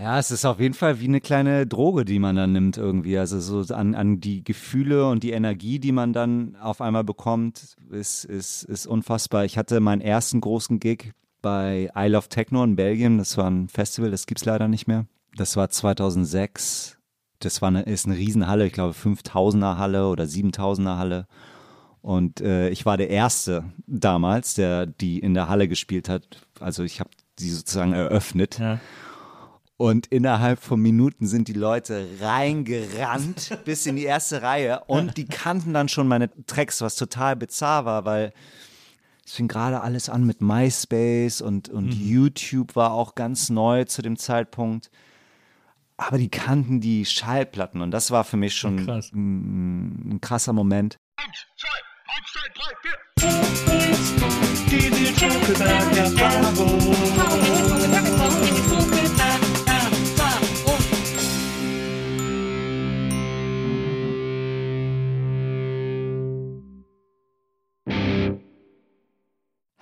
Ja, 0.00 0.18
es 0.18 0.30
ist 0.30 0.46
auf 0.46 0.60
jeden 0.60 0.72
Fall 0.72 0.98
wie 1.00 1.08
eine 1.08 1.20
kleine 1.20 1.66
Droge, 1.66 2.06
die 2.06 2.18
man 2.18 2.34
dann 2.34 2.52
nimmt 2.52 2.78
irgendwie. 2.78 3.18
Also 3.18 3.38
so 3.38 3.74
an, 3.74 3.94
an 3.94 4.18
die 4.18 4.42
Gefühle 4.42 5.06
und 5.06 5.22
die 5.22 5.32
Energie, 5.32 5.78
die 5.78 5.92
man 5.92 6.14
dann 6.14 6.56
auf 6.56 6.80
einmal 6.80 7.04
bekommt, 7.04 7.76
ist, 7.90 8.24
ist, 8.24 8.62
ist 8.62 8.86
unfassbar. 8.86 9.44
Ich 9.44 9.58
hatte 9.58 9.78
meinen 9.80 10.00
ersten 10.00 10.40
großen 10.40 10.80
Gig 10.80 11.12
bei 11.42 11.90
I 11.94 12.08
Love 12.08 12.30
Techno 12.30 12.64
in 12.64 12.76
Belgien. 12.76 13.18
Das 13.18 13.36
war 13.36 13.50
ein 13.50 13.68
Festival, 13.68 14.10
das 14.10 14.24
gibt 14.24 14.40
es 14.40 14.46
leider 14.46 14.68
nicht 14.68 14.86
mehr. 14.86 15.04
Das 15.36 15.56
war 15.56 15.68
2006. 15.68 16.96
Das 17.40 17.60
war 17.60 17.68
eine, 17.68 17.82
ist 17.82 18.06
eine 18.06 18.16
Riesenhalle, 18.16 18.66
ich 18.66 18.72
glaube 18.72 18.94
5000er 18.94 19.76
Halle 19.76 20.08
oder 20.08 20.24
7000er 20.24 20.96
Halle. 20.96 21.26
Und 22.00 22.40
äh, 22.40 22.70
ich 22.70 22.86
war 22.86 22.96
der 22.96 23.10
Erste 23.10 23.64
damals, 23.86 24.54
der 24.54 24.86
die 24.86 25.18
in 25.18 25.34
der 25.34 25.50
Halle 25.50 25.68
gespielt 25.68 26.08
hat. 26.08 26.46
Also 26.58 26.84
ich 26.84 27.00
habe 27.00 27.10
die 27.38 27.50
sozusagen 27.50 27.92
eröffnet. 27.92 28.58
Ja. 28.58 28.80
Und 29.80 30.08
innerhalb 30.08 30.60
von 30.60 30.78
Minuten 30.78 31.26
sind 31.26 31.48
die 31.48 31.54
Leute 31.54 32.06
reingerannt 32.20 33.58
bis 33.64 33.86
in 33.86 33.96
die 33.96 34.04
erste 34.04 34.42
Reihe 34.42 34.84
und 34.88 35.16
die 35.16 35.24
kannten 35.24 35.72
dann 35.72 35.88
schon 35.88 36.06
meine 36.06 36.28
Tracks, 36.44 36.82
was 36.82 36.96
total 36.96 37.34
bizarr 37.34 37.86
war, 37.86 38.04
weil 38.04 38.34
es 39.24 39.32
fing 39.32 39.48
gerade 39.48 39.80
alles 39.80 40.10
an 40.10 40.26
mit 40.26 40.42
MySpace 40.42 41.40
und, 41.40 41.70
und 41.70 41.94
YouTube 41.94 42.76
war 42.76 42.92
auch 42.92 43.14
ganz 43.14 43.48
neu 43.48 43.84
zu 43.84 44.02
dem 44.02 44.18
Zeitpunkt. 44.18 44.90
Aber 45.96 46.18
die 46.18 46.28
kannten 46.28 46.82
die 46.82 47.06
Schallplatten 47.06 47.80
und 47.80 47.90
das 47.90 48.10
war 48.10 48.24
für 48.24 48.36
mich 48.36 48.56
schon 48.56 48.84
Krass. 48.84 49.10
ein, 49.14 50.16
ein 50.16 50.20
krasser 50.20 50.52
Moment. 50.52 50.98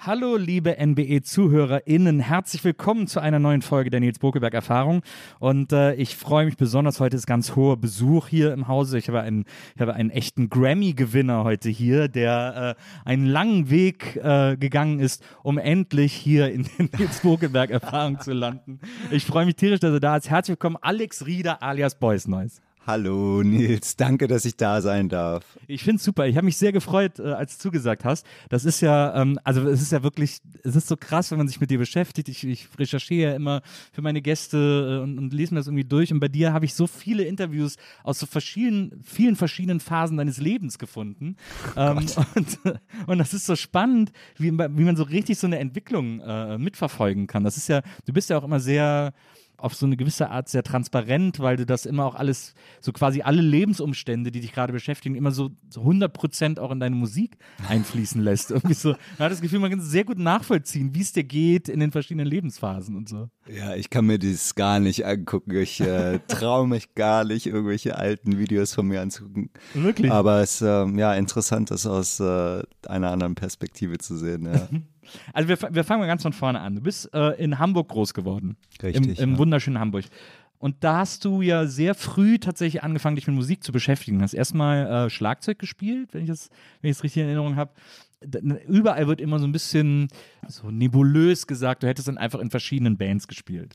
Hallo, 0.01 0.37
liebe 0.37 0.77
NBE-ZuhörerInnen. 0.79 2.21
Herzlich 2.21 2.63
willkommen 2.63 3.09
zu 3.09 3.19
einer 3.19 3.41
neuen 3.41 3.63
Folge 3.63 3.91
der 3.91 3.99
Nils 3.99 4.21
Bokelberg-Erfahrung. 4.21 5.03
Und 5.41 5.73
äh, 5.73 5.95
ich 5.95 6.17
freue 6.17 6.45
mich 6.45 6.57
besonders, 6.57 7.01
heute 7.01 7.17
ist 7.17 7.27
ganz 7.27 7.57
hoher 7.57 7.77
Besuch 7.77 8.29
hier 8.29 8.53
im 8.53 8.69
Hause. 8.69 8.97
Ich 8.97 9.09
habe 9.09 9.23
einen, 9.23 9.45
ich 9.75 9.81
habe 9.81 9.95
einen 9.95 10.11
echten 10.11 10.51
Grammy-Gewinner 10.51 11.43
heute 11.43 11.69
hier, 11.69 12.07
der 12.07 12.77
äh, 12.79 13.09
einen 13.09 13.27
langen 13.27 13.71
Weg 13.71 14.15
äh, 14.23 14.57
gegangen 14.57 15.01
ist, 15.01 15.21
um 15.43 15.59
endlich 15.59 16.13
hier 16.13 16.53
in 16.53 16.69
der 16.79 16.89
Nils 17.01 17.19
Bokelberg-Erfahrung 17.23 18.21
zu 18.21 18.33
landen. 18.33 18.79
Ich 19.11 19.27
freue 19.27 19.47
mich 19.47 19.57
tierisch, 19.57 19.81
dass 19.81 19.93
er 19.93 20.01
da 20.01 20.17
ist. 20.17 20.31
Herzlich 20.31 20.53
willkommen, 20.53 20.79
Alex 20.81 21.27
Rieder 21.27 21.61
alias 21.61 21.99
Boys 21.99 22.29
Noise. 22.29 22.61
Hallo 22.89 23.43
Nils, 23.43 23.97
danke, 23.97 24.29
dass 24.29 24.47
ich 24.47 24.57
da 24.57 24.81
sein 24.81 25.11
darf. 25.11 25.59
Ich 25.67 25.85
finde 25.85 25.97
es 25.97 26.05
super. 26.05 26.27
Ich 26.27 26.37
habe 26.37 26.47
mich 26.47 26.57
sehr 26.57 26.73
gefreut, 26.73 27.19
äh, 27.19 27.33
als 27.33 27.59
du 27.59 27.65
zugesagt 27.65 28.07
hast. 28.07 28.25
Das 28.49 28.65
ist 28.65 28.81
ja, 28.81 29.15
ähm, 29.21 29.39
also 29.45 29.69
es 29.69 29.83
ist 29.83 29.93
ja 29.93 30.03
wirklich, 30.03 30.39
es 30.65 30.75
ist 30.75 30.89
so 30.89 30.97
krass, 30.97 31.31
wenn 31.31 31.37
man 31.37 31.49
sich 31.49 31.61
mit 31.61 31.71
dir 31.71 31.77
beschäftigt. 31.77 32.31
Ich, 32.31 32.45
ich 32.45 32.67
recherchiere 32.79 33.33
ja 33.33 33.37
immer 33.37 33.61
für 33.93 34.01
meine 34.01 34.23
Gäste 34.23 34.57
äh, 35.01 35.03
und, 35.03 35.19
und 35.19 35.35
lese 35.35 35.53
mir 35.53 35.61
das 35.61 35.67
irgendwie 35.67 35.85
durch. 35.85 36.15
Und 36.15 36.21
bei 36.21 36.29
dir 36.29 36.55
habe 36.55 36.65
ich 36.65 36.73
so 36.73 36.87
viele 36.87 37.25
Interviews 37.25 37.77
aus 38.05 38.21
so 38.21 38.25
verschiedenen, 38.25 39.03
vielen 39.05 39.37
verschiedenen 39.37 39.81
Phasen 39.81 40.17
deines 40.17 40.39
Lebens 40.39 40.79
gefunden. 40.79 41.37
Ähm, 41.77 42.07
und, 42.37 42.59
und 43.07 43.19
das 43.19 43.35
ist 43.35 43.45
so 43.45 43.55
spannend, 43.55 44.13
wie, 44.39 44.51
wie 44.51 44.85
man 44.85 44.97
so 44.97 45.03
richtig 45.03 45.39
so 45.39 45.47
eine 45.47 45.59
Entwicklung 45.59 46.21
äh, 46.21 46.57
mitverfolgen 46.57 47.27
kann. 47.27 47.45
Das 47.45 47.59
ist 47.59 47.69
ja, 47.69 47.83
du 48.07 48.15
bist 48.15 48.31
ja 48.31 48.39
auch 48.39 48.45
immer 48.45 48.61
sehr 48.61 49.13
auf 49.59 49.75
so 49.75 49.87
eine 49.87 49.97
gewisse 49.97 50.31
Art 50.31 50.49
sehr 50.49 50.63
transparent, 50.63 51.41
weil 51.41 51.57
du 51.57 51.67
das 51.67 51.85
immer 51.85 52.07
auch 52.07 52.15
alles, 52.15 52.55
so 52.81 52.93
quasi 52.93 53.23
alle 53.23 53.43
Lebensumstände, 53.43 54.31
die 54.31 54.41
dich 54.41 54.53
gerade 54.53 54.73
beschäftigen, 54.73 55.17
immer 55.17 55.33
so, 55.33 55.51
so 55.69 55.81
100 55.81 56.13
Prozent 56.13 56.61
auch 56.61 56.71
in 56.71 56.81
deine 56.81 56.95
Musik 56.95 57.37
einfließen 57.69 58.23
lässt. 58.23 58.51
Irgendwie 58.53 58.75
so, 58.75 58.91
man 58.91 59.27
hat 59.27 59.33
das 59.33 59.41
Gefühl, 59.41 59.59
man 59.59 59.71
kann 59.71 59.81
sehr 59.81 60.05
gut 60.05 60.19
nachvollziehen, 60.19 60.95
wie 60.95 61.01
es 61.01 61.13
dir 61.13 61.25
geht 61.25 61.69
in 61.69 61.81
den 61.81 61.91
verschiedenen 61.91 62.27
Lebensphasen 62.27 62.97
und 62.97 63.09
so. 63.09 63.29
Ja, 63.49 63.75
ich 63.75 63.91
kann 63.91 64.07
mir 64.07 64.19
das 64.19 64.55
gar 64.55 64.79
nicht 64.79 65.05
angucken. 65.05 65.57
Ich 65.57 65.81
äh, 65.81 66.21
traue 66.29 66.69
mich 66.69 66.95
gar 66.95 67.25
nicht, 67.25 67.47
irgendwelche 67.47 67.97
alten 67.97 68.39
Videos 68.39 68.75
von 68.75 68.87
mir 68.87 69.01
anzugucken. 69.01 69.51
Wirklich? 69.75 70.13
Aber 70.13 70.41
es 70.41 70.61
ist 70.61 70.63
ähm, 70.63 70.99
ja 70.99 71.15
interessant, 71.15 71.71
das 71.71 71.87
aus 71.87 72.21
äh, 72.21 72.63
einer 72.87 73.11
anderen 73.11 73.35
Perspektive 73.35 73.99
zu 73.99 74.17
sehen. 74.17 74.47
Ja. 74.47 74.69
Also 75.33 75.49
wir, 75.49 75.59
wir 75.75 75.85
fangen 75.85 76.01
mal 76.01 76.07
ganz 76.07 76.23
von 76.23 76.33
vorne 76.33 76.61
an. 76.61 76.77
Du 76.77 76.81
bist 76.81 77.13
äh, 77.15 77.43
in 77.43 77.59
Hamburg 77.59 77.89
groß 77.89 78.15
geworden. 78.15 78.57
Richtig, 78.83 79.19
Im, 79.19 79.25
im 79.25 79.33
ja. 79.33 79.39
wunderschönen 79.39 79.79
Hamburg. 79.79 80.05
Und 80.59 80.83
da 80.83 80.99
hast 80.99 81.25
du 81.25 81.41
ja 81.41 81.67
sehr 81.67 81.95
früh 81.95 82.39
tatsächlich 82.39 82.83
angefangen, 82.83 83.17
dich 83.17 83.27
mit 83.29 83.37
Musik 83.37 83.63
zu 83.63 83.71
beschäftigen. 83.71 84.19
Du 84.19 84.25
hast 84.25 84.35
erstmal 84.35 85.07
äh, 85.07 85.11
Schlagzeug 85.11 85.59
gespielt, 85.59 86.13
wenn 86.13 86.23
ich 86.23 86.29
das, 86.29 86.51
wenn 86.81 86.91
ich 86.91 86.97
das 86.97 87.05
richtig 87.05 87.23
in 87.23 87.29
Erinnerung 87.29 87.57
habe. 87.57 87.71
Überall 88.67 89.07
wird 89.07 89.21
immer 89.21 89.39
so 89.39 89.47
ein 89.47 89.53
bisschen 89.53 90.09
so 90.49 90.73
nebulös 90.73 91.47
gesagt, 91.47 91.85
du 91.85 91.87
hättest 91.87 92.09
dann 92.09 92.19
einfach 92.19 92.41
in 92.41 92.51
verschiedenen 92.51 92.99
Bands 92.99 93.29
gespielt. 93.29 93.73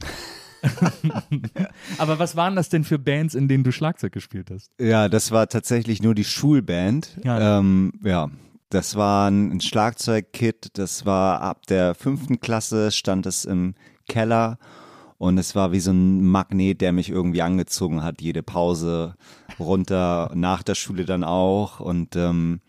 Aber 1.97 2.19
was 2.19 2.35
waren 2.35 2.55
das 2.55 2.67
denn 2.67 2.83
für 2.83 2.99
Bands, 2.99 3.35
in 3.35 3.47
denen 3.47 3.63
du 3.63 3.71
Schlagzeug 3.71 4.11
gespielt 4.11 4.49
hast? 4.51 4.69
ja, 4.79 5.07
das 5.07 5.31
war 5.31 5.47
tatsächlich 5.47 6.01
nur 6.01 6.15
die 6.15 6.23
Schulband. 6.25 7.17
Ja. 7.23 7.59
Ähm, 7.59 7.93
ja. 8.03 8.29
Das 8.73 8.95
war 8.95 9.29
ein 9.29 9.61
Schlagzeugkit, 9.61 10.79
das 10.79 11.05
war 11.05 11.41
ab 11.41 11.67
der 11.67 11.93
fünften 11.93 12.39
Klasse, 12.39 12.91
stand 12.91 13.27
es 13.27 13.45
im 13.45 13.75
Keller. 14.07 14.57
Und 15.19 15.37
es 15.37 15.53
war 15.53 15.71
wie 15.71 15.79
so 15.79 15.91
ein 15.91 16.23
Magnet, 16.23 16.81
der 16.81 16.91
mich 16.91 17.11
irgendwie 17.11 17.43
angezogen 17.43 18.01
hat, 18.01 18.19
jede 18.19 18.41
Pause 18.41 19.13
runter, 19.59 20.31
nach 20.33 20.63
der 20.63 20.73
Schule 20.73 21.05
dann 21.05 21.23
auch. 21.23 21.81
Und 21.81 22.15
ähm, 22.15 22.61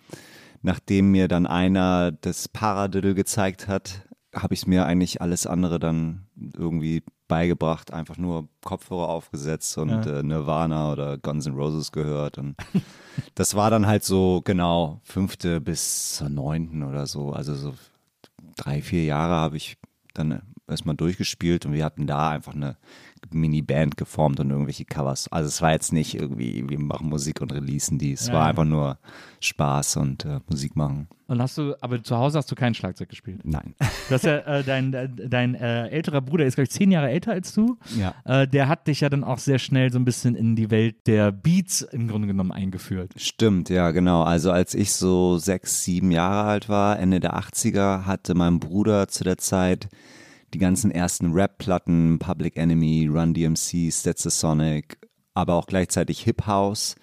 nachdem 0.60 1.10
mir 1.10 1.26
dann 1.26 1.46
einer 1.46 2.12
das 2.12 2.48
Paradiddle 2.48 3.14
gezeigt 3.14 3.66
hat, 3.66 4.06
habe 4.34 4.52
ich 4.52 4.66
mir 4.66 4.84
eigentlich 4.84 5.22
alles 5.22 5.46
andere 5.46 5.78
dann 5.78 6.26
irgendwie 6.36 7.02
beigebracht, 7.28 7.92
einfach 7.92 8.16
nur 8.18 8.48
Kopfhörer 8.62 9.08
aufgesetzt 9.08 9.76
und 9.78 9.88
Ja. 9.90 10.18
äh, 10.18 10.22
Nirvana 10.22 10.92
oder 10.92 11.18
Guns 11.18 11.46
N' 11.46 11.54
Roses 11.54 11.90
gehört 11.92 12.38
und 12.38 12.54
das 13.34 13.54
war 13.54 13.70
dann 13.70 13.86
halt 13.86 14.04
so 14.04 14.42
genau 14.44 15.00
fünfte 15.04 15.60
bis 15.60 16.16
zur 16.16 16.28
neunten 16.28 16.82
oder 16.82 17.06
so, 17.06 17.32
also 17.32 17.54
so 17.54 17.74
drei, 18.56 18.82
vier 18.82 19.04
Jahre 19.04 19.34
habe 19.34 19.56
ich 19.56 19.76
dann 20.12 20.42
erstmal 20.68 20.96
durchgespielt 20.96 21.66
und 21.66 21.72
wir 21.72 21.84
hatten 21.84 22.06
da 22.06 22.30
einfach 22.30 22.54
eine 22.54 22.76
Mini-Band 23.32 23.96
geformt 23.96 24.40
und 24.40 24.50
irgendwelche 24.50 24.84
Covers. 24.84 25.28
Also 25.30 25.48
es 25.48 25.62
war 25.62 25.72
jetzt 25.72 25.92
nicht 25.92 26.14
irgendwie, 26.14 26.68
wir 26.68 26.78
machen 26.78 27.08
Musik 27.08 27.40
und 27.40 27.52
releasen 27.52 27.98
die. 27.98 28.12
Es 28.12 28.26
Ja, 28.28 28.34
war 28.34 28.46
einfach 28.46 28.64
nur 28.64 28.98
Spaß 29.40 29.96
und 29.98 30.24
äh, 30.24 30.40
Musik 30.48 30.76
machen. 30.76 31.08
Und 31.26 31.40
hast 31.40 31.56
du, 31.56 31.74
aber 31.80 32.02
zu 32.02 32.16
Hause 32.16 32.36
hast 32.38 32.50
du 32.50 32.54
kein 32.54 32.74
Schlagzeug 32.74 33.08
gespielt. 33.08 33.40
Nein. 33.44 33.74
Du 34.08 34.14
hast 34.14 34.24
ja, 34.24 34.38
äh, 34.38 34.62
dein, 34.62 34.92
dein, 34.92 35.16
dein 35.28 35.54
äh, 35.54 35.88
älterer 35.88 36.20
Bruder 36.20 36.44
ist, 36.44 36.56
glaube 36.56 36.64
ich, 36.64 36.70
zehn 36.70 36.90
Jahre 36.90 37.08
älter 37.08 37.32
als 37.32 37.54
du. 37.54 37.78
Ja. 37.98 38.14
Äh, 38.24 38.46
der 38.46 38.68
hat 38.68 38.86
dich 38.86 39.00
ja 39.00 39.08
dann 39.08 39.24
auch 39.24 39.38
sehr 39.38 39.58
schnell 39.58 39.90
so 39.90 39.98
ein 39.98 40.04
bisschen 40.04 40.34
in 40.34 40.54
die 40.54 40.70
Welt 40.70 41.06
der 41.06 41.32
Beats 41.32 41.80
im 41.80 42.08
Grunde 42.08 42.26
genommen 42.28 42.52
eingeführt. 42.52 43.12
Stimmt, 43.16 43.70
ja, 43.70 43.90
genau. 43.92 44.22
Also 44.22 44.50
als 44.52 44.74
ich 44.74 44.92
so 44.92 45.38
sechs, 45.38 45.82
sieben 45.84 46.10
Jahre 46.10 46.48
alt 46.48 46.68
war, 46.68 46.98
Ende 46.98 47.20
der 47.20 47.34
80er, 47.38 48.04
hatte 48.04 48.34
mein 48.34 48.60
Bruder 48.60 49.08
zu 49.08 49.24
der 49.24 49.38
Zeit 49.38 49.88
die 50.54 50.58
ganzen 50.58 50.90
ersten 50.90 51.32
Rap-Platten, 51.32 52.18
Public 52.18 52.56
Enemy, 52.56 53.08
Run 53.12 53.34
DMC, 53.34 53.90
Sonic, 53.90 54.98
aber 55.34 55.54
auch 55.54 55.66
gleichzeitig 55.66 56.20
Hip 56.22 56.46
House. 56.46 56.94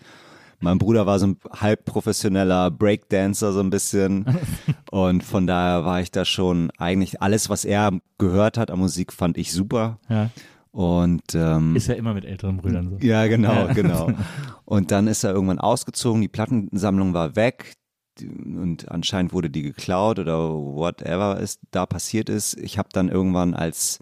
Mein 0.59 0.77
Bruder 0.77 1.05
war 1.07 1.17
so 1.19 1.27
ein 1.27 1.37
halb 1.51 1.85
professioneller 1.85 2.69
Breakdancer 2.71 3.51
so 3.51 3.59
ein 3.61 3.69
bisschen 3.71 4.25
und 4.91 5.23
von 5.23 5.47
daher 5.47 5.85
war 5.85 6.01
ich 6.01 6.11
da 6.11 6.23
schon 6.23 6.71
eigentlich 6.77 7.21
alles, 7.21 7.49
was 7.49 7.65
er 7.65 7.99
gehört 8.19 8.57
hat 8.57 8.71
an 8.71 8.79
Musik, 8.79 9.11
fand 9.11 9.37
ich 9.37 9.51
super 9.51 9.99
Ja. 10.07 10.29
und 10.71 11.23
ähm, 11.33 11.75
Ist 11.75 11.87
ja 11.87 11.95
immer 11.95 12.13
mit 12.13 12.25
älteren 12.25 12.57
Brüdern 12.57 12.89
so. 12.91 12.97
ja, 13.05 13.25
genau, 13.27 13.53
Ja. 13.53 13.73
genau. 13.73 14.11
Und 14.65 14.91
dann 14.91 15.07
ist 15.07 15.25
er 15.25 15.33
irgendwann 15.33 15.59
ausgezogen, 15.59 16.21
die 16.21 16.29
Plattensammlung 16.29 17.13
war 17.13 17.35
weg 17.35 17.73
und 18.27 18.89
anscheinend 18.91 19.33
wurde 19.33 19.49
die 19.49 19.61
geklaut 19.61 20.19
oder 20.19 20.49
whatever 20.49 21.39
ist 21.39 21.59
da 21.71 21.85
passiert 21.85 22.29
ist. 22.29 22.57
Ich 22.57 22.77
habe 22.77 22.89
dann 22.91 23.09
irgendwann 23.09 23.53
als 23.53 23.99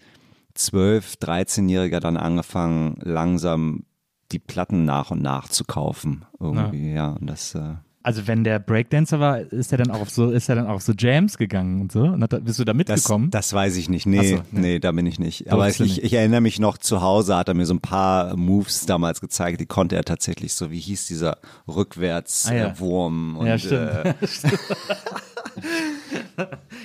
12, 0.56 1.16
13-Jähriger 1.22 2.00
dann 2.00 2.18
angefangen, 2.18 2.98
langsam 3.02 3.86
die 4.32 4.40
Platten 4.40 4.86
nach 4.86 5.12
und 5.12 5.22
nach 5.22 5.50
zu 5.50 5.64
kaufen. 5.64 6.26
Irgendwie, 6.40 6.92
ja. 6.94 7.12
Und 7.12 7.28
das, 7.28 7.56
äh, 7.56 7.76
Also 8.02 8.28
wenn 8.28 8.46
der 8.46 8.60
Breakdancer 8.60 9.20
war, 9.20 9.40
ist 9.40 9.74
er 9.74 9.78
dann 9.78 9.92
auch 9.92 10.00
auf 10.00 10.10
so, 10.10 10.32
ist 10.32 10.48
er 10.48 10.56
dann 10.56 10.68
auch 10.68 10.76
auf 10.76 10.82
so 10.82 10.94
Jams 10.98 11.38
gegangen 11.38 11.82
und 11.82 11.92
so? 11.92 12.02
Und 12.02 12.24
hat, 12.24 12.46
bist 12.46 12.58
du 12.58 12.64
da 12.64 12.72
das, 12.72 12.78
mitgekommen? 12.78 13.30
das 13.30 13.52
weiß 13.52 13.76
ich 13.76 13.90
nicht. 13.90 14.06
Nee, 14.06 14.36
so, 14.36 14.36
nee. 14.52 14.62
nee. 14.62 14.80
da 14.80 14.94
bin 14.94 15.06
ich 15.06 15.20
nicht. 15.20 15.52
Aber 15.52 15.68
ich, 15.68 15.80
nicht. 15.82 16.02
ich 16.04 16.14
erinnere 16.14 16.40
mich 16.40 16.60
noch 16.60 16.78
zu 16.78 17.02
Hause, 17.02 17.36
hat 17.36 17.50
er 17.50 17.56
mir 17.56 17.66
so 17.66 17.74
ein 17.74 17.82
paar 17.82 18.38
Moves 18.38 18.86
damals 18.86 19.20
gezeigt, 19.20 19.60
die 19.60 19.66
konnte 19.66 19.98
er 19.98 20.06
tatsächlich 20.06 20.54
so, 20.54 20.72
wie 20.72 20.80
hieß 20.80 21.08
dieser 21.08 21.40
Rückwärtswurm 21.68 22.56
Ah, 22.56 22.58
ja. 22.58 22.68
äh, 22.70 22.80
Wurm 22.80 23.38
und 23.38 23.48
ja, 23.48 23.58
stimmt. 23.58 24.06
Äh, 24.06 24.14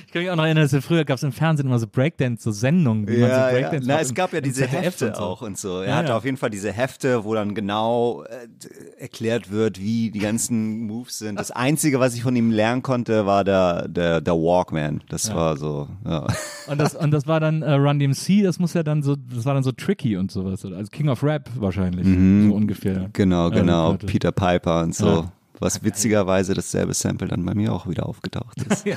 ich 0.07 0.13
kann 0.13 0.23
mich 0.23 0.31
auch 0.31 0.37
noch 0.37 0.45
erinnern, 0.45 0.69
dass 0.71 0.85
früher 0.85 1.05
gab 1.05 1.17
es 1.17 1.23
im 1.23 1.33
Fernsehen 1.33 1.67
immer 1.67 1.79
so 1.79 1.87
Breakdance, 1.87 2.43
so 2.43 2.51
Sendungen, 2.51 3.07
wie 3.09 3.19
man 3.19 3.31
so 3.31 3.37
Ja, 3.37 3.47
ja. 3.51 3.53
Breakdance 3.53 3.87
Na, 3.89 4.01
es 4.01 4.09
im- 4.11 4.15
gab 4.15 4.33
ja 4.33 4.41
diese 4.41 4.67
Hefte 4.67 5.09
und 5.09 5.17
so. 5.17 5.23
auch 5.23 5.43
und 5.43 5.59
so. 5.59 5.81
Er 5.81 5.89
Ja, 5.89 5.97
hatte 5.97 6.09
ja. 6.11 6.17
auf 6.17 6.25
jeden 6.25 6.37
Fall 6.37 6.51
diese 6.51 6.73
Hefte, 6.73 7.25
wo 7.25 7.35
dann 7.35 7.55
genau 7.55 8.25
äh, 8.25 8.49
erklärt 9.03 9.51
wird, 9.51 9.81
wie 9.81 10.11
die 10.11 10.19
ganzen 10.19 10.87
Moves 10.87 11.19
sind. 11.19 11.39
Das 11.39 11.51
Einzige, 11.51 12.01
was 12.01 12.15
ich 12.15 12.23
von 12.23 12.35
ihm 12.37 12.51
lernen 12.51 12.83
konnte, 12.83 13.27
war 13.27 13.45
der, 13.45 13.89
der, 13.89 14.21
der 14.21 14.35
Walkman. 14.35 15.03
Das 15.09 15.33
war 15.35 15.57
so, 15.57 15.89
ja. 16.05 16.27
Und 16.67 16.79
das, 16.81 16.95
und 16.95 17.11
das 17.11 17.27
war 17.27 17.41
dann 17.41 17.63
äh, 17.63 17.73
Run 17.73 17.99
DMC, 17.99 18.43
das 18.43 18.59
muss 18.59 18.75
ja 18.75 18.83
dann 18.83 19.03
so, 19.03 19.17
das 19.17 19.45
war 19.45 19.55
dann 19.55 19.63
so 19.63 19.73
tricky 19.73 20.17
und 20.17 20.31
sowas. 20.31 20.65
Also 20.65 20.91
King 20.91 21.09
of 21.09 21.23
Rap 21.23 21.49
wahrscheinlich, 21.57 22.05
so 22.07 22.55
ungefähr. 22.55 23.11
Genau, 23.13 23.51
Ja, 23.51 23.55
genau. 23.61 23.91
Rückwärts. 23.93 24.13
Peter 24.13 24.33
Piper 24.33 24.83
und 24.83 24.95
so. 24.95 25.29
Was 25.65 25.83
witzigerweise 25.83 26.55
dasselbe 26.55 26.93
Sample 26.95 27.29
dann 27.29 27.45
bei 27.45 27.55
mir 27.55 27.73
auch 27.73 27.89
wieder 27.89 28.07
aufgetaucht 28.07 28.63
ist. 28.69 28.85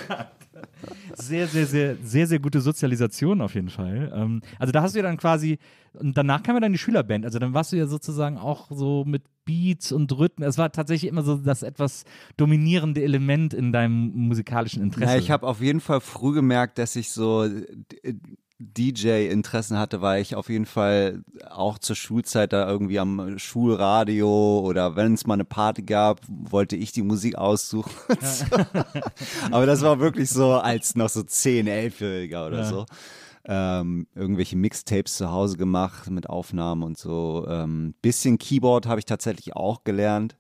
Sehr, 1.16 1.48
sehr, 1.48 1.66
sehr, 1.66 1.96
sehr, 2.04 2.28
sehr 2.28 2.40
gute 2.40 2.62
Sozialisation 2.62 3.42
auf 3.42 3.56
jeden 3.56 3.70
Fall. 3.70 4.12
Ähm, 4.14 4.42
also 4.60 4.72
da 4.72 4.82
hast 4.82 4.94
du 4.94 5.00
ja 5.00 5.04
dann 5.04 5.18
quasi, 5.18 5.58
und 5.94 6.16
danach 6.16 6.44
kam 6.44 6.56
ja 6.56 6.60
dann 6.60 6.72
die 6.72 6.78
Schülerband, 6.78 7.26
also 7.26 7.40
dann 7.40 7.54
warst 7.54 7.72
du 7.72 7.78
ja 7.78 7.88
sozusagen 7.88 8.38
auch 8.38 8.68
so 8.70 9.04
mit 9.06 9.24
Beats 9.46 9.92
und 9.92 10.12
Rhythmen. 10.12 10.48
Es 10.48 10.58
war 10.58 10.72
tatsächlich 10.72 11.10
immer 11.10 11.24
so 11.24 11.38
das 11.38 11.64
etwas 11.64 12.06
dominierende 12.38 13.02
Element 13.04 13.54
in 13.54 13.72
deinem 13.72 14.12
musikalischen 14.14 14.84
Interesse. 14.84 15.14
Ja, 15.14 15.18
ich 15.18 15.32
habe 15.32 15.48
auf 15.48 15.62
jeden 15.62 15.80
Fall 15.80 16.02
früh 16.02 16.34
gemerkt, 16.34 16.78
dass 16.78 16.96
ich 16.96 17.10
so 17.12 17.50
DJ-Interessen 18.60 19.78
hatte, 19.78 20.02
weil 20.02 20.22
ich 20.22 20.36
auf 20.36 20.50
jeden 20.50 20.66
Fall 20.66 21.24
auch 21.50 21.78
zur 21.78 21.96
Schulzeit 21.96 22.54
da 22.54 22.68
irgendwie 22.68 23.00
am 23.00 23.38
Schulradio 23.38 24.60
oder 24.62 24.96
wenn 24.96 25.14
es 25.14 25.28
mal 25.28 25.36
eine 25.36 25.46
Party 25.46 25.84
gab, 25.84 26.22
wollte 26.28 26.76
ich 26.76 26.92
die 26.92 27.04
Musik 27.04 27.36
aussuchen. 27.36 27.92
so. 28.22 28.46
Aber 29.52 29.66
das 29.66 29.82
war 29.82 30.00
wirklich 30.00 30.30
so 30.30 30.54
als 30.54 30.96
noch 30.96 31.10
so 31.10 31.24
10, 31.24 31.68
11-Jähriger 31.68 32.48
oder 32.48 32.58
Ja. 32.60 32.66
so. 32.66 32.86
Ähm, 33.50 34.08
irgendwelche 34.14 34.58
Mixtapes 34.58 35.16
zu 35.16 35.32
Hause 35.32 35.56
gemacht 35.56 36.10
mit 36.10 36.30
Aufnahmen 36.30 36.84
und 36.84 36.98
so. 36.98 37.46
Ähm, 37.48 37.94
bisschen 38.02 38.38
Keyboard 38.38 38.88
habe 38.88 39.00
ich 39.00 39.06
tatsächlich 39.06 39.56
auch 39.56 39.84
gelernt. 39.86 40.36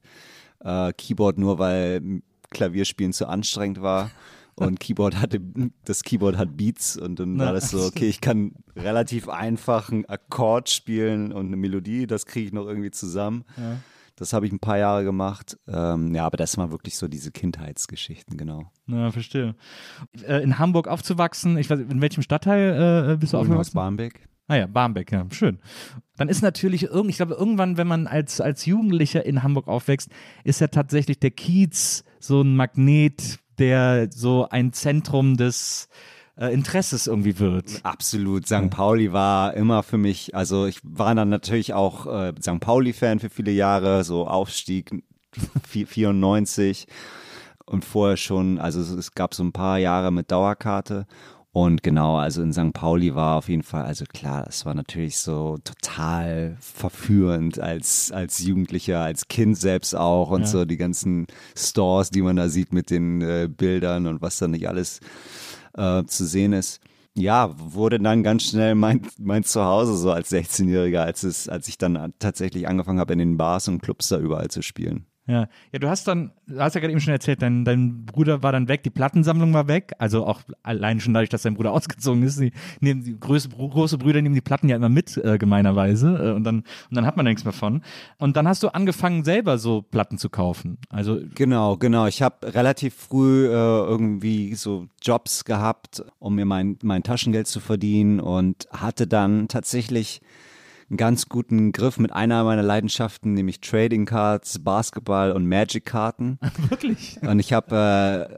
Äh, 0.59 0.91
Keyboard 0.91 1.37
nur, 1.37 1.57
weil 1.59 2.21
Klavierspielen 2.49 3.13
zu 3.13 3.27
anstrengend 3.27 3.81
war. 3.81 4.11
Und 4.59 4.79
Keyboard 4.79 5.21
hatte, 5.21 5.39
das 5.85 6.03
Keyboard 6.03 6.37
hat 6.37 6.57
Beats 6.57 6.97
und 6.97 7.19
dann 7.19 7.37
war 7.37 7.53
das 7.53 7.69
so, 7.69 7.85
okay, 7.85 8.09
ich 8.09 8.21
kann 8.21 8.53
relativ 8.75 9.29
einfach 9.29 9.91
einen 9.91 10.05
Akkord 10.05 10.69
spielen 10.69 11.31
und 11.31 11.47
eine 11.47 11.57
Melodie, 11.57 12.07
das 12.07 12.25
kriege 12.25 12.47
ich 12.47 12.53
noch 12.53 12.65
irgendwie 12.65 12.89
zusammen. 12.89 13.45
Das 14.15 14.33
habe 14.33 14.47
ich 14.47 14.51
ein 14.51 14.59
paar 14.59 14.79
Jahre 14.79 15.03
gemacht. 15.03 15.59
Ähm, 15.67 16.15
ja, 16.15 16.25
aber 16.25 16.37
das 16.37 16.57
waren 16.57 16.71
wirklich 16.71 16.97
so 16.97 17.07
diese 17.07 17.31
Kindheitsgeschichten, 17.31 18.35
genau. 18.35 18.71
Ja, 18.87 19.11
verstehe. 19.11 19.55
Äh, 20.27 20.41
in 20.41 20.57
Hamburg 20.57 20.87
aufzuwachsen, 20.87 21.55
ich 21.57 21.69
weiß, 21.69 21.81
in 21.81 22.01
welchem 22.01 22.23
Stadtteil 22.23 23.11
äh, 23.11 23.17
bist 23.17 23.33
du 23.33 23.37
Aus 23.37 23.43
aufgewachsen? 23.43 23.75
Barmbek. 23.75 24.27
Ah 24.47 24.55
ja, 24.55 24.65
Barmbek, 24.65 25.11
ja, 25.11 25.25
schön. 25.29 25.59
Dann 26.15 26.29
ist 26.29 26.41
natürlich 26.41 26.83
ich 26.85 27.17
glaube, 27.17 27.35
irgendwann, 27.35 27.77
wenn 27.77 27.87
man 27.87 28.07
als, 28.07 28.41
als 28.41 28.65
Jugendlicher 28.65 29.23
in 29.23 29.43
Hamburg 29.43 29.67
aufwächst, 29.67 30.09
ist 30.43 30.61
ja 30.61 30.67
tatsächlich 30.67 31.19
der 31.19 31.31
Kiez 31.31 32.03
so 32.19 32.41
ein 32.41 32.55
Magnet, 32.55 33.39
der 33.59 34.09
so 34.11 34.47
ein 34.49 34.73
Zentrum 34.73 35.37
des 35.37 35.89
äh, 36.39 36.53
Interesses 36.53 37.07
irgendwie 37.07 37.39
wird. 37.39 37.79
Absolut. 37.83 38.45
St. 38.47 38.69
Pauli 38.69 39.11
war 39.13 39.53
immer 39.55 39.81
für 39.83 39.97
mich, 39.97 40.35
also 40.35 40.65
ich 40.67 40.79
war 40.83 41.15
dann 41.15 41.29
natürlich 41.29 41.73
auch 41.73 42.05
äh, 42.05 42.33
St. 42.39 42.59
Pauli-Fan 42.59 43.19
für 43.19 43.29
viele 43.29 43.51
Jahre, 43.51 44.03
so 44.03 44.27
Aufstieg 44.27 44.91
vi- 45.71 45.85
94 45.85 46.87
und 47.65 47.83
vorher 47.83 48.17
schon, 48.17 48.59
also 48.59 48.79
es- 48.81 48.91
es 48.91 49.13
gab 49.13 49.33
so 49.33 49.43
ein 49.43 49.51
paar 49.51 49.77
Jahre 49.79 50.11
mit 50.11 50.31
Dauerkarte. 50.31 51.05
Und 51.57 51.81
genau, 51.81 52.17
also 52.17 52.43
in 52.43 52.53
St. 52.53 52.71
Pauli 52.71 53.15
war 53.15 53.35
auf 53.35 53.49
jeden 53.49 53.63
Fall, 53.63 53.83
also 53.83 54.05
klar, 54.05 54.43
das 54.45 54.63
war 54.67 54.75
natürlich 54.75 55.17
so 55.17 55.57
total 55.63 56.55
verführend 56.59 57.59
als, 57.59 58.11
als 58.11 58.37
Jugendlicher, 58.45 58.99
als 58.99 59.27
Kind 59.27 59.57
selbst 59.57 59.95
auch 59.95 60.29
und 60.29 60.41
Ja. 60.41 60.45
so 60.45 60.65
die 60.65 60.77
ganzen 60.77 61.25
Stores, 61.57 62.11
die 62.11 62.21
man 62.21 62.35
da 62.35 62.47
sieht 62.47 62.73
mit 62.73 62.91
den 62.91 63.23
äh, 63.23 63.49
Bildern 63.49 64.05
und 64.05 64.21
was 64.21 64.37
da 64.37 64.47
nicht 64.47 64.69
alles 64.69 64.99
äh, 65.75 66.03
zu 66.03 66.27
sehen 66.27 66.53
ist. 66.53 66.79
Ja, 67.15 67.55
wurde 67.57 67.97
dann 67.97 68.21
ganz 68.21 68.43
schnell 68.43 68.75
mein, 68.75 69.01
mein 69.17 69.43
Zuhause 69.43 69.97
so 69.97 70.11
als 70.11 70.31
16-Jähriger, 70.31 70.99
als 70.99 71.23
es, 71.23 71.49
als 71.49 71.67
ich 71.69 71.79
dann 71.79 72.13
tatsächlich 72.19 72.67
angefangen 72.67 72.99
habe, 72.99 73.13
in 73.13 73.19
den 73.19 73.37
Bars 73.37 73.67
und 73.67 73.81
Clubs 73.81 74.09
da 74.09 74.19
überall 74.19 74.49
zu 74.49 74.61
spielen. 74.61 75.07
Ja. 75.27 75.47
ja, 75.71 75.79
du 75.79 75.89
hast 75.89 76.07
dann, 76.07 76.31
du 76.47 76.59
hast 76.59 76.73
ja 76.73 76.81
gerade 76.81 76.91
eben 76.91 77.01
schon 77.01 77.13
erzählt, 77.13 77.41
dein, 77.41 77.65
dein 77.65 78.05
Bruder 78.05 78.43
war 78.43 78.51
dann 78.51 78.67
weg, 78.67 78.83
die 78.83 78.89
Plattensammlung 78.89 79.53
war 79.53 79.67
weg, 79.67 79.93
also 79.99 80.25
auch 80.25 80.41
allein 80.63 80.99
schon 80.99 81.13
dadurch, 81.13 81.29
dass 81.29 81.41
dein 81.41 81.55
Bruder 81.55 81.71
ausgezogen 81.73 82.23
ist, 82.23 82.39
die, 82.39 82.51
nehmen 82.79 83.03
die 83.03 83.19
große, 83.19 83.49
große 83.49 83.97
Brüder 83.97 84.21
nehmen 84.21 84.35
die 84.35 84.41
Platten 84.41 84.69
ja 84.69 84.75
immer 84.75 84.89
mit, 84.89 85.17
äh, 85.17 85.37
gemeinerweise, 85.37 86.15
äh, 86.15 86.31
und 86.31 86.43
dann, 86.43 86.59
und 86.59 86.95
dann 86.95 87.05
hat 87.05 87.17
man 87.17 87.25
nichts 87.25 87.43
mehr 87.43 87.53
von. 87.53 87.81
Und 88.17 88.37
dann 88.37 88.47
hast 88.47 88.63
du 88.63 88.69
angefangen, 88.69 89.23
selber 89.23 89.57
so 89.57 89.81
Platten 89.81 90.17
zu 90.17 90.29
kaufen. 90.29 90.77
Also, 90.89 91.19
Genau, 91.35 91.77
genau. 91.77 92.07
Ich 92.07 92.21
habe 92.21 92.53
relativ 92.53 92.93
früh 92.95 93.47
äh, 93.47 93.49
irgendwie 93.49 94.55
so 94.55 94.87
Jobs 95.01 95.45
gehabt, 95.45 96.03
um 96.19 96.35
mir 96.35 96.45
mein, 96.45 96.77
mein 96.81 97.03
Taschengeld 97.03 97.47
zu 97.47 97.59
verdienen 97.59 98.19
und 98.19 98.67
hatte 98.71 99.07
dann 99.07 99.47
tatsächlich 99.47 100.21
einen 100.89 100.97
ganz 100.97 101.27
guten 101.27 101.71
Griff 101.73 101.99
mit 101.99 102.13
einer 102.13 102.43
meiner 102.43 102.63
Leidenschaften, 102.63 103.33
nämlich 103.33 103.59
Trading 103.61 104.05
Cards, 104.05 104.59
Basketball 104.59 105.31
und 105.33 105.45
Magic-Karten. 105.47 106.39
wirklich. 106.69 107.17
Und 107.21 107.39
ich 107.39 107.51
habe 107.53 108.29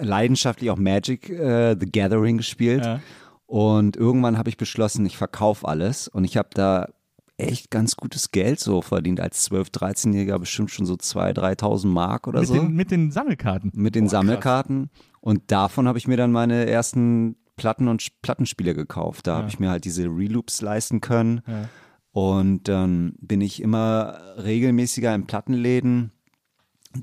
äh, 0.00 0.04
leidenschaftlich 0.04 0.70
auch 0.70 0.76
Magic 0.78 1.28
äh, 1.30 1.76
The 1.78 1.90
Gathering 1.90 2.36
gespielt. 2.36 2.84
Ja. 2.84 3.00
Und 3.46 3.96
irgendwann 3.96 4.38
habe 4.38 4.48
ich 4.50 4.56
beschlossen, 4.56 5.04
ich 5.06 5.16
verkaufe 5.16 5.66
alles. 5.66 6.06
Und 6.06 6.24
ich 6.24 6.36
habe 6.36 6.50
da 6.54 6.88
echt 7.36 7.70
ganz 7.70 7.96
gutes 7.96 8.30
Geld 8.30 8.60
so 8.60 8.82
verdient. 8.82 9.20
Als 9.20 9.50
12-, 9.50 9.72
13-Jähriger 9.72 10.38
bestimmt 10.38 10.70
schon 10.70 10.86
so 10.86 10.94
2.000, 10.94 11.34
3.000 11.60 11.86
Mark 11.86 12.26
oder 12.26 12.40
Mit 12.40 12.48
so. 12.48 12.54
den, 12.54 12.74
mit 12.74 12.90
den 12.90 13.10
Sammelkarten. 13.10 13.72
mit 13.74 13.94
den 13.94 14.04
krass. 14.04 14.10
Sammelkarten. 14.12 14.90
Und 15.20 15.42
davon 15.50 15.88
habe 15.88 15.98
ich 15.98 16.06
mir 16.06 16.16
dann 16.16 16.30
meine 16.32 16.66
ersten 16.68 17.36
Platten 17.56 17.88
und 17.88 18.06
Plattenspiele 18.22 18.74
gekauft. 18.74 19.26
Da 19.26 19.32
Ja. 19.32 19.38
habe 19.38 19.48
ich 19.48 19.58
mir 19.58 19.70
halt 19.70 19.84
diese 19.84 20.04
Reloops 20.04 20.60
leisten 20.60 21.00
können. 21.00 21.40
Ja. 21.46 21.68
Und 22.12 22.68
dann 22.68 23.14
bin 23.20 23.40
ich 23.40 23.62
immer 23.62 24.20
regelmäßiger 24.36 25.14
in 25.14 25.26
Plattenläden. 25.26 26.12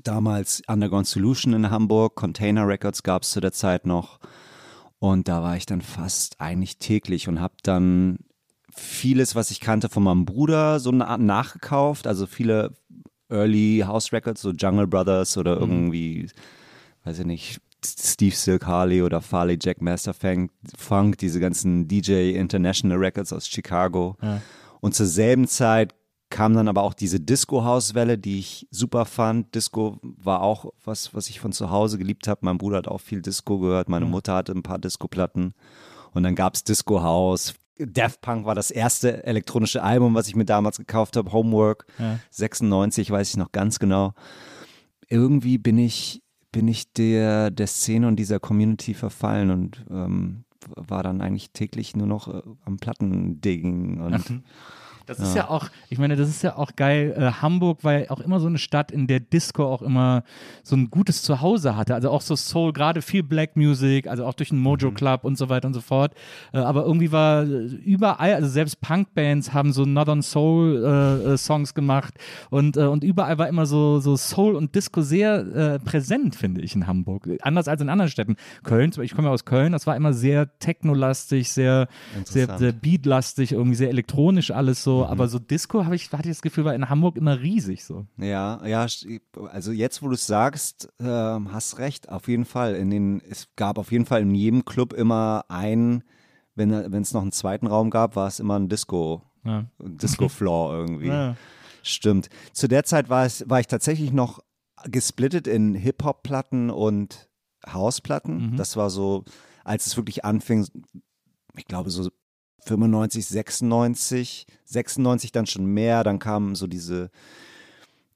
Damals 0.02 0.62
Underground 0.66 1.06
Solution 1.06 1.52
in 1.52 1.70
Hamburg, 1.70 2.16
Container 2.16 2.66
Records 2.66 3.02
gab 3.02 3.22
es 3.22 3.30
zu 3.30 3.40
der 3.40 3.52
Zeit 3.52 3.86
noch. 3.86 4.18
Und 4.98 5.28
da 5.28 5.42
war 5.42 5.56
ich 5.56 5.66
dann 5.66 5.80
fast 5.80 6.40
eigentlich 6.40 6.78
täglich 6.78 7.28
und 7.28 7.40
habe 7.40 7.54
dann 7.62 8.18
vieles, 8.74 9.34
was 9.34 9.50
ich 9.50 9.60
kannte 9.60 9.88
von 9.88 10.02
meinem 10.02 10.24
Bruder, 10.24 10.80
so 10.80 10.90
na 10.90 11.16
nachgekauft. 11.16 12.06
Also 12.06 12.26
viele 12.26 12.76
Early 13.28 13.84
House 13.86 14.12
Records, 14.12 14.42
so 14.42 14.50
Jungle 14.50 14.86
Brothers 14.86 15.36
oder 15.36 15.58
irgendwie, 15.58 16.28
weiß 17.04 17.20
ich 17.20 17.26
nicht, 17.26 17.60
Steve 17.84 18.34
Silk 18.34 18.66
Harley 18.66 19.02
oder 19.02 19.20
Farley 19.20 19.58
Jack 19.60 19.80
Master 19.80 20.14
Funk, 20.14 20.50
Funk 20.76 21.18
diese 21.18 21.40
ganzen 21.40 21.86
DJ 21.86 22.32
International 22.32 22.98
Records 22.98 23.32
aus 23.32 23.46
Chicago. 23.46 24.16
Ja. 24.22 24.40
Und 24.80 24.94
zur 24.94 25.06
selben 25.06 25.46
Zeit 25.46 25.94
kam 26.28 26.54
dann 26.54 26.68
aber 26.68 26.82
auch 26.82 26.94
diese 26.94 27.20
Disco-House-Welle, 27.20 28.18
die 28.18 28.38
ich 28.40 28.66
super 28.70 29.04
fand. 29.04 29.54
Disco 29.54 29.98
war 30.02 30.42
auch 30.42 30.72
was, 30.84 31.14
was 31.14 31.28
ich 31.28 31.38
von 31.40 31.52
zu 31.52 31.70
Hause 31.70 31.98
geliebt 31.98 32.26
habe. 32.26 32.40
Mein 32.42 32.58
Bruder 32.58 32.78
hat 32.78 32.88
auch 32.88 33.00
viel 33.00 33.22
Disco 33.22 33.58
gehört, 33.58 33.88
meine 33.88 34.06
Mutter 34.06 34.34
hatte 34.34 34.52
ein 34.52 34.62
paar 34.62 34.78
Disco-Platten. 34.78 35.54
Und 36.12 36.22
dann 36.22 36.34
gab 36.34 36.54
es 36.54 36.64
Disco 36.64 37.02
House. 37.02 37.54
Daft 37.78 38.22
Punk 38.22 38.46
war 38.46 38.54
das 38.54 38.70
erste 38.70 39.24
elektronische 39.24 39.82
Album, 39.82 40.14
was 40.14 40.28
ich 40.28 40.34
mir 40.34 40.46
damals 40.46 40.78
gekauft 40.78 41.16
habe. 41.16 41.30
Homework, 41.30 41.86
Ja. 41.98 42.18
96, 42.30 43.10
weiß 43.10 43.30
ich 43.30 43.36
noch 43.36 43.52
ganz 43.52 43.78
genau. 43.78 44.14
Irgendwie 45.08 45.58
bin 45.58 45.78
ich, 45.78 46.22
bin 46.52 46.68
ich 46.68 46.92
der, 46.94 47.50
der 47.50 47.66
Szene 47.66 48.08
und 48.08 48.16
dieser 48.16 48.40
Community 48.40 48.94
verfallen 48.94 49.50
und 49.50 49.84
ähm, 49.90 50.45
war 50.74 51.02
dann 51.02 51.20
eigentlich 51.20 51.50
täglich 51.50 51.96
nur 51.96 52.06
noch 52.06 52.28
äh, 52.28 52.42
am 52.64 52.76
Plattendigging 52.78 54.00
und 54.00 54.42
Das 55.06 55.20
ist 55.20 55.36
ja 55.36 55.48
auch, 55.48 55.68
ich 55.88 55.98
meine, 55.98 56.16
das 56.16 56.28
ist 56.28 56.42
ja 56.42 56.56
auch 56.56 56.72
geil. 56.74 57.14
Äh, 57.16 57.42
Hamburg 57.42 57.84
war 57.84 57.92
ja 58.00 58.10
auch 58.10 58.20
immer 58.20 58.40
so 58.40 58.48
eine 58.48 58.58
Stadt, 58.58 58.90
in 58.90 59.06
der 59.06 59.20
Disco 59.20 59.64
auch 59.64 59.82
immer 59.82 60.24
so 60.64 60.74
ein 60.74 60.90
gutes 60.90 61.22
Zuhause 61.22 61.76
hatte. 61.76 61.94
Also 61.94 62.10
auch 62.10 62.20
so 62.20 62.34
Soul, 62.34 62.72
gerade 62.72 63.02
viel 63.02 63.22
Black 63.22 63.56
Music, 63.56 64.08
also 64.08 64.26
auch 64.26 64.34
durch 64.34 64.48
den 64.48 64.58
Mojo 64.58 64.90
Club 64.90 65.24
und 65.24 65.38
so 65.38 65.48
weiter 65.48 65.68
und 65.68 65.74
so 65.74 65.80
fort. 65.80 66.12
Äh, 66.52 66.58
aber 66.58 66.84
irgendwie 66.84 67.12
war 67.12 67.44
äh, 67.44 67.66
überall, 67.66 68.34
also 68.34 68.48
selbst 68.48 68.80
Punkbands 68.80 69.52
haben 69.52 69.72
so 69.72 69.84
Northern 69.84 70.22
Soul 70.22 70.82
äh, 70.84 71.32
äh, 71.34 71.36
Songs 71.36 71.74
gemacht 71.74 72.14
und, 72.50 72.76
äh, 72.76 72.80
und 72.80 73.04
überall 73.04 73.38
war 73.38 73.48
immer 73.48 73.66
so, 73.66 74.00
so 74.00 74.16
Soul 74.16 74.56
und 74.56 74.74
Disco 74.74 75.02
sehr 75.02 75.78
präsent, 75.84 76.34
finde 76.34 76.60
ich, 76.60 76.74
in 76.74 76.86
Hamburg. 76.86 77.28
Anders 77.42 77.68
als 77.68 77.80
in 77.80 77.88
anderen 77.88 78.10
Städten. 78.10 78.36
Köln, 78.64 78.92
ich 79.00 79.14
komme 79.14 79.28
ja 79.28 79.34
aus 79.34 79.44
Köln, 79.44 79.72
das 79.72 79.86
war 79.86 79.96
immer 79.96 80.12
sehr 80.12 80.58
technolastig, 80.58 81.50
sehr, 81.50 81.88
sehr, 82.24 82.58
sehr 82.58 82.72
beatlastig, 82.72 83.52
irgendwie 83.52 83.76
sehr 83.76 83.90
elektronisch 83.90 84.50
alles 84.50 84.82
so. 84.82 84.95
Aber 85.04 85.28
so 85.28 85.38
Disco 85.38 85.84
habe 85.84 85.94
ich, 85.96 86.10
hatte 86.12 86.28
ich 86.28 86.36
das 86.36 86.42
Gefühl, 86.42 86.64
war 86.64 86.74
in 86.74 86.88
Hamburg 86.88 87.16
immer 87.16 87.40
riesig 87.40 87.84
so. 87.84 88.06
Ja, 88.16 88.64
ja, 88.66 88.86
also 89.50 89.72
jetzt, 89.72 90.02
wo 90.02 90.08
du 90.08 90.14
es 90.14 90.26
sagst, 90.26 90.88
ähm, 91.00 91.52
hast 91.52 91.78
recht, 91.78 92.08
auf 92.08 92.28
jeden 92.28 92.44
Fall. 92.44 92.74
In 92.74 92.90
den, 92.90 93.20
es 93.28 93.48
gab 93.56 93.78
auf 93.78 93.92
jeden 93.92 94.06
Fall 94.06 94.22
in 94.22 94.34
jedem 94.34 94.64
Club 94.64 94.92
immer 94.92 95.44
einen, 95.48 96.04
wenn 96.54 96.70
es 96.72 97.12
noch 97.12 97.22
einen 97.22 97.32
zweiten 97.32 97.66
Raum 97.66 97.90
gab, 97.90 98.16
war 98.16 98.28
es 98.28 98.40
immer 98.40 98.58
ein 98.58 98.68
Disco, 98.68 99.22
Ja. 99.44 99.66
Disco-Floor 99.78 100.74
irgendwie. 100.74 101.08
Ja. 101.08 101.36
Stimmt. 101.82 102.28
Zu 102.52 102.66
der 102.66 102.84
Zeit 102.84 103.08
war, 103.10 103.24
es, 103.26 103.48
war 103.48 103.60
ich 103.60 103.66
tatsächlich 103.66 104.12
noch 104.12 104.40
gesplittet 104.84 105.46
in 105.46 105.74
Hip-Hop-Platten 105.74 106.70
und 106.70 107.28
House-Platten. 107.66 108.56
Das 108.56 108.76
war 108.76 108.90
so, 108.90 109.24
als 109.64 109.86
es 109.86 109.96
wirklich 109.96 110.24
anfing, 110.24 110.66
ich 111.56 111.64
glaube 111.66 111.90
so 111.90 112.10
95, 112.66 113.26
96, 113.26 114.46
96 114.64 115.32
dann 115.32 115.46
schon 115.46 115.66
mehr, 115.66 116.04
dann 116.04 116.18
kamen 116.18 116.54
so 116.54 116.66
diese 116.66 117.10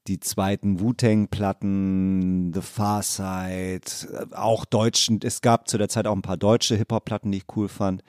die 0.07 0.19
zweiten 0.19 0.79
Wu-Tang-Platten, 0.79 2.53
The 2.53 2.61
Far 2.61 3.03
Side, 3.03 3.81
äh, 4.11 4.35
auch 4.35 4.65
deutschen, 4.65 5.19
es 5.23 5.41
gab 5.41 5.67
zu 5.67 5.77
der 5.77 5.89
Zeit 5.89 6.07
auch 6.07 6.15
ein 6.15 6.23
paar 6.23 6.37
deutsche 6.37 6.75
Hip-Hop-Platten, 6.75 7.31
die 7.31 7.39
ich 7.39 7.55
cool 7.55 7.67
fand, 7.67 8.03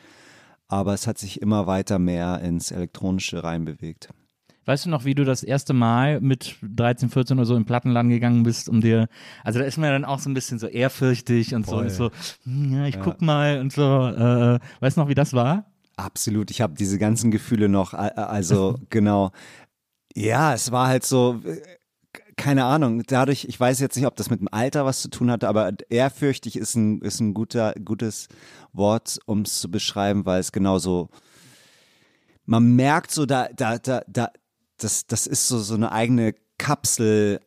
aber 0.69 0.95
es 0.95 1.07
hat 1.07 1.19
sich 1.19 1.43
immer 1.43 1.67
weiter 1.67 1.99
mehr 1.99 2.41
ins 2.41 2.71
Elektronische 2.71 3.45
reinbewegt. 3.45 4.09
Weißt 4.65 4.87
du 4.87 4.91
noch, 4.91 5.05
wie 5.05 5.15
du 5.15 5.25
das 5.25 5.43
erste 5.43 5.73
Mal 5.73 6.21
mit 6.21 6.57
13, 6.63 7.11
14 7.11 7.37
oder 7.37 7.47
so 7.47 7.57
im 7.57 7.65
Plattenladen 7.65 8.11
gegangen 8.11 8.45
bist, 8.45 8.69
um 8.69 8.81
dir, 8.81 9.09
also 9.43 9.59
da 9.59 9.65
ist 9.65 9.77
man 9.77 9.87
ja 9.87 9.93
dann 9.93 10.05
auch 10.05 10.21
so 10.21 10.31
ein 10.31 10.35
bisschen 10.35 10.61
so 10.61 10.69
ehrfürchtig 10.69 11.55
und 11.55 11.67
so, 11.67 11.77
und 11.77 11.91
so, 11.91 12.11
hm, 12.45 12.73
ja, 12.73 12.87
ich 12.87 13.01
guck 13.01 13.21
mal 13.21 13.59
und 13.59 13.73
so, 13.73 13.83
äh, 13.83 14.61
weißt 14.81 14.97
du 14.97 15.01
noch, 15.01 15.09
wie 15.09 15.15
das 15.15 15.33
war? 15.33 15.72
Absolut, 15.97 16.51
ich 16.51 16.61
habe 16.61 16.75
diese 16.75 16.99
ganzen 16.99 17.31
Gefühle 17.31 17.69
noch, 17.69 17.95
also 17.95 18.79
genau. 18.91 19.31
Ja, 20.15 20.55
es 20.55 20.73
war 20.73 20.89
halt 20.89 21.05
so, 21.05 21.41
äh, 21.45 21.61
keine 22.37 22.65
Ahnung, 22.65 23.03
dadurch, 23.07 23.45
ich 23.45 23.59
weiß 23.59 23.81
jetzt 23.81 23.97
nicht, 23.97 24.07
ob 24.07 24.17
das 24.17 24.31
mit 24.31 24.41
dem 24.41 24.49
Alter 24.51 24.85
was 24.85 25.03
zu 25.03 25.09
tun 25.09 25.31
hatte, 25.31 25.49
aber 25.49 25.73
ehrfürchtig 25.91 26.57
ist 26.57 26.75
ein, 26.75 27.01
ist 27.01 27.21
ein 27.21 27.35
guter, 27.35 27.75
gutes 27.85 28.29
Wort, 28.73 29.19
um 29.27 29.43
es 29.43 29.61
zu 29.61 29.71
beschreiben, 29.71 30.27
weil 30.27 30.41
es 30.41 30.53
genauso, 30.53 31.09
man 32.45 32.75
merkt 32.75 33.11
so, 33.11 33.27
da, 33.27 33.49
da, 33.55 33.79
da, 33.79 34.03
da, 34.09 34.31
das, 34.79 35.07
das 35.07 35.27
ist 35.27 35.49
so, 35.49 35.59
so 35.59 35.75
eine 35.75 35.93
eigene 35.93 36.35
Kapsel 36.59 37.41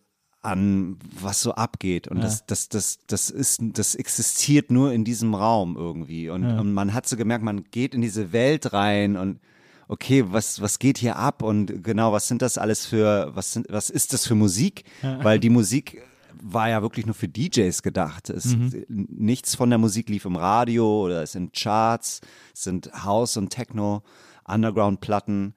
an, 0.46 0.98
was 1.20 1.42
so 1.42 1.54
abgeht. 1.56 2.08
Und 2.08 2.22
das, 2.22 2.46
das, 2.46 2.70
das, 2.70 3.00
das 3.08 3.30
ist, 3.30 3.62
das 3.62 3.96
existiert 3.96 4.72
nur 4.72 4.94
in 4.94 5.04
diesem 5.04 5.34
Raum 5.34 5.76
irgendwie. 5.76 6.30
Und, 6.30 6.46
und 6.46 6.74
man 6.74 6.94
hat 6.94 7.08
so 7.08 7.18
gemerkt, 7.18 7.44
man 7.44 7.64
geht 7.72 7.96
in 7.96 8.02
diese 8.02 8.32
Welt 8.32 8.72
rein 8.74 9.18
und 9.18 9.40
okay, 9.88 10.26
was, 10.28 10.62
was 10.62 10.80
geht 10.80 10.98
hier 10.98 11.16
ab? 11.16 11.42
Und 11.42 11.84
genau, 11.84 12.12
was 12.12 12.28
sind 12.28 12.42
das 12.42 12.58
alles 12.58 12.86
für, 12.86 13.32
was 13.34 13.54
sind, 13.54 13.68
was 13.70 13.90
ist 13.90 14.14
das 14.14 14.26
für 14.26 14.36
Musik? 14.36 14.84
Weil 15.24 15.40
die 15.40 15.50
Musik 15.50 16.02
war 16.42 16.70
ja 16.70 16.82
wirklich 16.82 17.06
nur 17.06 17.16
für 17.16 17.28
DJs 17.28 17.82
gedacht. 17.82 18.30
Es, 18.30 18.56
Nichts 18.88 19.56
von 19.56 19.70
der 19.70 19.80
Musik 19.80 20.10
lief 20.10 20.26
im 20.26 20.36
Radio 20.36 21.06
oder 21.06 21.24
es 21.24 21.32
sind 21.32 21.54
Charts, 21.54 22.22
es 22.54 22.64
sind 22.64 22.92
House 23.04 23.38
und 23.38 23.50
Techno, 23.50 24.04
Underground-Platten. 24.46 25.56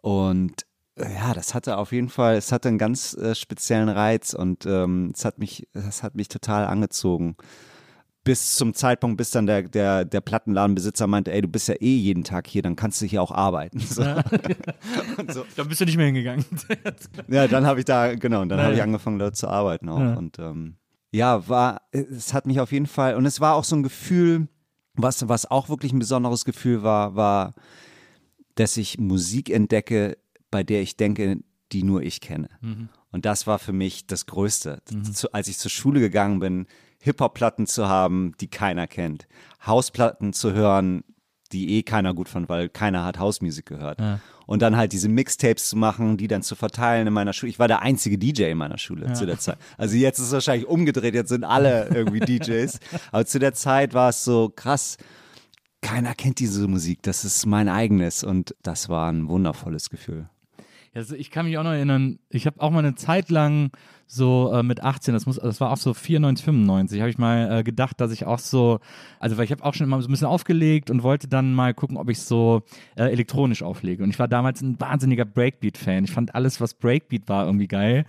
Und 0.00 0.66
ja, 0.98 1.34
das 1.34 1.54
hatte 1.54 1.76
auf 1.76 1.92
jeden 1.92 2.08
Fall, 2.08 2.36
es 2.36 2.52
hatte 2.52 2.68
einen 2.68 2.78
ganz 2.78 3.14
äh, 3.14 3.34
speziellen 3.34 3.88
Reiz 3.88 4.32
und 4.34 4.64
ähm, 4.66 5.12
es 5.14 5.24
hat 5.24 5.38
mich, 5.38 5.68
das 5.74 6.02
hat 6.02 6.14
mich 6.14 6.28
total 6.28 6.66
angezogen. 6.66 7.36
Bis 8.24 8.56
zum 8.56 8.74
Zeitpunkt, 8.74 9.18
bis 9.18 9.30
dann 9.30 9.46
der, 9.46 9.62
der, 9.62 10.04
der 10.04 10.20
Plattenladenbesitzer 10.20 11.06
meinte, 11.06 11.32
ey, 11.32 11.42
du 11.42 11.48
bist 11.48 11.68
ja 11.68 11.74
eh 11.74 11.96
jeden 11.96 12.24
Tag 12.24 12.48
hier, 12.48 12.60
dann 12.62 12.74
kannst 12.74 13.00
du 13.00 13.06
hier 13.06 13.22
auch 13.22 13.30
arbeiten. 13.30 13.78
So. 13.78 14.02
und 15.18 15.32
so. 15.32 15.44
Da 15.54 15.62
bist 15.62 15.80
du 15.80 15.84
nicht 15.84 15.96
mehr 15.96 16.06
hingegangen. 16.06 16.44
Ja, 17.28 17.46
dann 17.46 17.66
habe 17.66 17.78
ich 17.78 17.84
da, 17.84 18.14
genau, 18.16 18.42
und 18.42 18.48
dann 18.48 18.58
Ja, 18.58 18.64
habe 18.64 18.74
ich 18.74 18.78
ja. 18.78 18.84
angefangen, 18.84 19.18
dort 19.20 19.36
zu 19.36 19.46
arbeiten 19.48 19.88
auch. 19.88 20.00
Ja. 20.00 20.14
Und 20.14 20.38
ähm, 20.40 20.76
ja, 21.12 21.48
war, 21.48 21.82
es 21.92 22.34
hat 22.34 22.46
mich 22.46 22.58
auf 22.58 22.72
jeden 22.72 22.86
Fall, 22.86 23.14
und 23.14 23.26
es 23.26 23.40
war 23.40 23.54
auch 23.54 23.64
so 23.64 23.76
ein 23.76 23.84
Gefühl, 23.84 24.48
was, 24.94 25.28
was 25.28 25.48
auch 25.48 25.68
wirklich 25.68 25.92
ein 25.92 25.98
besonderes 26.00 26.44
Gefühl 26.44 26.82
war, 26.82 27.14
war, 27.14 27.54
dass 28.56 28.76
ich 28.76 28.98
Musik 28.98 29.50
entdecke, 29.50 30.16
bei 30.56 30.64
der 30.64 30.80
ich 30.80 30.96
denke, 30.96 31.36
die 31.70 31.82
nur 31.82 32.02
ich 32.02 32.22
kenne. 32.22 32.48
Und 33.10 33.26
das 33.26 33.46
war 33.46 33.58
für 33.58 33.74
mich 33.74 34.06
das 34.06 34.24
Größte. 34.24 34.80
Zu, 35.12 35.30
als 35.34 35.48
ich 35.48 35.58
zur 35.58 35.70
Schule 35.70 36.00
gegangen 36.00 36.38
bin, 36.38 36.66
Hip-Hop-Platten 37.00 37.66
zu 37.66 37.88
haben, 37.88 38.32
die 38.40 38.48
keiner 38.48 38.86
kennt. 38.86 39.28
Hausplatten 39.66 40.32
zu 40.32 40.54
hören, 40.54 41.04
die 41.52 41.74
eh 41.74 41.82
keiner 41.82 42.14
gut 42.14 42.30
fand, 42.30 42.48
weil 42.48 42.70
keiner 42.70 43.04
hat 43.04 43.18
Hausmusik 43.18 43.66
gehört. 43.66 44.00
Und 44.46 44.62
dann 44.62 44.78
halt 44.78 44.92
diese 44.94 45.10
Mixtapes 45.10 45.68
zu 45.68 45.76
machen, 45.76 46.16
die 46.16 46.26
dann 46.26 46.40
zu 46.42 46.54
verteilen 46.54 47.06
in 47.06 47.12
meiner 47.12 47.34
Schule. 47.34 47.50
Ich 47.50 47.58
war 47.58 47.68
der 47.68 47.82
einzige 47.82 48.16
DJ 48.16 48.44
in 48.44 48.56
meiner 48.56 48.78
Schule 48.78 49.12
zu 49.12 49.26
der 49.26 49.38
Zeit. 49.38 49.58
Also 49.76 49.94
jetzt 49.96 50.18
ist 50.20 50.28
es 50.28 50.32
wahrscheinlich 50.32 50.66
umgedreht, 50.66 51.14
jetzt 51.14 51.28
sind 51.28 51.44
alle 51.44 51.90
irgendwie 51.94 52.20
DJs. 52.38 52.80
Aber 53.12 53.26
zu 53.26 53.38
der 53.38 53.52
Zeit 53.52 53.92
war 53.92 54.08
es 54.08 54.24
so 54.24 54.50
krass. 54.56 54.96
Keiner 55.82 56.14
kennt 56.14 56.38
diese 56.38 56.66
Musik, 56.66 57.02
das 57.02 57.26
ist 57.26 57.44
mein 57.44 57.68
eigenes 57.68 58.24
und 58.24 58.56
das 58.62 58.88
war 58.88 59.12
ein 59.12 59.28
wundervolles 59.28 59.90
Gefühl. 59.90 60.30
Also 60.96 61.14
ich 61.14 61.30
kann 61.30 61.44
mich 61.44 61.58
auch 61.58 61.62
noch 61.62 61.72
erinnern, 61.72 62.18
ich 62.30 62.46
habe 62.46 62.58
auch 62.62 62.70
mal 62.70 62.78
eine 62.78 62.94
Zeit 62.94 63.28
lang 63.28 63.70
so 64.06 64.52
äh, 64.52 64.62
mit 64.62 64.82
18, 64.82 65.14
das 65.14 65.26
muss, 65.26 65.36
das 65.36 65.60
war 65.60 65.72
auch 65.72 65.76
so 65.76 65.92
94, 65.92 66.44
95, 66.44 67.00
habe 67.00 67.10
ich 67.10 67.18
mal 67.18 67.58
äh, 67.58 67.62
gedacht, 67.64 68.00
dass 68.00 68.12
ich 68.12 68.24
auch 68.24 68.38
so, 68.38 68.78
also 69.18 69.36
weil 69.36 69.44
ich 69.44 69.50
habe 69.50 69.64
auch 69.64 69.74
schon 69.74 69.86
immer 69.86 70.00
so 70.00 70.08
ein 70.08 70.12
bisschen 70.12 70.28
aufgelegt 70.28 70.90
und 70.90 71.02
wollte 71.02 71.26
dann 71.26 71.54
mal 71.54 71.74
gucken, 71.74 71.96
ob 71.96 72.08
ich 72.08 72.20
so 72.20 72.62
äh, 72.94 73.04
elektronisch 73.04 73.64
auflege. 73.64 74.04
Und 74.04 74.10
ich 74.10 74.18
war 74.18 74.28
damals 74.28 74.60
ein 74.60 74.78
wahnsinniger 74.80 75.24
Breakbeat-Fan. 75.24 76.04
Ich 76.04 76.12
fand 76.12 76.34
alles, 76.34 76.60
was 76.60 76.74
Breakbeat 76.74 77.28
war, 77.28 77.46
irgendwie 77.46 77.66
geil. 77.66 78.04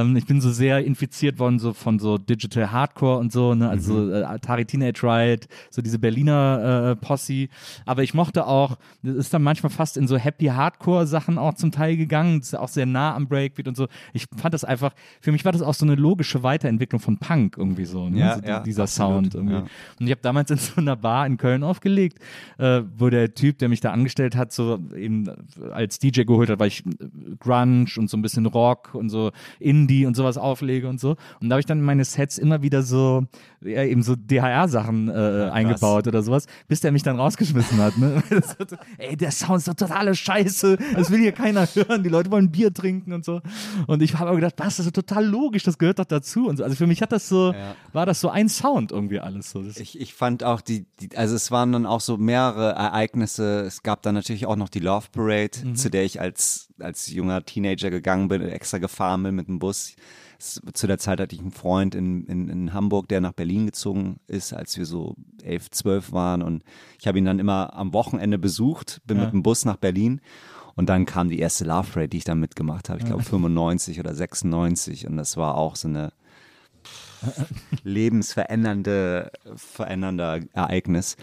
Ähm, 0.00 0.16
ich 0.16 0.26
bin 0.26 0.40
so 0.40 0.50
sehr 0.50 0.84
infiziert 0.84 1.40
worden 1.40 1.58
so 1.58 1.72
von 1.72 1.98
so 1.98 2.18
Digital 2.18 2.70
Hardcore 2.70 3.18
und 3.18 3.32
so, 3.32 3.54
ne? 3.54 3.68
also 3.68 4.06
so, 4.06 4.12
äh, 4.12 4.22
Atari 4.22 4.64
Teenage 4.64 5.02
Riot, 5.02 5.48
so 5.70 5.82
diese 5.82 5.98
Berliner 5.98 6.92
äh, 6.92 6.96
Posse. 6.96 7.48
Aber 7.84 8.04
ich 8.04 8.14
mochte 8.14 8.46
auch, 8.46 8.76
das 9.02 9.16
ist 9.16 9.34
dann 9.34 9.42
manchmal 9.42 9.70
fast 9.70 9.96
in 9.96 10.06
so 10.06 10.16
Happy 10.16 10.46
Hardcore 10.46 11.06
Sachen 11.06 11.36
auch 11.36 11.54
zum 11.54 11.72
Teil 11.72 11.96
gegangen. 11.96 12.38
Das 12.38 12.48
ist 12.48 12.52
ja 12.52 12.60
auch 12.60 12.68
sehr 12.68 12.86
nah 12.86 13.14
am 13.16 13.26
Breakbeat 13.26 13.66
und 13.66 13.76
so. 13.76 13.88
Ich 14.12 14.26
fand 14.36 14.54
das 14.54 14.62
einfach, 14.62 14.92
für 15.20 15.31
für 15.32 15.34
mich 15.34 15.44
war 15.46 15.52
das 15.52 15.62
auch 15.62 15.72
so 15.72 15.86
eine 15.86 15.94
logische 15.94 16.42
Weiterentwicklung 16.42 17.00
von 17.00 17.16
Punk 17.16 17.56
irgendwie 17.56 17.86
so, 17.86 18.10
ne? 18.10 18.18
Ja, 18.18 18.36
so 18.36 18.46
ja, 18.46 18.60
dieser 18.60 18.82
absolut, 18.82 19.32
Sound 19.32 19.34
irgendwie. 19.34 19.54
ja. 19.54 19.60
Und 19.98 20.06
ich 20.06 20.10
habe 20.10 20.20
damals 20.20 20.50
in 20.50 20.58
so 20.58 20.74
einer 20.76 20.94
Bar 20.94 21.26
in 21.26 21.38
Köln 21.38 21.62
aufgelegt, 21.62 22.18
äh, 22.58 22.82
wo 22.98 23.08
der 23.08 23.32
Typ, 23.34 23.58
der 23.58 23.70
mich 23.70 23.80
da 23.80 23.92
angestellt 23.92 24.36
hat, 24.36 24.52
so 24.52 24.78
eben 24.94 25.30
als 25.72 25.98
DJ 25.98 26.24
geholt 26.24 26.50
hat, 26.50 26.58
weil 26.58 26.68
ich 26.68 26.84
äh, 26.84 26.90
Grunge 27.38 27.86
und 27.96 28.10
so 28.10 28.16
ein 28.18 28.22
bisschen 28.22 28.44
Rock 28.44 28.94
und 28.94 29.08
so 29.08 29.32
Indie 29.58 30.04
und 30.04 30.14
sowas 30.16 30.36
auflege 30.36 30.86
und 30.86 31.00
so. 31.00 31.16
Und 31.40 31.48
da 31.48 31.54
habe 31.54 31.60
ich 31.60 31.66
dann 31.66 31.78
in 31.78 31.84
meine 31.84 32.04
Sets 32.04 32.36
immer 32.36 32.62
wieder 32.62 32.82
so 32.82 33.26
ja, 33.64 33.84
eben 33.84 34.02
so 34.02 34.16
DHR-Sachen 34.16 35.08
äh, 35.08 35.50
eingebaut 35.52 36.06
oder 36.06 36.22
sowas, 36.22 36.46
bis 36.68 36.80
der 36.80 36.92
mich 36.92 37.02
dann 37.02 37.16
rausgeschmissen 37.16 37.78
hat. 37.78 37.96
Ne? 37.96 38.22
Ey, 38.98 39.16
der 39.16 39.30
Sound 39.30 39.58
ist 39.58 39.68
doch 39.68 39.74
totale 39.74 40.14
Scheiße. 40.14 40.76
Das 40.94 41.10
will 41.10 41.20
hier 41.20 41.32
keiner 41.32 41.66
hören. 41.66 42.02
Die 42.02 42.08
Leute 42.08 42.30
wollen 42.30 42.50
Bier 42.50 42.72
trinken 42.72 43.12
und 43.12 43.24
so. 43.24 43.40
Und 43.86 44.02
ich 44.02 44.14
habe 44.14 44.28
aber 44.28 44.36
gedacht, 44.36 44.54
was, 44.58 44.76
das 44.76 44.86
ist 44.86 44.94
total 44.94 45.21
logisch, 45.22 45.62
das 45.62 45.78
gehört 45.78 45.98
doch 45.98 46.04
dazu. 46.04 46.46
Und 46.48 46.56
so. 46.58 46.64
Also 46.64 46.76
für 46.76 46.86
mich 46.86 47.00
hat 47.02 47.12
das 47.12 47.28
so, 47.28 47.52
Ja. 47.52 47.74
war 47.92 48.06
das 48.06 48.20
so 48.20 48.28
ein 48.28 48.48
Sound 48.48 48.92
irgendwie 48.92 49.20
alles 49.20 49.50
so. 49.50 49.62
Ich, 49.76 50.00
ich 50.00 50.14
fand 50.14 50.44
auch 50.44 50.60
die, 50.60 50.86
die, 51.00 51.16
also 51.16 51.34
es 51.34 51.50
waren 51.50 51.72
dann 51.72 51.86
auch 51.86 52.00
so 52.00 52.16
mehrere 52.16 52.72
Ereignisse. 52.72 53.60
Es 53.60 53.82
gab 53.82 54.02
dann 54.02 54.14
natürlich 54.14 54.46
auch 54.46 54.56
noch 54.56 54.68
die 54.68 54.80
Love 54.80 55.06
Parade, 55.12 55.74
zu 55.74 55.90
der 55.90 56.04
ich 56.04 56.20
als, 56.20 56.68
als 56.78 57.08
junger 57.10 57.44
Teenager 57.44 57.90
gegangen 57.90 58.28
bin, 58.28 58.42
extra 58.42 58.78
gefahren 58.78 59.22
bin 59.22 59.34
mit 59.34 59.48
dem 59.48 59.58
Bus. 59.58 59.94
Zu 60.38 60.88
der 60.88 60.98
Zeit 60.98 61.20
hatte 61.20 61.36
ich 61.36 61.40
einen 61.40 61.52
Freund 61.52 61.94
in, 61.94 62.24
in, 62.26 62.48
in 62.48 62.72
Hamburg, 62.72 63.06
der 63.08 63.20
nach 63.20 63.32
Berlin 63.32 63.66
gezogen 63.66 64.18
ist, 64.26 64.52
als 64.52 64.76
wir 64.76 64.86
so 64.86 65.14
elf, 65.44 65.70
zwölf 65.70 66.10
waren. 66.10 66.42
Und 66.42 66.64
ich 66.98 67.06
habe 67.06 67.18
ihn 67.18 67.24
dann 67.24 67.38
immer 67.38 67.74
am 67.74 67.92
Wochenende 67.92 68.38
besucht, 68.38 69.00
bin 69.06 69.18
Ja. 69.18 69.24
mit 69.24 69.32
dem 69.32 69.44
Bus 69.44 69.64
nach 69.64 69.76
Berlin. 69.76 70.20
Und 70.74 70.88
dann 70.88 71.04
kam 71.06 71.28
die 71.28 71.38
erste 71.38 71.64
Love 71.64 71.88
Parade, 71.92 72.08
die 72.08 72.18
ich 72.18 72.24
dann 72.24 72.40
mitgemacht 72.40 72.88
habe. 72.88 72.98
Ich 73.00 73.04
glaube 73.04 73.22
95 73.22 74.00
oder 74.00 74.14
96. 74.14 75.06
Und 75.06 75.16
das 75.16 75.36
war 75.36 75.56
auch 75.56 75.76
so 75.76 75.88
eine 75.88 76.12
lebensverändernde 77.84 79.30
verändernde 79.54 80.48
Ereignis. 80.52 81.16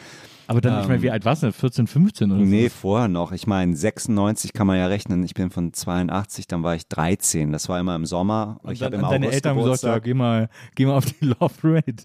aber 0.47 0.61
dann, 0.61 0.81
ich 0.81 0.87
meine, 0.87 1.01
wie 1.01 1.11
alt 1.11 1.25
warst 1.25 1.43
du? 1.43 1.51
14, 1.51 1.87
15 1.87 2.31
oder 2.31 2.39
so? 2.39 2.43
Ähm, 2.43 2.49
Nee, 2.49 2.69
vorher 2.69 3.07
noch. 3.07 3.31
Ich 3.31 3.47
meine, 3.47 3.75
96 3.75 4.53
kann 4.53 4.67
man 4.67 4.77
ja 4.77 4.87
rechnen. 4.87 5.23
Ich 5.23 5.33
bin 5.33 5.49
von 5.49 5.73
82, 5.73 6.47
dann 6.47 6.63
war 6.63 6.75
ich 6.75 6.87
13. 6.87 7.51
Das 7.51 7.69
war 7.69 7.79
immer 7.79 7.95
im 7.95 8.05
Sommer. 8.05 8.59
Und 8.63 8.73
ich 8.73 8.81
habe 8.81 8.95
im 8.95 9.03
und 9.03 9.11
deine 9.11 9.25
August 9.27 9.35
Eltern 9.35 9.57
haben 9.57 9.63
gesagt, 9.63 9.83
ja, 9.83 9.89
Geburtstag. 9.99 10.03
geh 10.03 10.13
mal, 10.13 10.49
geh 10.75 10.85
mal 10.85 10.97
auf 10.97 11.05
die 11.05 11.25
Love 11.25 11.53
Parade. 11.61 12.03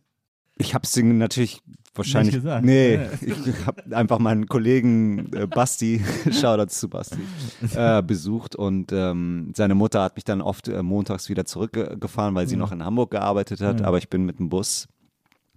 Ich 0.57 0.75
habe 0.75 0.85
es 0.85 0.97
natürlich 0.97 1.61
wahrscheinlich. 1.95 2.35
Nicht 2.35 2.45
gesagt. 2.45 2.65
Nee, 2.65 3.01
ich 3.21 3.67
habe 3.67 3.97
einfach 3.97 4.19
meinen 4.19 4.47
Kollegen 4.47 5.33
äh, 5.33 5.47
Basti, 5.47 6.03
Shoutouts 6.31 6.81
zu 6.81 6.89
Basti, 6.89 7.21
äh, 7.75 8.03
besucht 8.03 8.57
und 8.57 8.93
ähm, 8.93 9.53
seine 9.55 9.75
Mutter 9.75 10.03
hat 10.03 10.17
mich 10.17 10.25
dann 10.25 10.41
oft 10.41 10.69
äh, 10.69 10.83
montags 10.83 11.29
wieder 11.29 11.45
zurückgefahren, 11.45 12.35
weil 12.35 12.47
sie 12.49 12.57
noch 12.57 12.73
in 12.73 12.85
Hamburg 12.85 13.11
gearbeitet 13.11 13.61
hat. 13.61 13.81
Ja. 13.81 13.87
Aber 13.87 13.99
ich 13.99 14.09
bin 14.09 14.25
mit 14.25 14.39
dem 14.39 14.49
Bus 14.49 14.89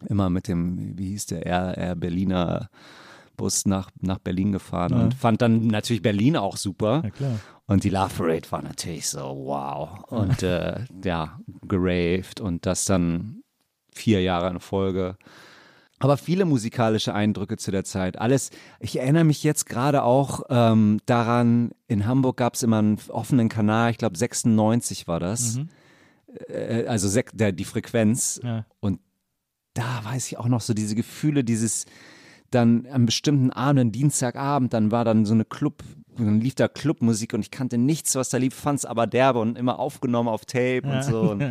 immer 0.08 0.30
mit 0.30 0.48
dem, 0.48 0.98
wie 0.98 1.08
hieß 1.10 1.26
der, 1.28 1.46
Air, 1.46 1.78
Air 1.78 1.96
Berliner 1.96 2.70
Bus 3.36 3.66
nach, 3.66 3.92
nach 4.02 4.18
Berlin 4.18 4.52
gefahren 4.52 4.94
Ja. 4.94 5.04
und 5.04 5.14
fand 5.14 5.42
dann 5.42 5.68
natürlich 5.68 6.02
Berlin 6.02 6.36
auch 6.38 6.58
super. 6.58 7.02
Ja, 7.04 7.10
klar. 7.12 7.40
Und 7.68 7.84
die 7.84 7.90
Love 7.90 8.14
Parade 8.18 8.52
war 8.52 8.62
natürlich 8.62 9.08
so, 9.10 9.20
wow. 9.20 10.04
Und 10.08 10.42
äh, 10.42 10.86
ja, 11.04 11.40
geraved 11.68 12.40
und 12.40 12.66
das 12.66 12.86
dann 12.86 13.42
vier 13.94 14.22
Jahre 14.22 14.50
in 14.50 14.60
Folge. 14.60 15.18
Aber 16.00 16.18
viele 16.18 16.46
musikalische 16.46 17.14
Eindrücke 17.14 17.58
zu 17.58 17.72
der 17.72 17.84
Zeit. 17.84 18.20
Alles, 18.20 18.52
ich 18.80 19.00
erinnere 19.00 19.24
mich 19.24 19.44
jetzt 19.44 19.66
gerade 19.66 20.04
auch 20.04 20.42
ähm, 20.50 21.00
daran, 21.08 21.72
in 21.88 22.06
Hamburg 22.06 22.38
gab 22.38 22.54
es 22.54 22.62
immer 22.64 22.78
einen 22.80 23.00
offenen 23.10 23.50
Kanal, 23.50 23.90
ich 23.92 23.98
glaube 23.98 24.16
96 24.18 25.08
war 25.08 25.20
das. 25.20 25.60
Äh, 26.50 26.86
also 26.88 27.08
sek 27.08 27.32
der, 27.34 27.52
die 27.52 27.66
Frequenz. 27.66 28.40
Ja. 28.44 28.66
Und 28.80 29.00
da 29.74 30.02
weiß 30.04 30.28
ich 30.28 30.38
auch 30.38 30.48
noch 30.48 30.62
so 30.62 30.74
diese 30.74 30.94
Gefühle, 30.96 31.44
dieses 31.44 31.86
dann 32.52 32.88
am 32.92 33.06
bestimmten 33.06 33.52
Abend, 33.52 33.80
einen 33.80 33.92
Dienstagabend, 33.92 34.74
dann 34.74 34.92
war 34.92 35.04
dann 35.04 35.26
so 35.26 35.34
eine 35.34 35.46
Club, 35.46 35.84
dann 36.18 36.40
lief 36.40 36.56
da 36.56 36.68
Clubmusik 36.68 37.34
und 37.34 37.42
ich 37.42 37.52
kannte 37.52 37.78
nichts, 37.78 38.16
was 38.16 38.30
da 38.30 38.38
lief, 38.38 38.54
fand 38.56 38.80
es 38.80 38.86
aber 38.86 39.06
derbe 39.06 39.40
und 39.40 39.58
immer 39.58 39.80
aufgenommen 39.80 40.30
auf 40.30 40.46
Tape 40.46 40.82
Ja. 40.86 40.98
und 40.98 41.04
so. 41.04 41.22
Und, 41.32 41.42
Ja, 41.42 41.50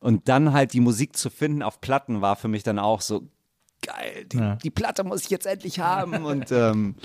und 0.00 0.28
dann 0.28 0.52
halt 0.52 0.72
die 0.74 0.80
Musik 0.80 1.16
zu 1.16 1.30
finden 1.30 1.62
auf 1.62 1.80
Platten 1.80 2.20
war 2.20 2.36
für 2.36 2.48
mich 2.48 2.62
dann 2.62 2.78
auch 2.78 3.00
so 3.00 3.22
geil. 3.82 4.24
Die, 4.26 4.36
Ja. 4.38 4.56
die 4.56 4.70
Platte 4.70 5.04
muss 5.04 5.24
ich 5.24 5.30
jetzt 5.30 5.46
endlich 5.46 5.80
haben 5.80 6.24
und 6.24 6.50
ähm, 6.52 6.96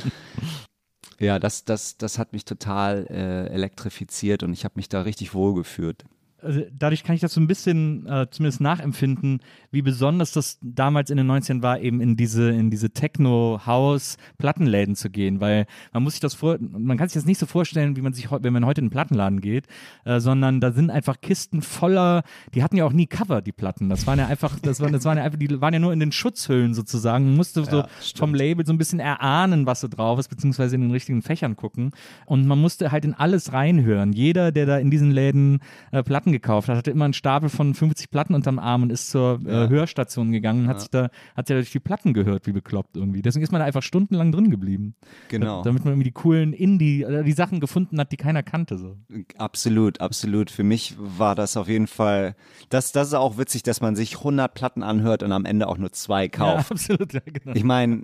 ja, 1.20 1.40
das, 1.40 1.66
das, 1.66 1.98
das 1.98 2.18
hat 2.18 2.34
mich 2.34 2.46
total 2.46 3.08
äh, 3.10 3.48
elektrifiziert 3.54 4.44
und 4.44 4.54
ich 4.54 4.64
habe 4.66 4.74
mich 4.78 4.90
da 4.90 5.02
richtig 5.02 5.34
wohl 5.34 5.54
gefühlt. 5.54 6.06
Also 6.42 6.62
dadurch 6.78 7.04
kann 7.04 7.16
ich 7.16 7.22
das 7.22 7.34
so 7.34 7.42
ein 7.42 7.48
bisschen 7.48 8.06
äh, 8.08 8.28
zumindest 8.30 8.62
nachempfinden, 8.62 9.42
wie 9.72 9.82
besonders 9.82 10.32
das 10.32 10.58
damals 10.62 11.10
in 11.10 11.18
den 11.18 11.30
90ern 11.30 11.62
war, 11.62 11.80
eben 11.80 12.02
in 12.02 12.16
diese, 12.16 12.50
in 12.50 12.70
diese 12.70 12.92
Techno-House-Plattenläden 12.92 14.96
zu 14.96 15.10
gehen, 15.10 15.40
weil 15.40 15.66
man 15.94 16.04
muss 16.04 16.14
sich 16.14 16.20
das 16.20 16.34
vor, 16.34 16.58
man 16.60 16.98
kann 16.98 17.10
sich 17.10 17.16
das 17.16 17.26
nicht 17.26 17.40
so 17.40 17.46
vorstellen, 17.46 17.96
wie 17.96 18.02
man 18.02 18.14
sich, 18.14 18.30
wenn 18.32 18.54
man 18.54 18.66
heute 18.66 18.82
in 18.82 18.86
einen 18.86 18.92
Plattenladen 18.92 19.42
geht, 19.42 19.68
äh, 20.06 20.20
sondern 20.20 20.60
da 20.60 20.72
sind 20.72 20.90
einfach 20.90 21.22
Kisten 21.22 21.62
voller, 21.62 22.24
die 22.54 22.64
hatten 22.64 22.78
ja 22.78 22.86
auch 22.86 22.94
nie 22.94 23.08
Cover, 23.08 23.42
die 23.42 23.52
Platten. 23.52 23.90
Das 23.90 24.08
waren 24.08 24.20
ja 24.20 24.28
einfach, 24.28 24.60
das 24.60 24.80
waren, 24.80 24.94
das 24.94 25.06
waren 25.06 25.18
ja 25.18 25.24
einfach, 25.24 25.40
die 25.40 25.62
waren 25.62 25.74
ja 25.74 25.80
nur 25.80 25.94
in 25.94 26.00
den 26.00 26.12
Schutzhüllen 26.12 26.74
sozusagen. 26.74 27.26
Man 27.26 27.36
musste 27.36 27.64
so 27.66 27.84
vom 28.16 28.34
Label 28.34 28.66
so 28.66 28.74
ein 28.74 28.78
bisschen 28.78 29.00
erahnen, 29.00 29.66
was 29.66 29.82
so 29.82 29.88
drauf 29.88 30.20
ist, 30.20 30.30
beziehungsweise 30.30 30.76
in 30.76 30.82
den 30.82 30.92
richtigen 30.92 31.22
Fächern 31.22 31.56
gucken. 31.56 31.92
Und 32.26 32.48
man 32.48 32.60
musste 32.60 32.92
halt 32.92 33.06
in 33.06 33.14
alles 33.14 33.54
reinhören. 33.54 34.14
Jeder, 34.14 34.52
der 34.52 34.66
da 34.66 34.78
in 34.78 34.92
diesen 34.92 35.12
Läden 35.12 35.60
äh, 35.92 36.04
Platten 36.04 36.31
gekauft 36.32 36.70
hat, 36.70 36.78
hatte 36.78 36.92
immer 36.92 37.06
einen 37.06 37.14
Stapel 37.14 37.50
von 37.50 37.74
50 37.74 38.10
Platten 38.10 38.34
unterm 38.34 38.60
Arm 38.60 38.84
und 38.84 38.92
ist 38.92 39.10
zur 39.10 39.40
äh, 39.46 39.70
Hörstation 39.70 40.32
gegangen 40.32 40.64
und 40.64 40.68
hat 40.68 40.82
sich 40.82 40.90
da, 40.90 41.10
hat 41.36 41.48
sich 41.48 41.56
da 41.56 41.60
durch 41.60 41.72
die 41.72 41.80
Platten 41.80 42.14
gehört, 42.14 42.48
wie 42.48 42.52
bekloppt 42.52 42.98
irgendwie. 42.98 43.22
Deswegen 43.22 43.44
ist 43.44 43.52
man 43.52 43.60
da 43.60 43.66
einfach 43.66 43.84
stundenlang 43.84 44.32
drin 44.32 44.50
geblieben. 44.50 44.96
Genau. 45.30 45.58
Da, 45.58 45.64
damit 45.70 45.84
man 45.86 45.94
irgendwie 45.94 46.10
die 46.10 46.14
coolen 46.14 46.54
Indie, 46.54 47.04
äh, 47.04 47.24
die 47.24 47.32
Sachen 47.32 47.60
gefunden 47.60 48.00
hat, 48.00 48.12
die 48.12 48.18
keiner 48.18 48.44
kannte. 48.44 48.78
So. 48.78 48.98
Absolut, 49.38 50.02
absolut. 50.02 50.52
Für 50.52 50.64
mich 50.64 50.96
war 50.98 51.36
das 51.36 51.58
auf 51.58 51.68
jeden 51.68 51.88
Fall, 51.88 52.36
das, 52.70 52.92
das 52.92 53.10
ist 53.10 53.14
auch 53.14 53.38
witzig, 53.38 53.64
dass 53.64 53.82
man 53.82 53.96
sich 53.96 54.18
100 54.18 54.54
Platten 54.54 54.84
anhört 54.84 55.24
und 55.24 55.32
am 55.32 55.46
Ende 55.46 55.68
auch 55.68 55.78
nur 55.78 55.92
zwei 55.92 56.24
Ja, 56.24 56.30
kauft. 56.30 56.72
absolut, 56.72 57.14
ja, 57.14 57.22
genau. 57.26 57.56
Ich 57.56 57.64
meine, 57.64 58.04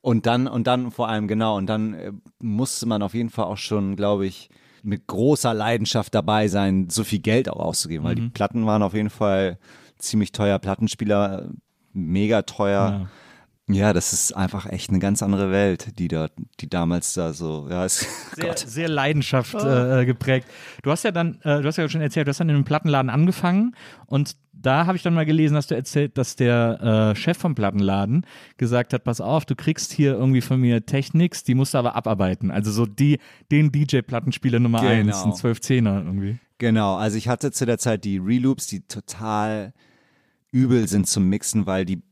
und 0.00 0.26
dann, 0.26 0.48
und 0.48 0.66
dann 0.66 0.90
vor 0.90 1.08
allem, 1.08 1.28
genau, 1.28 1.56
und 1.56 1.66
dann 1.66 1.94
äh, 1.94 2.12
musste 2.40 2.86
man 2.86 3.02
auf 3.02 3.14
jeden 3.14 3.30
Fall 3.30 3.44
auch 3.44 3.56
schon, 3.56 3.96
glaube 3.96 4.26
ich, 4.26 4.50
mit 4.82 5.06
großer 5.06 5.54
Leidenschaft 5.54 6.14
dabei 6.14 6.48
sein, 6.48 6.88
so 6.90 7.04
viel 7.04 7.20
Geld 7.20 7.48
auch 7.48 7.60
auszugeben, 7.60 8.04
weil 8.04 8.14
die 8.14 8.28
Platten 8.28 8.66
waren 8.66 8.82
auf 8.82 8.94
jeden 8.94 9.10
Fall 9.10 9.58
ziemlich 9.98 10.32
teuer, 10.32 10.58
Plattenspieler 10.58 11.50
mega 11.92 12.42
teuer. 12.42 13.08
Ja. 13.68 13.92
das 13.92 14.12
ist 14.12 14.32
einfach 14.36 14.66
echt 14.66 14.90
eine 14.90 14.98
ganz 14.98 15.22
andere 15.22 15.50
Welt, 15.50 15.98
die 15.98 16.08
da, 16.08 16.28
die 16.60 16.68
damals 16.68 17.14
da 17.14 17.32
so, 17.32 17.68
ja, 17.70 17.84
ist, 17.84 18.06
sehr, 18.36 18.56
sehr 18.56 18.88
Leidenschaft 18.88 19.54
äh, 19.54 20.04
geprägt. 20.04 20.46
Du 20.82 20.90
hast 20.90 21.04
ja 21.04 21.12
dann, 21.12 21.40
äh, 21.42 21.60
du 21.60 21.64
hast 21.64 21.76
ja 21.76 21.88
schon 21.88 22.00
erzählt, 22.00 22.26
du 22.26 22.30
hast 22.30 22.40
dann 22.40 22.48
in 22.48 22.56
einem 22.56 22.64
Plattenladen 22.64 23.10
angefangen 23.10 23.76
und 24.06 24.36
da 24.62 24.86
habe 24.86 24.96
ich 24.96 25.02
dann 25.02 25.14
mal 25.14 25.26
gelesen, 25.26 25.56
hast 25.56 25.70
du 25.70 25.74
erzählt, 25.74 26.16
dass 26.16 26.36
der 26.36 27.12
äh, 27.12 27.16
Chef 27.16 27.36
vom 27.36 27.54
Plattenladen 27.54 28.24
gesagt 28.56 28.92
hat, 28.92 29.04
pass 29.04 29.20
auf, 29.20 29.44
du 29.44 29.54
kriegst 29.54 29.92
hier 29.92 30.14
irgendwie 30.14 30.40
von 30.40 30.60
mir 30.60 30.86
Technics, 30.86 31.44
die 31.44 31.54
musst 31.54 31.74
du 31.74 31.78
aber 31.78 31.96
abarbeiten. 31.96 32.50
Also 32.50 32.70
so 32.70 32.86
die, 32.86 33.18
den 33.50 33.70
DJ-Plattenspieler 33.72 34.60
Nummer 34.60 34.80
Genau. 34.80 34.92
eins, 34.92 35.22
ein 35.24 35.32
12-10er 35.32 36.04
irgendwie. 36.04 36.38
Genau, 36.58 36.96
also 36.96 37.16
ich 37.16 37.28
hatte 37.28 37.50
zu 37.50 37.66
der 37.66 37.78
Zeit 37.78 38.04
die 38.04 38.18
Reloops, 38.18 38.68
die 38.68 38.86
total 38.86 39.72
übel 40.52 40.86
sind 40.86 41.08
zum 41.08 41.28
Mixen, 41.28 41.66
weil 41.66 41.84
die, 41.84 42.02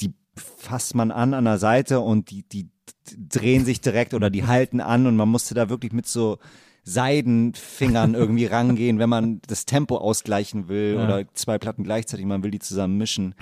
die 0.00 0.14
fasst 0.36 0.94
man 0.94 1.10
an 1.10 1.34
an 1.34 1.44
der 1.44 1.58
Seite 1.58 2.00
und 2.00 2.30
die, 2.30 2.48
die 2.48 2.70
drehen 3.28 3.64
sich 3.64 3.80
direkt 3.80 4.14
oder 4.14 4.30
die 4.30 4.46
halten 4.46 4.80
an 4.80 5.06
und 5.06 5.16
man 5.16 5.28
musste 5.28 5.54
da 5.54 5.68
wirklich 5.68 5.92
mit 5.92 6.06
so 6.06 6.38
Seidenfingern 6.90 8.14
irgendwie 8.14 8.46
rangehen, 8.46 8.98
wenn 8.98 9.08
man 9.08 9.40
das 9.46 9.64
Tempo 9.66 9.96
ausgleichen 9.98 10.68
will 10.68 10.94
Ja. 10.96 11.04
oder 11.04 11.24
zwei 11.34 11.58
Platten 11.58 11.84
gleichzeitig, 11.84 12.26
man 12.26 12.42
will 12.42 12.50
die 12.50 12.58
zusammen 12.58 12.96
mischen. 12.98 13.34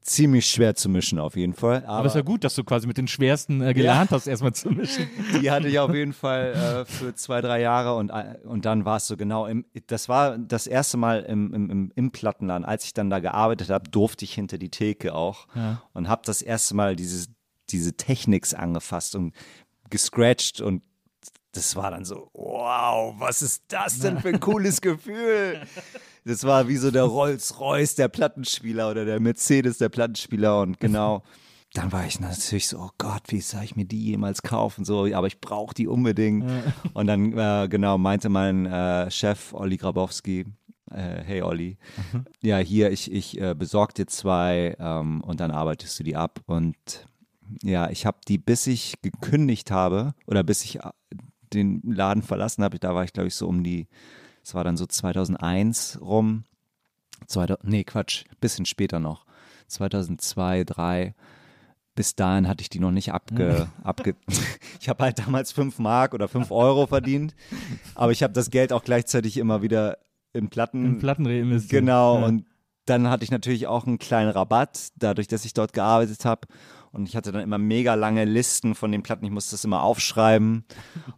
Ziemlich 0.00 0.46
schwer 0.46 0.74
zu 0.74 0.88
mischen 0.88 1.18
auf 1.18 1.36
jeden 1.36 1.52
Fall. 1.52 1.84
Aber 1.84 2.06
es 2.06 2.12
ist 2.12 2.16
ja 2.16 2.22
gut, 2.22 2.42
dass 2.42 2.54
du 2.54 2.64
quasi 2.64 2.86
mit 2.86 2.96
den 2.96 3.08
schwersten 3.08 3.60
äh, 3.60 3.74
gelernt 3.74 4.10
hast, 4.10 4.26
erstmal 4.26 4.54
zu 4.54 4.70
mischen. 4.70 5.06
Die 5.42 5.50
hatte 5.50 5.68
ich 5.68 5.78
auf 5.78 5.92
jeden 5.92 6.14
Fall 6.14 6.54
äh, 6.54 6.84
für 6.90 7.14
zwei, 7.14 7.42
drei 7.42 7.60
Jahre 7.60 7.94
und, 7.94 8.08
äh, 8.08 8.36
und 8.44 8.64
dann 8.64 8.86
war 8.86 8.96
es 8.96 9.06
so 9.06 9.18
genau, 9.18 9.44
im, 9.46 9.66
das 9.88 10.08
war 10.08 10.38
das 10.38 10.66
erste 10.66 10.96
Mal 10.96 11.20
im, 11.24 11.52
im, 11.52 11.70
im, 11.70 11.92
im 11.94 12.10
Plattenladen, 12.10 12.64
als 12.64 12.84
ich 12.84 12.94
dann 12.94 13.10
da 13.10 13.18
gearbeitet 13.18 13.68
habe, 13.68 13.90
durfte 13.90 14.24
ich 14.24 14.32
hinter 14.32 14.56
die 14.56 14.70
Theke 14.70 15.14
auch 15.14 15.46
Ja. 15.54 15.82
und 15.92 16.08
habe 16.08 16.22
das 16.24 16.40
erste 16.40 16.74
Mal 16.74 16.96
dieses, 16.96 17.28
diese 17.68 17.92
Techniks 17.94 18.54
angefasst 18.54 19.14
und 19.14 19.34
gescratcht 19.90 20.62
und 20.62 20.82
das 21.52 21.76
war 21.76 21.90
dann 21.90 22.04
so, 22.04 22.30
wow, 22.34 23.14
was 23.18 23.42
ist 23.42 23.64
das 23.68 24.00
denn 24.00 24.20
für 24.20 24.28
ein 24.28 24.40
cooles 24.40 24.80
Gefühl? 24.80 25.60
Das 26.24 26.44
war 26.44 26.68
wie 26.68 26.76
so 26.76 26.90
der 26.90 27.04
Rolls-Royce 27.04 27.94
der 27.94 28.08
Plattenspieler 28.08 28.90
oder 28.90 29.04
der 29.04 29.20
Mercedes 29.20 29.78
der 29.78 29.88
Plattenspieler 29.88 30.60
und 30.60 30.78
genau. 30.78 31.22
Dann 31.74 31.92
war 31.92 32.06
ich 32.06 32.18
natürlich 32.18 32.66
so, 32.66 32.78
oh 32.78 32.90
Gott, 32.96 33.24
wie 33.28 33.42
soll 33.42 33.62
ich 33.62 33.76
mir 33.76 33.84
die 33.84 34.02
jemals 34.02 34.40
kaufen? 34.42 34.86
So, 34.86 35.04
aber 35.12 35.26
ich 35.26 35.38
brauche 35.38 35.74
die 35.74 35.86
unbedingt. 35.86 36.50
Und 36.94 37.06
dann, 37.06 37.36
äh, 37.36 37.68
genau, 37.68 37.98
meinte 37.98 38.30
mein 38.30 38.64
äh, 38.64 39.10
Chef, 39.10 39.52
Olli 39.52 39.76
Grabowski, 39.76 40.46
äh, 40.90 41.22
hey 41.22 41.42
Olli, 41.42 41.76
ja 42.40 42.56
hier, 42.56 42.90
ich, 42.90 43.12
ich 43.12 43.38
äh, 43.38 43.54
besorge 43.54 43.92
dir 43.92 44.06
zwei 44.06 44.76
ähm, 44.78 45.20
und 45.20 45.40
dann 45.40 45.50
arbeitest 45.50 45.98
du 46.00 46.04
die 46.04 46.16
ab. 46.16 46.40
Und 46.46 46.76
ja, 47.62 47.90
ich 47.90 48.06
habe 48.06 48.18
die, 48.26 48.38
bis 48.38 48.66
ich 48.66 48.94
gekündigt 49.02 49.70
habe 49.70 50.14
oder 50.26 50.42
bis 50.42 50.64
ich 50.64 50.76
äh, 50.76 50.90
den 51.52 51.80
Laden 51.84 52.22
verlassen 52.22 52.62
habe, 52.64 52.78
da 52.78 52.94
war 52.94 53.04
ich 53.04 53.12
glaube 53.12 53.28
ich 53.28 53.34
so 53.34 53.46
um 53.48 53.62
die, 53.64 53.86
es 54.42 54.54
war 54.54 54.64
dann 54.64 54.76
so 54.76 54.86
2001 54.86 55.98
rum, 56.00 56.44
2000, 57.26 57.64
nee 57.68 57.84
Quatsch, 57.84 58.24
bisschen 58.40 58.66
später 58.66 59.00
noch, 59.00 59.24
2002, 59.68 60.64
2003 60.64 61.14
bis 61.94 62.14
dahin 62.14 62.46
hatte 62.46 62.62
ich 62.62 62.68
die 62.70 62.78
noch 62.78 62.92
nicht 62.92 63.12
abge. 63.12 63.66
abge 63.82 64.14
ich 64.80 64.88
habe 64.88 65.02
halt 65.02 65.18
damals 65.18 65.50
5 65.50 65.80
Mark 65.80 66.14
oder 66.14 66.28
5 66.28 66.52
Euro 66.52 66.86
verdient, 66.86 67.34
aber 67.96 68.12
ich 68.12 68.22
habe 68.22 68.32
das 68.32 68.50
Geld 68.50 68.72
auch 68.72 68.84
gleichzeitig 68.84 69.36
immer 69.36 69.62
wieder 69.62 69.98
in 70.32 70.48
Platten. 70.48 70.84
In 70.84 70.98
Platten 70.98 71.26
reinvestiert. 71.26 71.70
Genau, 71.80 72.20
Ja. 72.20 72.26
und 72.26 72.44
dann 72.84 73.10
hatte 73.10 73.24
ich 73.24 73.32
natürlich 73.32 73.66
auch 73.66 73.84
einen 73.84 73.98
kleinen 73.98 74.30
Rabatt, 74.30 74.90
dadurch, 74.96 75.26
dass 75.26 75.44
ich 75.44 75.54
dort 75.54 75.72
gearbeitet 75.72 76.24
habe. 76.24 76.46
Und 76.92 77.08
ich 77.08 77.16
hatte 77.16 77.32
dann 77.32 77.42
immer 77.42 77.58
mega 77.58 77.94
lange 77.94 78.24
Listen 78.24 78.74
von 78.74 78.92
den 78.92 79.02
Platten. 79.02 79.24
Ich 79.24 79.30
musste 79.30 79.52
das 79.52 79.64
immer 79.64 79.82
aufschreiben. 79.82 80.64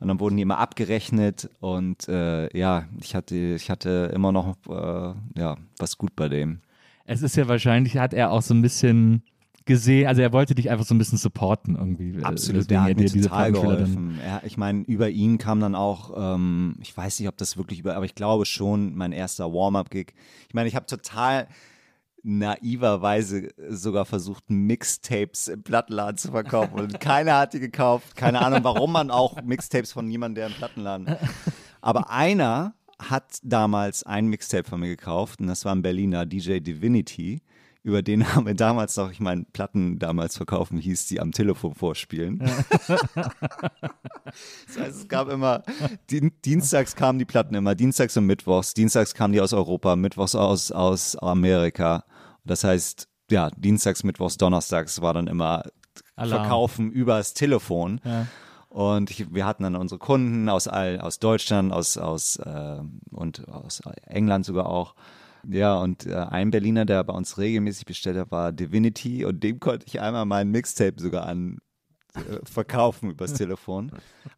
Und 0.01 0.09
dann 0.09 0.21
wurden 0.21 0.37
die 0.37 0.43
immer 0.43 0.59
abgerechnet. 0.59 1.49
Und 1.61 2.09
äh, 2.09 2.57
ja, 2.57 2.87
ich 3.01 3.15
hatte, 3.15 3.37
ich 3.37 3.71
hatte 3.71 4.11
immer 4.15 4.33
noch 4.33 4.57
äh, 4.69 5.15
ja, 5.39 5.57
was 5.79 5.99
gut 5.99 6.17
bei 6.17 6.29
dem. 6.29 6.61
Es 7.05 7.23
ist 7.23 7.37
ja 7.37 7.49
wahrscheinlich, 7.49 7.97
hat 7.97 8.15
er 8.15 8.31
auch 8.31 8.43
so 8.43 8.55
ein 8.55 8.63
bisschen 8.63 9.23
gesehen, 9.67 10.09
also 10.09 10.23
er 10.23 10.33
wollte 10.33 10.55
dich 10.55 10.71
einfach 10.71 10.85
so 10.85 10.95
ein 10.95 10.99
bisschen 10.99 11.19
supporten 11.19 11.77
irgendwie. 11.77 12.19
äh, 12.19 12.25
Absolut, 12.25 12.63
weswegen 12.63 12.69
der 12.69 12.83
hat 12.83 12.97
mir 12.97 13.23
total 13.23 13.53
geholfen. 13.53 14.19
Er, 14.25 14.43
ich 14.45 14.57
meine, 14.57 14.83
über 14.83 15.11
ihn 15.11 15.39
kam 15.39 15.61
dann 15.61 15.75
auch, 15.75 16.35
ähm, 16.35 16.77
ich 16.81 16.97
weiß 16.97 17.21
nicht, 17.21 17.29
ob 17.29 17.37
das 17.37 17.57
wirklich 17.57 17.79
über, 17.81 17.95
aber 17.95 18.05
ich 18.05 18.15
glaube 18.15 18.47
schon, 18.47 18.95
mein 18.97 19.13
erster 19.13 19.53
Warm-up-Gig. 19.53 20.15
Ich 20.49 20.55
meine, 20.55 20.69
ich 20.69 20.75
habe 20.75 20.87
total 20.87 21.47
naiverweise 22.23 23.49
sogar 23.69 24.05
versucht, 24.05 24.45
Mixtapes 24.49 25.49
im 25.49 25.63
Plattenladen 25.63 26.17
zu 26.19 26.31
verkaufen 26.31 26.79
und 26.79 27.01
keiner 27.01 27.39
hat 27.39 27.55
die 27.55 27.61
gekauft. 27.61 28.17
Keine 28.17 28.41
Ahnung, 28.45 28.65
warum 28.65 28.93
man 28.93 29.11
auch 29.11 29.41
Mixtapes 29.43 29.93
von 29.93 30.11
jemandem, 30.11 30.37
der 30.37 30.47
im 30.49 30.53
Plattenladen. 30.55 31.17
Aber 31.81 32.11
einer 32.11 32.75
hat 32.99 33.39
damals 33.43 34.03
ein 34.03 34.27
Mixtape 34.27 34.69
von 34.69 34.81
mir 34.81 34.89
gekauft 34.89 35.41
und 35.41 35.47
das 35.47 35.65
war 35.65 35.75
ein 35.75 35.83
Berliner 35.83 36.27
DJ 36.27 36.59
Divinity. 36.61 37.43
Über 37.83 38.03
den 38.03 38.35
haben 38.35 38.45
wir 38.45 38.53
damals 38.53 38.95
noch, 38.99 39.11
ich 39.11 39.21
meine, 39.21 39.47
Platten 39.55 39.99
damals 39.99 40.37
verkaufen, 40.37 40.77
hieß 40.77 41.07
die 41.07 41.19
am 41.19 41.33
Telefon 41.33 41.75
vorspielen. 41.75 42.39
das 43.15 44.79
heißt, 44.79 45.01
es 45.01 45.09
gab 45.09 45.31
immer, 45.31 45.63
Dien- 46.11 46.33
dienstags 46.45 46.95
kamen 46.95 47.19
die 47.19 47.25
Platten 47.25 47.55
immer, 47.55 47.75
dienstags 47.75 48.17
und 48.19 48.27
mittwochs. 48.27 48.75
Dienstags 48.75 49.15
kamen 49.15 49.33
die 49.33 49.41
aus 49.41 49.55
Europa, 49.55 49.97
mittwochs 49.97 50.35
aus, 50.35 50.71
aus 50.71 51.17
Amerika. 51.17 52.05
Das 52.45 52.65
heißt, 52.65 53.09
ja, 53.31 53.51
dienstags, 53.57 54.05
mittwochs, 54.05 54.37
donnerstags 54.37 55.01
war 55.01 55.15
dann 55.15 55.27
immer 55.27 55.63
Alarm. 56.17 56.43
Verkaufen 56.43 56.91
übers 56.91 57.35
Telefon. 57.35 58.01
Ja. 58.05 58.27
Und 58.69 59.11
ich, 59.11 59.33
wir 59.35 59.47
hatten 59.47 59.65
dann 59.65 59.75
unsere 59.75 59.99
Kunden 59.99 60.49
aus 60.49 60.69
all, 60.69 61.01
aus 61.01 61.19
Deutschland, 61.19 61.73
aus, 61.73 61.97
aus 61.97 62.37
äh, 62.37 62.81
und 63.11 63.49
aus 63.49 63.81
England 64.07 64.45
sogar 64.45 64.67
auch. 64.67 64.95
Ja, 65.49 65.77
und 65.77 66.07
äh, 66.07 66.15
ein 66.15 66.51
Berliner, 66.51 66.85
der 66.85 67.03
bei 67.03 67.15
uns 67.15 67.39
regelmäßig 67.39 67.87
bestellt 67.87 68.19
hat, 68.19 68.31
war 68.31 68.53
Divinity 68.53 69.25
und 69.25 69.43
dem 69.43 69.59
konnte 69.59 69.87
ich 69.87 70.01
einmal 70.01 70.27
mein 70.27 70.51
Mixtape 70.51 71.01
sogar 71.01 71.27
an 71.27 71.59
äh, 72.15 72.39
verkaufen 72.45 73.11
übers 73.11 73.35
Telefon. 73.35 73.91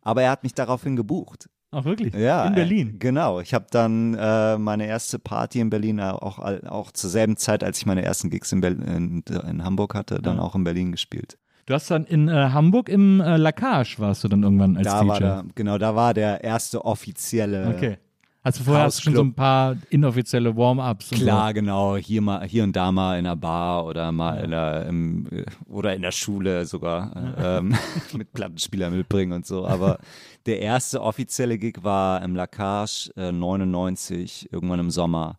Aber 0.02 0.22
er 0.22 0.30
hat 0.30 0.44
mich 0.44 0.54
daraufhin 0.54 0.96
gebucht. 0.96 1.48
Ach 1.74 1.84
wirklich? 1.84 2.14
Ja, 2.14 2.44
In 2.46 2.52
äh, 2.52 2.56
Berlin. 2.56 2.96
genau. 2.98 3.40
Ich 3.40 3.54
habe 3.54 3.66
dann 3.70 4.14
äh, 4.14 4.58
meine 4.58 4.86
erste 4.86 5.18
Party 5.18 5.58
in 5.60 5.70
Berlin 5.70 5.98
äh, 5.98 6.02
auch, 6.02 6.38
auch 6.38 6.92
zur 6.92 7.08
selben 7.10 7.36
Zeit, 7.38 7.64
als 7.64 7.78
ich 7.78 7.86
meine 7.86 8.02
ersten 8.04 8.28
Gigs 8.30 8.52
in, 8.52 8.60
Bel 8.60 8.74
in, 8.82 9.22
in 9.48 9.64
Hamburg 9.64 9.94
hatte, 9.94 10.20
dann 10.20 10.38
auch 10.38 10.54
in 10.54 10.64
Berlin 10.64 10.92
gespielt. 10.92 11.38
Du 11.66 11.74
hast 11.74 11.90
dann 11.90 12.04
in 12.04 12.28
äh, 12.28 12.32
Hamburg 12.50 12.88
im 12.88 13.20
äh, 13.20 13.36
Lacage 13.36 13.98
warst 13.98 14.22
du 14.24 14.28
dann 14.28 14.42
irgendwann 14.42 14.76
als 14.76 14.86
Da 14.86 15.00
DJ. 15.00 15.08
war 15.08 15.20
der, 15.20 15.44
genau, 15.54 15.78
da 15.78 15.94
war 15.94 16.12
der 16.12 16.42
erste 16.44 16.84
offizielle. 16.84 17.68
Okay. 17.74 17.98
Also 18.44 18.64
vorher 18.64 18.84
hast 18.84 18.98
du 18.98 19.02
schon 19.02 19.14
so 19.14 19.22
ein 19.22 19.34
paar 19.34 19.76
inoffizielle 19.90 20.56
Warm-ups. 20.56 21.10
Klar, 21.10 21.54
genau. 21.54 21.96
Hier 21.96 22.20
mal, 22.20 22.44
hier 22.44 22.64
und 22.64 22.74
da 22.74 22.90
mal 22.90 23.16
in 23.16 23.24
der 23.24 23.36
Bar 23.36 23.86
oder 23.86 24.10
mal 24.10 24.42
in 24.42 24.50
der, 24.50 24.86
im, 24.86 25.26
äh, 25.30 25.44
oder 25.68 25.94
in 25.94 26.02
der 26.02 26.10
Schule 26.10 26.66
sogar 26.66 27.36
äh, 27.38 27.58
ähm, 27.58 27.76
mit 28.14 28.32
Plattenspieler 28.32 28.90
mitbringen 28.90 29.32
und 29.32 29.46
so. 29.46 29.64
Aber 29.64 29.98
der 30.46 30.60
erste 30.60 31.02
offizielle 31.02 31.56
Gig 31.56 31.84
war 31.84 32.20
im 32.22 32.34
Lacage 32.34 33.12
äh, 33.16 33.30
99, 33.30 34.48
irgendwann 34.50 34.80
im 34.80 34.90
Sommer. 34.90 35.38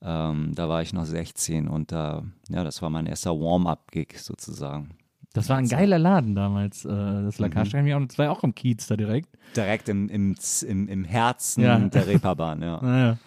Ähm, 0.00 0.52
da 0.54 0.68
war 0.68 0.80
ich 0.80 0.92
noch 0.92 1.06
16 1.06 1.66
und 1.66 1.90
da, 1.90 2.22
ja, 2.48 2.62
das 2.62 2.80
war 2.82 2.90
mein 2.90 3.06
erster 3.06 3.32
Warm-up-Gig 3.32 4.16
sozusagen. 4.16 4.90
Das 5.38 5.48
war 5.48 5.56
ein 5.56 5.68
geiler 5.68 5.98
Laden 5.98 6.34
damals. 6.34 6.84
Äh, 6.84 6.88
das 6.88 7.38
Mhm. 7.38 7.84
Mich 7.84 7.94
auch, 7.94 8.06
das 8.06 8.18
war 8.18 8.24
ja 8.26 8.30
auch 8.30 8.44
im 8.44 8.54
Kiez 8.54 8.86
da 8.86 8.96
direkt. 8.96 9.28
Direkt 9.56 9.88
im, 9.88 10.08
im, 10.08 10.34
im, 10.66 10.88
im 10.88 11.04
Herzen 11.04 11.62
Ja. 11.62 11.78
der 11.78 12.06
Reeperbahn, 12.06 12.62
ja. 12.62 12.78
Naja. 12.82 13.18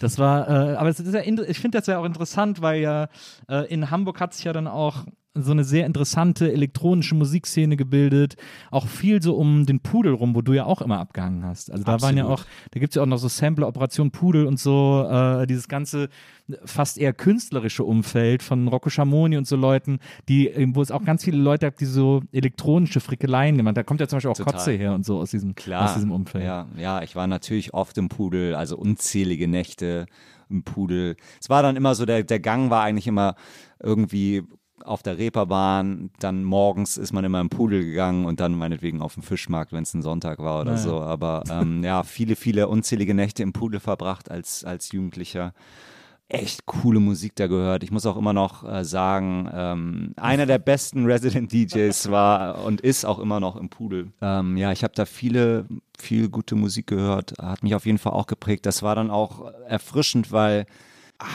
Das 0.00 0.18
war, 0.18 0.48
äh, 0.48 0.76
aber 0.76 0.88
ist 0.98 1.12
ja, 1.14 1.20
ich 1.20 1.58
finde 1.60 1.78
das 1.78 1.86
ja 1.86 1.98
auch 1.98 2.04
interessant, 2.06 2.62
weil 2.62 2.80
ja 2.80 3.08
äh, 3.48 3.66
in 3.72 3.90
Hamburg 3.90 4.18
hat 4.20 4.32
sich 4.32 4.44
ja 4.44 4.52
dann 4.54 4.66
auch 4.66 5.04
so 5.34 5.52
eine 5.52 5.62
sehr 5.62 5.86
interessante 5.86 6.52
elektronische 6.52 7.14
Musikszene 7.14 7.76
gebildet. 7.76 8.34
Auch 8.70 8.86
viel 8.88 9.22
so 9.22 9.36
um 9.36 9.64
den 9.64 9.80
Pudel 9.80 10.12
rum, 10.12 10.34
wo 10.34 10.42
du 10.42 10.52
ja 10.52 10.64
auch 10.64 10.82
immer 10.82 10.98
abgehangen 10.98 11.44
hast. 11.44 11.70
Also 11.70 11.84
da 11.84 12.02
waren 12.02 12.16
ja 12.16 12.24
auch, 12.24 12.42
Absolut. 12.42 12.68
da 12.72 12.80
gibt 12.80 12.92
es 12.92 12.96
ja 12.96 13.02
auch 13.02 13.06
noch 13.06 13.18
so 13.18 13.28
Sampler, 13.28 13.68
Operation 13.68 14.10
Pudel 14.10 14.46
und 14.46 14.58
so, 14.58 15.06
äh, 15.08 15.46
dieses 15.46 15.68
ganze 15.68 16.08
fast 16.64 16.98
eher 16.98 17.12
künstlerische 17.12 17.84
Umfeld 17.84 18.42
von 18.42 18.66
Rocco 18.66 18.90
Schamoni 18.90 19.36
und 19.36 19.46
so 19.46 19.54
Leuten, 19.54 20.00
die, 20.28 20.48
äh, 20.48 20.66
wo 20.70 20.82
es 20.82 20.90
auch 20.90 21.04
ganz 21.04 21.24
viele 21.24 21.38
Leute 21.38 21.66
gab, 21.66 21.76
die 21.76 21.84
so 21.84 22.22
elektronische 22.32 22.98
Frickeleien 22.98 23.56
gemacht 23.56 23.70
haben. 23.70 23.74
Da 23.76 23.82
kommt 23.84 24.00
ja 24.00 24.08
zum 24.08 24.16
Beispiel 24.16 24.32
auch 24.32 24.36
Total. 24.36 24.54
Kotze 24.54 24.72
her 24.72 24.94
und 24.94 25.06
so 25.06 25.18
aus 25.18 25.30
diesem, 25.30 25.54
Klar, 25.54 25.84
aus 25.84 25.94
diesem 25.94 26.10
Umfeld. 26.10 26.44
Ja, 26.44 26.66
ja, 26.76 27.02
ich 27.02 27.14
war 27.14 27.28
natürlich 27.28 27.72
oft 27.72 27.96
im 27.98 28.08
Pudel, 28.08 28.56
also 28.56 28.76
unzählige 28.76 29.46
Nächte 29.46 30.06
im 30.48 30.64
Pudel. 30.64 31.14
Es 31.40 31.48
war 31.48 31.62
dann 31.62 31.76
immer 31.76 31.94
so, 31.94 32.04
der, 32.04 32.24
der 32.24 32.40
Gang 32.40 32.70
war 32.70 32.82
eigentlich 32.82 33.06
immer 33.06 33.36
irgendwie 33.80 34.42
auf 34.84 35.02
der 35.02 35.18
Reeperbahn, 35.18 36.10
dann 36.18 36.44
morgens 36.44 36.96
ist 36.96 37.12
man 37.12 37.24
immer 37.24 37.40
im 37.40 37.48
Pudel 37.48 37.84
gegangen 37.84 38.24
und 38.24 38.40
dann 38.40 38.54
meinetwegen 38.56 39.00
auf 39.02 39.14
dem 39.14 39.22
Fischmarkt, 39.22 39.72
wenn 39.72 39.82
es 39.82 39.94
ein 39.94 40.02
Sonntag 40.02 40.38
war 40.38 40.60
oder 40.62 40.72
Naja. 40.72 40.82
so. 40.82 41.00
Aber 41.00 41.44
ähm, 41.50 41.82
ja, 41.84 42.02
viele, 42.02 42.36
viele 42.36 42.68
unzählige 42.68 43.14
Nächte 43.14 43.42
im 43.42 43.52
Pudel 43.52 43.80
verbracht 43.80 44.30
als, 44.30 44.64
als 44.64 44.92
Jugendlicher. 44.92 45.52
Echt 46.28 46.64
coole 46.66 47.00
Musik 47.00 47.34
da 47.34 47.48
gehört. 47.48 47.82
Ich 47.82 47.90
muss 47.90 48.06
auch 48.06 48.16
immer 48.16 48.32
noch 48.32 48.62
äh, 48.62 48.84
sagen, 48.84 49.50
ähm, 49.52 50.12
einer 50.16 50.46
der 50.46 50.58
besten 50.60 51.04
Resident 51.04 51.52
DJs 51.52 52.08
war 52.12 52.64
und 52.64 52.80
ist 52.80 53.04
auch 53.04 53.18
immer 53.18 53.40
noch 53.40 53.56
im 53.56 53.68
Pudel. 53.68 54.12
Ähm, 54.20 54.56
ja, 54.56 54.70
ich 54.70 54.84
habe 54.84 54.94
da 54.94 55.06
viele, 55.06 55.66
viel 55.98 56.28
gute 56.28 56.54
Musik 56.54 56.86
gehört. 56.86 57.34
Hat 57.42 57.64
mich 57.64 57.74
auf 57.74 57.84
jeden 57.84 57.98
Fall 57.98 58.12
auch 58.12 58.28
geprägt. 58.28 58.64
Das 58.64 58.84
war 58.84 58.94
dann 58.94 59.10
auch 59.10 59.50
erfrischend, 59.66 60.30
weil 60.30 60.66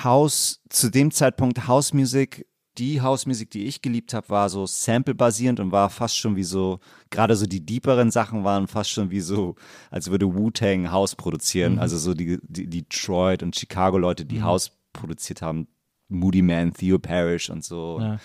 House, 0.06 0.62
zu 0.70 0.90
dem 0.90 1.12
Zeitpunkt 1.12 1.68
Housemusik, 1.68 2.46
die 2.78 3.02
Housemusik, 3.02 3.50
die 3.52 3.66
ich 3.66 3.82
geliebt 3.82 4.14
habe, 4.14 4.30
war 4.30 4.50
so 4.50 4.66
sample-basierend 4.66 5.60
und 5.60 5.72
war 5.72 5.90
fast 5.90 6.18
schon 6.18 6.36
wie 6.36 6.44
so, 6.44 6.80
gerade 7.10 7.36
so 7.36 7.46
die 7.46 7.66
deeperen 7.66 8.12
Sachen 8.12 8.44
waren 8.44 8.68
fast 8.68 8.92
schon 8.92 9.12
wie 9.12 9.22
so, 9.22 9.56
als 9.92 10.12
würde 10.12 10.34
Wu-Tang 10.34 10.92
House 10.92 11.16
produzieren. 11.16 11.80
Also 11.80 11.98
so 11.98 12.14
die, 12.14 12.40
die 12.44 12.68
Detroit 12.68 13.44
und 13.44 13.56
Chicago-Leute, 13.56 14.26
die 14.26 14.44
House 14.44 14.72
produziert 14.94 15.42
haben. 15.42 15.68
Moody 16.08 16.42
Man, 16.42 16.74
Theo 16.74 17.00
Parrish 17.00 17.50
und 17.50 17.64
so. 17.64 18.00
Ja. 18.00 18.20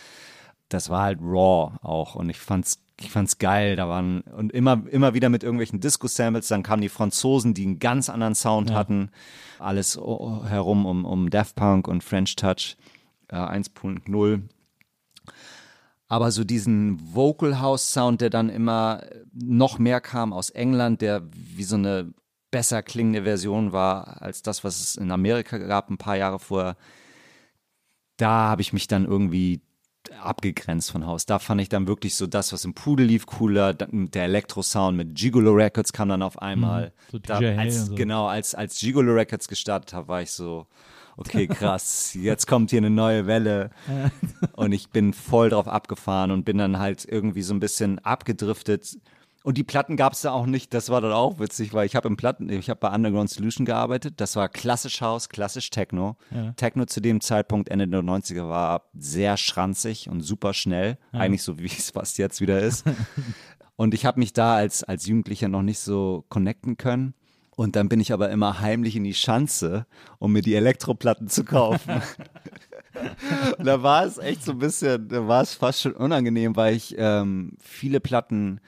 Das 0.68 0.90
war 0.90 1.02
halt 1.02 1.20
raw 1.20 1.76
auch 1.82 2.14
und 2.14 2.28
ich 2.28 2.38
fand's 2.38 2.82
ich 3.00 3.10
fand's 3.10 3.38
geil, 3.38 3.76
da 3.76 3.88
waren 3.88 4.20
und 4.20 4.52
immer 4.52 4.84
immer 4.90 5.14
wieder 5.14 5.30
mit 5.30 5.42
irgendwelchen 5.42 5.80
Disco 5.80 6.06
Samples, 6.06 6.48
dann 6.48 6.62
kamen 6.62 6.82
die 6.82 6.90
Franzosen, 6.90 7.54
die 7.54 7.64
einen 7.64 7.78
ganz 7.78 8.10
anderen 8.10 8.34
Sound 8.34 8.72
hatten, 8.72 9.10
alles 9.58 9.96
herum 9.96 10.84
um 10.84 11.06
um 11.06 11.30
Daft 11.30 11.56
Punk 11.56 11.88
und 11.88 12.04
French 12.04 12.36
Touch 12.36 12.76
äh, 13.30 13.36
1.0. 13.36 14.42
Aber 16.08 16.32
so 16.32 16.42
diesen 16.42 17.14
Vocal 17.14 17.60
House 17.60 17.92
Sound, 17.92 18.20
der 18.20 18.30
dann 18.30 18.48
immer 18.48 19.04
noch 19.32 19.78
mehr 19.78 20.00
kam 20.00 20.32
aus 20.32 20.50
England, 20.50 21.02
der 21.02 21.22
wie 21.32 21.62
so 21.62 21.76
eine 21.76 22.12
besser 22.50 22.82
klingende 22.82 23.22
Version 23.22 23.72
war 23.72 24.20
als 24.20 24.42
das, 24.42 24.64
was 24.64 24.80
es 24.80 24.96
in 24.96 25.12
Amerika 25.12 25.56
gab, 25.58 25.88
ein 25.88 25.98
paar 25.98 26.16
Jahre 26.16 26.40
vorher. 26.40 26.76
Da 28.16 28.48
habe 28.48 28.62
ich 28.62 28.72
mich 28.72 28.88
dann 28.88 29.04
irgendwie 29.04 29.60
abgegrenzt 30.20 30.90
von 30.90 31.06
Haus. 31.06 31.26
Da 31.26 31.38
fand 31.38 31.60
ich 31.60 31.68
dann 31.68 31.86
wirklich 31.86 32.16
so 32.16 32.26
das, 32.26 32.52
was 32.52 32.64
im 32.64 32.74
Pudel 32.74 33.06
lief, 33.06 33.26
cooler. 33.26 33.74
Der 33.74 34.24
Elektro-Sound 34.24 34.96
mit 34.96 35.14
Gigolo 35.14 35.52
Records 35.52 35.92
kam 35.92 36.08
dann 36.08 36.22
auf 36.22 36.40
einmal. 36.40 36.86
Mhm. 36.86 37.10
so 37.12 37.18
da, 37.18 37.38
als, 37.38 37.86
so. 37.86 37.94
Genau, 37.94 38.26
als, 38.26 38.54
als 38.54 38.78
Gigolo 38.78 39.12
Records 39.12 39.46
gestartet 39.46 39.92
habe, 39.92 40.08
war 40.08 40.22
ich 40.22 40.32
so, 40.32 40.66
okay, 41.16 41.46
krass, 41.46 42.14
jetzt 42.14 42.46
kommt 42.46 42.70
hier 42.70 42.78
eine 42.78 42.90
neue 42.90 43.26
Welle. 43.26 43.70
und 44.56 44.72
ich 44.72 44.90
bin 44.90 45.12
voll 45.12 45.50
drauf 45.50 45.68
abgefahren 45.68 46.30
und 46.30 46.44
bin 46.44 46.58
dann 46.58 46.78
halt 46.78 47.06
irgendwie 47.08 47.42
so 47.42 47.54
ein 47.54 47.60
bisschen 47.60 47.98
abgedriftet 48.00 48.96
Und 49.42 49.56
die 49.56 49.64
Platten 49.64 49.96
gab 49.96 50.12
es 50.12 50.20
da 50.20 50.32
auch 50.32 50.44
nicht, 50.44 50.74
das 50.74 50.90
war 50.90 51.00
dann 51.00 51.12
auch 51.12 51.38
witzig, 51.38 51.72
weil 51.72 51.86
ich 51.86 51.96
habe 51.96 52.08
im 52.08 52.16
Platten, 52.16 52.50
ich 52.50 52.68
habe 52.68 52.80
bei 52.80 52.94
Underground 52.94 53.30
Solution 53.30 53.64
gearbeitet, 53.64 54.20
das 54.20 54.36
war 54.36 54.50
klassisch 54.50 55.00
House, 55.00 55.30
klassisch 55.30 55.70
Techno. 55.70 56.16
Ja. 56.30 56.52
Techno 56.52 56.84
zu 56.84 57.00
dem 57.00 57.22
Zeitpunkt, 57.22 57.70
Ende 57.70 57.88
der 57.88 58.02
90er, 58.02 58.48
war 58.48 58.82
sehr 58.94 59.38
schranzig 59.38 60.10
und 60.10 60.20
super 60.20 60.52
schnell, 60.52 60.98
eigentlich 61.12 61.42
so 61.42 61.58
wie 61.58 61.66
es 61.66 61.90
fast 61.90 62.18
jetzt 62.18 62.42
wieder 62.42 62.60
ist. 62.60 62.84
und 63.76 63.94
ich 63.94 64.04
habe 64.04 64.20
mich 64.20 64.34
da 64.34 64.56
als, 64.56 64.84
als 64.84 65.06
Jugendlicher 65.06 65.48
noch 65.48 65.62
nicht 65.62 65.78
so 65.78 66.26
connecten 66.28 66.76
können. 66.76 67.14
Und 67.60 67.76
dann 67.76 67.90
bin 67.90 68.00
ich 68.00 68.10
aber 68.14 68.30
immer 68.30 68.60
heimlich 68.60 68.96
in 68.96 69.04
die 69.04 69.12
Schanze, 69.12 69.84
um 70.18 70.32
mir 70.32 70.40
die 70.40 70.54
Elektroplatten 70.54 71.28
zu 71.28 71.44
kaufen. 71.44 72.00
Und 73.58 73.66
da 73.66 73.82
war 73.82 74.06
es 74.06 74.16
echt 74.16 74.42
so 74.44 74.52
ein 74.52 74.58
bisschen, 74.60 75.08
da 75.08 75.28
war 75.28 75.42
es 75.42 75.52
fast 75.52 75.82
schon 75.82 75.92
unangenehm, 75.92 76.56
weil 76.56 76.74
ich 76.74 76.94
ähm, 76.96 77.52
viele 77.58 78.00
Platten 78.00 78.60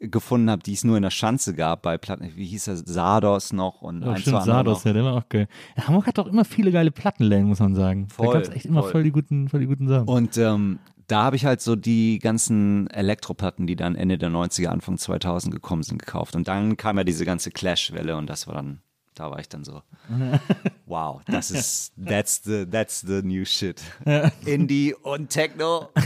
gefunden 0.00 0.50
habe, 0.50 0.64
die 0.64 0.72
es 0.72 0.82
nur 0.82 0.96
in 0.96 1.04
der 1.04 1.10
Schanze 1.12 1.54
gab, 1.54 1.82
bei 1.82 1.96
Platten, 1.96 2.28
wie 2.34 2.46
hieß 2.46 2.64
das, 2.64 2.80
Sardos 2.86 3.52
noch 3.52 3.82
und 3.82 4.02
Oh, 4.02 4.10
ein, 4.10 4.16
stimmt, 4.16 4.38
zwei 4.38 4.44
Sardos, 4.46 4.78
noch. 4.78 4.86
ja, 4.86 4.92
der 4.94 5.04
war 5.04 5.14
auch 5.14 5.28
geil. 5.28 5.46
Ja, 5.76 5.86
Hamburg 5.86 6.08
hat 6.08 6.18
doch 6.18 6.26
immer 6.26 6.44
viele 6.44 6.72
geile 6.72 6.90
Plattenläden, 6.90 7.46
muss 7.46 7.60
man 7.60 7.76
sagen. 7.76 8.08
Voll, 8.08 8.26
da 8.26 8.32
gab 8.32 8.42
es 8.42 8.48
echt 8.48 8.66
immer 8.66 8.82
voll. 8.82 8.90
voll 8.90 9.02
die 9.04 9.12
guten, 9.12 9.48
voll 9.48 9.60
die 9.60 9.66
guten 9.66 9.86
Sachen. 9.86 10.08
Und 10.08 10.36
ähm, 10.38 10.80
da 11.08 11.22
habe 11.24 11.36
ich 11.36 11.44
halt 11.46 11.60
so 11.60 11.74
die 11.74 12.18
ganzen 12.18 12.88
Elektroplatten, 12.90 13.66
die 13.66 13.76
dann 13.76 13.96
Ende 13.96 14.18
der 14.18 14.28
90er, 14.30 14.68
Anfang 14.68 14.98
2000 14.98 15.52
gekommen 15.52 15.82
sind, 15.82 15.98
gekauft. 15.98 16.36
Und 16.36 16.46
dann 16.46 16.76
kam 16.76 16.98
ja 16.98 17.04
diese 17.04 17.24
ganze 17.24 17.50
Clash-Welle 17.50 18.16
und 18.16 18.28
das 18.28 18.46
war 18.46 18.54
dann, 18.54 18.80
da 19.14 19.30
war 19.30 19.40
ich 19.40 19.48
dann 19.48 19.64
so, 19.64 19.82
wow, 20.86 21.22
das 21.26 21.50
ist, 21.50 21.94
that's 22.06 22.42
the, 22.44 22.66
that's 22.66 23.00
the 23.00 23.22
new 23.22 23.44
shit. 23.46 23.80
Indie 24.44 24.94
und 24.94 25.30
Techno. 25.30 25.88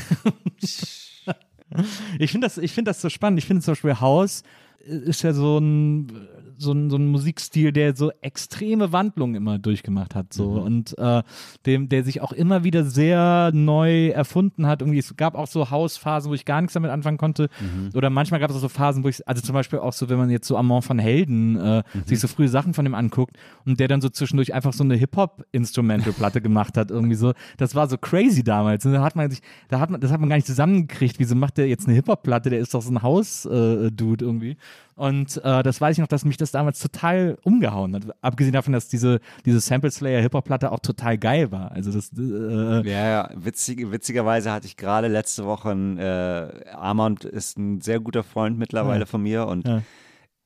Ich 2.19 2.31
finde 2.31 2.47
das, 2.47 2.59
ich 2.59 2.73
finde 2.73 2.91
das 2.91 3.01
so 3.01 3.09
spannend. 3.09 3.39
Ich 3.39 3.47
finde 3.47 3.63
zum 3.63 3.73
Beispiel 3.73 3.99
House 3.99 4.43
ist 4.85 5.23
ja 5.23 5.33
so 5.33 5.57
ein, 5.57 6.29
so 6.63 6.73
ein, 6.73 6.91
so 6.91 6.97
ein 6.97 7.07
Musikstil, 7.07 7.73
der 7.73 7.95
so 7.97 8.11
extreme 8.21 8.93
Wandlungen 8.93 9.35
immer 9.35 9.59
durchgemacht 9.59 10.15
hat, 10.15 10.33
so 10.33 10.53
und 10.63 10.97
äh, 10.99 11.23
dem, 11.67 11.89
der 11.89 12.05
sich 12.05 12.21
auch 12.21 12.33
immer 12.33 12.65
wieder 12.65 12.85
sehr 12.85 13.51
neu 13.53 14.09
erfunden 14.09 14.67
hat. 14.67 14.83
Irgendwie, 14.83 14.99
es 14.99 15.17
gab 15.17 15.35
auch 15.35 15.47
so 15.47 15.71
Hausphasen, 15.71 16.31
wo 16.31 16.35
ich 16.35 16.45
gar 16.45 16.61
nichts 16.61 16.75
damit 16.75 16.91
anfangen 16.91 17.19
konnte. 17.19 17.49
Oder 17.95 18.11
manchmal 18.11 18.41
gab 18.41 18.51
es 18.51 18.57
auch 18.57 18.61
so 18.61 18.69
Phasen, 18.69 19.05
wo 19.05 19.09
ich, 19.09 19.27
also 19.29 19.43
zum 19.43 19.55
Beispiel 19.55 19.79
auch 19.79 19.93
so, 19.93 20.09
wenn 20.09 20.19
man 20.19 20.31
jetzt 20.31 20.47
so 20.47 20.57
Amon 20.57 20.83
van 20.87 20.99
Helden 20.99 21.57
äh, 21.57 21.83
sich 22.07 22.21
so 22.21 22.29
frühe 22.29 22.49
Sachen 22.49 22.75
von 22.75 22.87
ihm 22.87 22.95
anguckt 22.95 23.37
und 23.65 23.81
der 23.81 23.89
dann 23.89 24.01
so 24.01 24.09
zwischendurch 24.09 24.55
einfach 24.55 24.73
so 24.73 24.85
eine 24.85 24.95
Hip-Hop-Instrumental-Platte 24.95 26.41
gemacht 26.43 26.77
hat, 26.77 26.91
irgendwie 26.91 27.17
so. 27.17 27.33
Das 27.57 27.75
war 27.75 27.89
so 27.89 27.99
crazy 27.99 28.43
damals. 28.43 28.87
Und 28.87 28.93
da 28.93 29.03
hat 29.03 29.17
man 29.17 29.31
sich, 29.31 29.41
da 29.69 29.81
hat 29.81 29.91
man, 29.91 30.01
das 30.01 30.11
hat 30.13 30.21
man 30.21 30.29
gar 30.29 30.37
nicht 30.37 30.47
zusammengekriegt. 30.47 31.19
Wieso 31.19 31.35
macht 31.35 31.59
der 31.59 31.69
jetzt 31.69 31.87
eine 31.87 31.95
Hip-Hop-Platte? 31.95 32.51
Der 32.51 32.61
ist 32.61 32.75
doch 32.75 32.83
so 32.83 32.91
ein 32.91 33.03
Haus-Dude 33.03 34.25
irgendwie. 34.25 34.57
Und 34.95 35.39
äh, 35.45 35.63
das 35.63 35.81
weiß 35.81 35.97
ich 35.97 36.01
noch, 36.01 36.07
dass 36.09 36.25
mich 36.25 36.37
das 36.37 36.51
damals 36.51 36.79
total 36.79 37.39
umgehauen 37.43 37.95
hat. 37.95 38.03
Abgesehen 38.21 38.53
davon, 38.53 38.73
dass 38.73 38.89
diese, 38.89 39.21
diese 39.47 39.61
Sample 39.61 39.91
Slayer 39.91 40.21
Hip-Hop-Platte 40.21 40.71
auch 40.71 40.81
total 40.81 41.17
geil 41.19 41.51
war. 41.51 41.73
Also 41.73 41.91
das, 41.93 42.11
äh, 42.17 42.89
Ja, 42.89 43.09
ja, 43.09 43.31
witzig, 43.35 43.91
witzigerweise 43.91 44.53
hatte 44.53 44.67
ich 44.67 44.77
gerade 44.77 45.09
letzte 45.09 45.47
Woche, 45.47 45.71
ein, 45.71 45.99
äh, 45.99 46.65
Armand 46.73 47.25
ist 47.25 47.57
ein 47.59 47.81
sehr 47.81 48.01
guter 48.01 48.23
Freund 48.23 48.59
mittlerweile 48.59 49.01
Ja. 49.01 49.07
von 49.07 49.23
mir 49.23 49.47
und 49.47 49.67
Ja. 49.67 49.83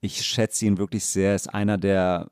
ich 0.00 0.22
schätze 0.24 0.64
ihn 0.66 0.78
wirklich 0.78 1.04
sehr. 1.04 1.34
Ist 1.34 1.52
einer 1.52 1.76
der, 1.78 2.28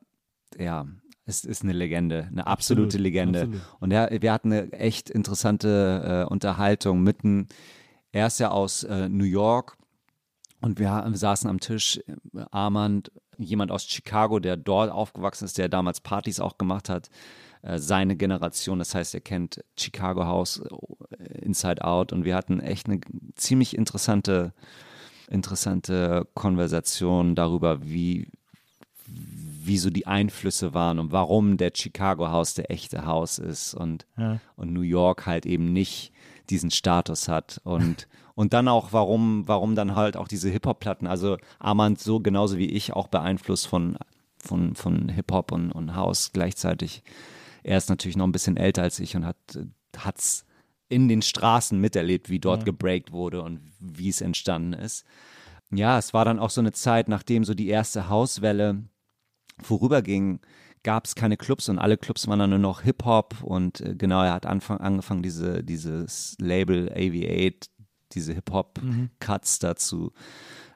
ja, 0.57 0.85
es 1.25 1.43
ist 1.43 1.63
eine 1.63 1.73
Legende, 1.73 2.27
eine 2.31 2.45
absolute 2.47 2.87
Absolut, 2.87 3.03
Legende. 3.03 3.39
absolut. 3.41 3.61
Und 3.79 3.91
er, 3.91 4.09
wir 4.21 4.31
hatten 4.31 4.53
eine 4.53 4.71
echt 4.73 5.09
interessante 5.09 6.25
äh, 6.27 6.31
Unterhaltung 6.31 7.01
mitten. 7.03 7.47
Er 8.11 8.27
ist 8.27 8.39
ja 8.39 8.51
aus 8.51 8.83
äh, 8.83 9.09
New 9.09 9.25
York 9.25 9.75
und 10.65 10.79
wir, 10.79 11.07
saßen 11.13 11.47
am 11.47 11.59
Tisch, 11.59 11.99
Armand, 12.49 13.11
jemand 13.37 13.71
aus 13.71 13.85
Chicago, 13.85 14.39
der 14.39 14.57
dort 14.57 14.91
aufgewachsen 14.91 15.45
ist, 15.45 15.59
der 15.59 15.69
damals 15.69 16.01
Partys 16.01 16.39
auch 16.39 16.57
gemacht 16.57 16.89
hat, 16.89 17.09
äh, 17.61 17.77
seine 17.77 18.15
Generation, 18.15 18.79
das 18.79 18.95
heißt, 18.95 19.13
er 19.13 19.21
kennt 19.21 19.63
Chicago 19.77 20.25
House 20.25 20.63
äh, 21.19 21.39
Inside 21.45 21.83
Out 21.83 22.11
und 22.13 22.25
wir 22.25 22.35
hatten 22.35 22.59
echt 22.59 22.87
eine 22.87 22.99
ziemlich 23.35 23.77
interessante, 23.77 24.53
interessante 25.29 26.27
Konversation 26.33 27.35
darüber, 27.35 27.83
wie, 27.85 28.27
wie 29.05 29.77
so 29.77 29.91
die 29.91 30.07
Einflüsse 30.07 30.73
waren 30.73 30.97
und 30.97 31.11
warum 31.11 31.57
der 31.57 31.73
Chicago 31.75 32.29
House 32.29 32.55
der 32.55 32.71
echte 32.71 33.05
House 33.05 33.37
ist 33.37 33.75
und, 33.75 34.07
Ja. 34.17 34.39
und 34.55 34.73
New 34.73 34.81
York 34.81 35.27
halt 35.27 35.45
eben 35.45 35.73
nicht 35.73 36.11
diesen 36.49 36.71
Status 36.71 37.27
hat. 37.27 37.61
Und 37.63 38.07
und 38.35 38.53
dann 38.53 38.67
auch 38.67 38.91
warum 38.91 39.47
warum 39.47 39.75
dann 39.75 39.95
halt 39.95 40.17
auch 40.17 40.27
diese 40.27 40.49
Hip 40.49 40.65
Hop 40.67 40.79
Platten 40.79 41.07
also 41.07 41.37
Armand 41.59 41.99
so 41.99 42.19
genauso 42.19 42.57
wie 42.57 42.69
ich 42.69 42.93
auch 42.93 43.07
beeinflusst 43.07 43.67
von 43.67 43.97
von 44.37 44.75
von 44.75 45.09
Hip 45.09 45.31
Hop 45.31 45.51
und, 45.51 45.71
und 45.71 45.95
House 45.95 46.31
gleichzeitig. 46.33 47.03
Er 47.63 47.77
ist 47.77 47.89
natürlich 47.89 48.17
noch 48.17 48.27
ein 48.27 48.31
bisschen 48.31 48.57
älter 48.57 48.83
als 48.83 48.99
ich 48.99 49.15
und 49.15 49.25
hat 49.25 49.37
hat's 49.97 50.45
in 50.87 51.07
den 51.07 51.21
Straßen 51.21 51.79
miterlebt 51.79 52.29
wie 52.29 52.39
dort 52.39 52.63
gebreakt 52.65 53.11
wurde 53.11 53.41
und 53.41 53.59
wie 53.79 54.09
es 54.09 54.21
entstanden 54.21 54.73
ist. 54.73 55.05
Ja 55.71 55.97
es 55.97 56.13
war 56.13 56.25
dann 56.25 56.39
auch 56.39 56.51
so 56.51 56.61
eine 56.61 56.73
Zeit 56.73 57.07
nachdem 57.07 57.43
so 57.43 57.53
die 57.53 57.69
erste 57.69 58.09
Hauswelle 58.09 58.83
vorüberging, 59.61 60.41
gab 60.85 61.05
es 61.05 61.15
keine 61.15 61.35
Clubs 61.35 61.67
und 61.67 61.79
alle 61.79 61.97
Clubs 61.97 62.27
waren 62.27 62.39
dann 62.39 62.51
nur 62.51 62.59
noch 62.59 62.81
Hip-Hop 62.81 63.41
und 63.41 63.81
äh, 63.81 63.95
genau, 63.95 64.21
er 64.21 64.33
hat 64.33 64.45
anfang, 64.45 64.77
angefangen, 64.77 65.23
diese, 65.23 65.63
dieses 65.63 66.37
Label 66.39 66.89
AV8, 66.95 67.69
diese 68.13 68.33
Hip-Hop-Cuts 68.33 69.59
da 69.59 69.75
zu 69.75 70.13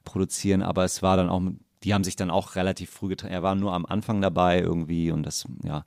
produzieren, 0.03 0.63
aber 0.63 0.83
es 0.83 1.03
war 1.03 1.15
dann 1.15 1.29
auch, 1.29 1.41
die 1.83 1.93
haben 1.93 2.03
sich 2.03 2.15
dann 2.15 2.31
auch 2.31 2.55
relativ 2.55 2.89
früh 2.89 3.09
getan. 3.09 3.29
Er 3.29 3.43
war 3.43 3.53
nur 3.53 3.73
am 3.73 3.85
Anfang 3.85 4.19
dabei 4.19 4.59
irgendwie 4.59 5.11
und 5.11 5.23
das, 5.23 5.45
ja. 5.63 5.85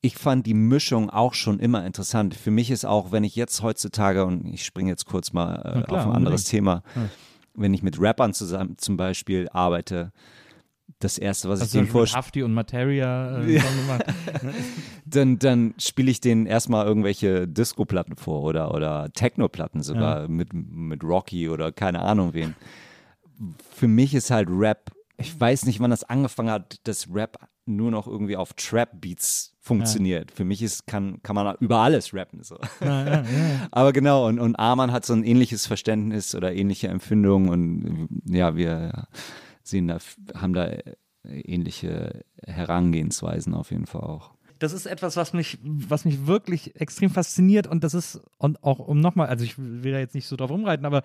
Ich 0.00 0.16
fand 0.16 0.46
die 0.46 0.54
Mischung 0.54 1.10
auch 1.10 1.34
schon 1.34 1.58
immer 1.58 1.84
interessant. 1.84 2.34
Für 2.34 2.50
mich 2.50 2.70
ist 2.70 2.84
auch, 2.84 3.10
wenn 3.10 3.24
ich 3.24 3.34
jetzt 3.34 3.62
heutzutage, 3.62 4.24
und 4.24 4.46
ich 4.46 4.64
springe 4.64 4.90
jetzt 4.90 5.06
kurz 5.06 5.32
mal 5.32 5.56
äh, 5.56 5.82
klar, 5.82 6.00
auf 6.00 6.06
ein 6.06 6.12
anderes 6.16 6.42
unbedingt. 6.42 6.48
Thema, 6.48 6.82
wenn 7.54 7.74
ich 7.74 7.82
mit 7.82 8.00
Rappern 8.00 8.32
zusammen 8.34 8.78
zum 8.78 8.96
Beispiel 8.96 9.48
arbeite, 9.52 10.12
das 10.98 11.18
erste, 11.18 11.48
was 11.48 11.60
Hast 11.60 11.68
ich 11.68 11.72
denen 11.72 11.86
vorstelle, 11.88 12.18
Hafti 12.18 12.42
und 12.42 12.54
Materia 12.54 13.40
äh, 13.40 13.54
gemacht? 13.54 14.04
dann, 15.04 15.38
dann 15.38 15.74
spiele 15.78 16.10
ich 16.10 16.20
denen 16.20 16.46
erstmal 16.46 16.86
irgendwelche 16.86 17.46
Disco-Platten 17.46 18.16
vor 18.16 18.42
oder, 18.42 18.74
oder 18.74 19.10
Techno-Platten 19.12 19.82
sogar 19.82 20.28
mit, 20.28 20.52
mit 20.52 21.04
Rocky 21.04 21.48
oder 21.48 21.72
keine 21.72 22.00
Ahnung 22.02 22.34
wen. 22.34 22.56
Für 23.70 23.86
mich 23.86 24.14
ist 24.14 24.30
halt 24.30 24.48
Rap, 24.50 24.90
ich 25.16 25.38
weiß 25.38 25.66
nicht, 25.66 25.78
wann 25.80 25.90
das 25.90 26.04
angefangen 26.04 26.50
hat, 26.50 26.80
dass 26.84 27.08
Rap 27.12 27.38
nur 27.66 27.90
noch 27.90 28.06
irgendwie 28.06 28.36
auf 28.36 28.54
Trap-Beats 28.54 29.54
funktioniert. 29.60 30.32
Für 30.32 30.44
mich 30.44 30.62
ist, 30.62 30.86
kann, 30.86 31.22
kann 31.22 31.36
man 31.36 31.56
über 31.60 31.78
alles 31.78 32.14
rappen. 32.14 32.42
So. 32.42 32.58
Aber 33.70 33.92
genau, 33.92 34.26
und, 34.26 34.40
und 34.40 34.56
Arman 34.56 34.90
hat 34.90 35.04
so 35.04 35.12
ein 35.12 35.22
ähnliches 35.22 35.66
Verständnis 35.66 36.34
oder 36.34 36.52
ähnliche 36.54 36.88
Empfindungen 36.88 37.50
und 37.50 38.08
ja, 38.24 38.56
wir 38.56 39.06
sehen 39.68 39.88
da, 39.88 39.98
haben 40.34 40.52
da 40.52 40.76
ähnliche 41.24 42.24
Herangehensweisen 42.46 43.54
auf 43.54 43.70
jeden 43.70 43.86
Fall 43.86 44.02
auch. 44.02 44.34
das 44.58 44.72
ist 44.72 44.86
etwas, 44.86 45.16
was 45.16 45.32
mich, 45.32 45.58
was 45.62 46.04
mich 46.04 46.26
wirklich 46.26 46.80
extrem 46.80 47.10
fasziniert 47.10 47.66
und 47.66 47.84
das 47.84 47.94
ist, 47.94 48.20
und 48.38 48.62
auch 48.64 48.78
um 48.78 49.00
nochmal, 49.00 49.28
also 49.28 49.44
ich 49.44 49.54
will 49.58 49.92
da 49.92 49.98
jetzt 49.98 50.14
nicht 50.14 50.26
so 50.26 50.36
drauf 50.36 50.50
rumreiten, 50.50 50.86
aber 50.86 51.02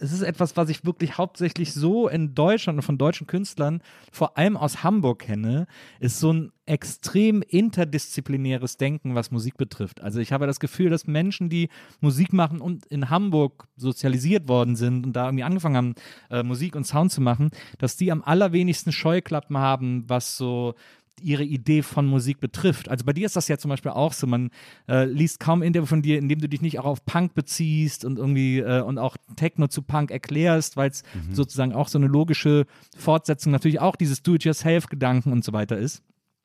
es 0.00 0.12
ist 0.12 0.22
etwas, 0.22 0.56
was 0.56 0.68
ich 0.68 0.84
wirklich 0.84 1.18
hauptsächlich 1.18 1.72
so 1.72 2.08
in 2.08 2.34
Deutschland 2.34 2.78
und 2.78 2.82
von 2.82 2.98
deutschen 2.98 3.26
Künstlern, 3.26 3.82
vor 4.12 4.36
allem 4.36 4.56
aus 4.56 4.82
Hamburg 4.82 5.20
kenne, 5.20 5.66
ist 6.00 6.20
so 6.20 6.32
ein 6.32 6.52
extrem 6.66 7.42
interdisziplinäres 7.42 8.76
Denken, 8.76 9.14
was 9.14 9.30
Musik 9.30 9.56
betrifft. 9.56 10.00
Also 10.02 10.20
ich 10.20 10.32
habe 10.32 10.46
das 10.46 10.60
Gefühl, 10.60 10.90
dass 10.90 11.06
Menschen, 11.06 11.48
die 11.48 11.68
Musik 12.00 12.32
machen 12.32 12.60
und 12.60 12.86
in 12.86 13.08
Hamburg 13.10 13.68
sozialisiert 13.76 14.48
worden 14.48 14.76
sind 14.76 15.06
und 15.06 15.12
da 15.14 15.26
irgendwie 15.26 15.44
angefangen 15.44 15.76
haben, 15.76 15.94
äh, 16.30 16.42
Musik 16.42 16.74
und 16.74 16.86
Sound 16.86 17.12
zu 17.12 17.20
machen, 17.20 17.50
dass 17.78 17.96
die 17.96 18.10
am 18.10 18.22
allerwenigsten 18.22 18.92
Scheuklappen 18.92 19.58
haben, 19.58 20.04
was 20.08 20.36
so 20.36 20.74
ihre 21.22 21.44
Idee 21.44 21.82
von 21.82 22.06
Musik 22.06 22.40
betrifft. 22.40 22.88
Also 22.88 23.04
bei 23.04 23.12
dir 23.12 23.26
ist 23.26 23.36
das 23.36 23.48
ja 23.48 23.58
zum 23.58 23.70
Beispiel 23.70 23.92
auch 23.92 24.12
so, 24.12 24.26
man 24.26 24.50
äh, 24.88 25.04
liest 25.04 25.40
kaum 25.40 25.62
Interview 25.62 25.86
von 25.86 26.02
dir, 26.02 26.18
in 26.18 26.28
dem 26.28 26.40
du 26.40 26.48
dich 26.48 26.60
nicht 26.60 26.78
auch 26.78 26.84
auf 26.84 27.04
Punk 27.04 27.34
beziehst 27.34 28.04
und 28.04 28.18
irgendwie 28.18 28.58
äh, 28.58 28.82
und 28.82 28.98
auch 28.98 29.16
Techno 29.36 29.68
zu 29.68 29.82
Punk 29.82 30.10
erklärst, 30.10 30.76
weil 30.76 30.90
es 30.90 31.02
sozusagen 31.32 31.72
auch 31.72 31.88
so 31.88 31.98
eine 31.98 32.06
logische 32.06 32.66
Fortsetzung 32.96 33.52
natürlich 33.52 33.80
auch 33.80 33.96
dieses 33.96 34.22
Do-it-yourself-Gedanken 34.22 35.32
und 35.32 35.44
so 35.44 35.52
weiter 35.52 35.78
ist 35.78 36.02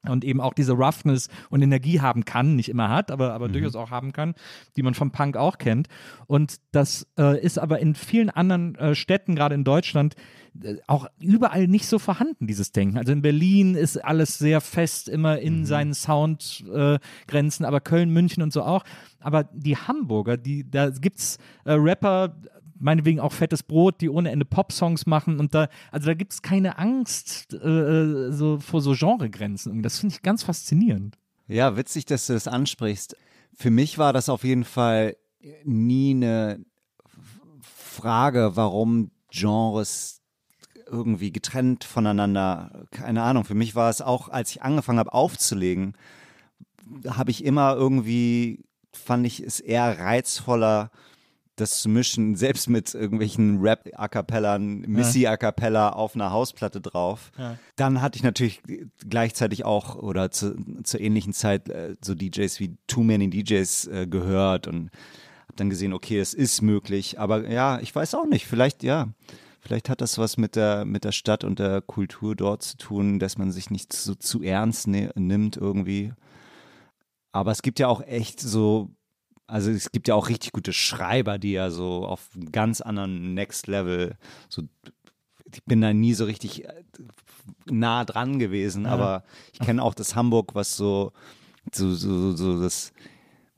und 0.08 0.24
eben 0.24 0.42
auch 0.42 0.54
diese 0.54 0.74
Roughness 0.74 1.30
und 1.50 1.62
Energie 1.62 2.02
haben 2.02 2.26
kann, 2.26 2.56
nicht 2.56 2.70
immer 2.70 2.90
hat, 2.90 3.12
aber, 3.12 3.34
aber 3.34 3.50
durchaus 3.50 3.76
auch 3.76 3.92
haben 3.92 4.14
kann, 4.14 4.34
die 4.76 4.84
man 4.84 4.94
vom 4.94 5.12
Punk 5.12 5.38
auch 5.38 5.58
kennt. 5.58 5.88
Und 6.28 6.58
das 6.72 7.08
äh, 7.20 7.40
ist 7.40 7.60
aber 7.60 7.80
in 7.80 7.94
vielen 7.94 8.30
anderen 8.30 8.76
äh, 8.76 8.96
Städten, 8.96 9.36
gerade 9.36 9.56
in 9.56 9.64
Deutschland, 9.64 10.16
äh, 10.64 10.76
auch 10.88 11.08
überall 11.20 11.68
nicht 11.68 11.88
so 11.88 12.00
vorhanden, 12.00 12.48
dieses 12.48 12.72
Denken. 12.72 12.98
Also 12.98 13.12
in 13.12 13.22
Berlin 13.22 13.76
ist 13.76 13.98
alles 14.04 14.40
sehr 14.40 14.62
fest 14.62 15.08
immer 15.08 15.40
in 15.40 15.66
seinen 15.66 15.94
Soundgrenzen, 15.94 17.64
äh, 17.64 17.68
aber 17.68 17.80
Köln, 17.80 18.10
München 18.10 18.42
und 18.42 18.52
so 18.52 18.64
auch. 18.64 18.84
Aber 19.20 19.44
die 19.44 19.78
Hamburger, 19.78 20.38
die, 20.38 20.70
da 20.70 20.90
gibt's 20.90 21.38
äh, 21.64 21.74
Rapper, 21.74 22.36
meinetwegen 22.82 23.20
auch 23.20 23.32
fettes 23.32 23.64
Brot, 23.64 24.02
die 24.02 24.10
ohne 24.10 24.32
Ende 24.32 24.46
Pop-Songs 24.46 25.06
machen 25.06 25.40
und 25.40 25.54
da, 25.54 25.70
also 25.92 26.08
da 26.08 26.14
gibt 26.14 26.34
es 26.34 26.42
keine 26.42 26.78
Angst 26.78 27.54
äh, 27.54 28.32
so 28.32 28.60
vor 28.60 28.82
so 28.82 28.94
Genregrenzen. 28.94 29.84
Das 29.84 30.00
finde 30.00 30.16
ich 30.16 30.22
ganz 30.22 30.44
faszinierend. 30.44 31.18
Ja, 31.48 31.78
witzig, 31.78 32.06
dass 32.06 32.28
du 32.28 32.34
das 32.34 32.48
ansprichst. 32.48 33.16
Für 33.54 33.70
mich 33.70 33.98
war 33.98 34.14
das 34.14 34.30
auf 34.30 34.44
jeden 34.44 34.64
Fall 34.64 35.16
nie 35.64 36.12
eine 36.12 36.64
Frage, 37.62 38.52
warum 38.56 39.12
Genres 39.30 40.22
irgendwie 40.88 41.32
getrennt 41.32 41.84
voneinander, 41.84 42.86
keine 42.92 43.24
Ahnung. 43.24 43.46
Für 43.46 43.56
mich 43.56 43.76
war 43.76 43.90
es 43.90 44.02
auch, 44.02 44.30
als 44.30 44.52
ich 44.52 44.62
angefangen 44.62 45.00
habe 45.00 45.14
aufzulegen, 45.14 45.96
habe 47.08 47.32
ich 47.32 47.44
immer 47.46 47.76
irgendwie, 47.76 48.66
fand 48.94 49.26
ich 49.26 49.40
es 49.40 49.60
eher 49.60 50.00
reizvoller, 50.00 50.92
das 51.56 51.82
zu 51.82 51.90
mischen, 51.90 52.36
selbst 52.36 52.70
mit 52.70 52.94
irgendwelchen 52.94 53.62
Rap-A 53.62 54.08
Cappellern, 54.08 54.82
Missy-A 54.82 55.38
Cappella 55.38 55.90
auf 55.90 56.16
einer 56.16 56.32
Hausplatte 56.32 56.82
drauf. 56.82 57.32
Ja. 57.38 57.58
Dann 57.76 58.02
hatte 58.02 58.18
ich 58.18 58.24
natürlich 58.24 58.62
gleichzeitig 59.08 59.66
auch 59.66 59.96
oder 59.96 60.32
zu, 60.32 60.56
zur 60.84 61.00
ähnlichen 61.02 61.34
Zeit 61.34 61.70
äh, 61.70 61.96
so 62.02 62.16
DJs 62.16 62.60
wie 62.60 62.78
Too 62.88 63.04
Many 63.04 63.30
DJs 63.30 63.88
äh, 63.88 64.08
gehört 64.08 64.68
und 64.68 64.90
habe 65.52 65.58
dann 65.58 65.70
gesehen, 65.70 65.94
okay, 65.94 66.20
es 66.20 66.34
ist 66.34 66.62
möglich. 66.62 67.20
Aber 67.20 67.50
ja, 67.50 67.80
ich 67.80 67.94
weiß 67.94 68.16
auch 68.16 68.26
nicht, 68.26 68.48
vielleicht 68.48 68.84
ja. 68.84 69.10
Vielleicht 69.64 69.90
hat 69.90 70.02
das 70.02 70.18
was 70.18 70.38
mit 70.38 70.56
der, 70.56 70.86
mit 70.86 71.04
der 71.04 71.12
Stadt 71.12 71.44
und 71.44 71.60
der 71.60 71.82
Kultur 71.82 72.36
dort 72.36 72.64
zu 72.64 72.78
tun, 72.78 73.20
dass 73.20 73.38
man 73.38 73.52
sich 73.52 73.70
nicht 73.70 73.94
so 73.94 74.16
zu 74.16 74.42
ernst 74.42 74.88
ne 74.88 75.12
nimmt 75.14 75.56
irgendwie. 75.56 76.14
Aber 77.32 77.52
es 77.52 77.62
gibt 77.62 77.78
ja 77.78 77.88
auch 77.88 78.02
echt 78.02 78.40
so 78.40 78.90
also 79.52 79.70
es 79.70 79.92
gibt 79.92 80.08
ja 80.08 80.16
auch 80.16 80.30
richtig 80.30 80.54
gute 80.54 80.72
Schreiber, 80.72 81.38
die 81.38 81.52
ja 81.52 81.72
so 81.72 82.06
auf 82.06 82.30
einem 82.34 82.52
ganz 82.54 82.80
anderen 82.80 83.34
Next 83.34 83.68
Level, 83.68 84.16
so 84.48 84.64
ich 85.54 85.64
bin 85.66 85.82
da 85.82 85.94
nie 85.94 86.14
so 86.14 86.24
richtig 86.24 86.64
äh, 86.64 86.84
nah 87.66 88.06
dran 88.06 88.40
gewesen, 88.40 88.86
ja. 88.86 88.92
aber 88.92 89.24
ich 89.52 89.60
kenne 89.60 89.84
auch 89.84 89.94
das 89.94 90.16
Hamburg, 90.16 90.56
was 90.56 90.78
so, 90.78 91.12
so, 91.74 91.94
so, 91.94 92.34
so 92.34 92.62
das, 92.62 92.94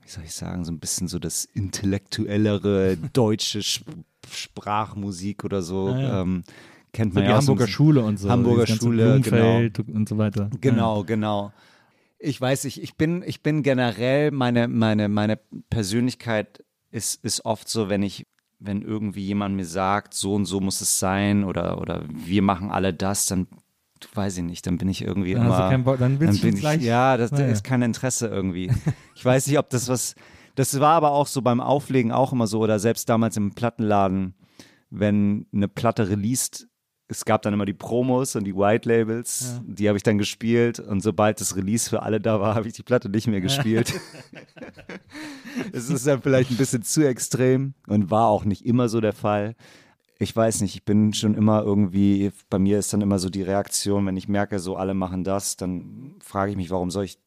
wie 0.01 0.09
soll 0.09 0.23
ich 0.23 0.33
sagen, 0.33 0.65
so 0.65 0.71
ein 0.71 0.79
bisschen 0.79 1.07
so 1.07 1.19
das 1.19 1.45
intellektuellere 1.45 2.97
deutsche 2.97 3.61
Sprachmusik 3.61 5.43
oder 5.43 5.61
so. 5.61 5.89
Ja, 5.89 5.99
ja. 5.99 6.21
Ähm, 6.21 6.43
kennt 6.91 7.13
man 7.13 7.23
so 7.23 7.27
die 7.27 7.31
ja 7.31 7.37
Hamburger 7.37 7.67
Schule 7.67 8.03
und 8.03 8.17
so. 8.17 8.31
Hamburger 8.31 8.65
Schule, 8.65 9.21
genau. 9.21 9.57
und 9.93 10.09
so 10.09 10.17
weiter. 10.17 10.49
Genau, 10.59 11.03
genau 11.03 11.53
ich 12.23 12.39
weiß 12.39 12.63
nicht, 12.63 12.81
ich 12.81 12.95
bin, 12.95 13.21
ich 13.25 13.41
bin 13.41 13.63
generell, 13.63 14.31
meine, 14.31 14.67
meine, 14.69 15.09
meine 15.09 15.37
Persönlichkeit 15.69 16.63
ist, 16.89 17.23
ist 17.23 17.43
oft 17.43 17.67
so, 17.67 17.89
wenn 17.89 18.01
ich, 18.01 18.25
wenn 18.59 18.81
irgendwie 18.81 19.25
jemand 19.25 19.55
mir 19.55 19.65
sagt, 19.65 20.13
so 20.13 20.33
und 20.33 20.45
so 20.45 20.61
muss 20.61 20.79
es 20.79 20.99
sein 20.99 21.43
oder, 21.43 21.81
oder 21.81 22.03
wir 22.07 22.41
machen 22.41 22.71
alle 22.71 22.93
das, 22.93 23.25
dann 23.25 23.47
weiß 24.13 24.37
ich 24.37 24.43
nicht, 24.43 24.65
dann 24.65 24.77
bin 24.77 24.87
ich 24.87 25.01
irgendwie 25.03 25.33
dann 25.33 25.45
immer. 25.45 25.77
Bock, 25.79 25.99
dann 25.99 26.19
willst 26.19 26.43
dann 26.43 26.51
du 26.51 26.57
gleich. 26.57 26.81
Ja, 26.81 27.17
das, 27.17 27.31
naja. 27.31 27.47
ist 27.47 27.63
kein 27.63 27.81
Interesse 27.81 28.27
irgendwie. 28.27 28.71
ich 29.15 29.23
weiß 29.23 29.47
nicht, 29.47 29.59
ob 29.59 29.69
das 29.69 29.89
was. 29.89 30.15
Das 30.55 30.79
war 30.79 30.93
aber 30.93 31.11
auch 31.11 31.27
so 31.27 31.41
beim 31.41 31.59
Auflegen 31.59 32.11
auch 32.11 32.31
immer 32.31 32.47
so 32.47 32.59
oder 32.59 32.79
selbst 32.79 33.09
damals 33.09 33.37
im 33.37 33.53
Plattenladen, 33.53 34.35
wenn 34.89 35.47
eine 35.51 35.67
Platte 35.67 36.09
released 36.09 36.67
es 37.13 37.25
gab 37.25 37.41
dann 37.43 37.53
immer 37.53 37.65
die 37.65 37.73
Promos 37.73 38.35
und 38.35 38.43
die 38.43 38.55
White 38.55 38.89
Labels, 38.89 39.53
ja. 39.55 39.61
die 39.65 39.87
habe 39.87 39.97
ich 39.97 40.03
dann 40.03 40.17
gespielt 40.17 40.79
und 40.79 41.01
sobald 41.01 41.39
das 41.39 41.55
Release 41.55 41.89
für 41.89 42.01
alle 42.01 42.19
da 42.19 42.39
war, 42.39 42.55
habe 42.55 42.67
ich 42.67 42.73
die 42.73 42.83
Platte 42.83 43.09
nicht 43.09 43.27
mehr 43.27 43.41
gespielt. 43.41 43.93
es 45.71 45.89
ist 45.89 46.07
dann 46.07 46.21
vielleicht 46.21 46.51
ein 46.51 46.57
bisschen 46.57 46.83
zu 46.83 47.07
extrem 47.07 47.73
und 47.87 48.11
war 48.11 48.27
auch 48.27 48.45
nicht 48.45 48.65
immer 48.65 48.89
so 48.89 48.99
der 48.99 49.13
Fall. 49.13 49.55
Ich 50.19 50.35
weiß 50.35 50.61
nicht, 50.61 50.75
ich 50.75 50.83
bin 50.83 51.13
schon 51.13 51.35
immer 51.35 51.63
irgendwie, 51.63 52.31
bei 52.49 52.59
mir 52.59 52.79
ist 52.79 52.93
dann 52.93 53.01
immer 53.01 53.19
so 53.19 53.29
die 53.29 53.43
Reaktion, 53.43 54.05
wenn 54.05 54.17
ich 54.17 54.27
merke, 54.27 54.59
so 54.59 54.75
alle 54.75 54.93
machen 54.93 55.23
das, 55.23 55.55
dann 55.55 56.15
frage 56.19 56.51
ich 56.51 56.57
mich, 56.57 56.69
warum 56.69 56.91
soll 56.91 57.05
ich, 57.05 57.19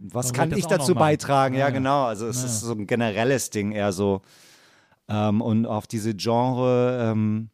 was 0.00 0.26
warum 0.26 0.50
kann 0.50 0.58
ich 0.58 0.66
dazu 0.66 0.94
beitragen? 0.94 1.54
Ja, 1.54 1.60
ja, 1.60 1.70
genau, 1.70 2.04
also 2.04 2.26
es 2.26 2.40
ja. 2.40 2.46
ist 2.46 2.60
so 2.60 2.72
ein 2.72 2.86
generelles 2.86 3.50
Ding 3.50 3.72
eher 3.72 3.92
so. 3.92 4.22
Ähm, 5.08 5.40
und 5.40 5.66
auf 5.66 5.86
diese 5.86 6.14
Genre, 6.14 7.10
ähm, 7.12 7.50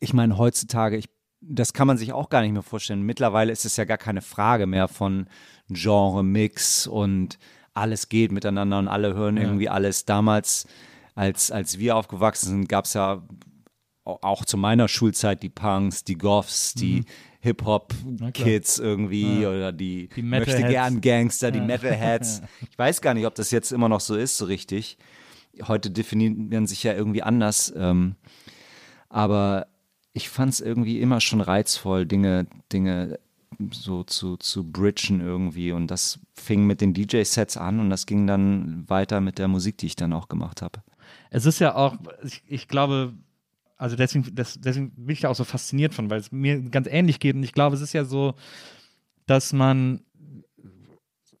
ich 0.00 0.14
meine, 0.14 0.38
heutzutage, 0.38 0.96
ich, 0.96 1.08
das 1.40 1.72
kann 1.72 1.86
man 1.86 1.98
sich 1.98 2.12
auch 2.12 2.30
gar 2.30 2.42
nicht 2.42 2.52
mehr 2.52 2.62
vorstellen. 2.62 3.02
Mittlerweile 3.02 3.52
ist 3.52 3.64
es 3.64 3.76
ja 3.76 3.84
gar 3.84 3.98
keine 3.98 4.22
Frage 4.22 4.66
mehr 4.66 4.88
von 4.88 5.28
Genre-Mix 5.68 6.86
und 6.86 7.38
alles 7.74 8.08
geht 8.08 8.32
miteinander 8.32 8.78
und 8.78 8.88
alle 8.88 9.14
hören 9.14 9.36
ja. 9.36 9.44
irgendwie 9.44 9.68
alles. 9.68 10.04
Damals, 10.04 10.66
als, 11.14 11.50
als 11.50 11.78
wir 11.78 11.96
aufgewachsen 11.96 12.48
sind, 12.48 12.68
gab 12.68 12.86
es 12.86 12.94
ja 12.94 13.22
auch 14.04 14.44
zu 14.44 14.56
meiner 14.56 14.88
Schulzeit 14.88 15.42
die 15.42 15.50
Punks, 15.50 16.02
die 16.02 16.16
Goths, 16.16 16.74
die 16.74 17.00
mhm. 17.00 17.04
Hip-Hop-Kids 17.40 18.78
irgendwie 18.78 19.42
ja. 19.42 19.50
oder 19.50 19.72
die, 19.72 20.08
die 20.08 20.22
möchte 20.22 20.62
gern 20.62 21.00
Gangster, 21.00 21.50
die 21.50 21.58
ja. 21.58 21.64
Metalheads. 21.64 22.42
Ich 22.70 22.78
weiß 22.78 23.00
gar 23.00 23.14
nicht, 23.14 23.26
ob 23.26 23.34
das 23.34 23.50
jetzt 23.50 23.72
immer 23.72 23.88
noch 23.88 24.00
so 24.00 24.16
ist, 24.16 24.36
so 24.36 24.46
richtig. 24.46 24.98
Heute 25.66 25.90
definieren 25.90 26.66
sich 26.66 26.82
ja 26.82 26.94
irgendwie 26.94 27.22
anders. 27.22 27.72
Ähm, 27.76 28.16
aber 29.08 29.66
ich 30.12 30.28
fand 30.28 30.52
es 30.52 30.60
irgendwie 30.60 31.00
immer 31.00 31.20
schon 31.20 31.40
reizvoll, 31.40 32.06
Dinge, 32.06 32.46
Dinge 32.72 33.18
so 33.72 34.04
zu, 34.04 34.36
zu 34.36 34.64
bridgen 34.64 35.20
irgendwie. 35.20 35.72
Und 35.72 35.88
das 35.88 36.18
fing 36.34 36.66
mit 36.66 36.80
den 36.80 36.94
DJ-Sets 36.94 37.56
an 37.56 37.80
und 37.80 37.90
das 37.90 38.06
ging 38.06 38.26
dann 38.26 38.88
weiter 38.88 39.20
mit 39.20 39.38
der 39.38 39.48
Musik, 39.48 39.78
die 39.78 39.86
ich 39.86 39.96
dann 39.96 40.12
auch 40.12 40.28
gemacht 40.28 40.62
habe. 40.62 40.82
Es 41.30 41.46
ist 41.46 41.58
ja 41.58 41.74
auch, 41.74 41.96
ich, 42.24 42.42
ich 42.46 42.68
glaube, 42.68 43.14
also 43.76 43.96
deswegen, 43.96 44.34
das, 44.34 44.60
deswegen 44.60 44.90
bin 44.90 45.12
ich 45.12 45.20
da 45.20 45.28
auch 45.28 45.34
so 45.34 45.44
fasziniert 45.44 45.94
von, 45.94 46.10
weil 46.10 46.20
es 46.20 46.32
mir 46.32 46.60
ganz 46.60 46.86
ähnlich 46.88 47.18
geht. 47.20 47.36
Und 47.36 47.42
ich 47.42 47.52
glaube, 47.52 47.76
es 47.76 47.82
ist 47.82 47.92
ja 47.92 48.04
so, 48.04 48.34
dass 49.26 49.52
man, 49.52 50.00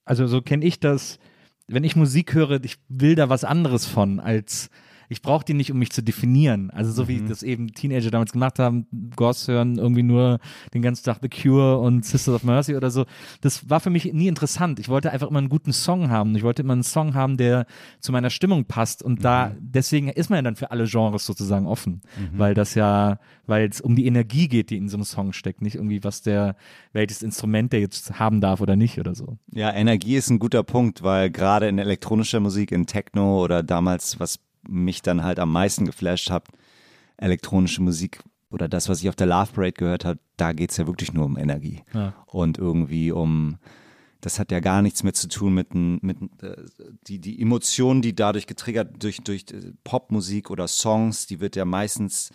also 0.04 0.26
so 0.26 0.40
kenne 0.42 0.64
ich 0.64 0.80
das, 0.80 1.18
wenn 1.66 1.84
ich 1.84 1.96
Musik 1.96 2.34
höre, 2.34 2.62
ich 2.64 2.76
will 2.88 3.14
da 3.14 3.28
was 3.28 3.44
anderes 3.44 3.86
von 3.86 4.20
als 4.20 4.70
ich 5.10 5.22
brauche 5.22 5.44
die 5.44 5.54
nicht, 5.54 5.72
um 5.72 5.78
mich 5.78 5.90
zu 5.90 6.02
definieren. 6.02 6.70
Also 6.70 6.92
so 6.92 7.02
mhm. 7.02 7.08
wie 7.08 7.20
das 7.28 7.42
eben 7.42 7.74
Teenager 7.74 8.12
damals 8.12 8.30
gemacht 8.30 8.60
haben, 8.60 8.86
Goss 9.16 9.48
hören 9.48 9.76
irgendwie 9.76 10.04
nur 10.04 10.38
den 10.72 10.82
ganzen 10.82 11.04
Tag 11.04 11.18
The 11.20 11.28
Cure 11.28 11.78
und 11.78 12.04
Sisters 12.04 12.36
of 12.36 12.44
Mercy 12.44 12.76
oder 12.76 12.92
so. 12.92 13.06
Das 13.40 13.68
war 13.68 13.80
für 13.80 13.90
mich 13.90 14.12
nie 14.12 14.28
interessant. 14.28 14.78
Ich 14.78 14.88
wollte 14.88 15.10
einfach 15.10 15.28
immer 15.28 15.40
einen 15.40 15.48
guten 15.48 15.72
Song 15.72 16.10
haben. 16.10 16.36
Ich 16.36 16.44
wollte 16.44 16.62
immer 16.62 16.74
einen 16.74 16.84
Song 16.84 17.14
haben, 17.14 17.36
der 17.36 17.66
zu 17.98 18.12
meiner 18.12 18.30
Stimmung 18.30 18.66
passt. 18.66 19.02
Und 19.02 19.18
mhm. 19.18 19.22
da, 19.22 19.52
deswegen 19.58 20.10
ist 20.10 20.30
man 20.30 20.36
ja 20.38 20.42
dann 20.42 20.54
für 20.54 20.70
alle 20.70 20.84
Genres 20.86 21.26
sozusagen 21.26 21.66
offen. 21.66 22.02
Mhm. 22.16 22.38
Weil 22.38 22.54
das 22.54 22.76
ja, 22.76 23.18
weil 23.46 23.68
es 23.68 23.80
um 23.80 23.96
die 23.96 24.06
Energie 24.06 24.46
geht, 24.46 24.70
die 24.70 24.76
in 24.76 24.88
so 24.88 24.96
einem 24.96 25.04
Song 25.04 25.32
steckt, 25.32 25.60
nicht 25.60 25.74
irgendwie, 25.74 26.04
was 26.04 26.22
der, 26.22 26.54
welches 26.92 27.22
Instrument 27.22 27.72
der 27.72 27.80
jetzt 27.80 28.20
haben 28.20 28.40
darf 28.40 28.60
oder 28.60 28.76
nicht 28.76 29.00
oder 29.00 29.16
so. 29.16 29.38
Ja, 29.50 29.72
Energie 29.72 30.14
ist 30.14 30.30
ein 30.30 30.38
guter 30.38 30.62
Punkt, 30.62 31.02
weil 31.02 31.30
gerade 31.30 31.66
in 31.66 31.80
elektronischer 31.80 32.38
Musik, 32.38 32.70
in 32.70 32.86
Techno 32.86 33.42
oder 33.42 33.64
damals, 33.64 34.20
was 34.20 34.38
mich 34.68 35.02
dann 35.02 35.24
halt 35.24 35.38
am 35.38 35.52
meisten 35.52 35.86
geflasht 35.86 36.30
hat, 36.30 36.48
elektronische 37.16 37.82
Musik 37.82 38.22
oder 38.50 38.68
das, 38.68 38.88
was 38.88 39.00
ich 39.00 39.08
auf 39.08 39.16
der 39.16 39.26
Love 39.26 39.52
Parade 39.52 39.72
gehört 39.72 40.04
habe, 40.04 40.18
da 40.36 40.52
geht 40.52 40.70
es 40.70 40.76
ja 40.76 40.86
wirklich 40.86 41.12
nur 41.12 41.24
um 41.24 41.38
Energie. 41.38 41.82
Ja. 41.94 42.14
Und 42.26 42.58
irgendwie 42.58 43.12
um, 43.12 43.58
das 44.20 44.38
hat 44.38 44.50
ja 44.50 44.60
gar 44.60 44.82
nichts 44.82 45.02
mehr 45.02 45.14
zu 45.14 45.28
tun 45.28 45.54
mit, 45.54 45.74
mit 45.74 46.18
äh, 46.42 46.56
die, 47.06 47.20
die 47.20 47.40
Emotionen, 47.40 48.02
die 48.02 48.14
dadurch 48.14 48.46
getriggert 48.46 49.02
durch, 49.02 49.18
durch 49.18 49.44
äh, 49.52 49.72
Popmusik 49.84 50.50
oder 50.50 50.66
Songs, 50.66 51.26
die 51.26 51.40
wird 51.40 51.54
ja 51.54 51.64
meistens, 51.64 52.30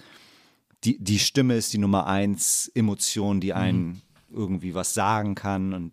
die, 0.84 0.98
die 1.00 1.20
Stimme 1.20 1.56
ist 1.56 1.74
die 1.74 1.80
Nummer 1.80 2.08
eins 2.08 2.72
Emotion, 2.74 3.42
die 3.42 3.54
einen 3.54 3.86
mhm. 3.86 4.02
irgendwie 4.30 4.74
was 4.74 4.94
sagen 4.94 5.36
kann 5.36 5.74
und 5.74 5.92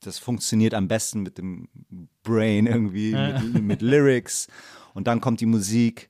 das 0.00 0.18
funktioniert 0.18 0.74
am 0.74 0.86
besten 0.88 1.22
mit 1.22 1.38
dem 1.38 1.68
Brain 2.22 2.66
irgendwie, 2.66 3.10
ja. 3.10 3.40
mit, 3.40 3.62
mit 3.62 3.82
Lyrics 3.82 4.48
und 4.94 5.06
dann 5.06 5.20
kommt 5.20 5.40
die 5.40 5.46
Musik. 5.46 6.08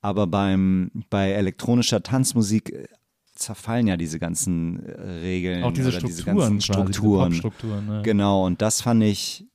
Aber 0.00 0.26
beim, 0.26 0.90
bei 1.10 1.30
elektronischer 1.30 2.02
Tanzmusik 2.02 2.72
äh, 2.72 2.88
zerfallen 3.36 3.86
ja 3.86 3.96
diese 3.96 4.18
ganzen 4.18 4.84
äh, 4.84 5.00
Regeln 5.20 5.62
auch 5.62 5.72
diese 5.72 5.88
oder 5.88 5.98
Strukturen, 5.98 6.16
diese 6.16 6.24
ganzen 6.24 6.60
Strukturen. 6.60 7.30
Diese 7.30 7.38
Strukturen 7.38 7.86
ne? 7.86 8.02
Genau, 8.02 8.44
und 8.44 8.60
das 8.62 8.80
fand 8.80 9.04
ich, 9.04 9.46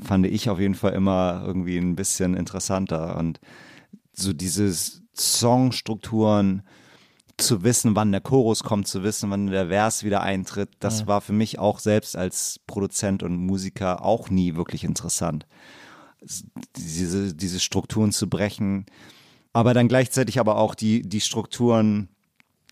fand 0.00 0.26
ich 0.26 0.48
auf 0.48 0.60
jeden 0.60 0.76
Fall 0.76 0.92
immer 0.92 1.42
irgendwie 1.44 1.78
ein 1.78 1.96
bisschen 1.96 2.34
interessanter. 2.34 3.18
Und 3.18 3.40
so 4.12 4.32
diese 4.32 4.72
Songstrukturen, 5.16 6.62
zu 7.36 7.64
wissen, 7.64 7.96
wann 7.96 8.12
der 8.12 8.20
Chorus 8.20 8.62
kommt, 8.62 8.86
zu 8.86 9.02
wissen, 9.02 9.30
wann 9.30 9.46
der 9.46 9.68
Vers 9.68 10.04
wieder 10.04 10.20
eintritt, 10.20 10.68
das 10.78 11.00
ja. 11.00 11.06
war 11.06 11.22
für 11.22 11.32
mich 11.32 11.58
auch 11.58 11.78
selbst 11.78 12.14
als 12.14 12.60
Produzent 12.66 13.22
und 13.22 13.34
Musiker 13.34 14.04
auch 14.04 14.28
nie 14.28 14.56
wirklich 14.56 14.84
interessant 14.84 15.46
diese, 16.76 17.34
diese 17.34 17.60
Strukturen 17.60 18.12
zu 18.12 18.28
brechen, 18.28 18.86
aber 19.52 19.74
dann 19.74 19.88
gleichzeitig 19.88 20.38
aber 20.38 20.56
auch 20.56 20.74
die, 20.74 21.02
die 21.02 21.20
Strukturen 21.20 22.08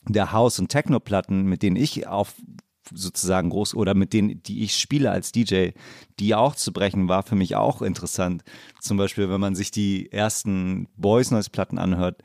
der 0.06 0.32
House- 0.32 0.58
und 0.58 0.68
Techno-Platten, 0.68 1.44
mit 1.44 1.62
denen 1.62 1.76
ich 1.76 2.06
auf 2.06 2.34
sozusagen 2.90 3.50
groß 3.50 3.74
oder 3.74 3.94
mit 3.94 4.12
denen, 4.12 4.42
die 4.42 4.62
ich 4.62 4.76
spiele 4.76 5.10
als 5.10 5.32
DJ, 5.32 5.70
die 6.18 6.34
auch 6.34 6.54
zu 6.54 6.72
brechen, 6.72 7.08
war 7.08 7.22
für 7.22 7.34
mich 7.34 7.54
auch 7.54 7.82
interessant. 7.82 8.44
Zum 8.80 8.96
Beispiel, 8.96 9.28
wenn 9.28 9.40
man 9.40 9.54
sich 9.54 9.70
die 9.70 10.10
ersten 10.10 10.88
Boys 10.96 11.30
Noise 11.30 11.50
Platten 11.50 11.78
anhört, 11.78 12.22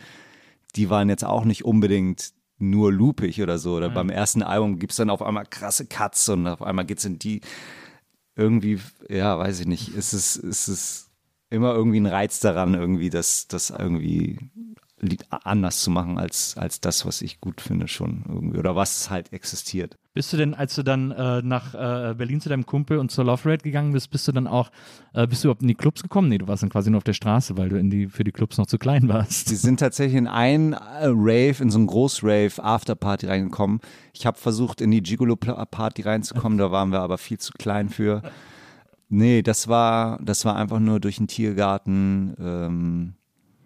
die 0.76 0.90
waren 0.90 1.10
jetzt 1.10 1.26
auch 1.26 1.46
nicht 1.46 1.66
unbedingt 1.66 2.32
nur 2.58 2.94
loopig 2.94 3.42
oder 3.42 3.58
so. 3.58 3.76
Oder 3.76 3.88
ja. 3.88 3.94
beim 3.94 4.10
ersten 4.10 4.42
Album 4.42 4.80
gibt 4.80 4.92
es 4.92 4.98
dann 4.98 5.10
auf 5.10 5.22
einmal 5.22 5.46
krasse 5.46 5.86
Cuts 5.86 6.30
und 6.30 6.48
auf 6.48 6.62
einmal 6.62 6.86
geht 6.86 7.00
es 7.00 7.06
in 7.06 7.20
die 7.20 7.42
irgendwie, 8.36 8.80
ja, 9.10 9.38
weiß 9.38 9.60
ich 9.60 9.68
nicht, 9.68 9.90
ist 9.90 10.14
es, 10.14 10.36
ist 10.36 10.68
es 10.68 11.10
immer 11.54 11.74
irgendwie 11.74 12.00
ein 12.00 12.06
Reiz 12.06 12.40
daran, 12.40 12.74
irgendwie 12.74 13.10
das, 13.10 13.48
das 13.48 13.70
irgendwie 13.70 14.38
anders 15.30 15.82
zu 15.82 15.92
machen 15.92 16.18
als, 16.18 16.56
als 16.58 16.80
das, 16.80 17.06
was 17.06 17.22
ich 17.22 17.42
gut 17.42 17.62
finde 17.62 17.88
schon 17.88 18.24
irgendwie 18.28 18.58
oder 18.58 18.76
was 18.76 19.10
halt 19.10 19.34
existiert. 19.34 19.98
Bist 20.14 20.32
du 20.32 20.38
denn, 20.38 20.54
als 20.54 20.76
du 20.76 20.84
dann 20.84 21.12
äh, 21.12 21.42
nach 21.42 21.74
äh, 21.74 22.14
Berlin 22.14 22.40
zu 22.40 22.48
deinem 22.48 22.66
Kumpel 22.66 23.00
und 23.00 23.12
zur 23.12 23.26
Love 23.26 23.50
Rate 23.50 23.64
gegangen 23.64 23.94
bist, 23.94 24.12
bist 24.12 24.28
du 24.28 24.32
dann 24.32 24.48
auch, 24.48 24.70
äh, 25.14 25.28
bist 25.28 25.44
du 25.44 25.48
überhaupt 25.48 25.64
in 25.64 25.68
die 25.68 25.76
Clubs 25.76 26.04
gekommen? 26.04 26.30
Nee, 26.30 26.38
du 26.38 26.48
warst 26.48 26.64
dann 26.64 26.70
quasi 26.70 26.90
nur 26.90 27.00
auf 27.00 27.04
der 27.04 27.14
Straße, 27.14 27.58
weil 27.58 27.70
du 27.70 27.78
in 27.78 27.90
die, 27.90 28.08
für 28.08 28.24
die 28.24 28.32
Clubs 28.32 28.58
noch 28.58 28.68
zu 28.68 28.78
klein 28.78 29.08
warst. 29.10 29.50
Wir 29.50 29.58
sind 29.58 29.80
tatsächlich 29.80 30.18
in 30.18 30.28
ein 30.28 30.74
äh, 30.74 31.08
Rave, 31.08 31.56
in 31.62 31.70
so 31.70 31.80
ein 31.80 31.88
Groß-Rave 31.88 32.64
Afterparty 32.64 33.28
reingekommen. 33.28 33.82
Ich 34.14 34.26
habe 34.26 34.38
versucht, 34.38 34.82
in 34.82 34.92
die 34.92 35.02
Gigolo-Party 35.02 36.04
reinzukommen, 36.04 36.58
da 36.58 36.72
waren 36.72 36.92
wir 36.92 37.02
aber 37.02 37.18
viel 37.18 37.40
zu 37.40 37.52
klein 37.54 37.90
für. 37.90 38.22
Nee, 39.14 39.44
das 39.44 39.68
war, 39.68 40.20
das 40.24 40.44
war 40.44 40.56
einfach 40.56 40.80
nur 40.80 41.00
durch 41.00 41.18
den 41.18 41.28
Tiergarten. 41.28 42.36
Ähm, 42.40 43.14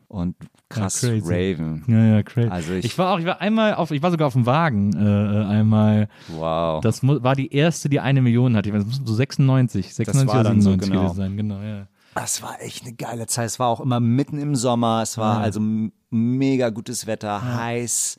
und 0.09 0.35
krass 0.69 1.01
ja, 1.01 1.11
Raven. 1.23 1.83
Ja, 1.87 2.05
ja, 2.05 2.23
crazy. 2.23 2.49
Also 2.49 2.73
ich, 2.73 2.85
ich, 2.85 2.97
war 2.97 3.13
auch, 3.13 3.19
ich 3.19 3.25
war 3.25 3.39
einmal 3.39 3.75
auf, 3.75 3.91
ich 3.91 4.01
war 4.01 4.11
sogar 4.11 4.27
auf 4.27 4.33
dem 4.33 4.45
Wagen, 4.45 4.93
äh, 4.93 5.45
einmal. 5.45 6.09
Wow. 6.27 6.81
Das 6.81 7.01
war 7.03 7.35
die 7.35 7.53
erste, 7.53 7.87
die 7.87 7.99
eine 7.99 8.21
Million 8.21 8.55
hatte. 8.57 8.71
Das 8.71 8.85
muss 8.85 9.01
so 9.03 9.13
96, 9.13 9.95
96 9.95 10.39
oder 10.39 10.49
97 10.49 10.63
so, 10.63 10.91
genau. 10.91 11.13
sein, 11.13 11.37
genau, 11.37 11.61
ja. 11.61 11.87
Das 12.13 12.41
war 12.41 12.61
echt 12.61 12.83
eine 12.83 12.95
geile 12.95 13.27
Zeit. 13.27 13.45
Es 13.45 13.59
war 13.59 13.67
auch 13.67 13.79
immer 13.79 13.99
mitten 13.99 14.39
im 14.39 14.55
Sommer. 14.55 15.01
Es 15.01 15.17
war 15.17 15.37
ja. 15.37 15.43
also 15.43 15.61
mega 16.09 16.71
gutes 16.71 17.07
Wetter, 17.07 17.27
ja. 17.27 17.55
heiß. 17.55 18.17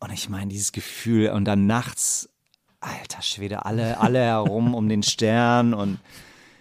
Und 0.00 0.12
ich 0.12 0.28
meine, 0.28 0.48
dieses 0.48 0.72
Gefühl 0.72 1.30
und 1.30 1.44
dann 1.44 1.66
nachts, 1.66 2.28
alter 2.84 3.22
Schwede, 3.22 3.64
alle, 3.64 4.00
alle 4.00 4.20
herum 4.20 4.74
um 4.74 4.88
den 4.88 5.02
Stern 5.02 5.74
und 5.74 5.98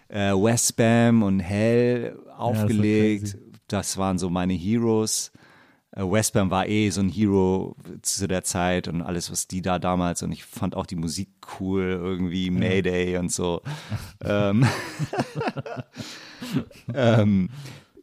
äh, 0.08 0.32
Westbam 0.32 1.24
und 1.24 1.40
hell 1.40 2.18
aufgelegt. 2.38 3.34
Ja, 3.34 3.40
das 3.68 3.98
waren 3.98 4.18
so 4.18 4.30
meine 4.30 4.54
Heroes. 4.54 5.32
Äh, 5.92 6.04
Westbam 6.04 6.50
war 6.52 6.68
eh 6.68 6.90
so 6.90 7.02
ein 7.02 7.10
Hero 7.10 7.76
zu 8.02 8.28
der 8.28 8.44
Zeit 8.44 8.88
und 8.88 9.02
alles, 9.02 9.32
was 9.32 9.48
die 9.48 9.62
da 9.62 9.80
damals 9.80 10.24
und 10.24 10.32
ich 10.32 10.46
fand 10.46 10.76
auch 10.76 10.86
die 10.86 10.96
Musik 10.96 11.30
cool, 11.60 12.00
irgendwie 12.02 12.50
Mayday 12.52 13.18
und 13.18 13.32
so. 13.32 13.62
ähm, 14.24 14.66
ähm, 16.94 17.50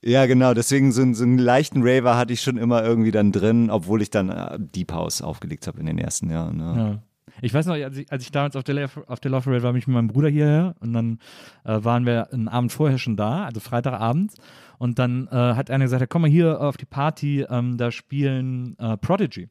ja, 0.03 0.25
genau, 0.27 0.55
deswegen 0.55 0.93
so, 0.93 1.13
so, 1.13 1.25
einen 1.25 1.39
leichten 1.39 1.83
Raver 1.83 2.17
hatte 2.17 2.33
ich 2.33 2.41
schon 2.41 2.57
immer 2.57 2.83
irgendwie 2.83 3.11
dann 3.11 3.33
drin, 3.33 3.71
obwohl 3.71 4.01
ich 4.01 4.11
dann 4.11 4.31
äh, 4.31 4.59
Deep 4.59 4.93
House 4.93 5.21
aufgelegt 5.21 5.67
habe 5.67 5.79
in 5.81 5.87
den 5.87 5.99
ersten 5.99 6.31
Jahren. 6.31 6.57
Ne? 6.57 6.75
Ja. 6.77 7.03
Ich 7.43 7.55
weiß 7.55 7.67
noch, 7.67 7.75
als 7.75 7.97
ich, 7.97 8.11
als 8.11 8.23
ich 8.23 8.31
damals 8.31 8.57
auf 8.57 8.65
der, 8.65 8.91
auf 9.07 9.21
der 9.21 9.31
Love 9.31 9.45
Parade 9.45 9.63
war, 9.63 9.73
bin 9.73 9.79
ich 9.79 9.87
mit 9.87 9.95
meinem 9.95 10.09
Bruder 10.09 10.29
hierher 10.29 10.75
und 10.81 10.93
dann 10.93 11.19
äh, 11.65 11.83
waren 11.83 12.07
wir 12.07 12.33
einen 12.33 12.49
Abend 12.49 12.73
vorher 12.73 12.99
schon 12.99 13.17
da, 13.17 13.45
also 13.45 13.61
Freitagabend. 13.61 14.35
Und 14.79 14.99
dann 14.99 15.27
äh, 15.27 15.35
hat 15.35 15.71
einer 15.71 15.85
gesagt, 15.85 16.09
komm 16.09 16.23
mal 16.23 16.31
hier 16.31 16.61
auf 16.61 16.77
die 16.77 16.87
Party, 16.87 17.45
ähm, 17.51 17.77
da 17.77 17.91
spielen 17.91 18.79
äh, 18.79 18.97
Prodigy. 18.97 19.49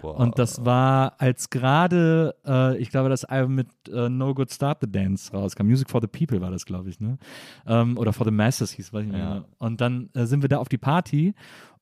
Wow. 0.00 0.18
Und 0.18 0.38
das 0.38 0.64
war, 0.64 1.14
als 1.18 1.50
gerade, 1.50 2.34
äh, 2.46 2.76
ich 2.78 2.90
glaube, 2.90 3.08
das 3.08 3.24
Album 3.24 3.54
mit 3.54 3.68
äh, 3.88 4.08
No 4.08 4.34
Good 4.34 4.50
Start 4.50 4.78
the 4.80 4.90
Dance 4.90 5.32
rauskam. 5.32 5.66
Music 5.66 5.90
for 5.90 6.00
the 6.00 6.06
People 6.06 6.40
war 6.40 6.50
das, 6.50 6.64
glaube 6.64 6.88
ich, 6.88 7.00
ne? 7.00 7.18
Ähm, 7.66 7.98
oder 7.98 8.12
For 8.12 8.24
the 8.24 8.32
Masses 8.32 8.72
hieß, 8.72 8.92
weiß 8.92 9.04
ich 9.04 9.12
nicht 9.12 9.18
ja. 9.18 9.34
mehr. 9.34 9.44
Und 9.58 9.80
dann 9.80 10.10
äh, 10.14 10.26
sind 10.26 10.42
wir 10.42 10.48
da 10.48 10.58
auf 10.58 10.68
die 10.68 10.78
Party 10.78 11.34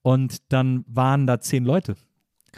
und 0.03 0.53
dann 0.53 0.85
waren 0.89 1.27
da 1.27 1.41
zehn 1.41 1.65
Leute 1.65 1.97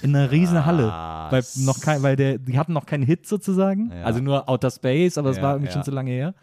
in 0.00 0.16
einer 0.16 0.30
riesen 0.30 0.64
Halle. 0.64 0.88
Weil, 1.30 1.42
noch 1.56 1.80
kein, 1.80 2.02
weil 2.02 2.16
der, 2.16 2.38
die 2.38 2.58
hatten 2.58 2.72
noch 2.72 2.86
keinen 2.86 3.04
Hit 3.04 3.26
sozusagen. 3.26 3.92
Ja. 3.92 4.04
Also 4.04 4.20
nur 4.20 4.48
Outer 4.48 4.70
Space, 4.70 5.18
aber 5.18 5.30
es 5.30 5.36
ja, 5.36 5.42
war 5.42 5.54
irgendwie 5.54 5.68
ja. 5.68 5.72
schon 5.74 5.84
zu 5.84 5.90
lange 5.90 6.10
her. 6.10 6.34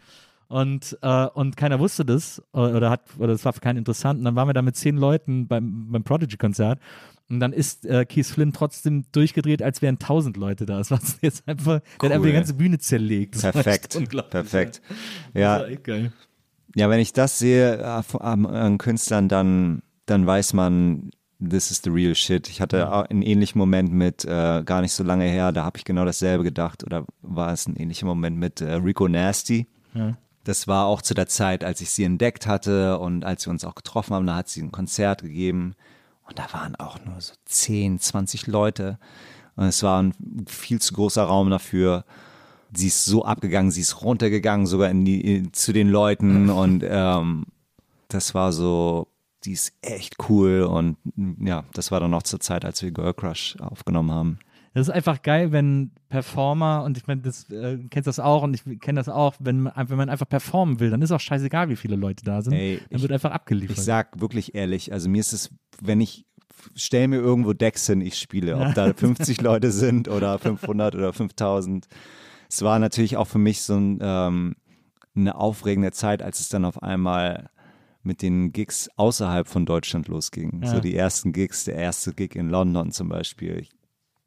Und, 0.48 0.98
äh, 1.02 1.26
und 1.26 1.56
keiner 1.56 1.78
wusste 1.78 2.04
das 2.04 2.42
oder 2.52 2.90
hat, 2.90 3.02
oder 3.18 3.32
es 3.32 3.44
war 3.44 3.52
für 3.52 3.60
keinen 3.60 3.76
interessant. 3.76 4.18
Und 4.18 4.24
dann 4.24 4.34
waren 4.34 4.48
wir 4.48 4.52
da 4.52 4.62
mit 4.62 4.76
zehn 4.76 4.96
Leuten 4.96 5.46
beim, 5.46 5.92
beim 5.92 6.02
Prodigy-Konzert. 6.02 6.80
Und 7.28 7.38
dann 7.38 7.52
ist 7.52 7.86
äh, 7.86 8.04
Keith 8.04 8.26
Flynn 8.26 8.52
trotzdem 8.52 9.04
durchgedreht, 9.12 9.62
als 9.62 9.80
wären 9.80 10.00
tausend 10.00 10.36
Leute 10.36 10.66
da. 10.66 10.78
Das 10.78 10.90
war 10.90 10.98
jetzt 11.20 11.46
einfach, 11.46 11.74
cool. 11.74 11.82
der 12.02 12.08
hat 12.08 12.14
einfach 12.16 12.26
die 12.26 12.32
ganze 12.32 12.54
Bühne 12.54 12.78
zerlegt. 12.78 13.36
Das 13.36 13.42
Perfekt. 13.42 13.96
Perfekt. 14.30 14.82
Ja. 15.34 15.58
Das 15.58 15.62
war 15.62 15.68
echt 15.68 15.84
geil. 15.84 16.12
Ja, 16.74 16.90
wenn 16.90 16.98
ich 17.00 17.12
das 17.12 17.38
sehe 17.38 17.78
äh, 17.78 18.02
an, 18.18 18.46
an 18.46 18.78
Künstlern, 18.78 19.28
dann, 19.28 19.82
dann 20.06 20.26
weiß 20.26 20.52
man, 20.52 21.10
this 21.40 21.70
is 21.70 21.80
the 21.82 21.90
real 21.90 22.14
shit. 22.14 22.48
Ich 22.48 22.60
hatte 22.60 23.10
einen 23.10 23.22
ähnlichen 23.22 23.58
Moment 23.58 23.92
mit, 23.92 24.24
äh, 24.24 24.62
gar 24.64 24.80
nicht 24.82 24.92
so 24.92 25.02
lange 25.02 25.24
her, 25.24 25.52
da 25.52 25.64
habe 25.64 25.78
ich 25.78 25.84
genau 25.84 26.04
dasselbe 26.04 26.44
gedacht. 26.44 26.84
Oder 26.84 27.04
war 27.22 27.52
es 27.52 27.66
ein 27.66 27.76
ähnlicher 27.76 28.06
Moment 28.06 28.36
mit 28.36 28.60
äh, 28.60 28.74
Rico 28.74 29.08
Nasty? 29.08 29.66
Ja. 29.94 30.16
Das 30.44 30.68
war 30.68 30.86
auch 30.86 31.02
zu 31.02 31.14
der 31.14 31.26
Zeit, 31.26 31.64
als 31.64 31.80
ich 31.80 31.90
sie 31.90 32.04
entdeckt 32.04 32.46
hatte 32.46 32.98
und 32.98 33.24
als 33.24 33.46
wir 33.46 33.50
uns 33.50 33.64
auch 33.64 33.74
getroffen 33.74 34.14
haben, 34.14 34.26
da 34.26 34.36
hat 34.36 34.48
sie 34.48 34.62
ein 34.62 34.72
Konzert 34.72 35.22
gegeben 35.22 35.74
und 36.26 36.38
da 36.38 36.46
waren 36.52 36.76
auch 36.76 36.98
nur 37.04 37.20
so 37.20 37.34
10, 37.44 37.98
20 37.98 38.46
Leute 38.46 38.98
und 39.56 39.66
es 39.66 39.82
war 39.82 40.02
ein 40.02 40.14
viel 40.46 40.80
zu 40.80 40.94
großer 40.94 41.22
Raum 41.22 41.50
dafür. 41.50 42.04
Sie 42.72 42.86
ist 42.86 43.04
so 43.04 43.24
abgegangen, 43.24 43.70
sie 43.70 43.82
ist 43.82 44.00
runtergegangen, 44.00 44.66
sogar 44.66 44.88
in 44.88 45.04
die, 45.04 45.52
zu 45.52 45.74
den 45.74 45.90
Leuten 45.90 46.48
und 46.50 46.82
ähm, 46.86 47.44
das 48.08 48.34
war 48.34 48.52
so 48.52 49.08
die 49.44 49.52
ist 49.52 49.72
echt 49.82 50.16
cool 50.28 50.62
und 50.62 50.96
ja, 51.40 51.64
das 51.72 51.90
war 51.90 52.00
dann 52.00 52.10
noch 52.10 52.22
zur 52.22 52.40
Zeit, 52.40 52.64
als 52.64 52.82
wir 52.82 52.90
Girl 52.90 53.14
Crush 53.14 53.56
aufgenommen 53.60 54.10
haben. 54.10 54.38
Das 54.72 54.86
ist 54.86 54.94
einfach 54.94 55.22
geil, 55.22 55.50
wenn 55.50 55.90
Performer, 56.08 56.84
und 56.84 56.96
ich 56.96 57.06
meine, 57.08 57.22
das 57.22 57.50
äh, 57.50 57.78
kennst 57.90 58.06
das 58.06 58.20
auch 58.20 58.42
und 58.42 58.54
ich 58.54 58.80
kenne 58.80 59.00
das 59.00 59.08
auch, 59.08 59.34
wenn 59.40 59.62
man, 59.62 59.72
wenn 59.76 59.96
man 59.96 60.08
einfach 60.08 60.28
performen 60.28 60.78
will, 60.78 60.90
dann 60.90 61.02
ist 61.02 61.10
auch 61.10 61.18
scheißegal, 61.18 61.68
wie 61.70 61.76
viele 61.76 61.96
Leute 61.96 62.24
da 62.24 62.40
sind. 62.40 62.52
Ey, 62.52 62.80
dann 62.88 62.96
ich, 62.96 63.02
wird 63.02 63.10
einfach 63.10 63.32
abgeliefert. 63.32 63.78
Ich 63.78 63.84
sag 63.84 64.20
wirklich 64.20 64.54
ehrlich, 64.54 64.92
also 64.92 65.08
mir 65.08 65.20
ist 65.20 65.32
es, 65.32 65.50
wenn 65.82 66.00
ich 66.00 66.24
stell 66.76 67.08
mir 67.08 67.16
irgendwo 67.16 67.52
Decks 67.52 67.86
hin, 67.86 68.00
ich 68.00 68.16
spiele, 68.16 68.56
ob 68.56 68.74
da 68.74 68.92
50 68.96 69.40
Leute 69.40 69.72
sind 69.72 70.08
oder 70.08 70.38
500 70.38 70.94
oder 70.94 71.12
5000. 71.12 71.86
Es 72.48 72.62
war 72.62 72.78
natürlich 72.78 73.16
auch 73.16 73.26
für 73.26 73.38
mich 73.38 73.62
so 73.62 73.76
ein, 73.76 73.98
ähm, 74.00 74.54
eine 75.16 75.34
aufregende 75.34 75.90
Zeit, 75.90 76.22
als 76.22 76.38
es 76.38 76.48
dann 76.48 76.64
auf 76.64 76.82
einmal 76.82 77.50
mit 78.02 78.22
den 78.22 78.52
Gigs 78.52 78.88
außerhalb 78.96 79.46
von 79.46 79.66
Deutschland 79.66 80.08
losging. 80.08 80.62
Ja. 80.62 80.74
So 80.74 80.80
die 80.80 80.96
ersten 80.96 81.32
Gigs, 81.32 81.64
der 81.64 81.76
erste 81.76 82.12
Gig 82.12 82.34
in 82.34 82.48
London 82.48 82.92
zum 82.92 83.08
Beispiel. 83.08 83.66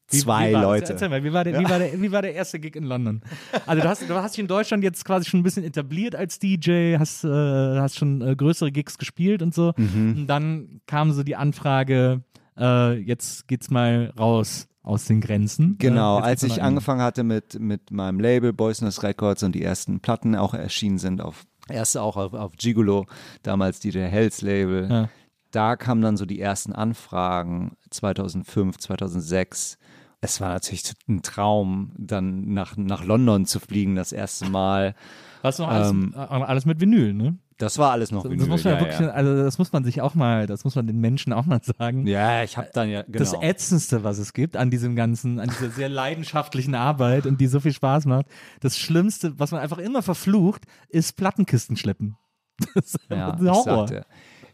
Zwei 0.07 0.49
wie, 0.49 0.55
wie 0.55 0.61
Leute. 0.61 0.93
Erzähl 0.93 1.09
mal, 1.09 1.23
wie 1.23 1.33
war, 1.33 1.43
der, 1.43 1.53
ja. 1.53 1.59
wie, 1.59 1.69
war 1.69 1.79
der, 1.79 2.01
wie 2.01 2.11
war 2.11 2.21
der 2.21 2.35
erste 2.35 2.59
Gig 2.59 2.75
in 2.75 2.83
London? 2.83 3.21
Also 3.65 3.81
du 3.81 3.89
hast, 3.89 4.09
du 4.09 4.13
hast 4.13 4.33
dich 4.33 4.41
in 4.41 4.47
Deutschland 4.47 4.83
jetzt 4.83 5.05
quasi 5.05 5.29
schon 5.29 5.39
ein 5.39 5.43
bisschen 5.43 5.63
etabliert 5.63 6.15
als 6.15 6.39
DJ, 6.39 6.97
hast, 6.97 7.23
äh, 7.23 7.29
hast 7.29 7.97
schon 7.97 8.21
äh, 8.21 8.35
größere 8.35 8.71
Gigs 8.71 8.97
gespielt 8.97 9.41
und 9.41 9.53
so. 9.53 9.73
Mhm. 9.77 10.15
Und 10.17 10.27
dann 10.27 10.81
kam 10.85 11.11
so 11.11 11.23
die 11.23 11.35
Anfrage, 11.35 12.23
äh, 12.57 12.97
jetzt 12.99 13.47
geht's 13.47 13.71
mal 13.71 14.13
raus 14.19 14.67
aus 14.83 15.05
den 15.05 15.21
Grenzen. 15.21 15.77
Genau, 15.79 16.17
als 16.17 16.43
ich 16.43 16.61
angefangen 16.61 17.01
hatte 17.01 17.23
mit, 17.23 17.57
mit 17.59 17.89
meinem 17.91 18.19
Label 18.19 18.51
Boys 18.51 18.81
Nest 18.81 19.01
Records 19.01 19.41
und 19.41 19.55
die 19.55 19.63
ersten 19.63 20.01
Platten 20.01 20.35
auch 20.35 20.53
erschienen 20.53 20.97
sind 20.97 21.21
auf 21.21 21.45
Erste 21.69 22.01
auch 22.01 22.17
auf, 22.17 22.33
auf 22.33 22.53
Gigolo, 22.57 23.05
damals 23.41 23.79
DJ 23.79 23.99
Hells 23.99 24.41
Label. 24.41 24.89
Ja. 24.89 25.09
Da 25.51 25.75
kamen 25.75 26.01
dann 26.01 26.17
so 26.17 26.25
die 26.25 26.41
ersten 26.41 26.73
Anfragen 26.73 27.77
2005, 27.91 28.77
2006. 28.77 29.77
Es 30.19 30.41
war 30.41 30.49
natürlich 30.49 30.83
ein 31.07 31.21
Traum, 31.21 31.91
dann 31.97 32.53
nach, 32.53 32.75
nach 32.75 33.03
London 33.03 33.45
zu 33.45 33.59
fliegen, 33.59 33.95
das 33.95 34.11
erste 34.11 34.49
Mal. 34.49 34.95
Was 35.41 35.59
noch 35.59 35.67
alles, 35.67 35.91
ähm, 35.91 36.13
alles 36.15 36.65
mit 36.65 36.79
Vinyl, 36.79 37.13
ne? 37.13 37.37
Das 37.63 37.77
war 37.77 37.91
alles 37.91 38.11
noch 38.11 38.23
das, 38.23 38.31
Vinyl. 38.31 38.39
Das 38.39 38.49
muss 38.49 38.63
man 38.63 38.73
ja, 38.73 38.79
wirklich, 38.79 38.99
ja. 38.99 39.09
also 39.09 39.43
das 39.43 39.57
muss 39.57 39.71
man 39.71 39.83
sich 39.83 40.01
auch 40.01 40.15
mal, 40.15 40.47
das 40.47 40.63
muss 40.63 40.75
man 40.75 40.87
den 40.87 40.99
Menschen 40.99 41.33
auch 41.33 41.45
mal 41.45 41.61
sagen. 41.63 42.05
Ja, 42.07 42.43
ich 42.43 42.57
habe 42.57 42.69
dann 42.73 42.89
ja 42.89 43.03
genau. 43.03 43.17
Das 43.17 43.33
ätzendste, 43.33 44.03
was 44.03 44.17
es 44.17 44.33
gibt 44.33 44.57
an 44.57 44.69
diesem 44.69 44.95
ganzen, 44.95 45.39
an 45.39 45.49
dieser 45.49 45.69
sehr 45.69 45.89
leidenschaftlichen 45.89 46.75
Arbeit 46.75 47.25
und 47.25 47.39
die 47.41 47.47
so 47.47 47.59
viel 47.59 47.73
Spaß 47.73 48.05
macht, 48.05 48.27
das 48.61 48.77
Schlimmste, 48.77 49.39
was 49.39 49.51
man 49.51 49.61
einfach 49.61 49.77
immer 49.77 50.01
verflucht, 50.01 50.63
ist 50.89 51.15
Plattenkisten 51.15 51.77
schleppen. 51.77 52.17
Das 52.75 52.85
ist 52.85 52.99
ja, 53.09 53.31
ein 53.31 53.49
Horror. 53.49 53.89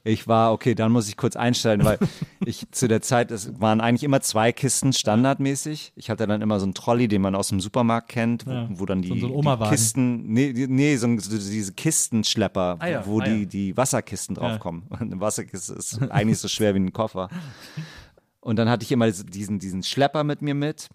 Ich 0.03 0.27
war, 0.27 0.53
okay, 0.53 0.75
dann 0.75 0.91
muss 0.91 1.09
ich 1.09 1.17
kurz 1.17 1.35
einsteigen, 1.35 1.85
weil 1.85 1.99
ich 2.45 2.65
zu 2.71 2.87
der 2.87 3.01
Zeit, 3.01 3.31
es 3.31 3.59
waren 3.59 3.81
eigentlich 3.81 4.03
immer 4.03 4.21
zwei 4.21 4.51
Kisten 4.51 4.93
standardmäßig. 4.93 5.93
Ich 5.95 6.09
hatte 6.09 6.25
dann 6.25 6.41
immer 6.41 6.59
so 6.59 6.65
einen 6.65 6.73
Trolley, 6.73 7.07
den 7.07 7.21
man 7.21 7.35
aus 7.35 7.49
dem 7.49 7.59
Supermarkt 7.59 8.09
kennt, 8.09 8.45
wo, 8.45 8.67
wo 8.69 8.85
dann 8.85 9.01
die, 9.01 9.19
so 9.19 9.41
die, 9.41 9.69
Kisten, 9.69 10.31
nee, 10.31 10.53
nee 10.67 10.95
so, 10.97 11.07
so 11.19 11.37
diese 11.37 11.73
Kistenschlepper, 11.73 12.77
ah 12.79 12.87
ja, 12.87 13.05
wo 13.05 13.19
ah 13.19 13.25
die, 13.25 13.39
ja. 13.41 13.45
die 13.45 13.77
Wasserkisten 13.77 14.35
draufkommen. 14.35 14.83
Ja. 14.91 14.97
Eine 14.99 15.19
Wasserkiste 15.19 15.73
ist 15.73 16.01
eigentlich 16.09 16.39
so 16.39 16.47
schwer 16.47 16.73
wie 16.75 16.79
ein 16.79 16.93
Koffer. 16.93 17.29
Und 18.41 18.55
dann 18.55 18.69
hatte 18.69 18.83
ich 18.83 18.91
immer 18.91 19.11
diesen, 19.11 19.59
diesen 19.59 19.83
Schlepper 19.83 20.23
mit 20.23 20.41
mir 20.41 20.55
mit, 20.55 20.87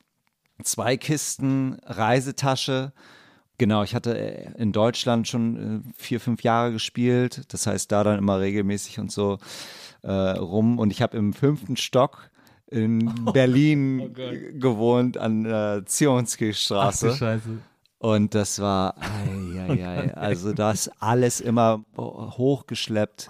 zwei 0.62 0.96
Kisten, 0.96 1.78
Reisetasche 1.84 2.92
Genau, 3.58 3.82
ich 3.84 3.94
hatte 3.94 4.18
äh, 4.18 4.50
in 4.56 4.72
Deutschland 4.72 5.28
schon 5.28 5.84
äh, 5.86 5.92
vier, 5.96 6.20
fünf 6.20 6.42
Jahre 6.42 6.72
gespielt. 6.72 7.42
Das 7.52 7.66
heißt, 7.66 7.90
da 7.92 8.02
dann 8.02 8.18
immer 8.18 8.40
regelmäßig 8.40 8.98
und 8.98 9.12
so 9.12 9.38
äh, 10.02 10.10
rum. 10.10 10.78
Und 10.78 10.90
ich 10.90 11.02
habe 11.02 11.16
im 11.16 11.32
fünften 11.32 11.76
Stock 11.76 12.30
in 12.66 13.12
Oh 13.26 13.32
Berlin 13.32 14.14
gewohnt 14.58 15.18
an 15.18 15.44
der 15.44 15.86
du 17.12 17.18
Scheiße. 17.18 17.58
Und 17.98 18.34
das 18.34 18.60
war, 18.60 18.96
ei, 18.98 19.60
ei, 19.60 19.86
ei, 19.86 20.14
also 20.14 20.52
das 20.52 20.90
alles 21.00 21.40
immer 21.40 21.84
hochgeschleppt. 21.96 23.28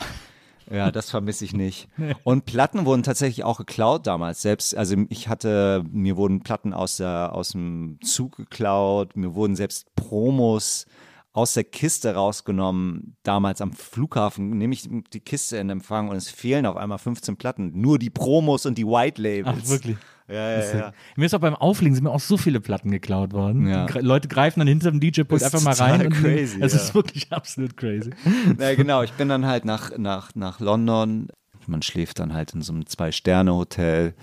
Ja, 0.71 0.91
das 0.91 1.11
vermisse 1.11 1.45
ich 1.45 1.53
nicht. 1.53 1.89
Und 2.25 2.47
Platten 2.47 2.87
wurden 2.87 3.03
tatsächlich 3.03 3.45
auch 3.45 3.59
geklaut 3.59 4.07
damals. 4.07 4.43
Selbst, 4.43 4.77
also 4.77 4.97
ich 5.09 5.29
hatte, 5.29 5.85
mir 5.91 6.17
wurden 6.17 6.43
Platten 6.43 6.73
aus, 6.73 6.97
der, 6.97 7.33
aus 7.35 7.51
dem 7.51 7.99
Zug 8.03 8.37
geklaut, 8.37 9.17
mir 9.17 9.35
wurden 9.35 9.57
selbst 9.57 9.95
Promos 9.95 10.87
aus 11.35 11.53
der 11.53 11.65
Kiste 11.65 12.15
rausgenommen. 12.15 13.17
Damals 13.25 13.61
am 13.61 13.73
Flughafen 13.73 14.51
nehme 14.57 14.73
ich 14.73 14.89
die 15.13 15.21
Kiste 15.21 15.57
in 15.57 15.69
Empfang 15.69 16.09
und 16.09 16.17
es 16.17 16.31
fehlen 16.31 16.65
auf 16.65 16.77
einmal 16.77 16.99
15 16.99 17.37
Platten. 17.37 17.73
Nur 17.75 17.99
die 17.99 18.09
Promos 18.09 18.65
und 18.67 18.79
die 18.79 18.87
White 18.87 19.21
Labels. 19.21 19.59
Ach, 19.65 19.69
wirklich? 19.69 19.97
Ja, 20.29 20.59
ja, 20.59 20.77
ja. 20.79 20.93
Mir 21.17 21.27
ist 21.27 21.35
auch 21.35 21.41
beim 21.41 21.57
Auflegen 21.57 21.95
sind 21.95 22.05
mir 22.05 22.13
auch 22.13 22.21
so 22.21 22.37
viele 22.37 22.61
Platten 22.61 22.91
geklaut 22.91 23.33
worden. 23.33 23.67
Ja. 23.67 23.87
Leute 23.99 24.29
greifen 24.29 24.61
dann 24.61 24.69
hinter 24.69 24.91
dem 24.91 25.01
DJ-Pult 25.01 25.43
Das 25.43 25.53
einfach 25.53 25.73
ist 25.73 25.81
mal 25.81 25.87
rein. 25.87 26.01
total 26.01 26.07
und 26.07 26.23
crazy, 26.23 26.59
Es 26.63 26.73
ja. 26.73 26.79
ist 26.81 26.95
wirklich 26.95 27.31
absolut 27.33 27.77
crazy. 27.77 28.11
Ja, 28.59 28.75
genau. 28.77 29.03
Ich 29.03 29.13
bin 29.13 29.29
dann 29.29 29.45
halt 29.45 29.65
nach, 29.65 29.91
nach, 29.99 30.35
nach 30.37 30.61
London. 30.61 31.29
Man 31.67 31.83
schläft 31.83 32.21
dann 32.21 32.33
halt 32.33 32.55
in 32.55 32.63
so 32.63 32.73
einem 32.73 32.87
Zwei-Sterne-Hotel. 32.87 34.15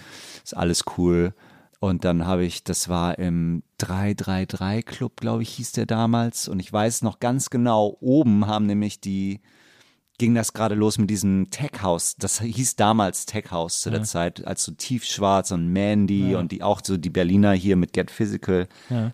Ist 0.43 0.55
alles 0.55 0.85
cool. 0.97 1.33
Und 1.81 2.05
dann 2.05 2.27
habe 2.27 2.45
ich, 2.45 2.63
das 2.63 2.89
war 2.89 3.17
im 3.17 3.63
333 3.79 4.85
Club, 4.85 5.19
glaube 5.19 5.41
ich, 5.41 5.49
hieß 5.55 5.71
der 5.71 5.87
damals. 5.87 6.47
Und 6.47 6.59
ich 6.59 6.71
weiß 6.71 7.01
noch 7.01 7.19
ganz 7.19 7.49
genau, 7.49 7.97
oben 8.01 8.45
haben 8.45 8.67
nämlich 8.67 9.01
die, 9.01 9.41
ging 10.19 10.35
das 10.35 10.53
gerade 10.53 10.75
los 10.75 10.99
mit 10.99 11.09
diesem 11.09 11.49
Tech 11.49 11.81
House. 11.81 12.15
Das 12.19 12.39
hieß 12.39 12.75
damals 12.75 13.25
Tech 13.25 13.49
House 13.49 13.81
zu 13.81 13.89
der 13.89 14.03
Zeit, 14.03 14.45
als 14.45 14.63
so 14.63 14.73
tiefschwarz 14.73 15.49
und 15.49 15.69
Mandy 15.73 16.35
und 16.35 16.51
die 16.51 16.61
auch 16.61 16.81
so 16.83 16.97
die 16.97 17.09
Berliner 17.09 17.53
hier 17.53 17.75
mit 17.75 17.93
Get 17.93 18.11
Physical. 18.11 18.67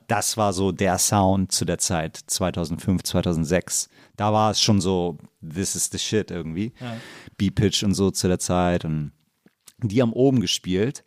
Das 0.08 0.36
war 0.36 0.52
so 0.52 0.74
der 0.74 0.98
Sound 0.98 1.54
zu 1.54 1.64
der 1.64 1.78
Zeit, 1.78 2.18
2005, 2.28 3.02
2006. 3.04 3.88
Da 4.18 4.34
war 4.34 4.52
es 4.52 4.62
schon 4.62 4.82
so, 4.82 5.18
this 5.42 5.78
is 5.78 5.88
the 5.90 6.00
shit 6.00 6.32
irgendwie. 6.32 6.74
B-Pitch 7.38 7.84
und 7.84 7.94
so 7.94 8.12
zu 8.12 8.28
der 8.28 8.40
Zeit. 8.40 8.84
Und 8.84 9.14
die 9.82 10.02
haben 10.02 10.12
oben 10.12 10.42
gespielt. 10.42 11.06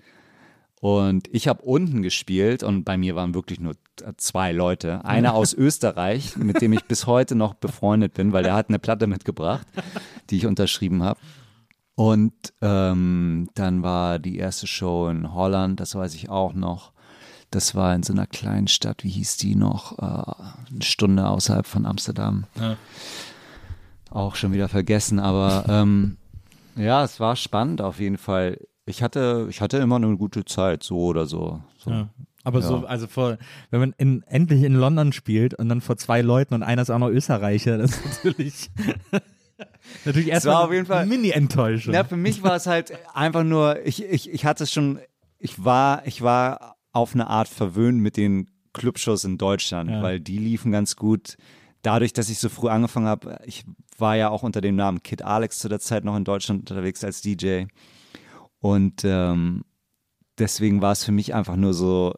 Und 0.81 1.29
ich 1.31 1.47
habe 1.47 1.63
unten 1.63 2.01
gespielt 2.01 2.63
und 2.63 2.85
bei 2.85 2.97
mir 2.97 3.15
waren 3.15 3.35
wirklich 3.35 3.61
nur 3.61 3.75
zwei 4.17 4.51
Leute. 4.51 5.05
Einer 5.05 5.35
aus 5.35 5.53
Österreich, 5.53 6.37
mit 6.37 6.63
dem 6.63 6.73
ich 6.73 6.85
bis 6.85 7.07
heute 7.07 7.35
noch 7.35 7.53
befreundet 7.53 8.15
bin, 8.15 8.33
weil 8.33 8.43
der 8.43 8.55
hat 8.55 8.71
eine 8.71 8.79
Platte 8.79 9.07
mitgebracht, 9.07 9.67
die 10.31 10.39
ich 10.39 10.47
unterschrieben 10.47 11.03
habe. 11.03 11.21
Und 11.97 12.33
ähm, 12.63 13.51
dann 13.55 13.83
war 13.83 14.19
die 14.19 14.39
erste 14.39 14.67
Show 14.67 15.09
in 15.09 15.35
Holland, 15.35 15.81
das 15.81 15.95
weiß 15.95 16.15
ich 16.15 16.31
auch 16.31 16.55
noch. 16.55 16.93
Das 17.51 17.75
war 17.75 17.95
in 17.95 18.03
so 18.03 18.15
einer 18.15 18.27
kleinen 18.27 18.69
Stadt, 18.69 19.05
wie 19.05 19.11
hieß 19.11 19.37
die 19.37 19.57
noch? 19.57 19.99
Äh, 19.99 20.73
eine 20.73 20.83
Stunde 20.83 21.29
außerhalb 21.29 21.67
von 21.67 21.85
Amsterdam. 21.85 22.47
Auch 24.09 24.35
schon 24.35 24.55
wieder 24.55 24.69
vergessen, 24.69 25.19
aber 25.19 25.67
ähm, 25.69 26.17
ja, 26.77 27.05
es 27.05 27.21
war 27.21 27.37
spannend 27.37 27.83
auf 27.83 28.01
jeden 28.01 28.17
Fall. 28.19 28.59
Ich 28.91 29.03
hatte, 29.03 29.47
ich 29.49 29.61
hatte 29.61 29.79
immer 29.79 29.97
eine 29.97 30.17
gute 30.17 30.45
Zeit, 30.45 30.83
so 30.83 30.99
oder 30.99 31.27
so. 31.27 31.63
so. 31.79 31.91
Ja. 31.91 32.09
Aber 32.43 32.63
so, 32.63 32.87
also 32.87 33.07
vor, 33.07 33.37
wenn 33.71 33.81
man 33.81 33.95
in, 33.99 34.23
endlich 34.23 34.63
in 34.63 34.75
London 34.75 35.13
spielt 35.13 35.53
und 35.55 35.69
dann 35.69 35.81
vor 35.83 35.97
zwei 35.99 36.23
Leuten 36.23 36.55
und 36.55 36.63
einer 36.63 36.81
ist 36.83 36.91
auch 36.91 36.99
noch 36.99 37.09
Österreicher, 37.11 37.77
das 37.77 37.91
ist 37.93 38.05
natürlich, 38.25 38.71
natürlich 40.05 40.29
erstmal 40.29 40.55
war 40.57 40.65
auf 40.65 40.73
jeden 40.73 40.87
Fall- 40.87 41.07
Mini-Enttäuschung. 41.07 41.93
Ja, 41.95 42.05
für 42.05 42.17
mich 42.17 42.43
war 42.43 42.57
es 42.57 42.67
halt 42.67 42.93
einfach 43.15 43.45
nur, 43.45 43.85
ich, 43.85 44.03
ich, 44.05 44.31
ich 44.31 44.45
hatte 44.45 44.65
es 44.65 44.73
schon, 44.73 44.99
ich 45.39 45.63
war, 45.65 46.07
ich 46.07 46.23
war 46.23 46.77
auf 46.93 47.15
eine 47.15 47.27
Art 47.29 47.49
verwöhnt 47.49 48.01
mit 48.01 48.17
den 48.17 48.49
Clubshows 48.73 49.25
in 49.25 49.37
Deutschland, 49.39 49.91
Ja. 49.91 50.03
weil 50.03 50.21
die 50.21 50.39
liefen 50.39 50.73
ganz 50.73 50.97
gut. 50.97 51.37
Dadurch, 51.83 52.13
dass 52.13 52.29
ich 52.29 52.39
so 52.39 52.49
früh 52.49 52.69
angefangen 52.69 53.07
habe, 53.07 53.39
ich 53.45 53.65
war 53.99 54.17
ja 54.17 54.29
auch 54.31 54.43
unter 54.43 54.61
dem 54.61 54.77
Namen 54.77 55.03
Kid 55.03 55.23
Alex 55.23 55.59
zu 55.59 55.69
der 55.69 55.81
Zeit 55.81 56.05
noch 56.05 56.17
in 56.17 56.25
Deutschland 56.25 56.71
unterwegs 56.71 57.03
als 57.05 57.21
DJ. 57.21 57.65
Und 58.61 59.03
ähm, 59.05 59.65
deswegen 60.39 60.83
war 60.83 60.93
es 60.93 61.05
für 61.05 61.13
mich 61.13 61.35
einfach 61.35 61.57
nur 61.57 61.75
so, 61.75 62.15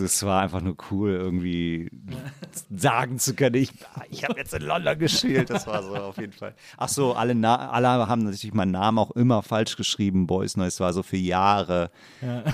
es 0.00 0.22
war 0.22 0.40
einfach 0.40 0.62
nur 0.62 0.76
cool, 0.90 1.10
irgendwie 1.10 1.90
sagen 2.70 3.18
zu 3.18 3.34
können, 3.34 3.56
ich, 3.56 3.72
ich 4.10 4.24
habe 4.24 4.38
jetzt 4.38 4.54
in 4.54 4.62
London 4.62 4.98
gespielt. 4.98 5.50
Das 5.50 5.66
war 5.66 5.82
so 5.82 5.94
auf 5.94 6.16
jeden 6.16 6.32
Fall. 6.32 6.54
Ach 6.76 6.88
so, 6.88 7.12
alle, 7.12 7.34
Na 7.34 7.70
alle 7.70 7.88
haben 7.88 8.24
natürlich 8.24 8.54
meinen 8.54 8.72
Namen 8.72 8.98
auch 8.98 9.10
immer 9.12 9.42
falsch 9.42 9.76
geschrieben. 9.76 10.26
Boys 10.26 10.56
Noise 10.56 10.80
war 10.80 10.92
so 10.92 11.02
für 11.02 11.16
Jahre 11.16 11.90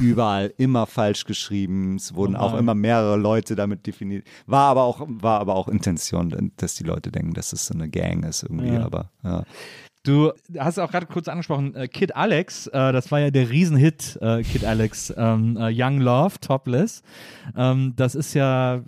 überall 0.00 0.52
immer 0.56 0.86
falsch 0.86 1.24
geschrieben. 1.24 1.96
Es 1.96 2.14
wurden 2.14 2.36
auch 2.36 2.54
immer 2.54 2.74
mehrere 2.74 3.16
Leute 3.16 3.54
damit 3.54 3.86
definiert. 3.86 4.26
War 4.46 4.70
aber 4.70 4.84
auch, 4.84 5.06
war 5.06 5.40
aber 5.40 5.54
auch 5.54 5.68
Intention, 5.68 6.52
dass 6.56 6.74
die 6.74 6.84
Leute 6.84 7.12
denken, 7.12 7.34
dass 7.34 7.52
es 7.52 7.66
so 7.66 7.74
eine 7.74 7.88
Gang 7.88 8.24
ist 8.24 8.42
irgendwie. 8.42 8.74
Ja. 8.74 8.84
Aber 8.84 9.10
ja. 9.22 9.44
Du 10.08 10.32
hast 10.58 10.78
auch 10.78 10.90
gerade 10.90 11.04
kurz 11.04 11.28
angesprochen, 11.28 11.74
äh, 11.74 11.86
Kid 11.86 12.16
Alex, 12.16 12.66
äh, 12.68 12.92
das 12.92 13.12
war 13.12 13.20
ja 13.20 13.30
der 13.30 13.50
Riesenhit, 13.50 14.18
äh, 14.22 14.42
Kid 14.42 14.64
Alex, 14.64 15.12
ähm, 15.14 15.58
äh, 15.58 15.70
Young 15.70 16.00
Love, 16.00 16.40
Topless. 16.40 17.02
Ähm, 17.54 17.92
das 17.94 18.14
ist 18.14 18.32
ja, 18.32 18.76
äh, 18.76 18.80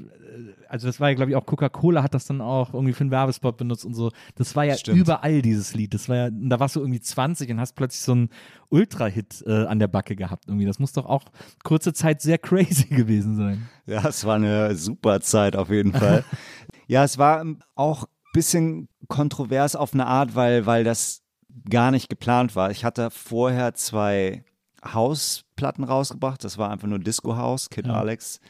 also 0.66 0.86
das 0.86 0.98
war 0.98 1.10
ja, 1.10 1.14
glaube 1.16 1.30
ich, 1.32 1.36
auch 1.36 1.44
Coca-Cola 1.44 2.02
hat 2.02 2.14
das 2.14 2.24
dann 2.24 2.40
auch 2.40 2.72
irgendwie 2.72 2.94
für 2.94 3.02
einen 3.02 3.10
Werbespot 3.10 3.58
benutzt 3.58 3.84
und 3.84 3.92
so. 3.92 4.10
Das 4.36 4.56
war 4.56 4.64
ja 4.64 4.78
Stimmt. 4.78 4.96
überall 4.96 5.42
dieses 5.42 5.74
Lied. 5.74 5.92
Das 5.92 6.08
war 6.08 6.16
ja, 6.16 6.30
da 6.30 6.58
warst 6.58 6.76
du 6.76 6.80
irgendwie 6.80 7.02
20 7.02 7.50
und 7.50 7.60
hast 7.60 7.74
plötzlich 7.74 8.00
so 8.00 8.12
einen 8.12 8.30
Ultra-Hit 8.70 9.44
äh, 9.46 9.66
an 9.66 9.78
der 9.78 9.88
Backe 9.88 10.16
gehabt 10.16 10.44
irgendwie. 10.46 10.64
Das 10.64 10.78
muss 10.78 10.94
doch 10.94 11.04
auch 11.04 11.24
kurze 11.64 11.92
Zeit 11.92 12.22
sehr 12.22 12.38
crazy 12.38 12.86
gewesen 12.86 13.36
sein. 13.36 13.68
Ja, 13.84 14.08
es 14.08 14.24
war 14.24 14.36
eine 14.36 14.74
super 14.74 15.20
Zeit 15.20 15.54
auf 15.54 15.68
jeden 15.68 15.92
Fall. 15.92 16.24
ja, 16.86 17.04
es 17.04 17.18
war 17.18 17.44
auch 17.74 18.04
ein 18.04 18.32
bisschen 18.32 18.88
kontrovers 19.10 19.76
auf 19.76 19.92
eine 19.92 20.06
Art, 20.06 20.34
weil, 20.34 20.64
weil 20.64 20.84
das 20.84 21.22
gar 21.68 21.90
nicht 21.90 22.08
geplant 22.08 22.56
war. 22.56 22.70
Ich 22.70 22.84
hatte 22.84 23.10
vorher 23.10 23.74
zwei 23.74 24.44
Hausplatten 24.82 25.84
rausgebracht. 25.84 26.42
Das 26.42 26.56
war 26.56 26.70
einfach 26.70 26.88
nur 26.88 26.98
Disco 26.98 27.36
House, 27.36 27.68
Kid 27.68 27.86
Alex. 27.88 28.40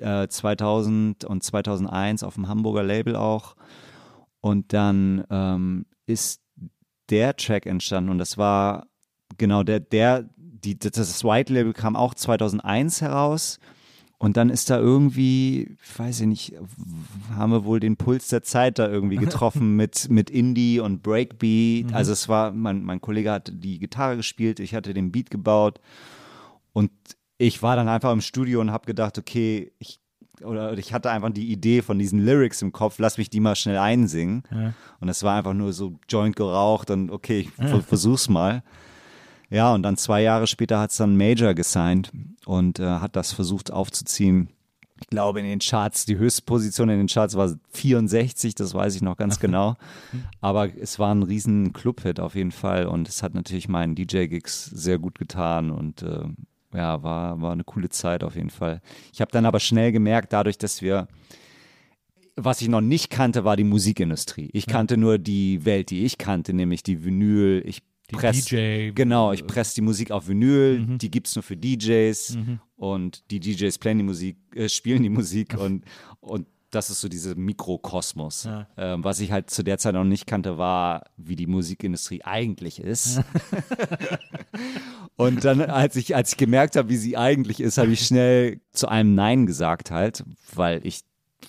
Äh, 0.00 0.26
2000 0.26 1.24
und 1.24 1.44
2001 1.44 2.24
auf 2.24 2.34
dem 2.34 2.48
Hamburger 2.48 2.82
Label 2.82 3.14
auch. 3.14 3.54
Und 4.40 4.72
dann 4.72 5.24
ähm, 5.30 5.86
ist 6.06 6.42
der 7.10 7.36
Track 7.36 7.66
entstanden 7.66 8.10
und 8.10 8.18
das 8.18 8.36
war 8.36 8.86
genau 9.38 9.62
der, 9.62 9.80
der, 9.80 10.28
die, 10.36 10.78
das 10.78 11.24
White 11.24 11.52
Label 11.52 11.72
kam 11.72 11.96
auch 11.96 12.14
2001 12.14 13.00
heraus. 13.00 13.58
Und 14.18 14.38
dann 14.38 14.48
ist 14.48 14.70
da 14.70 14.78
irgendwie, 14.78 15.76
ich 15.82 15.98
weiß 15.98 16.20
ich 16.22 16.26
nicht, 16.26 16.54
haben 17.34 17.52
wir 17.52 17.64
wohl 17.66 17.80
den 17.80 17.96
Puls 17.96 18.28
der 18.28 18.42
Zeit 18.42 18.78
da 18.78 18.88
irgendwie 18.88 19.16
getroffen 19.16 19.76
mit, 19.76 20.08
mit 20.08 20.30
Indie 20.30 20.80
und 20.80 21.02
Breakbeat. 21.02 21.92
Also 21.92 22.12
es 22.12 22.26
war, 22.28 22.50
mein, 22.52 22.82
mein 22.82 23.00
Kollege 23.02 23.30
hat 23.30 23.52
die 23.54 23.78
Gitarre 23.78 24.16
gespielt, 24.16 24.58
ich 24.58 24.74
hatte 24.74 24.94
den 24.94 25.12
Beat 25.12 25.30
gebaut 25.30 25.80
und 26.72 26.90
ich 27.38 27.62
war 27.62 27.76
dann 27.76 27.88
einfach 27.88 28.12
im 28.12 28.22
Studio 28.22 28.60
und 28.62 28.70
habe 28.70 28.86
gedacht, 28.86 29.18
okay, 29.18 29.72
ich 29.78 30.00
oder 30.42 30.76
ich 30.76 30.92
hatte 30.92 31.10
einfach 31.10 31.30
die 31.30 31.50
Idee 31.50 31.80
von 31.80 31.98
diesen 31.98 32.22
Lyrics 32.24 32.60
im 32.60 32.70
Kopf, 32.70 32.98
lass 32.98 33.16
mich 33.16 33.30
die 33.30 33.40
mal 33.40 33.56
schnell 33.56 33.78
einsingen. 33.78 34.42
Und 35.00 35.08
es 35.08 35.22
war 35.22 35.34
einfach 35.36 35.54
nur 35.54 35.72
so 35.72 35.98
Joint 36.10 36.36
geraucht 36.36 36.90
und 36.90 37.10
okay, 37.10 37.40
ich 37.40 37.50
ver- 37.52 37.80
versuch's 37.82 38.28
mal. 38.28 38.62
Ja, 39.50 39.74
und 39.74 39.82
dann 39.82 39.96
zwei 39.96 40.22
Jahre 40.22 40.46
später 40.46 40.78
hat 40.80 40.90
es 40.90 40.96
dann 40.96 41.16
Major 41.16 41.54
gesigned 41.54 42.10
und 42.46 42.78
äh, 42.78 42.84
hat 42.84 43.16
das 43.16 43.32
versucht 43.32 43.72
aufzuziehen. 43.72 44.48
Ich 45.00 45.08
glaube, 45.08 45.40
in 45.40 45.46
den 45.46 45.58
Charts, 45.58 46.06
die 46.06 46.16
höchste 46.16 46.42
Position 46.42 46.88
in 46.88 46.98
den 46.98 47.06
Charts 47.06 47.36
war 47.36 47.54
64, 47.70 48.54
das 48.54 48.72
weiß 48.72 48.94
ich 48.96 49.02
noch 49.02 49.16
ganz 49.16 49.38
genau. 49.38 49.76
Aber 50.40 50.74
es 50.74 50.98
war 50.98 51.14
ein 51.14 51.22
riesen 51.22 51.72
Clubhit 51.74 52.18
auf 52.18 52.34
jeden 52.34 52.50
Fall 52.50 52.86
und 52.86 53.08
es 53.08 53.22
hat 53.22 53.34
natürlich 53.34 53.68
meinen 53.68 53.94
DJ-Gigs 53.94 54.64
sehr 54.64 54.98
gut 54.98 55.18
getan 55.18 55.70
und 55.70 56.02
äh, 56.02 56.24
ja, 56.74 57.02
war, 57.02 57.40
war 57.40 57.52
eine 57.52 57.64
coole 57.64 57.90
Zeit 57.90 58.24
auf 58.24 58.36
jeden 58.36 58.50
Fall. 58.50 58.80
Ich 59.12 59.20
habe 59.20 59.30
dann 59.30 59.46
aber 59.46 59.60
schnell 59.60 59.92
gemerkt, 59.92 60.32
dadurch, 60.32 60.58
dass 60.58 60.82
wir 60.82 61.08
was 62.36 62.60
ich 62.60 62.68
noch 62.68 62.82
nicht 62.82 63.08
kannte, 63.08 63.44
war 63.44 63.56
die 63.56 63.64
Musikindustrie. 63.64 64.50
Ich 64.52 64.66
kannte 64.66 64.98
nur 64.98 65.16
die 65.16 65.64
Welt, 65.64 65.88
die 65.88 66.04
ich 66.04 66.18
kannte, 66.18 66.52
nämlich 66.52 66.82
die 66.82 67.02
Vinyl. 67.02 67.62
Ich 67.64 67.82
Die 68.10 68.14
press, 68.14 68.44
DJ, 68.44 68.90
Genau, 68.94 69.32
ich 69.32 69.46
presse 69.46 69.74
die 69.74 69.80
Musik 69.80 70.10
auf 70.10 70.28
Vinyl, 70.28 70.98
die 70.98 71.10
gibt's 71.10 71.34
nur 71.34 71.42
für 71.42 71.56
DJs 71.56 72.38
und 72.76 73.30
die 73.30 73.40
DJs 73.40 73.78
playen 73.78 73.98
die 73.98 74.04
Musik, 74.04 74.36
äh, 74.54 74.68
spielen 74.68 75.02
die 75.02 75.08
Musik 75.08 75.54
und, 75.58 75.84
und 76.20 76.46
das 76.70 76.90
ist 76.90 77.00
so 77.00 77.08
dieser 77.08 77.34
Mikrokosmos. 77.34 78.48
Ähm, 78.76 79.02
was 79.02 79.20
ich 79.20 79.32
halt 79.32 79.50
zu 79.50 79.62
der 79.62 79.78
Zeit 79.78 79.94
noch 79.94 80.04
nicht 80.04 80.26
kannte, 80.26 80.58
war, 80.58 81.04
wie 81.16 81.36
die 81.36 81.46
Musikindustrie 81.46 82.22
eigentlich 82.22 82.80
ist. 82.80 83.22
Und 85.16 85.44
dann, 85.44 85.62
als 85.62 85.96
ich, 85.96 86.14
als 86.14 86.32
ich 86.32 86.36
gemerkt 86.36 86.76
habe, 86.76 86.90
wie 86.90 86.96
sie 86.96 87.16
eigentlich 87.16 87.60
ist, 87.60 87.78
habe 87.78 87.92
ich 87.92 88.06
schnell 88.06 88.60
zu 88.72 88.88
einem 88.88 89.14
Nein 89.14 89.46
gesagt 89.46 89.90
halt, 89.90 90.24
weil 90.54 90.86
ich 90.86 91.00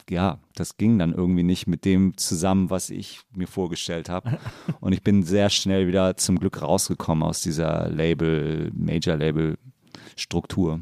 ja, 0.10 0.39
das 0.56 0.78
ging 0.78 0.98
dann 1.00 1.14
irgendwie 1.14 1.43
nicht 1.43 1.68
mit 1.68 1.84
dem 1.86 2.18
zusammen, 2.18 2.70
was 2.70 2.89
ich 2.89 3.22
mir 3.34 3.48
vorgestellt 3.48 4.10
habe. 4.10 4.38
Und 4.80 4.93
ich 4.93 5.04
bin 5.04 5.24
sehr 5.24 5.50
schnell 5.50 5.88
wieder 5.88 6.18
zum 6.18 6.39
Glück 6.39 6.62
rausgekommen 6.62 7.24
aus 7.24 7.41
dieser 7.41 7.89
Label, 7.89 8.72
Major-Label-Struktur. 8.74 10.82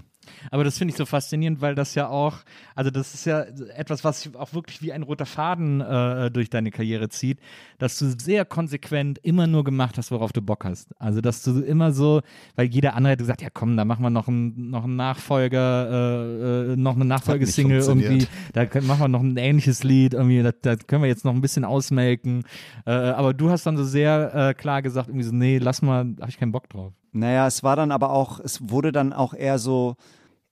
Aber 0.52 0.64
das 0.64 0.78
finde 0.78 0.92
ich 0.92 0.98
so 0.98 1.06
faszinierend, 1.06 1.62
weil 1.62 1.76
das 1.76 1.96
ja 1.96 2.08
auch, 2.08 2.38
also 2.76 2.92
das 2.92 3.14
ist 3.14 3.26
ja 3.26 3.42
etwas, 3.76 4.04
was 4.04 4.30
auch 4.36 4.54
wirklich 4.54 4.82
wie 4.82 4.92
ein 4.94 5.04
roter 5.04 5.26
Faden 5.26 5.82
äh, 5.82 6.32
durch 6.32 6.50
deine 6.50 6.72
Karriere 6.72 7.10
zieht, 7.10 7.40
dass 7.78 7.98
du 7.98 8.14
sehr 8.20 8.46
konsequent 8.46 9.20
immer 9.24 9.48
nur 9.48 9.64
gemacht 9.64 9.98
hast, 9.98 10.12
worauf 10.12 10.32
du 10.32 10.42
Bock 10.42 10.66
hast. 10.66 10.90
Also 11.00 11.22
dass 11.22 11.44
du 11.44 11.60
immer 11.62 11.92
so, 11.92 12.22
weil 12.56 12.68
jeder 12.68 12.96
andere 12.96 13.14
hat 13.14 13.20
gesagt, 13.20 13.42
ja 13.42 13.50
komm, 13.54 13.78
da 13.78 13.86
machen 13.86 14.04
wir 14.04 14.10
noch 14.10 14.28
einen, 14.28 14.70
noch 14.70 14.84
einen 14.84 14.96
Nachfolger, 14.96 15.90
äh, 15.90 16.74
äh 16.74 16.76
noch 16.76 16.96
eine 16.96 17.06
Nachfolgesingle 17.06 17.80
irgendwie, 17.80 18.28
da 18.54 18.66
können, 18.66 18.88
machen 18.88 19.02
wir 19.02 19.08
noch 19.08 19.22
ein 19.22 19.38
ähnliches 19.38 19.84
Lied, 19.84 20.14
irgendwie, 20.14 20.44
da, 20.44 20.52
da 20.52 20.76
können 20.76 21.04
wir 21.04 21.10
jetzt 21.10 21.26
noch 21.26 21.34
ein 21.34 21.42
bisschen 21.42 21.66
ausmelken. 21.66 22.44
Äh, 22.86 22.92
aber 22.92 23.34
du 23.34 23.50
hast 23.50 23.66
dann 23.66 23.78
so 23.78 23.84
sehr 23.84 24.34
äh, 24.34 24.54
klar 24.54 24.82
gesagt, 24.82 25.10
irgendwie 25.10 25.26
so, 25.26 25.34
nee, 25.34 25.58
lass 25.58 25.82
mal, 25.82 26.06
habe 26.20 26.30
ich 26.30 26.38
keinen 26.38 26.52
Bock 26.52 26.70
drauf. 26.70 26.94
Naja, 27.12 27.48
es 27.48 27.64
war 27.64 27.76
dann 27.76 27.92
aber 27.92 28.12
auch, 28.12 28.40
es 28.40 28.70
wurde 28.70 28.92
dann 28.92 29.14
auch 29.14 29.34
eher 29.34 29.58
so, 29.58 29.96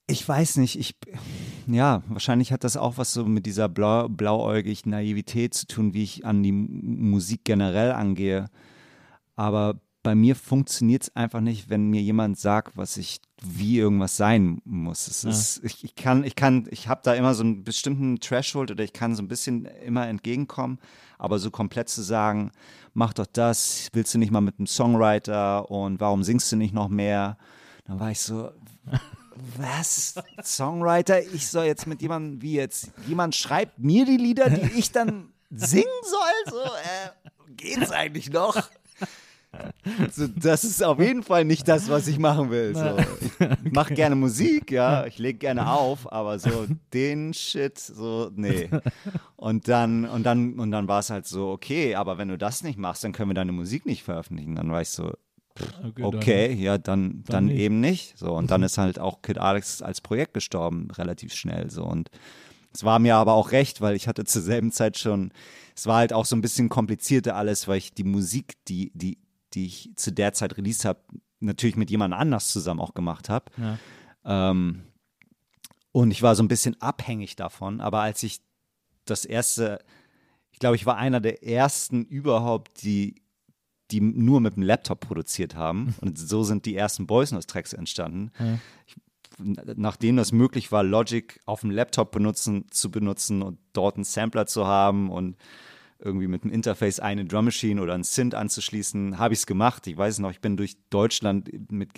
ich 0.08 0.28
weiß 0.28 0.58
nicht, 0.58 0.78
ich, 0.78 0.96
ja, 1.66 2.04
wahrscheinlich 2.08 2.52
hat 2.52 2.64
das 2.64 2.76
auch 2.76 2.98
was 2.98 3.14
so 3.14 3.26
mit 3.26 3.46
dieser 3.46 3.70
blau, 3.70 4.10
blauäugig 4.10 4.86
Naivität 4.86 5.54
zu 5.54 5.66
tun, 5.66 5.94
wie 5.94 6.04
ich 6.04 6.26
an 6.26 6.44
die 6.44 6.52
Musik 6.52 7.46
generell 7.46 7.92
angehe. 7.94 8.50
Aber 9.36 9.80
bei 10.04 10.16
mir 10.16 10.36
funktioniert 10.36 11.04
es 11.04 11.16
einfach 11.16 11.40
nicht, 11.40 11.70
wenn 11.70 11.90
mir 11.90 12.02
jemand 12.02 12.38
sagt, 12.38 12.76
was 12.76 12.98
ich, 12.98 13.22
wie 13.42 13.78
irgendwas 13.78 14.18
sein 14.18 14.62
muss. 14.66 15.08
Es 15.08 15.24
ist, 15.24 15.64
ich, 15.64 15.86
ich 15.86 15.96
kann, 15.96 16.26
ich 16.26 16.36
kann, 16.36 16.68
ich 16.70 16.90
habe 16.90 17.00
da 17.04 17.14
immer 17.14 17.34
so 17.34 17.44
einen 17.44 17.64
bestimmten 17.64 18.20
Threshold 18.20 18.72
oder 18.72 18.84
ich 18.84 18.92
kann 18.92 19.16
so 19.16 19.24
ein 19.24 19.30
bisschen 19.30 19.64
immer 19.86 20.06
entgegenkommen, 20.08 20.80
aber 21.18 21.40
so 21.40 21.50
komplett 21.50 21.88
zu 21.88 22.02
sagen, 22.02 22.52
mach 22.94 23.14
doch 23.14 23.26
das, 23.26 23.88
willst 23.94 24.14
du 24.14 24.18
nicht 24.20 24.32
mal 24.32 24.42
mit 24.42 24.60
einem 24.60 24.68
Songwriter 24.68 25.72
und 25.72 26.02
warum 26.02 26.24
singst 26.24 26.52
du 26.52 26.58
nicht 26.58 26.74
noch 26.74 26.90
mehr? 26.90 27.38
Dann 27.86 28.02
war 28.02 28.12
ich 28.12 28.20
so, 28.20 28.52
was? 29.58 30.16
Songwriter? 30.44 31.22
Ich 31.34 31.48
soll 31.48 31.66
jetzt 31.66 31.88
mit 31.88 32.02
jemandem, 32.02 32.42
wie 32.42 32.54
jetzt? 32.54 32.92
Jemand 33.08 33.36
schreibt 33.36 33.80
mir 33.80 34.06
die 34.06 34.18
Lieder, 34.18 34.50
die 34.50 34.78
ich 34.78 34.92
dann 34.92 35.34
singen 35.50 35.86
soll? 36.04 36.52
So, 36.52 36.64
äh, 36.64 37.10
geht's 37.56 37.92
eigentlich 37.92 38.32
noch? 38.32 38.62
So, 40.12 40.28
das 40.28 40.64
ist 40.64 40.84
auf 40.84 41.00
jeden 41.00 41.22
Fall 41.22 41.46
nicht 41.46 41.68
das, 41.68 41.88
was 41.88 42.08
ich 42.08 42.18
machen 42.18 42.50
will. 42.50 42.76
So. 42.76 42.98
Ich 43.64 43.72
mache 43.72 43.94
gerne 43.94 44.16
Musik, 44.16 44.72
ja, 44.72 45.06
ich 45.06 45.20
lege 45.20 45.38
gerne 45.38 45.72
auf, 45.72 46.12
aber 46.12 46.40
so 46.40 46.66
den 46.92 47.36
Shit, 47.36 47.78
so, 47.78 48.32
nee. 48.34 48.70
Und 49.36 49.68
dann, 49.68 50.06
und 50.06 50.24
dann, 50.24 50.60
und 50.60 50.72
dann 50.72 50.88
war 50.88 51.02
es 51.02 51.12
halt 51.12 51.28
so, 51.28 51.52
okay, 51.52 51.94
aber 51.94 52.18
wenn 52.18 52.30
du 52.30 52.38
das 52.38 52.64
nicht 52.64 52.80
machst, 52.80 53.04
dann 53.04 53.12
können 53.12 53.30
wir 53.30 53.36
deine 53.36 53.52
Musik 53.52 53.86
nicht 53.86 54.02
veröffentlichen. 54.02 54.56
Dann 54.56 54.72
war 54.72 54.82
ich 54.82 54.90
so, 54.90 55.14
Okay, 55.84 56.04
okay 56.04 56.48
dann, 56.50 56.60
ja, 56.60 56.78
dann, 56.78 57.12
dann, 57.12 57.24
dann 57.26 57.46
nicht. 57.46 57.60
eben 57.60 57.80
nicht. 57.80 58.18
So, 58.18 58.34
und 58.34 58.52
dann 58.52 58.64
ist 58.64 58.78
halt 58.78 59.00
auch 59.00 59.22
Kid 59.22 59.38
Alex 59.38 59.82
als 59.82 60.02
Projekt 60.02 60.34
gestorben, 60.34 60.90
relativ 60.92 61.34
schnell. 61.34 61.70
So, 61.70 61.84
und 61.84 62.10
es 62.74 62.84
war 62.84 63.00
mir 63.00 63.16
aber 63.16 63.34
auch 63.34 63.52
recht, 63.52 63.82
weil 63.82 63.96
ich 63.96 64.08
hatte 64.08 64.24
zur 64.26 64.42
selben 64.42 64.72
Zeit 64.72 64.98
schon, 64.98 65.32
es 65.76 65.86
war 65.86 65.98
halt 65.98 66.14
auch 66.14 66.26
so 66.26 66.36
ein 66.36 66.42
bisschen 66.42 66.70
komplizierter 66.70 67.36
alles, 67.36 67.68
weil 67.68 67.78
ich 67.78 67.94
die 67.94 68.04
Musik, 68.04 68.56
die, 68.68 68.92
die, 68.94 69.20
die 69.54 69.68
ich 69.68 69.92
zu 69.96 70.12
der 70.12 70.34
Zeit 70.34 70.58
released 70.58 70.86
habe, 70.86 71.00
natürlich 71.40 71.76
mit 71.76 71.92
jemand 71.92 72.14
anders 72.14 72.48
zusammen 72.48 72.80
auch 72.80 72.94
gemacht 72.94 73.30
habe. 73.30 73.46
Ja. 73.58 74.50
Ähm, 74.52 74.84
und 75.92 76.12
ich 76.12 76.24
war 76.24 76.36
so 76.36 76.42
ein 76.42 76.48
bisschen 76.48 76.82
abhängig 76.82 77.36
davon, 77.36 77.80
aber 77.80 78.02
als 78.02 78.24
ich 78.24 78.42
das 79.06 79.26
erste, 79.26 79.80
ich 80.52 80.60
glaube, 80.60 80.76
ich 80.76 80.86
war 80.86 80.98
einer 80.98 81.20
der 81.20 81.44
ersten 81.44 82.06
überhaupt, 82.06 82.84
die 82.84 83.23
die 83.94 84.02
nur 84.02 84.42
mit 84.42 84.56
dem 84.56 84.64
Laptop 84.64 85.02
produziert 85.02 85.56
haben. 85.56 85.94
Und 86.02 86.18
so 86.18 86.44
sind 86.44 86.66
die 86.66 86.76
ersten 86.76 87.06
Boys 87.06 87.32
Noise 87.32 87.48
Tracks 87.48 87.74
entstanden. 87.74 88.32
Ja. 88.40 88.60
Ich, 88.88 88.96
nachdem 89.38 90.18
das 90.18 90.32
möglich 90.32 90.72
war, 90.72 90.84
Logic 90.84 91.40
auf 91.46 91.62
dem 91.62 91.72
Laptop 91.72 92.12
benutzen, 92.12 92.66
zu 92.72 92.90
benutzen 92.90 93.42
und 93.44 93.60
dort 93.74 93.96
einen 93.96 94.04
Sampler 94.04 94.48
zu 94.48 94.66
haben 94.66 95.12
und 95.12 95.38
irgendwie 96.04 96.28
mit 96.28 96.44
dem 96.44 96.52
Interface 96.52 97.00
eine 97.00 97.26
Drum 97.26 97.46
Machine 97.46 97.82
oder 97.82 97.94
ein 97.94 98.04
Synth 98.04 98.36
anzuschließen, 98.36 99.18
habe 99.18 99.34
ich 99.34 99.42
es 99.42 99.46
gemacht. 99.46 99.88
Ich 99.88 99.98
weiß 99.98 100.20
noch, 100.20 100.32
ich 100.32 100.42
bin 100.42 100.58
durch 100.58 100.78
Deutschland 100.90 101.50
mit, 101.72 101.92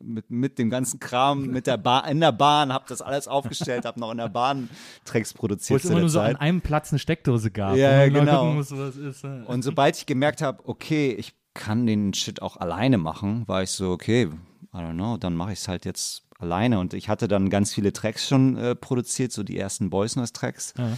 mit, 0.00 0.30
mit 0.30 0.58
dem 0.58 0.70
ganzen 0.70 0.98
Kram 0.98 1.46
mit 1.46 1.66
der 1.66 1.76
Bahn, 1.76 2.10
in 2.10 2.20
der 2.20 2.32
Bahn, 2.32 2.72
habe 2.72 2.84
das 2.88 3.02
alles 3.02 3.28
aufgestellt, 3.28 3.84
habe 3.84 4.00
noch 4.00 4.10
in 4.10 4.18
der 4.18 4.28
Bahn 4.28 4.70
Tracks 5.04 5.34
produziert. 5.34 5.82
Wo 5.82 5.86
es 5.86 5.90
immer 5.90 6.00
nur 6.00 6.08
so 6.08 6.20
an 6.20 6.36
einem 6.36 6.60
Platz 6.60 6.92
eine 6.92 6.98
Steckdose 6.98 7.50
gab. 7.50 7.76
Ja, 7.76 8.08
genau. 8.08 8.52
Muss, 8.52 8.70
ist, 8.70 9.24
Und 9.24 9.62
sobald 9.62 9.96
ich 9.96 10.06
gemerkt 10.06 10.40
habe, 10.42 10.66
okay, 10.66 11.12
ich 11.12 11.34
kann 11.54 11.86
den 11.86 12.14
Shit 12.14 12.40
auch 12.40 12.56
alleine 12.56 12.98
machen, 12.98 13.46
war 13.46 13.62
ich 13.62 13.70
so, 13.70 13.90
okay, 13.90 14.28
I 14.72 14.76
don't 14.76 14.94
know, 14.94 15.16
dann 15.16 15.34
mache 15.34 15.52
ich 15.52 15.58
es 15.58 15.68
halt 15.68 15.84
jetzt 15.84 16.24
alleine. 16.38 16.78
Und 16.78 16.94
ich 16.94 17.08
hatte 17.08 17.28
dann 17.28 17.50
ganz 17.50 17.74
viele 17.74 17.92
Tracks 17.92 18.28
schon 18.28 18.56
äh, 18.56 18.74
produziert, 18.74 19.32
so 19.32 19.42
die 19.42 19.58
ersten 19.58 19.90
Boys 19.90 20.16
Noise 20.16 20.32
Tracks. 20.32 20.74
Ja. 20.78 20.96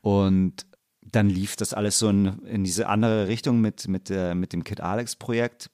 Und 0.00 0.66
dann 1.12 1.28
lief 1.28 1.56
das 1.56 1.74
alles 1.74 1.98
so 1.98 2.08
in, 2.08 2.38
in 2.44 2.64
diese 2.64 2.88
andere 2.88 3.28
Richtung 3.28 3.60
mit, 3.60 3.88
mit, 3.88 4.10
äh, 4.10 4.34
mit 4.34 4.52
dem 4.52 4.64
Kid 4.64 4.80
Alex 4.80 5.16
Projekt. 5.16 5.70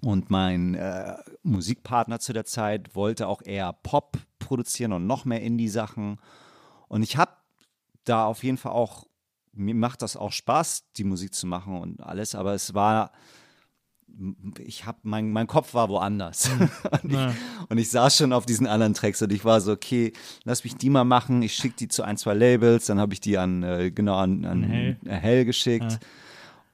Und 0.00 0.30
mein 0.30 0.74
äh, 0.74 1.16
Musikpartner 1.42 2.20
zu 2.20 2.32
der 2.32 2.44
Zeit 2.44 2.94
wollte 2.94 3.26
auch 3.26 3.42
eher 3.42 3.72
Pop 3.72 4.18
produzieren 4.38 4.92
und 4.92 5.06
noch 5.06 5.24
mehr 5.24 5.42
Indie-Sachen. 5.42 6.18
Und 6.86 7.02
ich 7.02 7.16
habe 7.16 7.32
da 8.04 8.26
auf 8.26 8.44
jeden 8.44 8.58
Fall 8.58 8.72
auch, 8.72 9.06
mir 9.52 9.74
macht 9.74 10.02
das 10.02 10.16
auch 10.16 10.32
Spaß, 10.32 10.92
die 10.96 11.04
Musik 11.04 11.34
zu 11.34 11.46
machen 11.46 11.76
und 11.78 12.00
alles, 12.00 12.36
aber 12.36 12.54
es 12.54 12.74
war 12.74 13.10
ich 14.58 14.84
habe 14.84 14.98
mein, 15.02 15.30
mein 15.30 15.46
Kopf 15.46 15.74
war 15.74 15.88
woanders 15.88 16.50
mhm. 16.50 16.70
und, 17.02 17.12
ich, 17.12 17.18
und, 17.68 17.78
ich, 17.78 17.90
saß 17.90 18.16
schon 18.16 18.32
auf 18.32 18.46
diesen 18.46 18.66
anderen 18.66 18.94
Tracks 18.94 19.22
und 19.22 19.32
ich 19.32 19.44
war 19.44 19.60
so 19.60 19.72
okay 19.72 20.12
lass 20.44 20.64
mich 20.64 20.76
die 20.76 20.90
mal 20.90 21.04
machen 21.04 21.42
ich 21.42 21.54
schicke 21.54 21.76
die 21.76 21.88
zu 21.88 22.02
ein 22.02 22.16
zwei 22.16 22.34
Labels 22.34 22.86
dann 22.86 22.98
habe 22.98 23.14
ich 23.14 23.20
die 23.20 23.38
an 23.38 23.62
äh, 23.62 23.90
genau 23.90 24.16
an, 24.16 24.44
an 24.44 24.62
Hell. 24.62 24.96
Hell 25.06 25.44
geschickt 25.44 25.92
ja. 25.92 25.98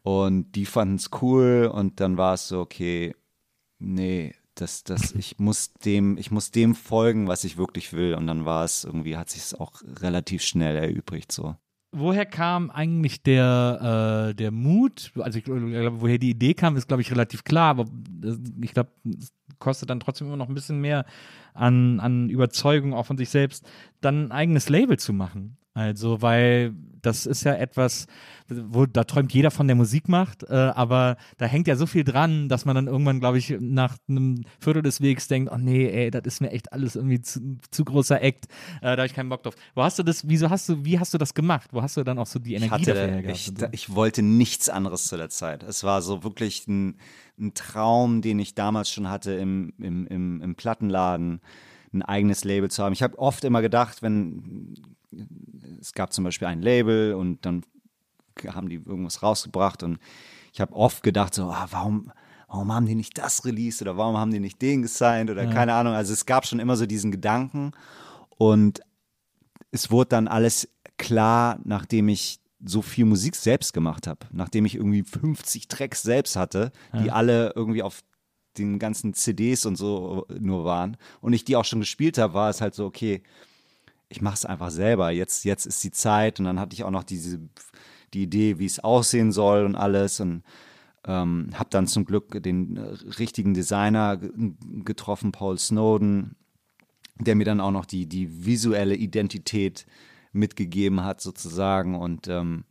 und 0.03 0.53
die 0.53 0.66
fanden 0.66 0.97
es 0.97 1.11
cool 1.22 1.70
und 1.72 2.01
dann 2.01 2.16
war 2.16 2.34
es 2.34 2.49
so 2.49 2.61
okay 2.61 3.14
nee 3.78 4.34
das, 4.55 4.84
das, 4.84 5.12
ich 5.12 5.38
muss 5.38 5.72
dem, 5.72 6.16
ich 6.16 6.30
muss 6.30 6.53
dem 6.53 6.76
folgen, 6.76 7.26
was 7.26 7.42
ich 7.42 7.57
wirklich 7.57 7.92
will. 7.92 8.14
Und 8.14 8.28
dann 8.28 8.45
war 8.45 8.64
es 8.64 8.84
irgendwie, 8.84 9.16
hat 9.16 9.28
sich 9.28 9.42
es 9.42 9.55
auch 9.55 9.82
relativ 10.01 10.42
schnell 10.42 10.76
erübrigt 10.76 11.32
so 11.32 11.57
woher 11.95 12.26
kam 12.26 12.70
eigentlich 12.70 13.22
der, 13.22 14.30
äh, 14.30 14.34
der 14.34 14.51
Mut? 14.51 15.12
Also 15.18 15.38
ich 15.38 15.45
glaube, 15.45 16.01
woher 16.01 16.18
die 16.18 16.30
Idee 16.30 16.55
kam, 16.55 16.76
ist, 16.76 16.88
glaube 16.88 17.03
ich, 17.03 17.11
relativ 17.11 17.45
klar, 17.45 17.70
aber 17.70 17.86
ich 18.61 18.72
glaube, 18.72 18.90
es 19.18 19.32
kostet 19.59 19.90
dann 19.90 20.01
trotzdem 20.01 20.26
immer 20.26 20.36
noch 20.36 20.49
ein 20.49 20.55
bisschen 20.55 20.80
mehr 20.80 21.05
an, 21.55 22.01
an 22.01 22.28
Überzeugung 22.28 22.95
auch 22.95 23.07
von 23.07 23.16
sich 23.16 23.30
selbst, 23.30 23.66
dann 24.01 24.26
ein 24.26 24.32
eigenes 24.32 24.68
Label 24.68 24.99
zu 24.99 25.12
machen. 25.12 25.57
Also, 25.72 26.22
weil 26.22 26.74
das 27.05 27.26
ist 27.26 27.44
ja 27.44 27.55
etwas, 27.55 28.07
wo 28.48 28.86
da 28.86 29.05
träumt 29.05 29.32
jeder 29.32 29.50
von 29.50 29.66
der 29.66 29.76
Musik 29.76 30.09
macht, 30.09 30.42
äh, 30.44 30.55
aber 30.55 31.16
da 31.38 31.46
hängt 31.46 31.66
ja 31.66 31.76
so 31.76 31.86
viel 31.86 32.05
dran, 32.05 32.48
dass 32.48 32.64
man 32.64 32.74
dann 32.74 32.86
irgendwann, 32.86 33.20
glaube 33.20 33.38
ich, 33.38 33.55
nach 33.61 33.96
einem 34.09 34.44
Viertel 34.59 34.82
des 34.82 35.00
Wegs 35.00 35.28
denkt, 35.28 35.50
oh 35.52 35.59
nee, 35.59 35.86
ey, 35.86 36.11
das 36.11 36.22
ist 36.24 36.40
mir 36.40 36.50
echt 36.50 36.72
alles 36.72 36.96
irgendwie 36.96 37.20
zu, 37.20 37.59
zu 37.70 37.84
großer 37.84 38.20
Act, 38.20 38.46
äh, 38.80 38.82
da 38.82 38.90
habe 38.90 39.07
ich 39.07 39.14
keinen 39.14 39.28
Bock 39.28 39.42
drauf. 39.42 39.55
Wo 39.74 39.82
hast 39.82 39.98
du 39.98 40.02
das, 40.02 40.28
wieso 40.28 40.50
hast 40.50 40.68
du, 40.68 40.84
wie 40.84 40.98
hast 40.98 41.14
du 41.14 41.18
das 41.18 41.34
gemacht? 41.34 41.70
Wo 41.72 41.82
hast 41.82 41.96
du 41.96 42.05
dann 42.05 42.18
auch 42.18 42.26
so 42.26 42.38
die 42.38 42.55
Energie 42.55 42.66
ich 42.66 42.88
hatte, 42.88 42.94
dafür 42.94 43.14
hergehabt? 43.14 43.38
Ich, 43.38 43.52
so? 43.57 43.66
ich 43.72 43.94
wollte 43.94 44.22
nichts 44.22 44.68
anderes 44.68 45.07
zu 45.07 45.16
der 45.16 45.30
Zeit. 45.30 45.62
Es 45.62 45.84
war 45.84 46.02
so 46.02 46.24
wirklich 46.24 46.66
ein, 46.68 46.96
ein 47.38 47.55
Traum, 47.55 48.22
den 48.22 48.38
ich 48.38 48.55
damals 48.55 48.90
schon 48.90 49.09
hatte 49.09 49.32
im, 49.32 49.72
im, 49.78 50.07
im, 50.07 50.40
im 50.40 50.55
Plattenladen 50.55 51.40
ein 51.92 52.02
eigenes 52.02 52.44
Label 52.44 52.70
zu 52.70 52.82
haben. 52.82 52.92
Ich 52.92 53.02
habe 53.02 53.18
oft 53.18 53.44
immer 53.44 53.62
gedacht, 53.62 54.02
wenn 54.02 54.74
es 55.81 55.93
gab 55.93 56.12
zum 56.12 56.25
Beispiel 56.25 56.49
ein 56.49 56.62
Label 56.62 57.15
und 57.15 57.45
dann 57.45 57.65
haben 58.49 58.69
die 58.69 58.77
irgendwas 58.77 59.23
rausgebracht 59.23 59.83
und 59.83 59.99
ich 60.53 60.61
habe 60.61 60.75
oft 60.75 61.03
gedacht 61.03 61.35
so, 61.35 61.45
ah, 61.45 61.67
warum, 61.71 62.11
warum 62.49 62.73
haben 62.73 62.87
die 62.87 62.95
nicht 62.95 63.19
das 63.19 63.45
released 63.45 63.83
oder 63.83 63.97
warum 63.97 64.17
haben 64.17 64.31
die 64.31 64.41
nicht 64.41 64.61
den 64.62 64.83
gesigned 64.83 65.31
oder 65.31 65.45
ja. 65.45 65.53
keine 65.53 65.75
Ahnung. 65.75 65.95
Also 65.95 66.12
es 66.12 66.27
gab 66.27 66.47
schon 66.47 66.61
immer 66.61 66.77
so 66.77 66.87
diesen 66.87 67.11
Gedanken 67.11 67.73
und 68.37 68.81
es 69.71 69.91
wurde 69.91 70.11
dann 70.11 70.29
alles 70.29 70.69
klar, 70.97 71.59
nachdem 71.65 72.09
ich 72.09 72.39
so 72.65 72.83
viel 72.83 73.05
Musik 73.05 73.37
selbst 73.37 73.73
gemacht 73.73 74.07
habe, 74.07 74.27
nachdem 74.31 74.65
ich 74.65 74.77
irgendwie 74.77 75.03
50 75.03 75.69
Tracks 75.69 76.03
selbst 76.03 76.37
hatte, 76.37 76.73
die 76.95 77.07
ja. 77.07 77.12
alle 77.12 77.53
irgendwie 77.55 77.83
auf 77.83 78.03
den 78.57 78.79
ganzen 78.79 79.15
CDs 79.15 79.67
und 79.67 79.77
so 79.77 80.27
nur 80.39 80.65
waren 80.65 80.97
und 81.21 81.33
ich 81.33 81.45
die 81.45 81.57
auch 81.57 81.65
schon 81.65 81.81
gespielt 81.81 82.19
habe, 82.19 82.35
war 82.35 82.51
es 82.51 82.61
halt 82.61 82.75
so, 82.75 82.87
okay, 82.87 83.23
ich 84.09 84.20
mache 84.20 84.34
es 84.34 84.44
einfach 84.44 84.70
selber. 84.70 85.11
Jetzt, 85.11 85.44
jetzt 85.44 85.66
ist 85.66 85.82
die 85.82 85.90
Zeit 85.90 86.38
und 86.38 86.46
dann 86.46 86.61
hatte 86.61 86.74
ich 86.74 86.84
auch 86.84 86.90
noch 86.90 87.05
diese 87.05 87.40
die 88.14 88.22
Idee, 88.22 88.59
wie 88.59 88.66
es 88.66 88.78
aussehen 88.78 89.32
soll 89.32 89.64
und 89.64 89.74
alles 89.74 90.20
und 90.20 90.42
ähm, 91.07 91.50
habe 91.55 91.68
dann 91.70 91.86
zum 91.86 92.05
Glück 92.05 92.42
den 92.42 92.76
äh, 92.76 92.80
richtigen 93.18 93.52
Designer 93.52 94.18
getroffen, 94.84 95.32
Paul 95.32 95.59
Snowden, 95.59 96.36
der 97.18 97.34
mir 97.34 97.44
dann 97.44 97.61
auch 97.61 97.72
noch 97.72 97.84
die, 97.84 98.07
die 98.07 98.46
visuelle 98.46 98.94
Identität 98.94 99.86
mitgegeben 100.32 101.05
hat 101.05 101.20
sozusagen 101.20 101.94
und 101.96 102.28
ähm, 102.28 102.64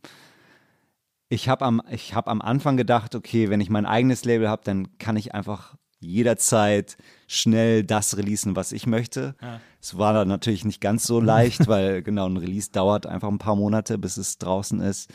ich 1.28 1.48
habe 1.48 1.64
am, 1.64 1.80
hab 1.80 2.28
am 2.28 2.42
Anfang 2.42 2.76
gedacht, 2.76 3.14
okay, 3.14 3.50
wenn 3.50 3.60
ich 3.60 3.70
mein 3.70 3.86
eigenes 3.86 4.24
Label 4.24 4.48
habe, 4.48 4.62
dann 4.64 4.98
kann 4.98 5.16
ich 5.16 5.34
einfach 5.34 5.76
jederzeit 6.04 6.96
schnell 7.26 7.84
das 7.84 8.16
releasen, 8.16 8.56
was 8.56 8.72
ich 8.72 8.86
möchte. 8.86 9.34
Es 9.80 9.92
ja. 9.92 9.98
war 9.98 10.12
dann 10.12 10.28
natürlich 10.28 10.64
nicht 10.64 10.80
ganz 10.80 11.04
so 11.04 11.20
leicht, 11.20 11.66
weil 11.68 12.02
genau 12.02 12.26
ein 12.26 12.36
Release 12.36 12.70
dauert 12.70 13.06
einfach 13.06 13.28
ein 13.28 13.38
paar 13.38 13.56
Monate, 13.56 13.98
bis 13.98 14.16
es 14.16 14.38
draußen 14.38 14.80
ist. 14.80 15.10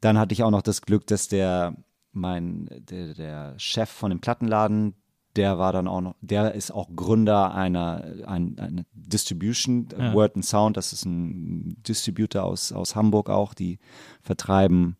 Dann 0.00 0.18
hatte 0.18 0.32
ich 0.32 0.42
auch 0.42 0.50
noch 0.50 0.62
das 0.62 0.82
Glück, 0.82 1.06
dass 1.06 1.28
der 1.28 1.74
mein 2.12 2.68
der, 2.90 3.14
der 3.14 3.54
Chef 3.58 3.90
von 3.90 4.10
dem 4.10 4.20
Plattenladen, 4.20 4.94
der 5.36 5.58
war 5.58 5.72
dann 5.72 5.86
auch 5.86 6.00
noch, 6.00 6.14
der 6.20 6.54
ist 6.54 6.72
auch 6.72 6.88
Gründer 6.94 7.54
einer, 7.54 8.04
ein, 8.26 8.58
einer 8.58 8.82
Distribution, 8.92 9.88
ja. 9.96 10.12
Word 10.12 10.36
and 10.36 10.44
Sound, 10.44 10.76
das 10.76 10.92
ist 10.92 11.04
ein 11.04 11.76
Distributor 11.86 12.44
aus, 12.44 12.72
aus 12.72 12.96
Hamburg 12.96 13.30
auch, 13.30 13.54
die 13.54 13.78
vertreiben 14.20 14.96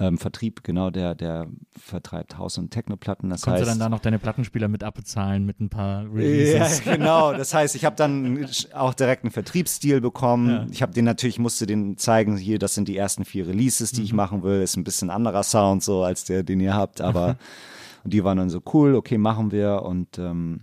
ähm, 0.00 0.16
Vertrieb, 0.16 0.64
genau, 0.64 0.88
der, 0.88 1.14
der 1.14 1.46
vertreibt 1.78 2.38
Haus- 2.38 2.56
und 2.56 2.70
Techno-Platten. 2.70 3.28
Das 3.28 3.42
Konntest 3.42 3.66
heißt, 3.66 3.76
du 3.76 3.78
dann 3.78 3.90
da 3.90 3.94
noch 3.94 4.00
deine 4.00 4.18
Plattenspieler 4.18 4.66
mit 4.66 4.82
abbezahlen 4.82 5.44
mit 5.44 5.60
ein 5.60 5.68
paar 5.68 6.04
Releases? 6.04 6.84
Ja, 6.84 6.92
genau. 6.96 7.32
Das 7.34 7.52
heißt, 7.52 7.76
ich 7.76 7.84
habe 7.84 7.96
dann 7.96 8.46
auch 8.72 8.94
direkt 8.94 9.24
einen 9.24 9.30
Vertriebsstil 9.30 10.00
bekommen. 10.00 10.48
Ja. 10.48 10.66
Ich 10.70 10.80
habe 10.80 10.94
den 10.94 11.04
natürlich, 11.04 11.38
musste 11.38 11.66
den 11.66 11.98
zeigen, 11.98 12.38
hier, 12.38 12.58
das 12.58 12.74
sind 12.74 12.88
die 12.88 12.96
ersten 12.96 13.26
vier 13.26 13.46
Releases, 13.46 13.92
die 13.92 14.00
mhm. 14.00 14.06
ich 14.06 14.12
machen 14.14 14.42
will. 14.42 14.62
Ist 14.62 14.76
ein 14.76 14.84
bisschen 14.84 15.10
anderer 15.10 15.42
Sound 15.42 15.82
so 15.82 16.02
als 16.02 16.24
der, 16.24 16.44
den 16.44 16.60
ihr 16.60 16.74
habt, 16.74 17.02
aber 17.02 17.36
und 18.04 18.14
die 18.14 18.24
waren 18.24 18.38
dann 18.38 18.48
so 18.48 18.62
cool, 18.72 18.94
okay, 18.94 19.18
machen 19.18 19.52
wir. 19.52 19.82
Und 19.82 20.18
ähm, 20.18 20.62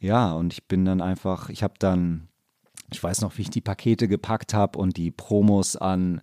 ja, 0.00 0.32
und 0.32 0.52
ich 0.52 0.68
bin 0.68 0.84
dann 0.84 1.00
einfach, 1.00 1.48
ich 1.48 1.64
habe 1.64 1.74
dann, 1.80 2.28
ich 2.92 3.02
weiß 3.02 3.22
noch, 3.22 3.36
wie 3.38 3.42
ich 3.42 3.50
die 3.50 3.60
Pakete 3.60 4.06
gepackt 4.06 4.54
habe 4.54 4.78
und 4.78 4.96
die 4.96 5.10
Promos 5.10 5.74
an 5.74 6.20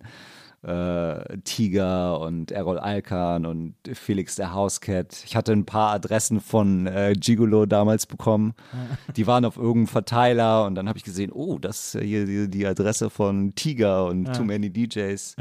äh, 0.64 1.38
Tiger 1.44 2.20
und 2.20 2.50
Errol 2.50 2.78
Alkan 2.78 3.46
und 3.46 3.74
Felix 3.92 4.36
der 4.36 4.54
Housecat. 4.54 5.22
Ich 5.24 5.36
hatte 5.36 5.52
ein 5.52 5.66
paar 5.66 5.92
Adressen 5.92 6.40
von 6.40 6.86
äh, 6.86 7.14
Gigolo 7.16 7.66
damals 7.66 8.06
bekommen. 8.06 8.54
Die 9.16 9.26
waren 9.26 9.44
auf 9.44 9.56
irgendeinem 9.56 9.88
Verteiler 9.88 10.64
und 10.64 10.74
dann 10.74 10.88
habe 10.88 10.98
ich 10.98 11.04
gesehen, 11.04 11.30
oh, 11.32 11.58
das 11.58 11.96
hier 12.00 12.26
die, 12.26 12.48
die 12.48 12.66
Adresse 12.66 13.10
von 13.10 13.54
Tiger 13.54 14.06
und 14.06 14.26
ja. 14.26 14.32
Too 14.32 14.44
Many 14.44 14.70
DJs. 14.70 15.36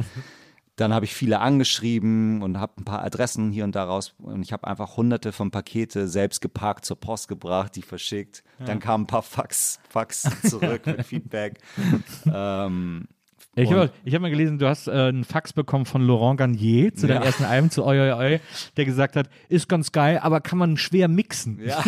Dann 0.76 0.91
habe 0.91 1.05
ich 1.05 1.13
viele 1.13 1.39
angeschrieben 1.39 2.41
und 2.41 2.59
habe 2.59 2.82
ein 2.82 2.86
paar 2.86 3.03
Adressen 3.03 3.51
hier 3.51 3.63
und 3.63 3.76
da 3.76 3.84
raus. 3.84 4.15
Und 4.17 4.41
ich 4.41 4.51
habe 4.51 4.67
einfach 4.67 4.97
hunderte 4.97 5.32
von 5.32 5.51
Pakete 5.51 6.07
selbst 6.07 6.41
geparkt, 6.41 6.86
zur 6.86 6.99
Post 6.99 7.28
gebracht, 7.28 7.76
die 7.76 7.84
verschickt. 7.84 8.43
Ja. 8.59 8.65
Dann 8.65 8.80
kamen 8.80 9.03
ein 9.03 9.07
paar 9.07 9.21
Fax, 9.21 9.80
Fax 9.88 10.28
zurück 10.49 10.84
mit 10.88 11.05
Feedback. 11.05 11.59
ähm, 12.26 13.07
ich 13.56 13.72
habe 13.72 13.91
hab 14.06 14.22
mal 14.22 14.32
gelesen, 14.32 14.58
du 14.58 14.68
hast 14.68 14.88
äh, 14.88 14.91
einen 14.91 15.24
Fax 15.24 15.54
bekommen 15.54 15.86
von 15.86 16.01
Laurent 16.01 16.39
Garnier 16.39 16.93
zu 16.93 17.08
ja. 17.08 17.14
deinem 17.14 17.24
ersten 17.24 17.43
Album, 17.43 17.70
zu 17.70 17.86
Oi, 17.86 17.99
Oi, 17.99 18.12
Oi, 18.14 18.39
der 18.78 18.86
gesagt 18.86 19.16
hat, 19.16 19.30
ist 19.47 19.70
ganz 19.70 19.91
geil, 19.91 20.20
aber 20.20 20.41
kann 20.41 20.58
man 20.58 20.78
schwer 20.78 21.08
mixen. 21.08 21.60
Ja. 21.64 21.84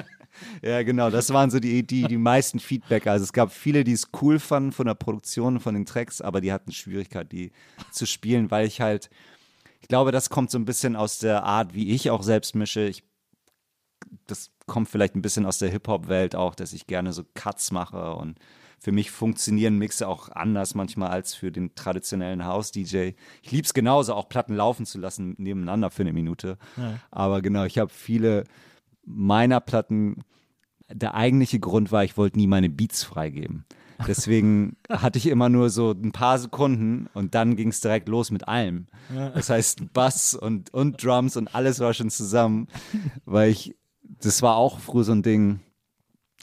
ja, 0.62 0.82
genau, 0.82 1.10
das 1.10 1.30
waren 1.30 1.50
so 1.50 1.60
die, 1.60 1.86
die, 1.86 2.04
die 2.04 2.16
meisten 2.16 2.60
Feedback. 2.60 3.06
Also 3.06 3.24
es 3.24 3.34
gab 3.34 3.52
viele, 3.52 3.84
die 3.84 3.92
es 3.92 4.08
cool 4.22 4.38
fanden 4.38 4.72
von 4.72 4.86
der 4.86 4.94
Produktion, 4.94 5.60
von 5.60 5.74
den 5.74 5.84
Tracks, 5.84 6.22
aber 6.22 6.40
die 6.40 6.52
hatten 6.52 6.72
Schwierigkeit, 6.72 7.30
die 7.30 7.52
zu 7.90 8.06
spielen, 8.06 8.50
weil 8.50 8.66
ich 8.66 8.80
halt, 8.80 9.10
ich 9.82 9.88
glaube, 9.88 10.12
das 10.12 10.30
kommt 10.30 10.50
so 10.50 10.58
ein 10.58 10.64
bisschen 10.64 10.96
aus 10.96 11.18
der 11.18 11.44
Art, 11.44 11.74
wie 11.74 11.90
ich 11.90 12.10
auch 12.10 12.22
selbst 12.22 12.54
mische. 12.54 12.86
Ich, 12.86 13.04
das 14.26 14.50
kommt 14.66 14.88
vielleicht 14.88 15.14
ein 15.14 15.22
bisschen 15.22 15.44
aus 15.44 15.58
der 15.58 15.68
Hip-Hop-Welt 15.68 16.34
auch, 16.36 16.54
dass 16.54 16.72
ich 16.72 16.86
gerne 16.86 17.12
so 17.12 17.22
Cuts 17.34 17.70
mache 17.70 18.14
und 18.14 18.38
für 18.82 18.90
mich 18.90 19.12
funktionieren 19.12 19.78
Mixe 19.78 20.08
auch 20.08 20.28
anders 20.28 20.74
manchmal 20.74 21.10
als 21.10 21.34
für 21.34 21.52
den 21.52 21.76
traditionellen 21.76 22.44
House-DJ. 22.44 23.12
Ich 23.40 23.52
liebe 23.52 23.64
es 23.64 23.74
genauso, 23.74 24.12
auch 24.12 24.28
Platten 24.28 24.56
laufen 24.56 24.86
zu 24.86 24.98
lassen 24.98 25.36
nebeneinander 25.38 25.90
für 25.90 26.02
eine 26.02 26.12
Minute. 26.12 26.58
Ja. 26.76 26.98
Aber 27.12 27.42
genau, 27.42 27.62
ich 27.62 27.78
habe 27.78 27.92
viele 27.92 28.42
meiner 29.04 29.60
Platten, 29.60 30.24
der 30.92 31.14
eigentliche 31.14 31.60
Grund 31.60 31.92
war, 31.92 32.02
ich 32.02 32.16
wollte 32.16 32.38
nie 32.38 32.48
meine 32.48 32.68
Beats 32.70 33.04
freigeben. 33.04 33.66
Deswegen 34.08 34.76
hatte 34.90 35.18
ich 35.18 35.28
immer 35.28 35.48
nur 35.48 35.70
so 35.70 35.92
ein 35.92 36.10
paar 36.10 36.40
Sekunden 36.40 37.08
und 37.14 37.36
dann 37.36 37.54
ging 37.54 37.68
es 37.68 37.80
direkt 37.80 38.08
los 38.08 38.32
mit 38.32 38.48
allem. 38.48 38.88
Das 39.32 39.48
heißt, 39.48 39.92
Bass 39.92 40.34
und, 40.34 40.74
und 40.74 41.04
Drums 41.04 41.36
und 41.36 41.54
alles 41.54 41.78
war 41.78 41.94
schon 41.94 42.10
zusammen, 42.10 42.66
weil 43.26 43.50
ich, 43.50 43.76
das 44.02 44.42
war 44.42 44.56
auch 44.56 44.80
früher 44.80 45.04
so 45.04 45.12
ein 45.12 45.22
Ding, 45.22 45.60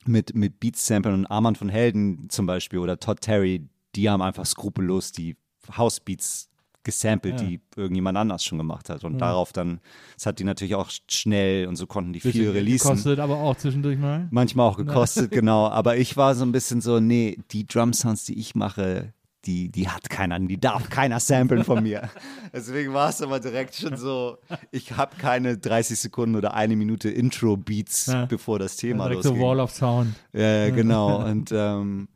mit, 0.09 0.35
mit 0.35 0.59
Beats-Samplen 0.59 1.13
und 1.13 1.25
Armand 1.27 1.57
von 1.57 1.69
Helden 1.69 2.29
zum 2.29 2.45
Beispiel 2.45 2.79
oder 2.79 2.99
Todd 2.99 3.21
Terry, 3.21 3.69
die 3.95 4.09
haben 4.09 4.21
einfach 4.21 4.45
skrupellos 4.45 5.11
die 5.11 5.37
House-Beats 5.77 6.49
gesampelt, 6.83 7.41
ja. 7.41 7.47
die 7.47 7.61
irgendjemand 7.75 8.17
anders 8.17 8.43
schon 8.43 8.57
gemacht 8.57 8.89
hat. 8.89 9.03
Und 9.03 9.13
ja. 9.13 9.19
darauf 9.19 9.53
dann, 9.53 9.79
das 10.15 10.25
hat 10.25 10.39
die 10.39 10.43
natürlich 10.43 10.75
auch 10.75 10.89
schnell 11.09 11.67
und 11.67 11.75
so 11.75 11.87
konnten 11.87 12.13
die 12.13 12.19
viel 12.19 12.49
releasen. 12.49 12.89
Gekostet, 12.89 13.19
aber 13.19 13.37
auch 13.37 13.55
zwischendurch 13.55 13.99
mal. 13.99 14.27
Manchmal 14.31 14.67
auch 14.67 14.77
gekostet, 14.77 15.31
genau. 15.31 15.67
Aber 15.67 15.97
ich 15.97 16.17
war 16.17 16.35
so 16.35 16.45
ein 16.45 16.51
bisschen 16.51 16.81
so, 16.81 16.99
nee, 16.99 17.37
die 17.51 17.67
Drum-Sounds, 17.67 18.25
die 18.25 18.39
ich 18.39 18.55
mache, 18.55 19.13
die, 19.45 19.69
die 19.69 19.87
hat 19.87 20.09
keiner, 20.09 20.39
die 20.39 20.59
darf 20.59 20.89
keiner 20.89 21.19
samplen 21.19 21.63
von 21.63 21.83
mir. 21.83 22.09
Deswegen 22.53 22.93
war 22.93 23.09
es 23.09 23.21
aber 23.21 23.39
direkt 23.39 23.75
schon 23.75 23.95
so, 23.97 24.37
ich 24.71 24.91
habe 24.93 25.15
keine 25.17 25.57
30 25.57 25.99
Sekunden 25.99 26.35
oder 26.35 26.53
eine 26.53 26.75
Minute 26.75 27.09
Intro-Beats, 27.09 28.07
ja. 28.07 28.25
bevor 28.25 28.59
das 28.59 28.75
Thema 28.75 29.07
ja, 29.07 29.13
losging. 29.13 29.35
So 29.35 29.41
Wall 29.41 29.59
of 29.59 29.71
Sound. 29.71 30.15
Ja, 30.33 30.69
genau. 30.69 31.23
Und, 31.29 31.51
ähm, 31.51 32.07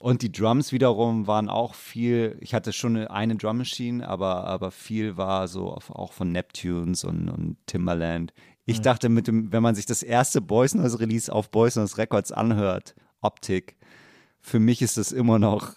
und 0.00 0.22
die 0.22 0.32
Drums 0.32 0.72
wiederum 0.72 1.26
waren 1.26 1.50
auch 1.50 1.74
viel, 1.74 2.38
ich 2.40 2.54
hatte 2.54 2.72
schon 2.72 2.96
eine 2.96 3.36
Drum 3.36 3.58
Machine, 3.58 4.08
aber, 4.08 4.44
aber 4.44 4.70
viel 4.70 5.18
war 5.18 5.46
so 5.46 5.70
auf, 5.70 5.90
auch 5.90 6.14
von 6.14 6.32
Neptunes 6.32 7.04
und, 7.04 7.28
und 7.28 7.58
Timbaland. 7.66 8.32
Ich 8.64 8.76
ja. 8.76 8.82
dachte, 8.82 9.10
mit 9.10 9.26
dem, 9.26 9.52
wenn 9.52 9.62
man 9.62 9.74
sich 9.74 9.84
das 9.84 10.02
erste 10.02 10.40
Boys 10.40 10.74
Noise 10.74 11.00
Release 11.00 11.30
auf 11.30 11.50
Boys 11.50 11.76
Noise 11.76 11.98
Records 11.98 12.32
anhört, 12.32 12.94
Optik, 13.20 13.76
für 14.40 14.58
mich 14.58 14.80
ist 14.80 14.96
das 14.96 15.12
immer 15.12 15.38
noch 15.38 15.74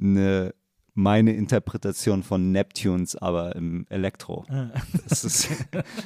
eine 0.00 0.54
meine 0.94 1.32
Interpretation 1.32 2.22
von 2.22 2.52
Neptunes, 2.52 3.16
aber 3.16 3.56
im 3.56 3.86
Elektro. 3.88 4.44
Ist, 5.10 5.48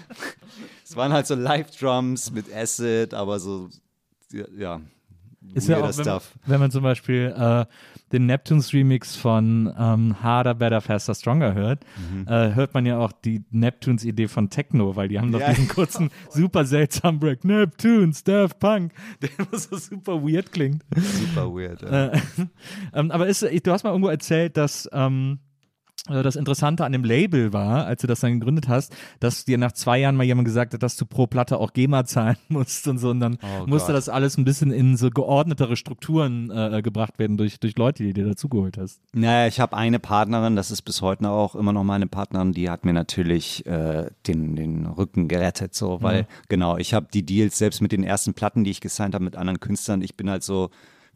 es 0.84 0.96
waren 0.96 1.12
halt 1.12 1.26
so 1.26 1.34
Live-Drums 1.34 2.30
mit 2.30 2.52
Acid, 2.54 3.14
aber 3.14 3.40
so, 3.40 3.68
ja, 4.30 4.80
ist 5.52 5.68
ja 5.68 5.78
auch, 5.78 5.96
wenn 5.96 6.04
man, 6.06 6.20
wenn 6.46 6.60
man, 6.60 6.70
zum 6.70 6.82
Beispiel 6.82 7.34
äh, 7.36 7.66
den 8.12 8.26
Neptunes 8.26 8.72
Remix 8.72 9.16
von 9.16 9.72
ähm, 9.78 10.22
Harder, 10.22 10.54
Better, 10.54 10.80
Faster, 10.80 11.14
Stronger 11.14 11.54
hört, 11.54 11.84
mhm. 12.10 12.26
äh, 12.26 12.54
hört 12.54 12.74
man 12.74 12.86
ja 12.86 12.98
auch 12.98 13.12
die 13.12 13.44
Neptunes 13.50 14.04
Idee 14.04 14.28
von 14.28 14.50
Techno, 14.50 14.96
weil 14.96 15.08
die 15.08 15.18
haben 15.18 15.32
doch 15.32 15.40
ja, 15.40 15.50
diesen 15.50 15.68
kurzen, 15.68 16.10
super 16.30 16.64
seltsamen 16.64 17.20
Break. 17.20 17.44
Neptunes, 17.44 18.24
Daft 18.24 18.58
Punk, 18.58 18.92
der 19.22 19.30
immer 19.38 19.58
so 19.58 19.76
super 19.76 20.22
weird 20.22 20.52
klingt. 20.52 20.84
Super 20.96 21.52
weird, 21.54 21.82
ja. 21.82 22.06
Äh, 22.06 22.20
ähm, 22.94 23.10
aber 23.10 23.26
ist, 23.26 23.42
du 23.42 23.72
hast 23.72 23.84
mal 23.84 23.90
irgendwo 23.90 24.08
erzählt, 24.08 24.56
dass 24.56 24.88
ähm, 24.92 25.38
äh, 25.38 25.53
das 26.06 26.36
Interessante 26.36 26.84
an 26.84 26.92
dem 26.92 27.02
Label 27.02 27.54
war, 27.54 27.86
als 27.86 28.02
du 28.02 28.06
das 28.06 28.20
dann 28.20 28.38
gegründet 28.38 28.68
hast, 28.68 28.94
dass 29.20 29.46
dir 29.46 29.56
nach 29.56 29.72
zwei 29.72 29.98
Jahren 29.98 30.16
mal 30.16 30.24
jemand 30.24 30.44
gesagt 30.44 30.74
hat, 30.74 30.82
dass 30.82 30.96
du 30.96 31.06
pro 31.06 31.26
Platte 31.26 31.56
auch 31.56 31.72
GEMA 31.72 32.04
zahlen 32.04 32.36
musst 32.48 32.86
und 32.88 32.98
so. 32.98 33.10
Und 33.10 33.20
dann 33.20 33.38
oh 33.42 33.66
musste 33.66 33.88
Gott. 33.88 33.96
das 33.96 34.08
alles 34.10 34.36
ein 34.36 34.44
bisschen 34.44 34.70
in 34.70 34.98
so 34.98 35.08
geordnetere 35.08 35.76
Strukturen 35.76 36.50
äh, 36.50 36.82
gebracht 36.82 37.18
werden 37.18 37.38
durch, 37.38 37.58
durch 37.58 37.78
Leute, 37.78 38.02
die 38.02 38.12
dir 38.12 38.26
dazugeholt 38.26 38.76
hast. 38.76 39.00
Naja, 39.14 39.46
ich 39.46 39.60
habe 39.60 39.76
eine 39.76 39.98
Partnerin, 39.98 40.56
das 40.56 40.70
ist 40.70 40.82
bis 40.82 41.00
heute 41.00 41.28
auch 41.30 41.54
immer 41.54 41.72
noch 41.72 41.84
meine 41.84 42.06
Partnerin, 42.06 42.52
die 42.52 42.68
hat 42.68 42.84
mir 42.84 42.92
natürlich 42.92 43.64
äh, 43.64 44.10
den, 44.26 44.56
den 44.56 44.84
Rücken 44.84 45.26
gerettet, 45.26 45.74
so, 45.74 46.02
weil 46.02 46.22
mhm. 46.22 46.26
genau, 46.48 46.76
ich 46.76 46.92
habe 46.92 47.06
die 47.14 47.24
Deals 47.24 47.56
selbst 47.56 47.80
mit 47.80 47.92
den 47.92 48.04
ersten 48.04 48.34
Platten, 48.34 48.64
die 48.64 48.72
ich 48.72 48.82
gesigned 48.82 49.14
habe 49.14 49.24
mit 49.24 49.36
anderen 49.36 49.60
Künstlern, 49.60 50.02
ich 50.02 50.16
bin 50.16 50.28
halt 50.28 50.42
so 50.42 50.68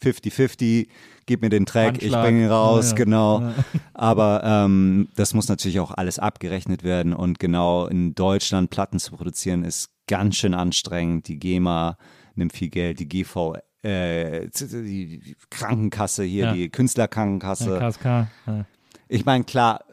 50-50 0.03 0.89
gib 1.27 1.43
mir 1.43 1.51
den 1.51 1.67
Track, 1.67 1.95
Anschlag. 1.95 2.03
ich 2.03 2.13
bringe 2.13 2.45
ihn 2.45 2.51
raus, 2.51 2.87
ja, 2.87 2.91
ja. 2.91 3.05
genau. 3.05 3.41
Ja. 3.41 3.55
Aber 3.95 4.43
ähm, 4.45 5.09
das 5.15 5.35
muss 5.35 5.49
natürlich 5.49 5.79
auch 5.81 5.91
alles 5.93 6.19
abgerechnet 6.19 6.85
werden 6.85 7.13
und 7.13 7.39
genau 7.39 7.87
in 7.87 8.15
Deutschland 8.15 8.71
Platten 8.71 8.99
zu 8.99 9.13
produzieren 9.13 9.65
ist 9.65 9.91
ganz 10.07 10.37
schön 10.37 10.55
anstrengend. 10.55 11.29
Die 11.29 11.39
GEMA 11.39 11.99
nimmt 12.35 12.55
viel 12.55 12.71
Geld, 12.71 13.01
die 13.01 13.09
GV 13.09 13.57
äh, 13.83 14.49
die 14.49 15.37
Krankenkasse 15.51 16.25
hier, 16.25 16.53
die 16.53 16.69
Künstlerkrankenkasse. 16.69 17.79
KSK. 17.79 18.27
Ich 19.09 19.25
meine, 19.25 19.45
klar, 19.45 19.85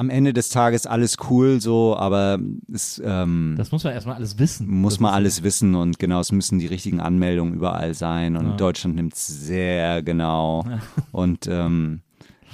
am 0.00 0.08
Ende 0.08 0.32
des 0.32 0.48
Tages 0.48 0.86
alles 0.86 1.18
cool 1.28 1.60
so, 1.60 1.94
aber 1.94 2.38
es, 2.72 3.02
ähm, 3.04 3.54
das 3.58 3.70
muss 3.70 3.84
man 3.84 3.92
erstmal 3.92 4.16
alles 4.16 4.38
wissen. 4.38 4.66
Muss 4.66 4.98
man 4.98 5.12
alles 5.12 5.42
wissen 5.42 5.74
und 5.74 5.98
genau, 5.98 6.20
es 6.20 6.32
müssen 6.32 6.58
die 6.58 6.68
richtigen 6.68 7.00
Anmeldungen 7.00 7.52
überall 7.52 7.92
sein 7.92 8.34
und 8.36 8.46
ja. 8.46 8.56
Deutschland 8.56 8.96
nimmt 8.96 9.12
es 9.12 9.26
sehr 9.26 10.02
genau 10.02 10.64
ja. 10.66 10.78
und 11.12 11.48
ähm, 11.48 12.00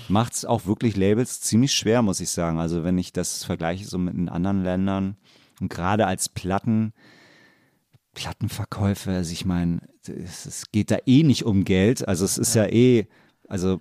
macht 0.08 0.32
es 0.32 0.44
auch 0.44 0.66
wirklich 0.66 0.96
Labels 0.96 1.40
ziemlich 1.40 1.72
schwer, 1.72 2.02
muss 2.02 2.18
ich 2.18 2.30
sagen. 2.30 2.58
Also 2.58 2.82
wenn 2.82 2.98
ich 2.98 3.12
das 3.12 3.44
vergleiche 3.44 3.84
so 3.84 3.96
mit 3.96 4.14
den 4.14 4.28
anderen 4.28 4.64
Ländern 4.64 5.16
und 5.60 5.68
gerade 5.68 6.08
als 6.08 6.28
Platten, 6.28 6.94
Plattenverkäufe, 8.12 9.12
also 9.12 9.30
ich 9.30 9.44
meine, 9.44 9.82
es, 10.02 10.46
es, 10.46 10.72
geht 10.72 10.90
da 10.90 10.96
eh 11.06 11.22
nicht 11.22 11.44
um 11.44 11.62
Geld, 11.62 12.08
also 12.08 12.24
es 12.24 12.38
ist 12.38 12.56
ja, 12.56 12.64
ja 12.64 12.72
eh, 12.72 13.06
also 13.46 13.78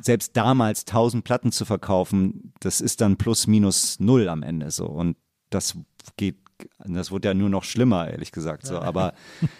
selbst 0.00 0.36
damals 0.36 0.86
1000 0.86 1.24
Platten 1.24 1.52
zu 1.52 1.64
verkaufen, 1.64 2.52
das 2.60 2.80
ist 2.80 3.00
dann 3.00 3.16
plus 3.16 3.46
minus 3.46 4.00
null 4.00 4.28
am 4.28 4.42
Ende 4.42 4.70
so. 4.70 4.86
Und 4.86 5.16
das 5.50 5.76
geht, 6.16 6.36
das 6.78 7.10
wurde 7.10 7.28
ja 7.28 7.34
nur 7.34 7.50
noch 7.50 7.64
schlimmer, 7.64 8.08
ehrlich 8.08 8.32
gesagt. 8.32 8.66
So. 8.66 8.80
Aber 8.80 9.14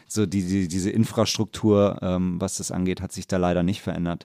so 0.06 0.26
die, 0.26 0.46
die, 0.46 0.68
diese 0.68 0.90
Infrastruktur, 0.90 1.98
ähm, 2.02 2.40
was 2.40 2.56
das 2.56 2.70
angeht, 2.70 3.00
hat 3.00 3.12
sich 3.12 3.26
da 3.26 3.36
leider 3.36 3.62
nicht 3.62 3.82
verändert. 3.82 4.24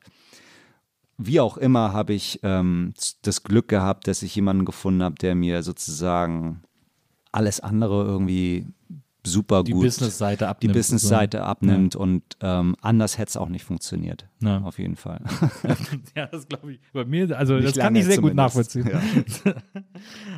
Wie 1.18 1.39
auch 1.39 1.58
immer 1.58 1.93
habe 1.93 2.14
ich 2.14 2.39
ähm, 2.43 2.93
das 3.24 3.43
Glück 3.43 3.68
gehabt, 3.68 4.08
dass 4.08 4.22
ich 4.22 4.36
jemanden 4.36 4.66
gefunden 4.66 5.03
habe, 5.03 5.16
der 5.16 5.34
mir 5.36 5.64
sozusagen 5.64 6.62
alles 7.32 7.60
andere 7.60 8.03
irgendwie 8.05 8.68
super 9.28 9.63
Die 9.63 9.71
gut 9.73 9.84
Business-Seite 9.84 10.47
abnimmt. 10.47 10.73
die 10.73 10.78
Business-Seite 10.80 11.43
abnimmt 11.43 11.95
und 11.95 12.23
ähm, 12.41 12.75
anders 12.82 13.17
hätte 13.17 13.30
es 13.30 13.38
auch 13.38 13.49
nicht 13.49 13.63
funktioniert. 13.65 14.28
Ja. 14.41 14.59
Auf 14.61 14.78
jeden 14.80 14.95
Fall. 14.95 15.21
ja, 16.15 16.28
das 16.28 16.47
glaube 16.47 16.73
ich. 16.73 16.80
Bei 16.93 17.05
mir, 17.05 17.38
also 17.38 17.55
Nicht 17.55 17.69
das 17.69 17.78
kann 17.78 17.95
ich 17.95 18.05
sehr 18.05 18.17
gut 18.17 18.32
zumindest. 18.32 18.75
nachvollziehen. 18.75 18.89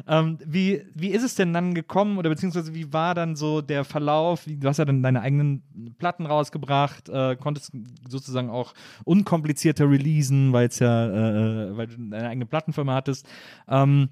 ähm, 0.07 0.37
wie, 0.45 0.83
wie 0.95 1.09
ist 1.09 1.23
es 1.23 1.35
denn 1.35 1.53
dann 1.53 1.73
gekommen 1.73 2.17
oder 2.17 2.29
beziehungsweise 2.29 2.73
wie 2.73 2.91
war 2.93 3.13
dann 3.15 3.35
so 3.35 3.61
der 3.61 3.83
Verlauf? 3.83 4.43
Du 4.47 4.67
hast 4.67 4.77
ja 4.77 4.85
dann 4.85 5.03
deine 5.03 5.21
eigenen 5.21 5.63
Platten 5.97 6.25
rausgebracht, 6.25 7.09
äh, 7.09 7.35
konntest 7.35 7.71
sozusagen 8.07 8.49
auch 8.49 8.73
unkomplizierter 9.03 9.89
releasen, 9.89 10.53
weil 10.53 10.67
es 10.67 10.79
ja, 10.79 11.07
äh, 11.07 11.77
weil 11.77 11.87
du 11.87 11.95
deine 11.97 12.29
eigene 12.29 12.45
Plattenfirma 12.45 12.93
hattest. 12.95 13.27
Ähm, 13.67 14.09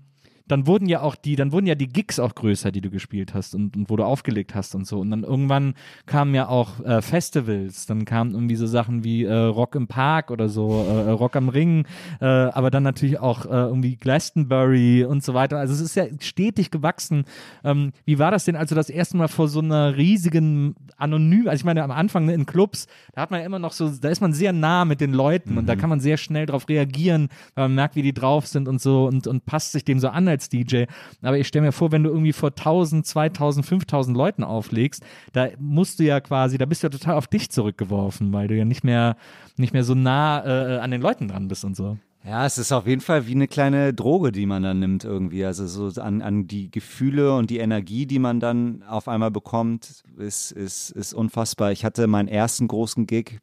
dann 0.47 0.67
wurden 0.67 0.87
ja 0.87 1.01
auch 1.01 1.15
die, 1.15 1.35
dann 1.35 1.51
wurden 1.51 1.67
ja 1.67 1.75
die 1.75 1.87
Gigs 1.87 2.19
auch 2.19 2.35
größer, 2.35 2.71
die 2.71 2.81
du 2.81 2.89
gespielt 2.89 3.33
hast 3.33 3.55
und, 3.55 3.75
und 3.75 3.89
wo 3.89 3.95
du 3.95 4.03
aufgelegt 4.03 4.55
hast 4.55 4.75
und 4.75 4.85
so. 4.87 4.99
Und 4.99 5.11
dann 5.11 5.23
irgendwann 5.23 5.73
kamen 6.05 6.33
ja 6.33 6.47
auch 6.47 6.83
äh, 6.85 7.01
Festivals, 7.01 7.85
dann 7.85 8.05
kamen 8.05 8.31
irgendwie 8.31 8.55
so 8.55 8.67
Sachen 8.67 9.03
wie 9.03 9.23
äh, 9.23 9.33
Rock 9.33 9.75
im 9.75 9.87
Park 9.87 10.31
oder 10.31 10.49
so, 10.49 10.85
äh, 10.87 11.09
Rock 11.11 11.35
am 11.35 11.49
Ring, 11.49 11.85
äh, 12.21 12.25
aber 12.25 12.71
dann 12.71 12.83
natürlich 12.83 13.19
auch 13.19 13.45
äh, 13.45 13.49
irgendwie 13.49 13.95
Glastonbury 13.97 15.03
und 15.03 15.23
so 15.23 15.33
weiter. 15.33 15.57
Also 15.57 15.73
es 15.73 15.81
ist 15.81 15.95
ja 15.95 16.05
stetig 16.19 16.71
gewachsen. 16.71 17.25
Ähm, 17.63 17.91
wie 18.05 18.19
war 18.19 18.31
das 18.31 18.45
denn, 18.45 18.55
als 18.55 18.69
du 18.69 18.75
das 18.75 18.89
erste 18.89 19.17
Mal 19.17 19.27
vor 19.27 19.47
so 19.47 19.59
einer 19.59 19.97
riesigen 19.97 20.75
anonym, 20.97 21.47
also 21.47 21.61
ich 21.61 21.65
meine 21.65 21.83
am 21.83 21.91
Anfang 21.91 22.25
ne, 22.25 22.33
in 22.33 22.45
Clubs, 22.45 22.87
da 23.13 23.21
hat 23.21 23.31
man 23.31 23.39
ja 23.41 23.45
immer 23.45 23.59
noch 23.59 23.73
so, 23.73 23.89
da 23.89 24.09
ist 24.09 24.21
man 24.21 24.33
sehr 24.33 24.53
nah 24.53 24.85
mit 24.85 25.01
den 25.01 25.13
Leuten 25.13 25.57
und 25.57 25.67
da 25.67 25.75
kann 25.75 25.89
man 25.89 25.99
sehr 25.99 26.17
schnell 26.17 26.45
darauf 26.45 26.69
reagieren, 26.69 27.29
weil 27.55 27.67
man 27.67 27.75
merkt, 27.75 27.95
wie 27.95 28.01
die 28.01 28.13
drauf 28.13 28.47
sind 28.47 28.67
und 28.67 28.81
so 28.81 29.05
und, 29.07 29.27
und 29.27 29.45
passt 29.45 29.71
sich 29.73 29.83
dem 29.83 29.99
so 29.99 30.09
an 30.09 30.27
als 30.37 30.49
DJ. 30.49 30.85
Aber 31.21 31.37
ich 31.37 31.47
stelle 31.47 31.65
mir 31.65 31.71
vor, 31.71 31.91
wenn 31.91 32.03
du 32.03 32.09
irgendwie 32.09 32.33
vor 32.33 32.49
1000, 32.49 33.05
2000, 33.05 33.65
5000 33.65 34.15
Leuten 34.15 34.43
auflegst, 34.43 35.03
da 35.33 35.49
musst 35.59 35.99
du 35.99 36.03
ja 36.03 36.19
quasi, 36.19 36.57
da 36.57 36.65
bist 36.65 36.83
du 36.83 36.87
ja 36.87 36.91
total 36.91 37.15
auf 37.15 37.27
dich 37.27 37.49
zurückgeworfen, 37.49 38.31
weil 38.33 38.47
du 38.47 38.55
ja 38.55 38.65
nicht 38.65 38.83
mehr, 38.83 39.17
nicht 39.57 39.73
mehr 39.73 39.83
so 39.83 39.95
nah 39.95 40.45
äh, 40.45 40.77
an 40.79 40.91
den 40.91 41.01
Leuten 41.01 41.27
dran 41.27 41.47
bist 41.47 41.65
und 41.65 41.75
so. 41.75 41.97
Ja, 42.25 42.45
es 42.45 42.57
ist 42.57 42.73
auf 42.73 42.85
jeden 42.87 42.99
Fall 43.01 43.25
wie 43.27 43.35
eine 43.35 43.47
kleine 43.47 43.93
Droge, 43.93 44.33
die 44.33 44.45
man 44.45 44.61
dann 44.61 44.79
nimmt 44.79 45.05
irgendwie. 45.05 45.45
Also 45.45 45.65
so 45.65 46.01
an, 46.01 46.21
an 46.21 46.45
die 46.45 46.69
Gefühle 46.69 47.33
und 47.33 47.49
die 47.49 47.59
Energie, 47.59 48.05
die 48.05 48.19
man 48.19 48.41
dann 48.41 48.83
auf 48.83 49.07
einmal 49.07 49.31
bekommt, 49.31 50.03
ist, 50.17 50.51
ist, 50.51 50.89
ist 50.89 51.13
unfassbar. 51.13 51.71
Ich 51.71 51.85
hatte 51.85 52.05
meinen 52.07 52.27
ersten 52.27 52.67
großen 52.67 53.07
Gig 53.07 53.39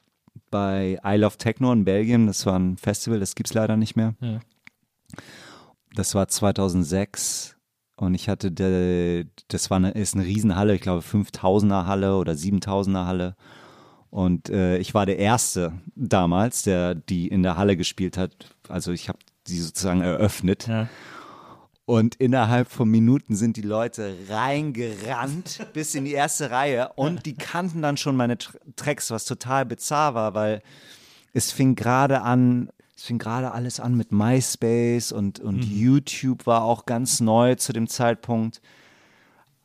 bei 0.50 1.00
I 1.04 1.16
Love 1.16 1.38
Techno 1.38 1.72
in 1.72 1.84
Belgien. 1.84 2.26
Das 2.26 2.44
war 2.44 2.58
ein 2.58 2.76
Festival, 2.76 3.20
das 3.20 3.34
gibt 3.34 3.48
es 3.48 3.54
leider 3.54 3.78
nicht 3.78 3.96
mehr. 3.96 4.14
Ja. 4.20 4.40
Das 5.94 6.14
war 6.14 6.28
2006 6.28 7.56
und 7.96 8.14
ich 8.14 8.28
hatte, 8.28 8.50
de, 8.50 9.26
das 9.48 9.70
war 9.70 9.76
eine, 9.76 9.92
ist 9.92 10.14
eine 10.14 10.24
Riesenhalle, 10.24 10.74
ich 10.74 10.80
glaube 10.80 11.02
5000er 11.02 11.86
Halle 11.86 12.16
oder 12.16 12.32
7000er 12.32 13.06
Halle. 13.06 13.36
Und 14.10 14.48
äh, 14.48 14.78
ich 14.78 14.94
war 14.94 15.06
der 15.06 15.18
Erste 15.18 15.72
damals, 15.96 16.62
der 16.62 16.94
die 16.94 17.28
in 17.28 17.42
der 17.42 17.56
Halle 17.56 17.76
gespielt 17.76 18.16
hat. 18.16 18.32
Also 18.68 18.92
ich 18.92 19.08
habe 19.08 19.18
die 19.46 19.58
sozusagen 19.58 20.02
eröffnet. 20.02 20.66
Ja. 20.66 20.88
Und 21.86 22.14
innerhalb 22.16 22.68
von 22.70 22.88
Minuten 22.88 23.36
sind 23.36 23.56
die 23.56 23.62
Leute 23.62 24.16
reingerannt 24.28 25.66
bis 25.74 25.94
in 25.94 26.04
die 26.04 26.12
erste 26.12 26.50
Reihe 26.50 26.92
und 26.94 27.26
die 27.26 27.34
kannten 27.34 27.82
dann 27.82 27.96
schon 27.96 28.16
meine 28.16 28.38
Tr 28.38 28.58
Tracks, 28.76 29.10
was 29.10 29.26
total 29.26 29.66
bizarr 29.66 30.14
war, 30.14 30.34
weil 30.34 30.62
es 31.32 31.52
fing 31.52 31.74
gerade 31.74 32.22
an, 32.22 32.70
es 32.96 33.04
fing 33.04 33.18
gerade 33.18 33.52
alles 33.52 33.80
an 33.80 33.96
mit 33.96 34.12
MySpace 34.12 35.12
und, 35.12 35.40
und 35.40 35.64
YouTube 35.64 36.46
war 36.46 36.62
auch 36.62 36.86
ganz 36.86 37.20
neu 37.20 37.56
zu 37.56 37.72
dem 37.72 37.88
Zeitpunkt. 37.88 38.60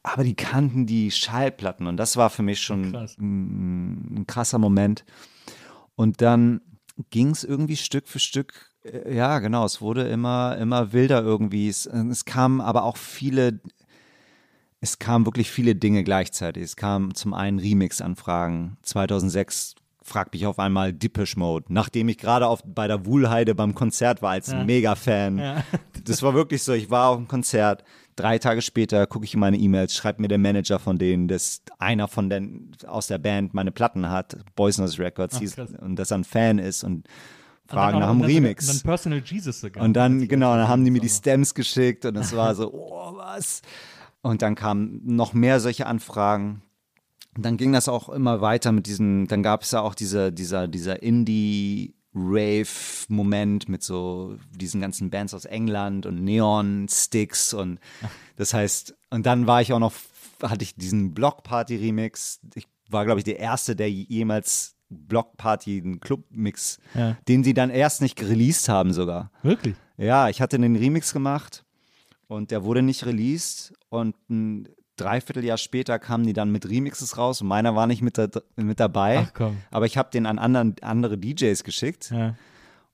Aber 0.02 0.24
die 0.24 0.36
kannten 0.36 0.86
die 0.86 1.12
Schallplatten 1.12 1.86
und 1.86 1.98
das 1.98 2.18
war 2.18 2.30
für 2.30 2.42
mich 2.42 2.62
schon 2.62 2.94
Krass. 2.94 3.18
ein, 3.20 4.22
ein 4.22 4.28
krasser 4.28 4.58
Moment. 4.58 5.06
Und 5.96 6.22
dann 6.22 6.62
ging 7.10 7.32
es 7.32 7.44
irgendwie 7.44 7.76
Stück 7.76 8.08
für 8.08 8.20
Stück, 8.20 8.72
äh, 8.84 9.16
ja 9.16 9.40
genau, 9.40 9.66
es 9.66 9.82
wurde 9.82 10.08
immer, 10.08 10.58
immer 10.58 10.94
wilder 10.94 11.22
irgendwie. 11.22 11.68
Es, 11.68 11.86
es 11.86 12.26
kamen 12.26 12.62
aber 12.62 12.84
auch 12.84 12.98
viele, 12.98 13.60
es 14.80 15.00
kamen 15.00 15.26
wirklich 15.26 15.52
viele 15.52 15.76
Dinge 15.76 16.04
gleichzeitig. 16.04 16.64
Es 16.64 16.76
kamen 16.76 17.14
zum 17.14 17.34
einen 17.34 17.60
Remix-Anfragen. 17.60 18.78
2006 18.84 19.76
fragt 20.10 20.34
mich 20.34 20.46
auf 20.46 20.60
einmal 20.60 20.92
Depeche 20.92 21.40
Mode, 21.40 21.68
nachdem 21.70 22.10
ich 22.10 22.18
gerade 22.18 22.48
auf 22.48 22.62
bei 22.66 22.88
der 22.88 23.06
Wuhlheide 23.06 23.56
beim 23.56 23.74
Konzert 23.76 24.22
war 24.22 24.32
als 24.32 24.54
Mega-Fan. 24.54 25.64
Das 26.06 26.24
war 26.24 26.34
wirklich 26.34 26.64
so, 26.64 26.72
ich 26.74 26.90
war 26.90 27.10
auf 27.10 27.18
dem 27.18 27.28
Konzert, 27.28 27.84
drei 28.16 28.40
Tage 28.40 28.62
später 28.62 29.06
gucke 29.06 29.26
ich 29.26 29.34
in 29.34 29.40
meine 29.40 29.58
E-Mails, 29.58 29.94
schreibt 29.94 30.20
mir 30.20 30.28
der 30.28 30.38
Manager 30.38 30.80
von 30.80 30.98
denen, 30.98 31.28
dass 31.28 31.62
einer 31.78 32.08
von 32.08 32.30
den 32.30 32.72
aus 32.88 33.08
der 33.08 33.18
Band 33.18 33.54
meine 33.54 33.72
Platten 33.72 34.10
hat, 34.10 34.38
Boysness 34.56 34.98
Records, 34.98 35.40
hieß, 35.40 35.56
krass. 35.56 35.72
und 35.80 35.98
dass 35.98 36.12
er 36.12 36.20
ein 36.20 36.24
Fan 36.24 36.58
ist 36.58 36.84
und 36.84 37.08
fragen 37.68 37.98
Und 37.98 38.02
nach 38.02 38.12
dem 38.12 38.22
Remix. 38.22 38.68
Dann 38.68 38.82
Personal 38.82 39.22
Jesus 39.24 39.62
sogar. 39.62 39.84
Und 39.84 39.94
dann, 39.94 40.28
genau, 40.28 40.56
dann 40.56 40.68
haben 40.68 40.84
die 40.84 40.92
mir 40.92 41.02
die 41.02 41.10
Stems 41.10 41.54
geschickt 41.54 42.06
und 42.06 42.16
es 42.16 42.36
war 42.36 42.56
so, 42.56 42.74
oh, 42.74 43.18
was? 43.18 43.62
Und 44.22 44.42
dann 44.42 44.56
kamen 44.56 45.02
noch 45.04 45.34
mehr 45.34 45.60
solche 45.60 45.86
Anfragen. 45.86 46.62
Dann 47.42 47.58
ging 47.58 47.72
das 47.74 47.88
auch 47.88 48.10
immer 48.10 48.42
weiter 48.42 48.72
mit 48.72 48.86
diesen, 48.88 49.28
dann 49.28 49.44
gab 49.44 49.62
es 49.64 49.72
ja 49.72 49.82
auch 49.82 49.94
diese, 49.96 50.32
dieser, 50.32 50.68
dieser 50.68 51.02
Indie-Rave-Moment 51.04 53.70
mit 53.70 53.84
so 53.84 54.36
diesen 54.52 54.82
ganzen 54.82 55.10
Bands 55.10 55.34
aus 55.34 55.46
England 55.46 56.06
und 56.06 56.24
Neon-Sticks 56.24 57.54
und 57.54 57.80
das 58.36 58.54
heißt, 58.54 58.96
und 59.10 59.26
dann 59.26 59.48
war 59.48 59.62
ich 59.62 59.74
auch 59.74 59.80
noch, 59.80 59.94
hatte 60.42 60.64
ich 60.64 60.76
diesen 60.76 61.14
Block-Party-Remix. 61.14 62.40
Ich 62.56 62.68
war, 62.90 63.06
glaube 63.06 63.20
ich, 63.20 63.24
der 63.26 63.40
Erste, 63.40 63.76
der 63.76 63.92
jemals 63.92 64.76
Block-Party, 64.90 65.82
einen 65.84 66.00
Club-Mix, 66.00 66.80
Ja. 66.96 67.18
den 67.28 67.44
sie 67.44 67.54
dann 67.54 67.70
erst 67.70 68.02
nicht 68.02 68.22
released 68.22 68.70
haben 68.70 68.94
sogar. 68.94 69.32
Wirklich? 69.44 69.76
Ja, 69.98 70.30
ich 70.30 70.42
hatte 70.42 70.56
einen 70.56 70.76
Remix 70.76 71.14
gemacht 71.14 71.66
und 72.28 72.52
der 72.52 72.64
wurde 72.64 72.82
nicht 72.82 73.06
released 73.06 73.74
und 73.90 74.16
ein 74.30 74.68
Dreivierteljahr 75.00 75.58
später 75.58 76.00
kamen 76.00 76.26
die 76.26 76.34
dann 76.34 76.52
mit 76.52 76.68
Remixes 76.70 77.18
raus 77.18 77.42
und 77.42 77.48
meiner 77.48 77.76
war 77.76 77.88
nicht 77.88 78.02
mit, 78.02 78.18
da, 78.18 78.28
mit 78.56 78.80
dabei. 78.80 79.26
Ach 79.28 79.34
komm. 79.34 79.58
Aber 79.72 79.86
ich 79.86 79.98
habe 79.98 80.10
den 80.12 80.26
an 80.26 80.40
anderen, 80.40 80.76
andere 80.82 81.18
DJs 81.18 81.64
geschickt 81.64 82.12
Ja. 82.12 82.36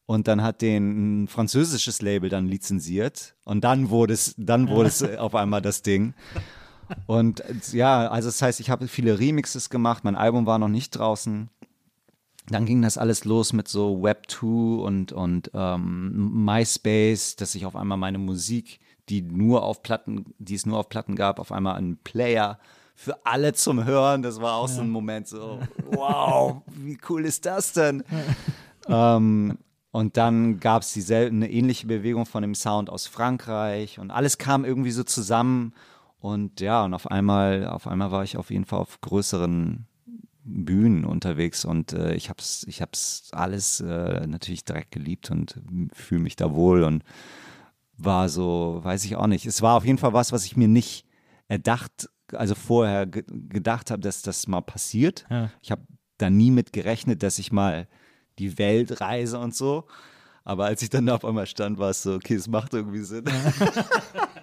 und 0.05 0.27
dann 0.27 0.41
hat 0.43 0.61
den 0.61 1.23
ein 1.23 1.27
französisches 1.27 2.01
Label 2.01 2.29
dann 2.29 2.47
lizenziert 2.47 3.35
und 3.43 3.63
dann 3.63 3.89
wurde 3.89 4.13
es, 4.13 4.35
dann 4.37 4.69
wurde 4.69 4.89
es 4.89 5.01
äh, 5.01 5.17
auf 5.17 5.35
einmal 5.35 5.61
das 5.61 5.81
Ding. 5.81 6.13
Und 7.07 7.43
ja, 7.71 8.07
also 8.09 8.27
das 8.29 8.41
heißt, 8.41 8.59
ich 8.59 8.69
habe 8.69 8.87
viele 8.87 9.17
Remixes 9.19 9.69
gemacht, 9.71 10.03
mein 10.03 10.15
Album 10.15 10.45
war 10.45 10.59
noch 10.59 10.67
nicht 10.67 10.91
draußen. 10.91 11.49
Dann 12.49 12.65
ging 12.67 12.83
das 12.83 12.99
alles 12.99 13.25
los 13.25 13.53
mit 13.53 13.67
so 13.67 14.03
Web2 14.03 14.77
und, 14.83 15.11
und 15.11 15.49
ähm, 15.55 16.45
MySpace, 16.45 17.37
dass 17.37 17.55
ich 17.55 17.65
auf 17.65 17.75
einmal 17.75 17.97
meine 17.97 18.19
Musik, 18.19 18.79
die 19.09 19.21
nur 19.21 19.63
auf 19.63 19.81
Platten, 19.83 20.33
die 20.39 20.55
es 20.55 20.65
nur 20.65 20.79
auf 20.79 20.89
Platten 20.89 21.15
gab, 21.15 21.39
auf 21.39 21.51
einmal 21.51 21.75
einen 21.75 21.97
Player 21.97 22.59
für 22.95 23.25
alle 23.25 23.53
zum 23.53 23.85
Hören. 23.85 24.23
Das 24.23 24.41
war 24.41 24.55
auch 24.55 24.67
so 24.67 24.81
ein 24.81 24.89
Moment 24.89 25.27
so, 25.27 25.59
wow, 25.91 26.61
wie 26.67 26.97
cool 27.09 27.25
ist 27.25 27.45
das 27.45 27.73
denn? 27.73 28.03
ähm, 28.87 29.57
und 29.91 30.17
dann 30.17 30.59
gab 30.59 30.81
es 30.81 31.11
eine 31.11 31.49
ähnliche 31.49 31.87
Bewegung 31.87 32.25
von 32.25 32.41
dem 32.41 32.55
Sound 32.55 32.89
aus 32.89 33.07
Frankreich 33.07 33.99
und 33.99 34.11
alles 34.11 34.37
kam 34.37 34.65
irgendwie 34.65 34.91
so 34.91 35.03
zusammen. 35.03 35.73
Und 36.19 36.59
ja, 36.59 36.83
und 36.83 36.93
auf 36.93 37.09
einmal, 37.11 37.67
auf 37.67 37.87
einmal 37.87 38.11
war 38.11 38.23
ich 38.23 38.35
auf 38.35 38.49
jeden 38.49 38.65
Fall 38.65 38.79
auf 38.79 38.99
größeren 38.99 39.85
Bühnen 40.43 41.05
unterwegs 41.05 41.65
und 41.65 41.93
äh, 41.93 42.13
ich 42.13 42.29
hab's, 42.29 42.65
ich 42.67 42.81
hab's 42.81 43.29
alles 43.31 43.79
äh, 43.79 44.27
natürlich 44.27 44.63
direkt 44.63 44.91
geliebt 44.91 45.31
und 45.31 45.59
fühle 45.91 46.21
mich 46.21 46.35
da 46.35 46.53
wohl 46.53 46.83
und 46.83 47.03
war 47.97 48.29
so, 48.29 48.79
weiß 48.83 49.05
ich 49.05 49.15
auch 49.15 49.27
nicht. 49.27 49.45
Es 49.45 49.61
war 49.61 49.77
auf 49.77 49.85
jeden 49.85 49.97
Fall 49.97 50.13
was, 50.13 50.31
was 50.31 50.45
ich 50.45 50.57
mir 50.57 50.67
nicht 50.67 51.05
erdacht, 51.47 52.09
also 52.31 52.55
vorher 52.55 53.05
ge 53.05 53.23
gedacht 53.27 53.91
habe, 53.91 54.01
dass 54.01 54.21
das 54.21 54.47
mal 54.47 54.61
passiert. 54.61 55.25
Ja. 55.29 55.51
Ich 55.61 55.71
habe 55.71 55.85
da 56.17 56.29
nie 56.29 56.51
mit 56.51 56.73
gerechnet, 56.73 57.23
dass 57.23 57.39
ich 57.39 57.51
mal 57.51 57.87
die 58.39 58.57
Welt 58.57 59.01
reise 59.01 59.39
und 59.39 59.55
so. 59.55 59.87
Aber 60.43 60.65
als 60.65 60.81
ich 60.81 60.89
dann 60.89 61.07
da 61.07 61.15
auf 61.15 61.25
einmal 61.25 61.47
stand, 61.47 61.79
war 61.79 61.89
es 61.89 62.03
so, 62.03 62.13
okay, 62.15 62.35
es 62.35 62.47
macht 62.47 62.73
irgendwie 62.73 63.01
Sinn. 63.01 63.25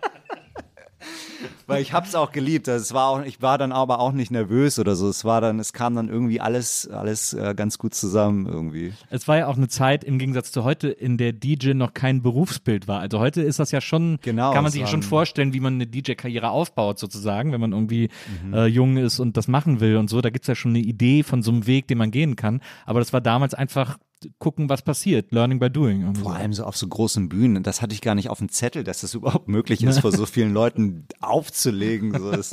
Weil 1.67 1.83
ich 1.83 1.93
hab's 1.93 2.15
auch 2.15 2.33
geliebt. 2.33 2.69
Also 2.69 2.83
es 2.83 2.93
war 2.95 3.07
auch, 3.09 3.23
ich 3.25 3.41
war 3.43 3.59
dann 3.59 3.73
aber 3.73 3.99
auch 4.01 4.13
nicht 4.13 4.31
nervös 4.31 4.79
oder 4.79 4.95
so. 4.97 5.09
Es 5.09 5.25
war 5.25 5.41
dann, 5.41 5.59
es 5.59 5.73
kam 5.73 5.95
dann 5.95 6.09
irgendwie 6.09 6.41
alles, 6.41 6.89
alles 6.89 7.33
äh, 7.35 7.55
ganz 7.57 7.79
gut 7.79 7.95
zusammen 7.95 8.47
irgendwie. 8.47 8.93
Es 9.11 9.27
war 9.29 9.39
ja 9.39 9.47
auch 9.47 9.57
eine 9.57 9.69
Zeit 9.69 10.05
im 10.05 10.19
Gegensatz 10.19 10.53
zu 10.53 10.65
heute, 10.65 10.89
in 10.89 11.17
der 11.19 11.33
DJ 11.33 11.73
noch 11.75 11.95
kein 11.95 12.23
Berufsbild 12.23 12.89
war. 12.89 13.01
Also 13.01 13.19
heute 13.19 13.43
ist 13.43 13.59
das 13.59 13.71
ja 13.71 13.81
schon, 13.81 14.19
Genau, 14.23 14.53
kann 14.53 14.63
man 14.63 14.67
es 14.69 14.73
sich 14.73 14.83
ja 14.83 14.87
schon 14.89 15.03
vorstellen, 15.03 15.53
wie 15.53 15.61
man 15.61 15.75
eine 15.75 15.87
DJ-Karriere 15.87 16.51
aufbaut 16.51 16.99
sozusagen, 16.99 17.53
wenn 17.53 17.61
man 17.61 17.73
irgendwie 17.73 18.09
Mhm. 18.45 18.55
äh, 18.55 18.67
jung 18.67 18.97
ist 18.97 19.19
und 19.21 19.37
das 19.37 19.49
machen 19.49 19.81
will 19.81 19.97
und 19.97 20.09
so. 20.11 20.21
Da 20.21 20.31
gibt's 20.31 20.49
ja 20.49 20.55
schon 20.55 20.73
eine 20.73 20.81
Idee 20.81 21.23
von 21.23 21.43
so 21.43 21.51
einem 21.51 21.67
Weg, 21.67 21.89
den 21.89 21.99
man 21.99 22.11
gehen 22.11 22.37
kann. 22.37 22.61
Aber 22.87 22.99
das 23.01 23.13
war 23.13 23.21
damals 23.21 23.55
einfach 23.55 23.99
gucken, 24.39 24.69
was 24.69 24.83
passiert. 24.83 25.33
Learning 25.33 25.59
by 25.59 25.71
doing. 25.71 26.15
Vor 26.15 26.33
so. 26.33 26.39
allem 26.39 26.53
so 26.53 26.65
auf 26.65 26.77
so 26.77 26.87
großen 26.87 27.29
Bühnen. 27.29 27.63
Das 27.63 27.83
hatte 27.83 27.95
ich 27.95 28.01
gar 28.01 28.15
nicht 28.15 28.29
auf 28.29 28.39
dem 28.39 28.49
Zettel, 28.49 28.85
dass 28.85 29.01
das 29.01 29.15
überhaupt 29.15 29.49
möglich 29.49 29.83
ist, 29.83 30.01
vor 30.01 30.13
so 30.13 30.27
vielen 30.27 30.53
Leuten 30.53 31.07
aufzulegen. 31.21 32.19
So, 32.19 32.31
das 32.31 32.51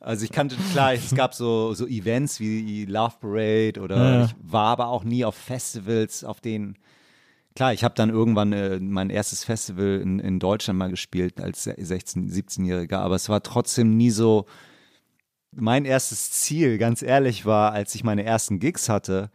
also 0.00 0.24
ich 0.24 0.32
kannte, 0.32 0.56
klar, 0.72 0.94
es 0.94 1.14
gab 1.14 1.34
so, 1.34 1.74
so 1.74 1.86
Events 1.86 2.40
wie 2.40 2.84
Love 2.84 3.14
Parade 3.20 3.80
oder 3.80 3.96
Ja. 3.96 4.24
ich 4.26 4.34
war 4.42 4.68
aber 4.68 4.88
auch 4.88 5.04
nie 5.04 5.24
auf 5.24 5.34
Festivals, 5.34 6.24
auf 6.24 6.40
denen 6.40 6.76
Klar, 7.54 7.74
ich 7.74 7.84
habe 7.84 7.94
dann 7.94 8.08
irgendwann 8.08 8.52
äh, 8.52 8.80
mein 8.80 9.10
erstes 9.10 9.44
Festival 9.44 10.00
in, 10.02 10.18
in 10.20 10.38
Deutschland 10.38 10.78
mal 10.78 10.88
gespielt 10.88 11.38
als 11.40 11.66
16-, 11.66 12.30
17-Jähriger, 12.32 12.96
aber 12.96 13.14
es 13.14 13.28
war 13.28 13.42
trotzdem 13.42 13.96
nie 13.96 14.10
so. 14.10 14.46
Mein 15.54 15.84
erstes 15.84 16.30
Ziel, 16.30 16.78
ganz 16.78 17.02
ehrlich, 17.02 17.44
war, 17.44 17.72
als 17.72 17.94
ich 17.94 18.04
meine 18.04 18.24
ersten 18.24 18.58
Gigs 18.58 18.88
hatte, 18.88 19.30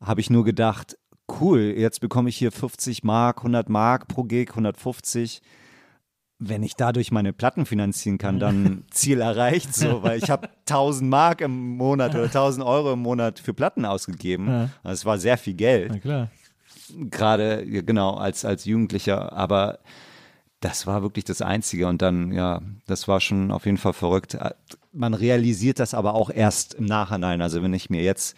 habe 0.00 0.20
ich 0.20 0.30
nur 0.30 0.44
gedacht, 0.44 0.96
cool, 1.40 1.74
jetzt 1.76 2.00
bekomme 2.00 2.28
ich 2.28 2.36
hier 2.36 2.52
50 2.52 3.04
Mark, 3.04 3.38
100 3.38 3.68
Mark 3.68 4.08
pro 4.08 4.24
Gig, 4.24 4.50
150. 4.50 5.42
Wenn 6.38 6.62
ich 6.62 6.76
dadurch 6.76 7.12
meine 7.12 7.32
Platten 7.32 7.64
finanzieren 7.64 8.18
kann, 8.18 8.38
dann 8.38 8.84
Ziel 8.90 9.20
erreicht, 9.20 9.74
so, 9.74 10.02
weil 10.02 10.18
ich 10.18 10.30
habe 10.30 10.48
1000 10.68 11.08
Mark 11.08 11.40
im 11.40 11.76
Monat 11.76 12.14
oder 12.14 12.24
1000 12.24 12.64
Euro 12.64 12.92
im 12.92 13.00
Monat 13.00 13.38
für 13.38 13.54
Platten 13.54 13.84
ausgegeben. 13.86 14.48
Ja. 14.48 14.70
Also 14.82 15.00
es 15.00 15.04
war 15.06 15.18
sehr 15.18 15.38
viel 15.38 15.54
Geld 15.54 15.92
Na 15.92 15.98
klar. 15.98 16.30
gerade 17.10 17.64
genau 17.66 18.14
als 18.14 18.44
als 18.44 18.66
Jugendlicher, 18.66 19.32
aber 19.32 19.78
das 20.60 20.86
war 20.86 21.02
wirklich 21.02 21.24
das 21.24 21.40
Einzige 21.40 21.86
und 21.86 22.02
dann 22.02 22.32
ja, 22.32 22.60
das 22.86 23.08
war 23.08 23.20
schon 23.20 23.50
auf 23.50 23.64
jeden 23.64 23.78
Fall 23.78 23.94
verrückt. 23.94 24.36
Man 24.92 25.14
realisiert 25.14 25.78
das 25.78 25.94
aber 25.94 26.14
auch 26.14 26.28
erst 26.28 26.74
im 26.74 26.84
Nachhinein. 26.84 27.40
Also 27.40 27.62
wenn 27.62 27.72
ich 27.72 27.88
mir 27.88 28.02
jetzt 28.02 28.36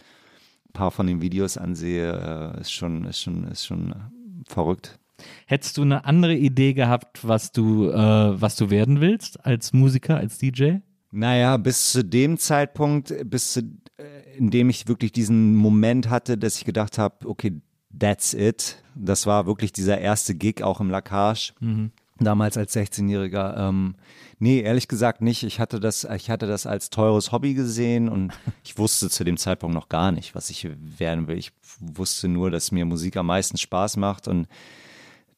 paar 0.72 0.90
von 0.90 1.06
den 1.06 1.20
Videos 1.22 1.56
ansehe, 1.56 2.54
äh, 2.56 2.60
ist 2.60 2.72
schon 2.72 3.04
ist 3.04 3.20
schon 3.20 3.44
ist 3.44 3.66
schon 3.66 3.94
verrückt. 4.46 4.98
Hättest 5.46 5.76
du 5.76 5.82
eine 5.82 6.04
andere 6.04 6.34
Idee 6.34 6.74
gehabt, 6.74 7.26
was 7.26 7.50
du, 7.50 7.90
äh, 7.90 8.40
was 8.40 8.56
du 8.56 8.70
werden 8.70 9.00
willst 9.00 9.44
als 9.44 9.72
Musiker, 9.72 10.16
als 10.16 10.38
DJ? 10.38 10.76
Naja, 11.10 11.56
bis 11.56 11.92
zu 11.92 12.04
dem 12.04 12.38
Zeitpunkt, 12.38 13.14
bis 13.28 13.54
zu, 13.54 13.60
äh, 13.96 14.36
in 14.36 14.50
dem 14.50 14.70
ich 14.70 14.86
wirklich 14.86 15.12
diesen 15.12 15.56
Moment 15.56 16.10
hatte, 16.10 16.38
dass 16.38 16.56
ich 16.56 16.64
gedacht 16.64 16.98
habe, 16.98 17.28
okay, 17.28 17.60
that's 17.98 18.34
it. 18.34 18.82
Das 18.94 19.26
war 19.26 19.46
wirklich 19.46 19.72
dieser 19.72 19.98
erste 19.98 20.34
Gig 20.34 20.62
auch 20.62 20.80
im 20.80 20.90
Lacage. 20.90 21.52
Damals 22.20 22.56
als 22.56 22.74
16-Jähriger. 22.74 23.68
Ähm, 23.68 23.94
nee, 24.38 24.60
ehrlich 24.60 24.88
gesagt 24.88 25.20
nicht. 25.22 25.44
Ich 25.44 25.60
hatte 25.60 25.78
das, 25.80 26.04
ich 26.16 26.30
hatte 26.30 26.46
das 26.46 26.66
als 26.66 26.90
teures 26.90 27.30
Hobby 27.32 27.54
gesehen 27.54 28.08
und 28.08 28.32
ich 28.64 28.76
wusste 28.78 29.08
zu 29.08 29.24
dem 29.24 29.36
Zeitpunkt 29.36 29.74
noch 29.74 29.88
gar 29.88 30.10
nicht, 30.12 30.34
was 30.34 30.50
ich 30.50 30.68
werden 30.98 31.28
will. 31.28 31.38
Ich 31.38 31.52
wusste 31.80 32.28
nur, 32.28 32.50
dass 32.50 32.72
mir 32.72 32.84
Musik 32.84 33.16
am 33.16 33.26
meisten 33.26 33.56
Spaß 33.56 33.96
macht 33.98 34.26
und 34.26 34.48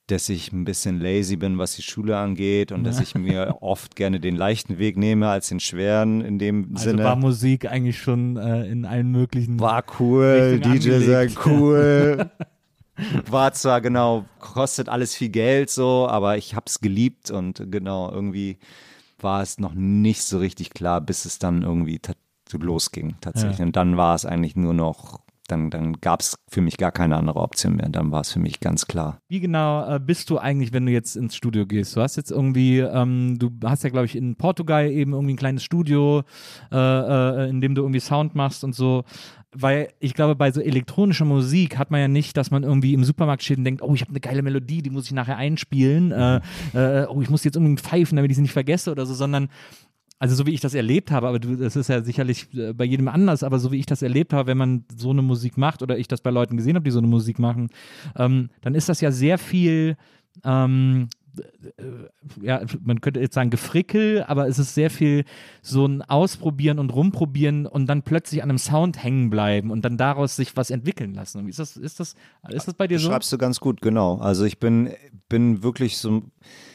dass 0.06 0.28
ich 0.28 0.52
ein 0.52 0.64
bisschen 0.64 0.98
lazy 1.00 1.36
bin, 1.36 1.58
was 1.58 1.76
die 1.76 1.82
Schule 1.82 2.16
angeht 2.16 2.72
und 2.72 2.82
dass 2.82 2.98
ich 3.00 3.14
mir 3.14 3.58
oft 3.60 3.94
gerne 3.94 4.18
den 4.18 4.34
leichten 4.34 4.78
Weg 4.78 4.96
nehme 4.96 5.28
als 5.28 5.48
den 5.50 5.60
schweren 5.60 6.20
in 6.20 6.38
dem 6.38 6.70
Also 6.74 6.90
Sinne. 6.90 7.04
war 7.04 7.14
Musik 7.14 7.70
eigentlich 7.70 8.00
schon 8.00 8.36
äh, 8.36 8.64
in 8.66 8.86
allen 8.86 9.10
möglichen. 9.10 9.60
War 9.60 9.84
cool, 10.00 10.24
Richtung 10.24 10.72
DJ 10.72 10.92
angelegt. 10.94 11.38
cool. 11.46 12.30
War 13.30 13.52
zwar 13.52 13.80
genau, 13.80 14.24
kostet 14.38 14.88
alles 14.88 15.14
viel 15.14 15.30
Geld 15.30 15.70
so, 15.70 16.08
aber 16.08 16.36
ich 16.36 16.54
hab's 16.54 16.80
geliebt 16.80 17.30
und 17.30 17.70
genau, 17.70 18.10
irgendwie 18.10 18.58
war 19.18 19.42
es 19.42 19.58
noch 19.58 19.74
nicht 19.74 20.22
so 20.22 20.38
richtig 20.38 20.70
klar, 20.70 21.00
bis 21.00 21.24
es 21.24 21.38
dann 21.38 21.62
irgendwie 21.62 22.00
losging 22.52 23.14
tatsächlich. 23.20 23.58
Ja. 23.58 23.66
Und 23.66 23.76
dann 23.76 23.96
war 23.96 24.14
es 24.14 24.24
eigentlich 24.24 24.56
nur 24.56 24.74
noch, 24.74 25.20
dann, 25.46 25.70
dann 25.70 26.00
gab 26.00 26.20
es 26.20 26.36
für 26.48 26.60
mich 26.60 26.76
gar 26.76 26.92
keine 26.92 27.16
andere 27.16 27.40
Option 27.40 27.76
mehr. 27.76 27.88
Dann 27.88 28.10
war 28.12 28.20
es 28.20 28.32
für 28.32 28.38
mich 28.38 28.60
ganz 28.60 28.86
klar. 28.86 29.18
Wie 29.28 29.40
genau 29.40 29.88
äh, 29.88 30.00
bist 30.00 30.30
du 30.30 30.38
eigentlich, 30.38 30.72
wenn 30.72 30.86
du 30.86 30.92
jetzt 30.92 31.16
ins 31.16 31.34
Studio 31.36 31.66
gehst? 31.66 31.96
Du 31.96 32.00
hast 32.00 32.16
jetzt 32.16 32.30
irgendwie, 32.30 32.78
ähm, 32.78 33.38
du 33.38 33.50
hast 33.64 33.84
ja, 33.84 33.90
glaube 33.90 34.06
ich, 34.06 34.16
in 34.16 34.36
Portugal 34.36 34.90
eben 34.90 35.12
irgendwie 35.12 35.34
ein 35.34 35.38
kleines 35.38 35.62
Studio, 35.64 36.22
äh, 36.72 36.76
äh, 36.76 37.50
in 37.50 37.60
dem 37.60 37.74
du 37.74 37.82
irgendwie 37.82 38.00
Sound 38.00 38.34
machst 38.34 38.64
und 38.64 38.74
so. 38.74 39.04
Weil 39.52 39.88
ich 39.98 40.14
glaube, 40.14 40.36
bei 40.36 40.52
so 40.52 40.60
elektronischer 40.60 41.24
Musik 41.24 41.76
hat 41.76 41.90
man 41.90 42.00
ja 42.00 42.08
nicht, 42.08 42.36
dass 42.36 42.52
man 42.52 42.62
irgendwie 42.62 42.94
im 42.94 43.02
Supermarkt 43.02 43.42
steht 43.42 43.58
und 43.58 43.64
denkt, 43.64 43.82
oh, 43.82 43.94
ich 43.94 44.02
habe 44.02 44.10
eine 44.10 44.20
geile 44.20 44.42
Melodie, 44.42 44.80
die 44.80 44.90
muss 44.90 45.06
ich 45.06 45.12
nachher 45.12 45.36
einspielen. 45.36 46.12
Äh, 46.12 46.40
äh, 46.72 47.06
oh, 47.08 47.20
ich 47.20 47.30
muss 47.30 47.42
jetzt 47.42 47.56
unbedingt 47.56 47.80
pfeifen, 47.80 48.16
damit 48.16 48.30
ich 48.30 48.36
sie 48.36 48.42
nicht 48.42 48.52
vergesse 48.52 48.92
oder 48.92 49.06
so, 49.06 49.14
sondern 49.14 49.48
also 50.20 50.34
so 50.34 50.46
wie 50.46 50.52
ich 50.52 50.60
das 50.60 50.74
erlebt 50.74 51.10
habe, 51.10 51.26
aber 51.26 51.38
du, 51.38 51.56
das 51.56 51.76
ist 51.76 51.88
ja 51.88 52.02
sicherlich 52.02 52.54
äh, 52.54 52.74
bei 52.74 52.84
jedem 52.84 53.08
anders, 53.08 53.42
aber 53.42 53.58
so 53.58 53.72
wie 53.72 53.78
ich 53.78 53.86
das 53.86 54.02
erlebt 54.02 54.34
habe, 54.34 54.48
wenn 54.48 54.58
man 54.58 54.84
so 54.94 55.10
eine 55.10 55.22
Musik 55.22 55.56
macht 55.56 55.82
oder 55.82 55.96
ich 55.98 56.08
das 56.08 56.20
bei 56.20 56.30
Leuten 56.30 56.58
gesehen 56.58 56.76
habe, 56.76 56.84
die 56.84 56.90
so 56.90 56.98
eine 56.98 57.08
Musik 57.08 57.38
machen, 57.38 57.70
ähm, 58.16 58.50
dann 58.60 58.74
ist 58.74 58.90
das 58.90 59.00
ja 59.00 59.12
sehr 59.12 59.38
viel, 59.38 59.96
ähm, 60.44 61.08
äh, 61.08 61.19
ja, 62.40 62.62
man 62.82 63.00
könnte 63.00 63.20
jetzt 63.20 63.34
sagen 63.34 63.50
Gefrickel, 63.50 64.24
aber 64.24 64.48
es 64.48 64.58
ist 64.58 64.74
sehr 64.74 64.90
viel 64.90 65.24
so 65.62 65.86
ein 65.86 66.02
Ausprobieren 66.02 66.78
und 66.78 66.90
Rumprobieren 66.90 67.66
und 67.66 67.86
dann 67.86 68.02
plötzlich 68.02 68.42
an 68.42 68.50
einem 68.50 68.58
Sound 68.58 69.02
hängen 69.02 69.30
bleiben 69.30 69.70
und 69.70 69.84
dann 69.84 69.96
daraus 69.96 70.36
sich 70.36 70.56
was 70.56 70.70
entwickeln 70.70 71.14
lassen. 71.14 71.48
Ist 71.48 71.58
das, 71.58 71.76
ist 71.76 72.00
das, 72.00 72.14
ist 72.48 72.68
das 72.68 72.74
bei 72.74 72.86
dir 72.86 72.98
so? 72.98 73.08
Schreibst 73.08 73.32
du 73.32 73.38
ganz 73.38 73.60
gut, 73.60 73.80
genau. 73.80 74.18
Also 74.18 74.44
ich 74.44 74.58
bin, 74.58 74.90
bin 75.28 75.62
wirklich 75.62 75.98
so, 75.98 76.22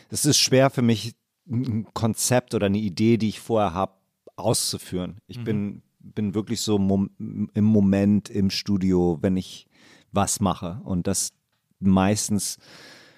es 0.09 0.25
ist 0.25 0.39
schwer 0.39 0.69
für 0.69 0.81
mich, 0.81 1.15
ein 1.47 1.85
Konzept 1.93 2.55
oder 2.55 2.65
eine 2.65 2.79
Idee, 2.79 3.17
die 3.17 3.29
ich 3.29 3.39
vorher 3.39 3.73
habe, 3.73 3.93
auszuführen. 4.35 5.17
Ich 5.27 5.43
bin, 5.43 5.83
bin 5.99 6.33
wirklich 6.33 6.61
so 6.61 6.77
im 6.77 7.63
Moment 7.63 8.29
im 8.29 8.49
Studio, 8.49 9.19
wenn 9.21 9.37
ich 9.37 9.67
was 10.11 10.39
mache. 10.39 10.81
Und 10.83 11.07
das 11.07 11.33
meistens 11.79 12.57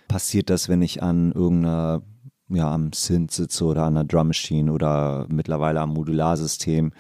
passiert 0.08 0.50
das, 0.50 0.70
wenn 0.70 0.82
ich 0.82 1.04
an 1.04 1.32
irgendeiner, 1.32 2.02
ja, 2.50 2.72
am 2.72 2.94
Synth 2.94 3.32
sitze 3.32 3.66
oder 3.66 3.84
an 3.84 3.98
einer 3.98 4.06
Drum 4.06 4.28
Machine 4.28 4.72
oder 4.72 5.26
mittlerweile 5.30 5.82
am 5.82 5.94
Modularsystem. 5.94 6.94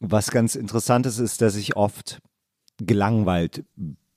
Was 0.00 0.30
ganz 0.30 0.54
interessant 0.54 1.06
ist, 1.06 1.18
ist, 1.18 1.40
dass 1.40 1.56
ich 1.56 1.76
oft 1.76 2.20
gelangweilt 2.78 3.64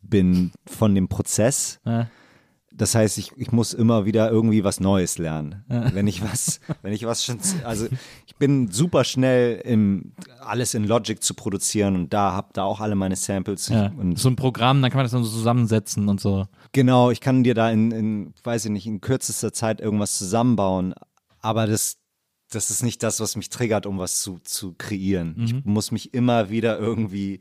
bin 0.01 0.51
von 0.65 0.95
dem 0.95 1.07
Prozess. 1.07 1.79
Ja. 1.85 2.09
Das 2.77 2.93
heißt, 2.93 3.17
ich, 3.17 3.31
ich 3.37 3.51
muss 3.51 3.73
immer 3.73 4.05
wieder 4.05 4.29
irgendwie 4.29 4.63
was 4.63 4.79
Neues 4.79 5.17
lernen. 5.17 5.63
Wenn 5.67 6.05
ich 6.05 6.21
was, 6.21 6.59
wenn 6.83 6.93
ich 6.93 7.05
was 7.05 7.25
schon, 7.25 7.39
also 7.63 7.87
ich 8.27 8.35
bin 8.35 8.71
super 8.71 9.03
schnell 9.03 9.59
im, 9.65 10.13
alles 10.39 10.75
in 10.75 10.83
Logic 10.83 11.21
zu 11.21 11.33
produzieren 11.33 11.95
und 11.95 12.13
da 12.13 12.33
hab 12.33 12.53
da 12.53 12.63
auch 12.63 12.79
alle 12.79 12.95
meine 12.95 13.15
Samples. 13.15 13.69
Ja. 13.69 13.91
Und 13.97 14.19
So 14.19 14.29
ein 14.29 14.35
Programm, 14.35 14.81
dann 14.81 14.91
kann 14.91 14.99
man 14.99 15.05
das 15.05 15.11
dann 15.11 15.23
so 15.23 15.31
zusammensetzen 15.31 16.07
und 16.07 16.21
so. 16.21 16.45
genau, 16.71 17.09
ich 17.09 17.19
kann 17.19 17.43
dir 17.43 17.55
da 17.55 17.71
in, 17.71 17.91
in, 17.91 18.33
weiß 18.43 18.65
ich 18.65 18.71
nicht, 18.71 18.85
in 18.85 19.01
kürzester 19.01 19.51
Zeit 19.53 19.81
irgendwas 19.81 20.17
zusammenbauen. 20.17 20.93
Aber 21.41 21.65
das, 21.65 21.97
das 22.51 22.69
ist 22.69 22.83
nicht 22.83 23.01
das, 23.01 23.19
was 23.19 23.35
mich 23.35 23.49
triggert, 23.49 23.87
um 23.87 23.97
was 23.97 24.21
zu, 24.21 24.37
zu 24.43 24.75
kreieren. 24.77 25.35
Ich 25.43 25.65
muss 25.65 25.91
mich 25.91 26.13
immer 26.13 26.49
wieder 26.49 26.77
irgendwie 26.77 27.39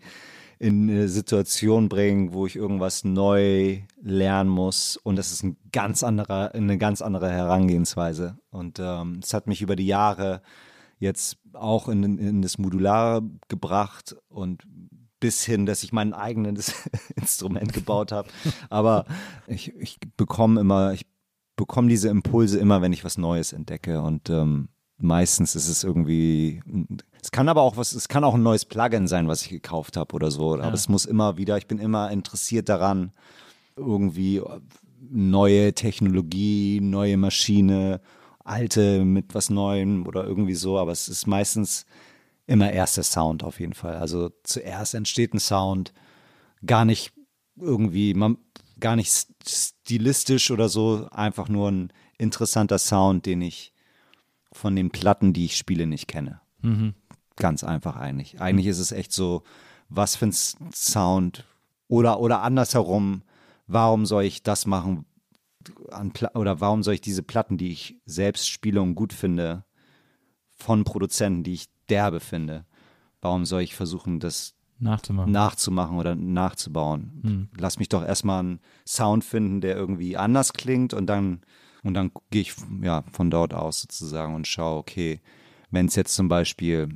in 0.59 0.89
eine 0.89 1.09
Situation 1.09 1.89
bringen, 1.89 2.33
wo 2.33 2.47
ich 2.47 2.57
irgendwas 2.57 3.05
neu 3.05 3.83
lernen 4.01 4.51
muss. 4.51 4.97
Und 4.97 5.17
das 5.17 5.33
ist 5.33 5.43
ein 5.43 5.57
ganz 5.73 6.03
anderer, 6.03 6.55
eine 6.55 6.79
ganz 6.79 7.03
andere 7.03 7.31
Herangehensweise. 7.31 8.39
Und 8.51 8.79
ähm, 8.81 9.21
es 9.23 9.35
hat 9.35 9.47
mich 9.47 9.61
über 9.61 9.77
die 9.77 9.87
Jahre 9.87 10.43
jetzt 10.99 11.39
auch 11.53 11.89
in, 11.89 12.19
in 12.19 12.43
das 12.43 12.59
Modulare 12.59 13.23
gebracht 13.49 14.17
und 14.29 14.63
bis 15.21 15.45
hin, 15.45 15.67
dass 15.67 15.83
ich 15.83 15.93
mein 15.93 16.13
eigenes 16.13 16.75
Instrument 17.17 17.73
gebaut 17.73 18.13
habe. 18.13 18.29
Aber 18.71 19.05
ich, 19.47 19.75
ich 19.77 19.99
bekomme 20.17 20.61
immer, 20.61 20.93
ich 20.93 21.07
bekomme 21.57 21.89
diese 21.89 22.09
Impulse 22.09 22.59
immer, 22.59 22.83
wenn 22.83 22.93
ich 22.93 23.05
was 23.05 23.19
Neues 23.19 23.53
entdecke. 23.53 24.01
Und 24.01 24.31
ähm, 24.31 24.69
meistens 24.99 25.55
ist 25.55 25.69
es 25.69 25.85
irgendwie, 25.85 26.63
es 27.23 27.31
kann 27.31 27.49
aber 27.49 27.63
auch 27.63 27.77
was, 27.77 27.93
es 27.93 28.09
kann 28.09 28.25
auch 28.25 28.35
ein 28.35 28.43
neues 28.43 28.65
Plugin 28.65 29.09
sein, 29.09 29.29
was 29.29 29.43
ich 29.43 29.51
gekauft 29.51 29.97
habe 29.97 30.15
oder 30.15 30.31
so. 30.31 30.55
Aber 30.55 30.73
es 30.73 30.89
muss 30.89 31.05
immer 31.05 31.37
wieder, 31.37 31.59
ich 31.59 31.67
bin 31.67 31.79
immer 31.79 32.11
interessiert 32.11 32.69
daran, 32.69 33.13
irgendwie 33.77 34.41
neue 35.11 35.75
Technologie, 35.75 36.81
neue 36.81 37.17
Maschine, 37.17 38.01
alte 38.45 39.05
mit 39.05 39.35
was 39.35 39.51
Neuem 39.51 40.07
oder 40.07 40.25
irgendwie 40.25 40.55
so. 40.55 40.79
Aber 40.79 40.93
es 40.93 41.09
ist 41.09 41.27
meistens 41.27 41.85
immer 42.47 42.73
erst 42.73 42.97
der 42.97 43.05
Sound 43.05 43.45
auf 43.45 43.61
jeden 43.61 43.75
Fall. 43.75 43.97
Also 43.97 44.31
zuerst 44.45 44.95
entsteht 44.95 45.35
ein 45.35 45.41
Sound, 45.41 45.93
gar 46.65 46.85
nicht 46.85 47.13
irgendwie, 47.57 48.15
man, 48.15 48.39
gar 48.79 48.97
nicht 48.97 49.11
stilistisch 49.47 50.51
oder 50.51 50.69
so, 50.69 51.09
einfach 51.11 51.49
nur 51.49 51.71
ein 51.71 51.93
interessanter 52.19 52.79
Sound, 52.79 53.27
den 53.27 53.43
ich 53.43 53.73
von 54.57 54.75
den 54.75 54.91
Platten, 54.91 55.33
die 55.33 55.45
ich 55.45 55.57
spiele, 55.57 55.87
nicht 55.87 56.09
kenne. 56.09 56.41
Mhm. 56.63 56.95
Ganz 57.37 57.63
einfach 57.63 57.97
eigentlich. 57.97 58.41
Eigentlich 58.41 58.67
ist 58.67 58.79
es 58.79 58.93
echt 58.93 59.13
so, 59.13 59.43
was 59.89 60.17
für 60.17 60.27
ein 60.27 60.33
Sound 60.33 61.45
oder, 61.89 62.21
oder 62.21 62.43
andersherum, 62.43 63.23
warum 63.67 64.07
soll 64.07 64.25
ich 64.25 64.43
das 64.43 64.67
machen 64.67 65.05
oder 66.35 66.61
warum 66.61 66.83
soll 66.83 66.95
ich 66.95 67.01
diese 67.01 67.23
Platten, 67.23 67.59
die 67.59 67.73
ich 67.73 68.01
selbst 68.07 68.49
spiele 68.49 68.81
und 68.81 68.95
gut 68.95 69.13
finde, 69.13 69.65
von 70.57 70.85
Produzenten, 70.85 71.43
die 71.43 71.55
ich 71.55 71.67
derbe 71.89 72.21
finde, 72.21 72.65
warum 73.21 73.45
soll 73.45 73.63
ich 73.63 73.75
versuchen, 73.75 74.21
das 74.21 74.55
Nachzumachen. 74.79 75.33
nachzumachen 75.33 75.99
oder 75.99 76.15
nachzubauen. 76.15 77.49
Lass 77.59 77.79
mich 77.79 77.89
doch 77.89 78.05
erstmal 78.05 78.41
einen 78.41 78.61
Sound 78.87 79.25
finden, 79.25 79.61
der 79.61 79.77
irgendwie 79.77 80.17
anders 80.17 80.53
klingt 80.53 80.95
und 80.95 81.07
dann 81.07 81.41
und 81.87 81.95
dann 81.95 82.11
gehe 82.31 82.43
ich 82.43 82.55
ja 82.83 83.05
von 83.13 83.31
dort 83.31 83.55
aus 83.55 83.81
sozusagen 83.83 84.35
und 84.35 84.47
schaue, 84.47 84.79
okay, 84.79 85.21
wenn 85.71 85.87
es 85.87 85.95
jetzt 85.97 86.15
zum 86.15 86.29
Beispiel 86.29 86.89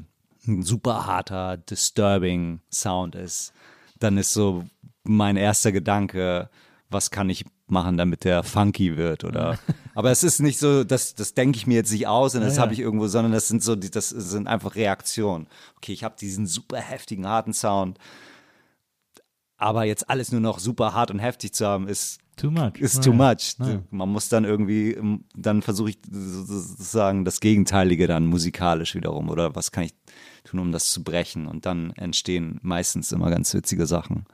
ein 0.47 0.63
super 0.63 1.07
harter, 1.07 1.57
disturbing 1.57 2.61
Sound 2.73 3.15
ist, 3.15 3.53
dann 3.99 4.17
ist 4.19 4.33
so 4.33 4.65
mein 5.05 5.37
erster 5.37 5.73
Gedanke, 5.73 6.49
was 6.89 7.11
kann 7.11 7.31
ich 7.31 7.45
machen, 7.67 7.97
damit 7.97 8.25
der 8.25 8.43
funky 8.43 8.97
wird 8.97 9.25
oder 9.25 9.59
aber 9.95 10.11
es 10.11 10.25
ist 10.25 10.41
nicht 10.41 10.59
so, 10.59 10.83
das, 10.83 11.15
das 11.15 11.35
denke 11.35 11.57
ich 11.59 11.67
mir 11.67 11.75
jetzt 11.75 11.93
nicht 11.93 12.07
aus 12.07 12.35
und 12.35 12.41
das 12.43 12.57
Ja, 12.57 12.63
habe 12.63 12.73
ich 12.73 12.81
irgendwo, 12.81 13.07
sondern 13.07 13.33
das 13.33 13.49
sind 13.49 13.63
so, 13.63 13.77
die- 13.77 13.91
das 13.91 14.09
sind 14.09 14.47
einfach 14.49 14.75
Reaktionen. 14.75 15.47
Okay, 15.77 15.93
ich 15.93 16.03
habe 16.05 16.17
diesen 16.19 16.47
super 16.47 16.79
heftigen, 16.79 17.27
harten 17.29 17.53
Sound, 17.53 17.99
aber 19.61 19.85
jetzt 19.85 20.09
alles 20.09 20.33
nur 20.33 20.41
noch 20.41 20.59
super 20.59 20.95
hart 20.95 21.11
und 21.11 21.19
heftig 21.19 21.53
zu 21.53 21.67
haben, 21.67 21.87
ist 21.87 22.19
Too 22.37 22.51
much. 22.51 22.79
ist 22.79 23.05
too 23.05 23.13
much. 23.13 23.57
Ja. 23.59 23.83
Man 23.91 24.09
muss 24.09 24.31
dann 24.31 24.45
irgendwie, 24.45 24.93
ähm, 24.93 25.25
dann 25.37 25.61
versuche 25.61 25.91
ich 25.91 25.99
sozusagen 26.11 27.27
das 27.27 27.41
Gegenteilige 27.41 28.07
dann 28.07 28.25
musikalisch 28.27 28.95
wiederum 28.95 29.29
oder 29.29 29.55
was 29.55 29.73
kann 29.73 29.85
ich 29.85 29.93
tun, 30.45 30.61
um 30.61 30.73
das 30.73 30.91
zu 30.91 31.05
brechen 31.05 31.47
und 31.47 31.67
dann 31.67 31.91
entstehen 31.93 32.59
meistens 32.63 33.13
immer 33.13 33.29
ganz 33.29 33.53
witzige 33.53 33.87
Sachen. 33.87 34.25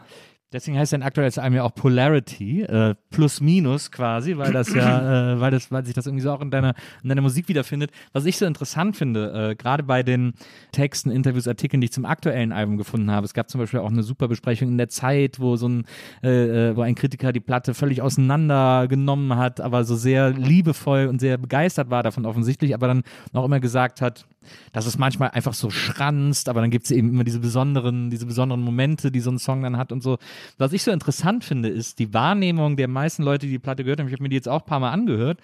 Deswegen 0.52 0.78
heißt 0.78 0.92
dein 0.92 1.02
aktuelles 1.02 1.38
Album 1.38 1.56
ja 1.56 1.64
auch 1.64 1.74
Polarity, 1.74 2.62
äh, 2.62 2.94
plus 3.10 3.40
minus 3.40 3.90
quasi, 3.90 4.36
weil 4.36 4.52
das 4.52 4.72
ja, 4.72 5.32
äh, 5.34 5.40
weil 5.40 5.50
das, 5.50 5.72
weil 5.72 5.84
sich 5.84 5.94
das 5.94 6.06
irgendwie 6.06 6.22
so 6.22 6.30
auch 6.30 6.40
in 6.40 6.52
deiner, 6.52 6.74
in 7.02 7.08
deiner 7.08 7.20
Musik 7.20 7.48
wiederfindet. 7.48 7.90
Was 8.12 8.26
ich 8.26 8.38
so 8.38 8.46
interessant 8.46 8.96
finde, 8.96 9.50
äh, 9.50 9.54
gerade 9.56 9.82
bei 9.82 10.04
den 10.04 10.34
Texten, 10.70 11.10
Interviews, 11.10 11.48
Artikeln, 11.48 11.80
die 11.80 11.86
ich 11.86 11.92
zum 11.92 12.04
aktuellen 12.04 12.52
Album 12.52 12.76
gefunden 12.76 13.10
habe. 13.10 13.24
Es 13.24 13.34
gab 13.34 13.50
zum 13.50 13.60
Beispiel 13.60 13.80
auch 13.80 13.90
eine 13.90 14.04
super 14.04 14.28
Besprechung 14.28 14.68
in 14.68 14.78
der 14.78 14.88
Zeit, 14.88 15.40
wo 15.40 15.56
so 15.56 15.68
ein, 15.68 15.84
äh, 16.22 16.68
äh, 16.70 16.76
wo 16.76 16.82
ein 16.82 16.94
Kritiker 16.94 17.32
die 17.32 17.40
Platte 17.40 17.74
völlig 17.74 18.00
auseinandergenommen 18.00 19.36
hat, 19.36 19.60
aber 19.60 19.82
so 19.82 19.96
sehr 19.96 20.30
liebevoll 20.30 21.06
und 21.06 21.20
sehr 21.20 21.38
begeistert 21.38 21.90
war 21.90 22.04
davon 22.04 22.24
offensichtlich, 22.24 22.72
aber 22.72 22.86
dann 22.86 23.02
auch 23.32 23.44
immer 23.44 23.58
gesagt 23.58 24.00
hat, 24.00 24.26
dass 24.72 24.86
es 24.86 24.98
manchmal 24.98 25.30
einfach 25.30 25.54
so 25.54 25.70
schranzt, 25.70 26.48
aber 26.48 26.60
dann 26.60 26.70
gibt 26.70 26.86
es 26.86 26.90
eben 26.90 27.10
immer 27.10 27.24
diese 27.24 27.40
besonderen, 27.40 28.10
diese 28.10 28.26
besonderen 28.26 28.62
Momente, 28.62 29.10
die 29.10 29.20
so 29.20 29.30
ein 29.30 29.38
Song 29.38 29.62
dann 29.62 29.76
hat 29.76 29.92
und 29.92 30.02
so. 30.02 30.18
Was 30.58 30.72
ich 30.72 30.82
so 30.82 30.90
interessant 30.90 31.44
finde, 31.44 31.68
ist 31.68 31.98
die 31.98 32.12
Wahrnehmung 32.12 32.76
der 32.76 32.88
meisten 32.88 33.22
Leute, 33.22 33.46
die 33.46 33.52
die 33.52 33.58
Platte 33.58 33.84
gehört 33.84 34.00
haben. 34.00 34.08
Ich 34.08 34.12
habe 34.12 34.22
mir 34.22 34.28
die 34.28 34.36
jetzt 34.36 34.48
auch 34.48 34.62
ein 34.62 34.66
paar 34.66 34.80
Mal 34.80 34.90
angehört. 34.90 35.40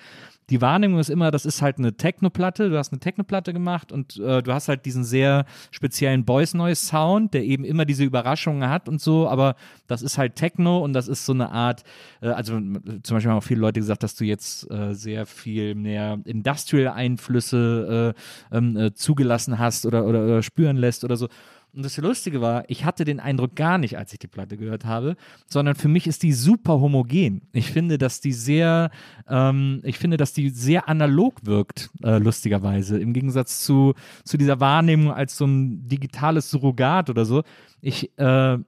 Die 0.52 0.60
Wahrnehmung 0.60 1.00
ist 1.00 1.08
immer, 1.08 1.30
das 1.30 1.46
ist 1.46 1.62
halt 1.62 1.78
eine 1.78 1.96
Techno-Platte, 1.96 2.68
du 2.68 2.76
hast 2.76 2.92
eine 2.92 3.00
Techno-Platte 3.00 3.54
gemacht 3.54 3.90
und 3.90 4.18
äh, 4.18 4.42
du 4.42 4.52
hast 4.52 4.68
halt 4.68 4.84
diesen 4.84 5.02
sehr 5.02 5.46
speziellen 5.70 6.26
Boys 6.26 6.52
Noise 6.52 6.84
Sound, 6.84 7.32
der 7.32 7.42
eben 7.42 7.64
immer 7.64 7.86
diese 7.86 8.04
Überraschungen 8.04 8.68
hat 8.68 8.86
und 8.86 9.00
so, 9.00 9.26
aber 9.30 9.56
das 9.86 10.02
ist 10.02 10.18
halt 10.18 10.36
Techno 10.36 10.84
und 10.84 10.92
das 10.92 11.08
ist 11.08 11.24
so 11.24 11.32
eine 11.32 11.50
Art, 11.50 11.84
äh, 12.20 12.28
also 12.28 12.52
zum 12.52 13.16
Beispiel 13.16 13.30
haben 13.30 13.38
auch 13.38 13.42
viele 13.42 13.62
Leute 13.62 13.80
gesagt, 13.80 14.02
dass 14.02 14.14
du 14.14 14.26
jetzt 14.26 14.70
äh, 14.70 14.92
sehr 14.92 15.24
viel 15.24 15.74
mehr 15.74 16.18
Industrial-Einflüsse 16.22 18.14
äh, 18.52 18.54
ähm, 18.54 18.76
äh, 18.76 18.92
zugelassen 18.92 19.58
hast 19.58 19.86
oder, 19.86 20.04
oder, 20.04 20.22
oder 20.22 20.42
spüren 20.42 20.76
lässt 20.76 21.02
oder 21.02 21.16
so. 21.16 21.28
Und 21.74 21.84
das 21.86 21.96
Lustige 21.96 22.42
war, 22.42 22.64
ich 22.68 22.84
hatte 22.84 23.06
den 23.06 23.18
Eindruck 23.18 23.56
gar 23.56 23.78
nicht, 23.78 23.96
als 23.96 24.12
ich 24.12 24.18
die 24.18 24.26
Platte 24.26 24.58
gehört 24.58 24.84
habe, 24.84 25.16
sondern 25.46 25.74
für 25.74 25.88
mich 25.88 26.06
ist 26.06 26.22
die 26.22 26.34
super 26.34 26.80
homogen. 26.80 27.42
Ich 27.52 27.70
finde, 27.70 27.96
dass 27.96 28.20
die 28.20 28.32
sehr, 28.32 28.90
ähm, 29.26 29.80
ich 29.82 29.98
finde, 29.98 30.18
dass 30.18 30.34
die 30.34 30.50
sehr 30.50 30.90
analog 30.90 31.46
wirkt, 31.46 31.88
äh, 32.02 32.18
lustigerweise, 32.18 32.98
im 32.98 33.14
Gegensatz 33.14 33.64
zu, 33.64 33.94
zu 34.22 34.36
dieser 34.36 34.60
Wahrnehmung 34.60 35.12
als 35.12 35.38
so 35.38 35.46
ein 35.46 35.88
digitales 35.88 36.50
Surrogat 36.50 37.08
oder 37.08 37.24
so. 37.24 37.42
Ich, 37.80 38.10
äh, 38.18 38.58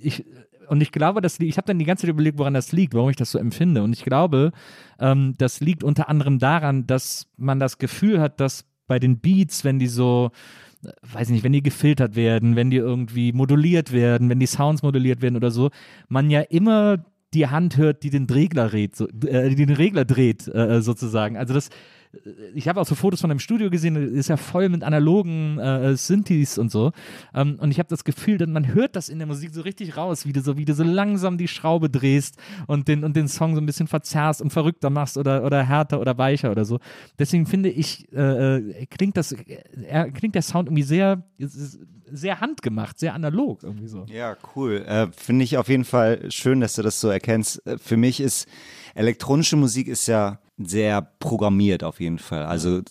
ich, 0.00 0.24
und 0.68 0.80
ich 0.80 0.92
glaube, 0.92 1.20
das 1.20 1.40
ich 1.40 1.56
habe 1.56 1.66
dann 1.66 1.80
die 1.80 1.84
ganze 1.84 2.02
Zeit 2.02 2.10
überlegt, 2.10 2.38
woran 2.38 2.54
das 2.54 2.70
liegt, 2.70 2.94
warum 2.94 3.10
ich 3.10 3.16
das 3.16 3.32
so 3.32 3.38
empfinde. 3.38 3.82
Und 3.82 3.94
ich 3.94 4.04
glaube, 4.04 4.52
ähm, 5.00 5.34
das 5.38 5.58
liegt 5.58 5.82
unter 5.82 6.08
anderem 6.08 6.38
daran, 6.38 6.86
dass 6.86 7.26
man 7.36 7.58
das 7.58 7.78
Gefühl 7.78 8.20
hat, 8.20 8.38
dass 8.38 8.64
bei 8.86 9.00
den 9.00 9.18
Beats, 9.18 9.64
wenn 9.64 9.80
die 9.80 9.88
so, 9.88 10.30
weiß 11.02 11.30
nicht, 11.30 11.44
wenn 11.44 11.52
die 11.52 11.62
gefiltert 11.62 12.16
werden, 12.16 12.56
wenn 12.56 12.70
die 12.70 12.76
irgendwie 12.76 13.32
moduliert 13.32 13.92
werden, 13.92 14.28
wenn 14.28 14.40
die 14.40 14.46
Sounds 14.46 14.82
moduliert 14.82 15.22
werden 15.22 15.36
oder 15.36 15.50
so, 15.50 15.70
man 16.08 16.30
ja 16.30 16.40
immer 16.40 17.04
die 17.34 17.48
Hand 17.48 17.76
hört, 17.76 18.02
die 18.02 18.10
den 18.10 18.26
Regler 18.26 18.68
dreht, 18.68 18.96
so, 18.96 19.08
äh, 19.26 19.54
den 19.54 19.70
Regler 19.70 20.04
dreht, 20.04 20.46
äh, 20.48 20.80
sozusagen. 20.80 21.36
Also 21.36 21.52
das, 21.52 21.68
ich 22.54 22.68
habe 22.68 22.80
auch 22.80 22.86
so 22.86 22.94
Fotos 22.94 23.20
von 23.20 23.30
dem 23.30 23.38
Studio 23.38 23.70
gesehen, 23.70 23.96
ist 23.96 24.28
ja 24.28 24.36
voll 24.36 24.68
mit 24.68 24.82
analogen 24.82 25.58
äh, 25.58 25.96
Synthes 25.96 26.58
und 26.58 26.70
so. 26.70 26.92
Ähm, 27.34 27.56
und 27.60 27.70
ich 27.70 27.78
habe 27.78 27.88
das 27.88 28.04
Gefühl, 28.04 28.38
dass 28.38 28.48
man 28.48 28.72
hört 28.74 28.96
das 28.96 29.08
in 29.08 29.18
der 29.18 29.26
Musik 29.26 29.50
so 29.52 29.62
richtig 29.62 29.96
raus, 29.96 30.26
wie 30.26 30.32
du 30.32 30.40
so, 30.40 30.56
wie 30.56 30.64
du 30.64 30.74
so 30.74 30.84
langsam 30.84 31.38
die 31.38 31.48
Schraube 31.48 31.90
drehst 31.90 32.36
und 32.66 32.88
den, 32.88 33.04
und 33.04 33.16
den 33.16 33.28
Song 33.28 33.54
so 33.54 33.60
ein 33.60 33.66
bisschen 33.66 33.86
verzerrst 33.86 34.40
und 34.42 34.50
verrückter 34.50 34.90
machst 34.90 35.16
oder, 35.16 35.44
oder 35.44 35.62
härter 35.62 36.00
oder 36.00 36.16
weicher 36.18 36.50
oder 36.50 36.64
so. 36.64 36.78
Deswegen 37.18 37.46
finde 37.46 37.68
ich, 37.68 38.12
äh, 38.12 38.56
äh, 38.56 38.86
klingt 38.86 39.16
das, 39.16 39.32
äh, 39.32 40.10
klingt 40.12 40.34
der 40.34 40.42
Sound 40.42 40.68
irgendwie 40.68 40.82
sehr, 40.82 41.22
sehr 41.38 42.40
handgemacht, 42.40 42.98
sehr 42.98 43.14
analog 43.14 43.62
irgendwie 43.62 43.88
so. 43.88 44.06
Ja, 44.08 44.36
cool. 44.54 44.84
Äh, 44.86 45.08
Finde 45.16 45.44
ich 45.44 45.56
auf 45.56 45.68
jeden 45.68 45.84
Fall 45.84 46.30
schön, 46.30 46.60
dass 46.60 46.74
du 46.74 46.82
das 46.82 47.00
so 47.00 47.08
erkennst. 47.08 47.66
Äh, 47.66 47.78
Für 47.78 47.96
mich 47.96 48.20
ist 48.20 48.46
elektronische 48.94 49.56
Musik 49.56 49.88
ist 49.88 50.06
ja 50.06 50.38
sehr 50.56 51.02
programmiert 51.02 51.84
auf 51.84 52.00
jeden 52.00 52.18
Fall. 52.18 52.44
Also 52.44 52.82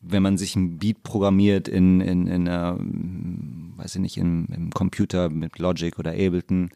wenn 0.00 0.22
man 0.22 0.38
sich 0.38 0.56
ein 0.56 0.78
Beat 0.78 1.02
programmiert 1.02 1.68
in, 1.68 2.00
in, 2.00 2.26
in 2.26 2.48
einer, 2.48 2.78
weiß 2.78 3.96
ich 3.96 4.00
nicht, 4.00 4.16
im, 4.16 4.46
im 4.46 4.70
Computer 4.70 5.28
mit 5.28 5.58
Logic 5.58 5.98
oder 5.98 6.12
Ableton, 6.12 6.70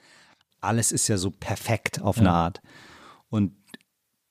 alles 0.60 0.92
ist 0.92 1.08
ja 1.08 1.16
so 1.16 1.30
perfekt 1.30 2.02
auf 2.02 2.18
eine 2.18 2.32
Art. 2.32 2.60
Und 3.28 3.52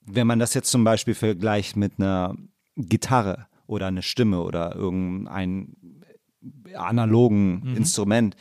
wenn 0.01 0.27
man 0.27 0.39
das 0.39 0.53
jetzt 0.53 0.69
zum 0.69 0.83
Beispiel 0.83 1.15
vergleicht 1.15 1.75
mit 1.75 1.93
einer 1.97 2.35
Gitarre 2.75 3.47
oder 3.67 3.87
eine 3.87 4.01
Stimme 4.01 4.41
oder 4.41 4.75
irgendein 4.75 5.75
analogen 6.75 7.75
Instrument, 7.75 8.35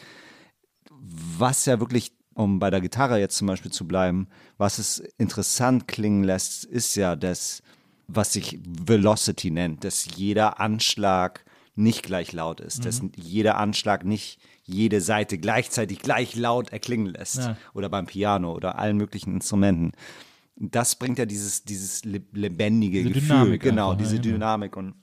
was 0.88 1.66
ja 1.66 1.80
wirklich, 1.80 2.12
um 2.34 2.58
bei 2.58 2.70
der 2.70 2.80
Gitarre 2.80 3.18
jetzt 3.18 3.36
zum 3.36 3.46
Beispiel 3.46 3.70
zu 3.70 3.86
bleiben, 3.86 4.28
was 4.58 4.78
es 4.78 4.98
interessant 5.18 5.88
klingen 5.88 6.24
lässt, 6.24 6.64
ist 6.64 6.94
ja 6.96 7.16
das, 7.16 7.62
was 8.08 8.32
sich 8.32 8.58
Velocity 8.64 9.50
nennt, 9.50 9.84
dass 9.84 10.16
jeder 10.16 10.60
Anschlag 10.60 11.44
nicht 11.74 12.02
gleich 12.02 12.32
laut 12.32 12.60
ist, 12.60 12.84
dass 12.84 13.02
jeder 13.16 13.56
Anschlag 13.56 14.04
nicht 14.04 14.38
jede 14.64 15.00
Seite 15.00 15.38
gleichzeitig 15.38 16.00
gleich 16.00 16.36
laut 16.36 16.70
erklingen 16.70 17.06
lässt 17.06 17.38
Ja. 17.38 17.56
oder 17.74 17.88
beim 17.88 18.06
Piano 18.06 18.52
oder 18.54 18.78
allen 18.78 18.96
möglichen 18.96 19.34
Instrumenten. 19.34 19.92
Das 20.56 20.96
bringt 20.96 21.18
ja 21.18 21.24
dieses, 21.24 21.64
dieses 21.64 22.04
le- 22.04 22.22
lebendige 22.32 23.02
Diese 23.02 23.14
Gefühl, 23.14 23.28
Dynamik 23.28 23.62
genau, 23.62 23.90
einfach, 23.92 24.02
diese 24.02 24.16
ja. 24.16 24.22
Dynamik 24.22 24.76
und 24.76 24.94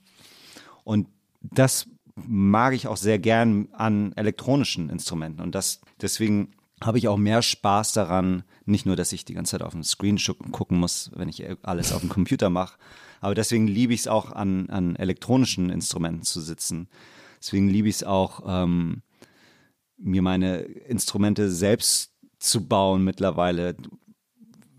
und 0.84 1.08
das 1.42 1.86
mag 2.14 2.74
ich 2.74 2.86
auch 2.86 2.96
sehr 2.96 3.18
gern 3.18 3.68
an 3.72 4.12
elektronischen 4.14 4.90
Instrumenten. 4.90 5.40
Und 5.42 5.54
das, 5.54 5.80
deswegen 6.00 6.52
habe 6.82 6.98
ich 6.98 7.08
auch 7.08 7.16
mehr 7.16 7.42
Spaß 7.42 7.92
daran, 7.92 8.42
nicht 8.64 8.86
nur, 8.86 8.96
dass 8.96 9.12
ich 9.12 9.24
die 9.24 9.34
ganze 9.34 9.52
Zeit 9.52 9.62
auf 9.62 9.72
den 9.72 9.84
Screen 9.84 10.18
gucken 10.50 10.78
muss, 10.78 11.10
wenn 11.14 11.28
ich 11.28 11.44
alles 11.62 11.92
auf 11.92 12.00
dem 12.00 12.08
Computer 12.10 12.50
mache, 12.50 12.78
aber 13.20 13.34
deswegen 13.34 13.66
liebe 13.66 13.92
ich 13.92 14.00
es 14.00 14.08
auch 14.08 14.32
an, 14.32 14.70
an 14.70 14.96
elektronischen 14.96 15.70
Instrumenten 15.70 16.22
zu 16.22 16.40
sitzen. 16.40 16.88
Deswegen 17.40 17.68
liebe 17.68 17.88
ich 17.88 17.96
es 17.96 18.04
auch, 18.04 18.42
ähm, 18.46 19.02
mir 19.98 20.22
meine 20.22 20.60
Instrumente 20.60 21.50
selbst 21.50 22.14
zu 22.38 22.66
bauen 22.66 23.04
mittlerweile, 23.04 23.76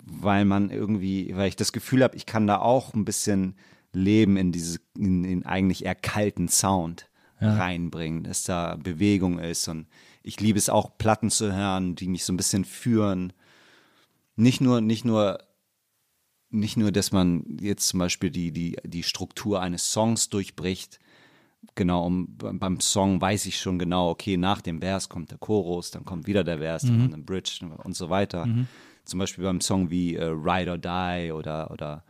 weil 0.04 0.46
man 0.46 0.72
irgendwie, 0.72 1.36
weil 1.36 1.48
ich 1.48 1.56
das 1.56 1.72
Gefühl 1.72 2.04
habe, 2.04 2.16
ich 2.16 2.26
kann 2.26 2.48
da 2.48 2.60
auch 2.60 2.94
ein 2.96 3.06
bisschen 3.06 3.56
Leben 3.94 4.38
in 4.38 4.52
diese, 4.52 4.80
in 4.98 5.24
den 5.24 5.46
eigentlich 5.46 5.86
eher 5.86 5.96
kalten 5.96 6.48
Sound 6.48 7.08
reinbringen, 7.40 8.24
dass 8.24 8.44
da 8.44 8.76
Bewegung 8.76 9.40
ist 9.40 9.68
und 9.68 9.88
ich 10.24 10.40
liebe 10.40 10.60
es 10.60 10.70
auch, 10.70 10.98
Platten 10.98 11.30
zu 11.30 11.54
hören, 11.54 11.96
die 11.96 12.08
mich 12.08 12.26
so 12.26 12.34
ein 12.34 12.38
bisschen 12.38 12.66
führen. 12.66 13.34
Nicht 14.36 14.62
nur, 14.62 14.82
nicht 14.82 15.06
nur, 15.06 15.40
nicht 16.50 16.78
nur, 16.78 16.92
dass 16.92 17.12
man 17.12 17.58
jetzt 17.60 17.88
zum 17.88 18.00
Beispiel 18.00 18.30
die, 18.30 18.52
die, 18.52 18.78
die 18.84 19.04
Struktur 19.04 19.62
eines 19.62 19.92
Songs 19.92 20.30
durchbricht, 20.30 21.00
genau, 21.76 22.06
um, 22.06 22.36
beim 22.38 22.80
Song 22.80 23.22
weiß 23.22 23.46
ich 23.46 23.60
schon 23.60 23.80
genau, 23.80 24.10
okay, 24.10 24.38
nach 24.38 24.62
dem 24.62 24.82
Vers 24.82 25.10
kommt 25.10 25.32
der 25.32 25.38
Chorus, 25.38 25.92
dann 25.92 26.06
kommt 26.06 26.28
wieder 26.28 26.44
der 26.44 26.58
Vers, 26.60 26.84
dann 26.84 27.00
kommt 27.00 27.14
ein 27.14 27.26
Bridge 27.26 27.60
und 27.84 27.96
so 27.96 28.10
weiter. 28.10 28.46
Zum 29.06 29.20
Beispiel 29.20 29.44
beim 29.44 29.62
Song 29.62 29.90
wie 29.90 30.16
äh, 30.16 30.26
Ride 30.26 30.72
or 30.72 30.78
Die 30.78 31.32
oder, 31.32 31.72
oder 31.72 32.04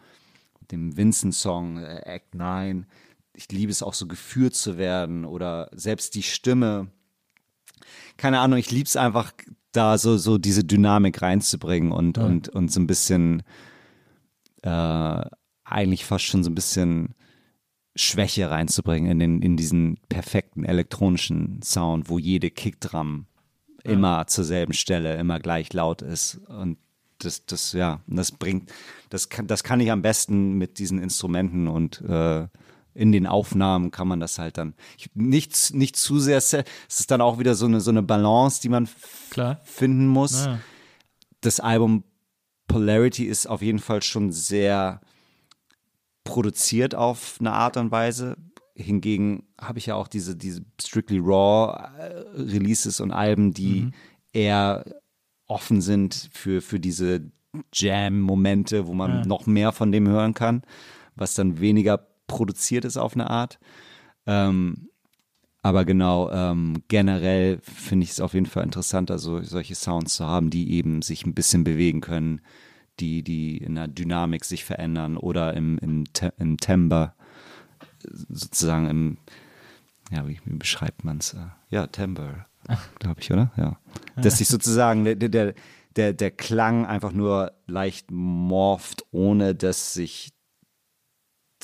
dem 0.72 0.96
Vincent-Song 0.96 1.78
äh, 1.78 2.02
Act 2.06 2.36
9, 2.36 2.86
ich 3.34 3.52
liebe 3.52 3.72
es 3.72 3.82
auch 3.82 3.94
so 3.94 4.08
geführt 4.08 4.56
zu 4.56 4.78
werden 4.78 5.26
oder 5.26 5.70
selbst 5.74 6.16
die 6.16 6.24
Stimme. 6.24 6.88
Keine 8.18 8.40
Ahnung, 8.40 8.60
ich 8.60 8.72
liebe 8.72 8.88
es 8.88 8.96
einfach, 8.96 9.32
da 9.72 9.98
so, 9.98 10.18
so 10.18 10.38
diese 10.38 10.64
Dynamik 10.64 11.22
reinzubringen 11.22 11.92
und, 11.92 12.18
Ja. 12.18 12.26
und, 12.26 12.50
und 12.50 12.72
so 12.72 12.80
ein 12.80 12.88
bisschen, 12.88 13.44
äh, 14.64 15.22
eigentlich 15.64 16.06
fast 16.06 16.26
schon 16.26 16.44
so 16.44 16.50
ein 16.50 16.56
bisschen 16.56 17.16
Schwäche 17.96 18.50
reinzubringen 18.50 19.12
in, 19.12 19.20
den, 19.20 19.42
in 19.42 19.58
diesen 19.58 19.98
perfekten 20.10 20.64
elektronischen 20.66 21.62
Sound, 21.64 22.10
wo 22.10 22.20
jede 22.20 22.50
Kickdrum 22.50 23.26
immer 23.84 24.28
zur 24.28 24.44
selben 24.44 24.74
Stelle, 24.74 25.16
immer 25.18 25.40
gleich 25.40 25.74
laut 25.74 26.02
ist. 26.02 26.40
Und 26.48 26.78
das, 27.20 27.46
das, 27.46 27.74
ja, 27.74 28.02
das 28.08 28.32
bringt, 28.32 28.72
das 29.10 29.30
kann, 29.30 29.48
das 29.48 29.64
kann 29.64 29.80
ich 29.80 29.92
am 29.92 30.02
besten 30.02 30.58
mit 30.58 30.80
diesen 30.80 31.00
Instrumenten 31.00 31.68
und 31.68 32.02
äh, 32.02 32.48
in 32.94 33.12
den 33.12 33.26
Aufnahmen 33.28 33.92
kann 33.92 34.08
man 34.08 34.20
das 34.20 34.38
halt 34.40 34.58
dann 34.58 34.74
ich, 34.98 35.10
nicht, 35.14 35.74
nicht 35.74 35.96
zu 35.96 36.20
sehr, 36.20 36.42
se- 36.42 36.64
es 36.90 37.00
ist 37.02 37.12
dann 37.12 37.22
auch 37.22 37.40
wieder 37.40 37.56
so 37.56 37.66
eine, 37.66 37.80
so 37.82 37.92
eine 37.92 38.04
Balance, 38.04 38.62
die 38.62 38.70
man 38.70 38.88
Klar. 39.30 39.60
finden 39.64 40.08
muss. 40.08 40.46
Ja. 40.46 40.60
Das 41.42 41.60
Album 41.60 42.04
Polarity 42.68 43.26
ist 43.26 43.48
auf 43.48 43.62
jeden 43.62 43.80
Fall 43.80 44.02
schon 44.04 44.32
sehr 44.32 45.02
produziert 46.24 46.96
auf 46.96 47.38
eine 47.40 47.52
Art 47.52 47.78
und 47.78 47.92
Weise. 47.92 48.38
Hingegen 48.76 49.44
habe 49.60 49.80
ich 49.80 49.88
ja 49.88 49.96
auch 49.96 50.08
diese, 50.08 50.36
diese 50.36 50.62
Strictly 50.82 51.20
Raw 51.20 51.74
äh, 51.98 52.42
Releases 52.42 53.00
und 53.00 53.12
Alben, 53.12 53.54
die 53.54 53.82
Mhm. 53.84 53.94
eher 54.34 54.86
offen 55.48 55.82
sind 55.82 56.30
für, 56.32 56.62
für 56.62 56.80
diese 56.80 57.32
Jam-Momente, 57.74 58.88
wo 58.88 58.94
man 58.94 59.12
Ja. 59.20 59.26
noch 59.26 59.46
mehr 59.46 59.72
von 59.74 59.92
dem 59.92 60.08
hören 60.08 60.34
kann, 60.34 60.62
was 61.16 61.34
dann 61.34 61.60
weniger 61.60 62.08
produziert 62.32 62.86
ist 62.86 62.98
auf 62.98 63.14
eine 63.14 63.30
Art. 63.30 63.60
Ähm, 64.26 64.90
aber 65.62 65.86
genau, 65.86 66.32
ähm, 66.32 66.84
generell 66.88 67.60
finde 67.62 68.06
ich 68.06 68.12
es 68.12 68.20
auf 68.20 68.34
jeden 68.34 68.48
Fall 68.48 68.64
interessanter, 68.64 69.20
so, 69.20 69.42
solche 69.44 69.76
Sounds 69.76 70.16
zu 70.16 70.26
haben, 70.26 70.50
die 70.50 70.72
eben 70.74 71.04
sich 71.04 71.26
ein 71.26 71.36
bisschen 71.36 71.64
bewegen 71.64 72.02
können, 72.02 72.42
die, 73.00 73.22
die 73.22 73.58
in 73.58 73.76
der 73.76 73.88
Dynamik 73.88 74.46
sich 74.46 74.64
verändern 74.66 75.18
oder 75.18 75.54
im, 75.54 75.78
im, 75.80 76.06
Te 76.14 76.34
im 76.38 76.58
Timbre, 76.58 77.14
sozusagen 78.30 78.88
im, 78.88 79.18
ja, 80.12 80.28
wie, 80.28 80.40
wie 80.46 80.58
beschreibt 80.58 81.04
man 81.04 81.20
es? 81.20 81.36
Ja, 81.70 81.88
Timbre, 81.88 82.46
glaube 83.00 83.22
ich, 83.22 83.32
oder? 83.32 83.52
Ja. 83.56 83.78
Dass 84.16 84.40
sich 84.40 84.48
sozusagen 84.48 85.04
der, 85.04 85.16
der, 85.16 85.54
der, 85.96 86.14
der 86.14 86.32
Klang 86.32 86.86
einfach 86.86 87.12
nur 87.12 87.52
leicht 87.68 88.10
morpht, 88.10 89.04
ohne 89.12 89.54
dass 89.54 89.94
sich 89.94 90.32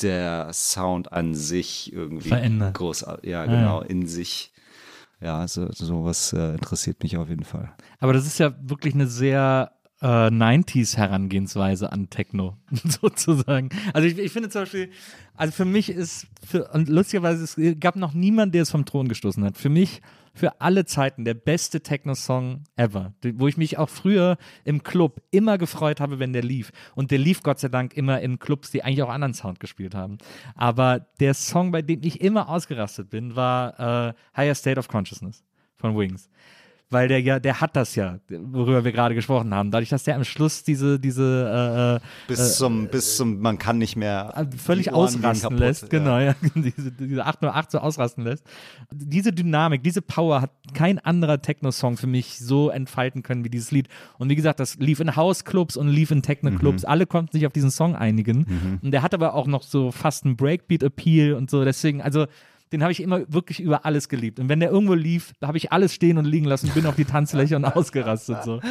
der 0.01 0.51
Sound 0.53 1.11
an 1.11 1.35
sich 1.35 1.91
irgendwie 1.93 2.29
Verändert. 2.29 2.75
groß, 2.75 3.01
ja, 3.01 3.17
ja. 3.23 3.45
genau, 3.45 3.81
in 3.81 4.07
sich. 4.07 4.51
Ja, 5.19 5.47
so, 5.47 5.71
sowas 5.71 6.31
äh, 6.33 6.53
interessiert 6.53 7.01
mich 7.01 7.17
auf 7.17 7.27
jeden 7.27 7.43
Fall. 7.43 7.73
Aber 7.99 8.13
das 8.13 8.27
ist 8.27 8.37
ja 8.37 8.53
wirklich 8.61 8.93
eine 8.93 9.07
sehr 9.07 9.71
äh, 10.01 10.05
90s-Herangehensweise 10.05 11.91
an 11.91 12.09
Techno, 12.09 12.55
sozusagen. 13.01 13.69
Also 13.93 14.07
ich, 14.07 14.17
ich 14.17 14.31
finde 14.31 14.49
zum 14.49 14.61
Beispiel, 14.61 14.91
also 15.35 15.51
für 15.53 15.65
mich 15.65 15.89
ist, 15.89 16.27
für, 16.45 16.69
und 16.69 16.87
lustigerweise, 16.87 17.43
es 17.43 17.79
gab 17.79 17.95
noch 17.95 18.13
niemanden, 18.13 18.51
der 18.53 18.63
es 18.63 18.71
vom 18.71 18.85
Thron 18.85 19.07
gestoßen 19.07 19.43
hat. 19.43 19.57
Für 19.57 19.69
mich, 19.69 20.01
für 20.37 20.61
alle 20.61 20.85
Zeiten, 20.85 21.25
der 21.25 21.33
beste 21.33 21.81
Techno-Song 21.81 22.63
ever, 22.75 23.13
wo 23.35 23.47
ich 23.47 23.57
mich 23.57 23.77
auch 23.77 23.89
früher 23.89 24.37
im 24.63 24.83
Club 24.83 25.21
immer 25.31 25.57
gefreut 25.57 25.99
habe, 25.99 26.19
wenn 26.19 26.33
der 26.33 26.43
lief. 26.43 26.71
Und 26.95 27.11
der 27.11 27.17
lief 27.17 27.43
Gott 27.43 27.59
sei 27.59 27.69
Dank 27.69 27.95
immer 27.95 28.21
in 28.21 28.39
Clubs, 28.39 28.71
die 28.71 28.83
eigentlich 28.83 29.03
auch 29.03 29.09
anderen 29.09 29.33
Sound 29.33 29.59
gespielt 29.59 29.95
haben. 29.95 30.17
Aber 30.55 30.99
der 31.19 31.33
Song, 31.33 31.71
bei 31.71 31.81
dem 31.81 32.01
ich 32.03 32.21
immer 32.21 32.49
ausgerastet 32.49 33.09
bin, 33.09 33.35
war 33.35 34.09
äh, 34.09 34.13
Higher 34.35 34.55
State 34.55 34.79
of 34.79 34.87
Consciousness 34.87 35.43
von 35.75 35.97
Wings 35.97 36.29
weil 36.89 37.07
der 37.07 37.21
ja, 37.21 37.39
der 37.39 37.59
hat 37.59 37.75
das 37.75 37.95
ja, 37.95 38.19
worüber 38.29 38.85
wir 38.85 38.91
gerade 38.93 39.13
gesprochen 39.13 39.53
haben. 39.53 39.71
Dadurch, 39.71 39.89
dass 39.89 40.03
der 40.03 40.15
am 40.15 40.23
Schluss 40.23 40.63
diese, 40.63 40.99
diese 40.99 42.01
äh, 42.01 42.27
Bis 42.27 42.57
zum, 42.57 42.87
bis 42.87 43.17
zum, 43.17 43.39
man 43.39 43.57
kann 43.57 43.77
nicht 43.77 43.95
mehr. 43.95 44.33
äh, 44.35 44.45
völlig 44.55 44.93
ausrasten 44.93 45.41
kaputt, 45.41 45.59
lässt, 45.59 45.83
ja. 45.83 45.89
genau, 45.89 46.19
ja, 46.19 46.35
diese, 46.55 46.91
diese 46.91 47.25
808 47.25 47.71
so 47.71 47.79
ausrasten 47.79 48.23
lässt. 48.23 48.45
Diese 48.91 49.33
Dynamik, 49.33 49.83
diese 49.83 50.01
Power 50.01 50.41
hat 50.41 50.51
kein 50.73 50.99
anderer 50.99 51.41
Techno-Song 51.41 51.97
für 51.97 52.07
mich 52.07 52.39
so 52.39 52.69
entfalten 52.69 53.21
können 53.21 53.43
wie 53.43 53.49
dieses 53.49 53.71
Lied. 53.71 53.89
Und 54.17 54.29
wie 54.29 54.35
gesagt, 54.35 54.59
das 54.59 54.77
lief 54.77 54.99
in 55.01 55.15
House-Clubs 55.15 55.75
und 55.75 55.89
lief 55.89 56.11
in 56.11 56.21
Techno-Clubs. 56.21 56.83
Mhm. 56.83 56.89
Alle 56.89 57.05
konnten 57.05 57.33
sich 57.33 57.45
auf 57.45 57.53
diesen 57.53 57.71
Song 57.71 57.95
einigen. 57.95 58.79
Und 58.81 58.91
der 58.91 59.01
hat 59.01 59.13
aber 59.13 59.33
auch 59.33 59.47
noch 59.47 59.63
so 59.63 59.91
fast 59.91 60.25
einen 60.25 60.37
Breakbeat-Appeal 60.37 61.33
und 61.33 61.49
so. 61.49 61.65
Deswegen, 61.65 62.01
also 62.01 62.27
den 62.71 62.81
habe 62.83 62.91
ich 62.91 63.01
immer 63.01 63.21
wirklich 63.31 63.59
über 63.59 63.85
alles 63.85 64.09
geliebt. 64.09 64.39
Und 64.39 64.49
wenn 64.49 64.59
der 64.59 64.71
irgendwo 64.71 64.93
lief, 64.93 65.33
da 65.39 65.47
habe 65.47 65.57
ich 65.57 65.71
alles 65.71 65.93
stehen 65.93 66.17
und 66.17 66.25
liegen 66.25 66.45
lassen, 66.45 66.69
bin 66.73 66.85
auf 66.85 66.95
die 66.95 67.05
Tanzfläche 67.05 67.55
und 67.55 67.65
ausgerastet. 67.65 68.43
So. 68.43 68.61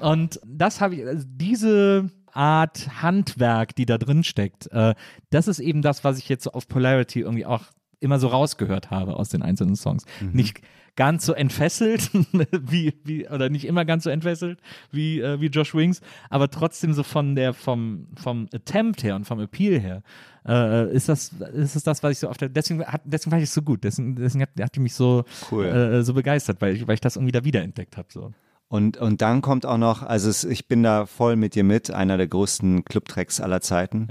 Und 0.00 0.40
das 0.46 0.80
habe 0.80 0.96
ich, 0.96 1.06
also 1.06 1.24
diese 1.26 2.10
Art 2.32 3.02
Handwerk, 3.02 3.74
die 3.74 3.86
da 3.86 3.98
drin 3.98 4.24
steckt, 4.24 4.70
äh, 4.72 4.94
das 5.30 5.48
ist 5.48 5.60
eben 5.60 5.82
das, 5.82 6.04
was 6.04 6.18
ich 6.18 6.28
jetzt 6.28 6.44
so 6.44 6.52
auf 6.52 6.68
Polarity 6.68 7.20
irgendwie 7.20 7.46
auch 7.46 7.64
immer 8.00 8.18
so 8.18 8.28
rausgehört 8.28 8.90
habe 8.90 9.16
aus 9.16 9.30
den 9.30 9.42
einzelnen 9.42 9.76
Songs. 9.76 10.04
Nicht 10.32 10.60
ganz 10.96 11.26
so 11.26 11.34
entfesselt, 11.34 12.10
wie, 12.52 12.94
wie, 13.04 13.28
oder 13.28 13.48
nicht 13.48 13.66
immer 13.66 13.84
ganz 13.84 14.04
so 14.04 14.10
entfesselt 14.10 14.60
wie, 14.90 15.20
äh, 15.20 15.40
wie 15.40 15.46
Josh 15.46 15.74
Wings, 15.74 16.00
aber 16.30 16.50
trotzdem 16.50 16.94
so 16.94 17.02
von 17.02 17.36
der, 17.36 17.52
vom, 17.52 18.08
vom 18.16 18.48
Attempt 18.52 19.02
her 19.02 19.14
und 19.14 19.24
vom 19.24 19.38
Appeal 19.40 19.78
her, 19.78 20.02
äh, 20.46 20.92
ist 20.92 21.08
das, 21.08 21.32
ist 21.54 21.76
das 21.76 21.82
das, 21.82 22.02
was 22.02 22.12
ich 22.12 22.18
so 22.18 22.28
auf 22.28 22.36
der, 22.36 22.48
deswegen, 22.48 22.84
hat, 22.84 23.02
deswegen 23.04 23.30
fand 23.30 23.42
ich 23.42 23.48
es 23.48 23.54
so 23.54 23.62
gut, 23.62 23.84
deswegen, 23.84 24.16
deswegen 24.16 24.42
hat, 24.42 24.50
hat 24.60 24.74
die 24.74 24.80
mich 24.80 24.94
so, 24.94 25.24
Cool. 25.50 25.66
äh, 25.66 26.02
so 26.02 26.14
begeistert, 26.14 26.60
weil 26.60 26.76
ich, 26.76 26.86
weil 26.86 26.94
ich 26.94 27.00
das 27.00 27.16
irgendwie 27.16 27.32
da 27.32 27.44
wiederentdeckt 27.44 27.96
habe, 27.96 28.08
so. 28.10 28.32
Und, 28.68 28.96
und 28.96 29.22
dann 29.22 29.42
kommt 29.42 29.64
auch 29.64 29.78
noch, 29.78 30.02
also 30.02 30.28
es, 30.28 30.42
ich 30.42 30.66
bin 30.66 30.82
da 30.82 31.06
voll 31.06 31.36
mit 31.36 31.54
dir 31.54 31.62
mit, 31.64 31.90
einer 31.90 32.16
der 32.16 32.26
größten 32.26 32.84
Clubtracks 32.84 33.40
aller 33.40 33.60
Zeiten. 33.60 34.08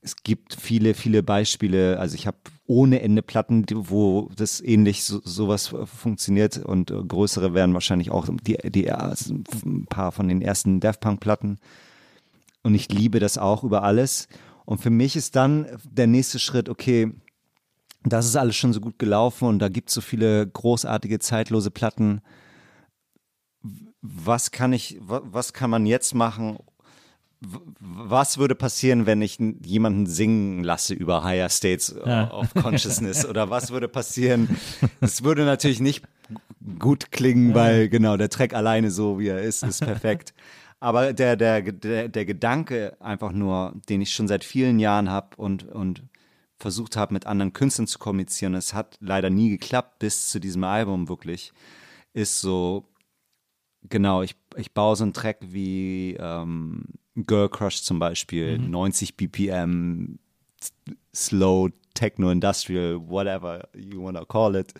Es 0.00 0.16
gibt 0.16 0.54
viele, 0.54 0.94
viele 0.94 1.22
Beispiele, 1.22 1.98
also 1.98 2.14
ich 2.14 2.26
habe 2.26 2.38
ohne 2.66 3.02
Ende 3.02 3.20
Platten, 3.20 3.66
wo 3.70 4.30
das 4.34 4.62
ähnlich 4.62 5.04
so, 5.04 5.20
sowas 5.22 5.74
funktioniert 5.84 6.56
und 6.56 6.90
äh, 6.90 6.94
größere 6.94 7.52
werden 7.52 7.74
wahrscheinlich 7.74 8.10
auch 8.10 8.26
die, 8.42 8.56
die 8.70 8.90
also 8.90 9.34
ein 9.34 9.84
paar 9.84 10.12
von 10.12 10.28
den 10.28 10.40
ersten 10.40 10.80
Daft 10.80 11.00
Punk 11.00 11.20
Platten. 11.20 11.58
Und 12.62 12.74
ich 12.74 12.90
liebe 12.90 13.20
das 13.20 13.36
auch 13.36 13.64
über 13.64 13.82
alles. 13.82 14.28
Und 14.70 14.78
für 14.80 14.90
mich 14.90 15.16
ist 15.16 15.34
dann 15.34 15.66
der 15.84 16.06
nächste 16.06 16.38
Schritt, 16.38 16.68
okay, 16.68 17.12
das 18.04 18.24
ist 18.26 18.36
alles 18.36 18.54
schon 18.54 18.72
so 18.72 18.80
gut 18.80 19.00
gelaufen 19.00 19.48
und 19.48 19.58
da 19.58 19.68
gibt 19.68 19.88
es 19.88 19.94
so 19.96 20.00
viele 20.00 20.46
großartige, 20.46 21.18
zeitlose 21.18 21.70
Platten 21.72 22.22
was 24.00 24.50
kann 24.50 24.72
ich, 24.72 24.96
wa- 25.00 25.20
was 25.24 25.52
kann 25.52 25.68
man 25.70 25.84
jetzt 25.84 26.14
machen? 26.14 26.58
Was 27.80 28.38
würde 28.38 28.54
passieren, 28.54 29.04
wenn 29.06 29.20
ich 29.20 29.38
jemanden 29.62 30.06
singen 30.06 30.64
lasse 30.64 30.94
über 30.94 31.22
Higher 31.24 31.48
States 31.50 31.94
Ja. 32.06 32.30
of 32.30 32.54
Consciousness? 32.54 33.26
Oder 33.26 33.50
was 33.50 33.70
würde 33.70 33.88
passieren? 33.88 34.48
Es 35.02 35.22
würde 35.24 35.44
natürlich 35.44 35.80
nicht 35.80 36.02
gut 36.78 37.10
klingen, 37.10 37.54
weil 37.54 37.88
genau 37.90 38.16
der 38.16 38.30
Track 38.30 38.54
alleine 38.54 38.90
so 38.90 39.18
wie 39.18 39.28
er 39.28 39.42
ist, 39.42 39.62
ist 39.62 39.80
perfekt. 39.80 40.32
Aber 40.80 41.12
der, 41.12 41.36
der, 41.36 41.60
der, 41.60 42.08
der 42.08 42.24
Gedanke 42.24 42.96
einfach 43.00 43.32
nur, 43.32 43.74
den 43.88 44.00
ich 44.00 44.12
schon 44.12 44.28
seit 44.28 44.44
vielen 44.44 44.78
Jahren 44.78 45.10
habe 45.10 45.36
und, 45.36 45.64
und 45.64 46.02
versucht 46.58 46.96
habe, 46.96 47.12
mit 47.12 47.26
anderen 47.26 47.52
Künstlern 47.52 47.86
zu 47.86 47.98
kommunizieren, 47.98 48.54
es 48.54 48.74
hat 48.74 48.96
leider 49.00 49.30
nie 49.30 49.50
geklappt 49.50 49.98
bis 49.98 50.28
zu 50.28 50.40
diesem 50.40 50.64
Album 50.64 51.08
wirklich, 51.08 51.52
ist 52.14 52.40
so, 52.40 52.90
Genau, 53.88 54.22
ich, 54.22 54.36
ich 54.56 54.72
baue 54.72 54.94
so 54.96 55.04
einen 55.04 55.14
Track 55.14 55.38
wie 55.40 56.16
ähm, 56.18 56.84
Girl 57.14 57.48
Crush 57.48 57.82
zum 57.82 57.98
Beispiel, 57.98 58.58
90 58.58 59.16
BPM, 59.16 60.18
Slow, 61.14 61.70
Techno, 61.94 62.30
Industrial, 62.30 63.00
whatever 63.08 63.68
you 63.74 64.02
wanna 64.02 64.24
call 64.24 64.54
it. 64.54 64.74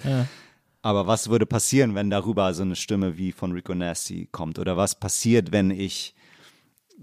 Aber 0.82 1.06
was 1.06 1.28
würde 1.28 1.46
passieren, 1.46 1.94
wenn 1.94 2.10
darüber 2.10 2.52
so 2.54 2.62
eine 2.62 2.76
Stimme 2.76 3.18
wie 3.18 3.32
von 3.32 3.52
Rico 3.52 3.74
Nasty 3.74 4.28
kommt? 4.32 4.58
Oder 4.58 4.76
was 4.76 4.98
passiert, 4.98 5.52
wenn 5.52 5.70
ich 5.70 6.14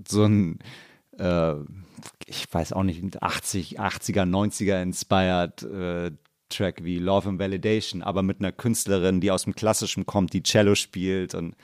so 0.07 0.25
ein, 0.25 0.59
äh, 1.19 1.53
ich 2.25 2.51
weiß 2.51 2.73
auch 2.73 2.83
nicht, 2.83 3.21
80, 3.21 3.79
80er, 3.79 4.23
90er 4.23 4.81
inspired 4.81 5.63
äh, 5.63 6.11
Track 6.49 6.83
wie 6.83 6.97
Love 6.97 7.29
and 7.29 7.39
Validation, 7.39 8.01
aber 8.01 8.23
mit 8.23 8.39
einer 8.39 8.51
Künstlerin, 8.51 9.19
die 9.21 9.31
aus 9.31 9.43
dem 9.43 9.53
Klassischen 9.53 10.05
kommt, 10.05 10.33
die 10.33 10.43
Cello 10.43 10.75
spielt 10.75 11.35
und 11.35 11.55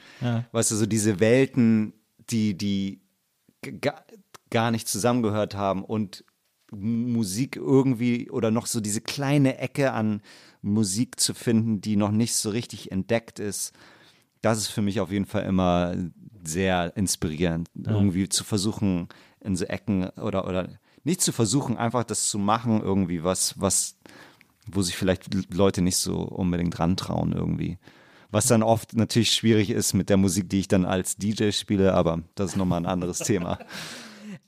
weißt 0.52 0.72
du, 0.72 0.76
so 0.76 0.86
diese 0.86 1.20
Welten, 1.20 1.94
die, 2.30 2.58
die 2.58 3.02
gar 4.50 4.72
nicht 4.72 4.88
zusammengehört 4.88 5.56
haben 5.56 5.84
und 5.86 6.26
Musik 6.72 7.56
irgendwie 7.56 8.30
oder 8.30 8.52
noch 8.52 8.66
so 8.66 8.82
diese 8.82 9.02
kleine 9.02 9.58
Ecke 9.58 9.92
an 9.94 10.22
Musik 10.64 11.20
zu 11.20 11.34
finden, 11.34 11.82
die 11.82 11.96
noch 11.96 12.12
nicht 12.12 12.36
so 12.36 12.50
richtig 12.50 12.92
entdeckt 12.92 13.40
ist, 13.40 13.74
das 14.42 14.58
ist 14.58 14.68
für 14.68 14.82
mich 14.82 15.00
auf 15.00 15.12
jeden 15.12 15.26
Fall 15.26 15.44
immer 15.44 15.96
sehr 16.44 16.96
inspirierend, 16.98 17.70
irgendwie 17.76 18.28
zu 18.28 18.44
versuchen, 18.44 19.08
in 19.40 19.56
so 19.56 19.66
Ecken 19.66 20.10
oder, 20.10 20.48
oder 20.48 20.70
nicht 21.04 21.22
zu 21.22 21.32
versuchen, 21.32 21.78
einfach 21.78 22.04
das 22.04 22.28
zu 22.28 22.38
machen, 22.38 22.82
irgendwie 22.82 23.24
was, 23.24 23.60
was, 23.60 23.98
wo 24.68 24.82
sich 24.82 24.98
vielleicht 24.98 25.54
Leute 25.54 25.82
nicht 25.82 25.98
so 25.98 26.18
unbedingt 26.18 26.78
rantrauen 26.80 27.32
irgendwie. 27.34 27.78
Was 28.32 28.48
dann 28.48 28.64
oft 28.64 28.96
natürlich 28.96 29.32
schwierig 29.32 29.70
ist 29.70 29.94
mit 29.94 30.10
der 30.10 30.18
Musik, 30.18 30.50
die 30.50 30.60
ich 30.60 30.68
dann 30.68 30.86
als 30.86 31.18
DJ 31.18 31.52
spiele, 31.52 31.94
aber 31.94 32.24
das 32.36 32.52
ist 32.52 32.58
nochmal 32.58 32.80
ein 32.82 32.86
anderes 32.86 33.20
Thema. 33.20 33.60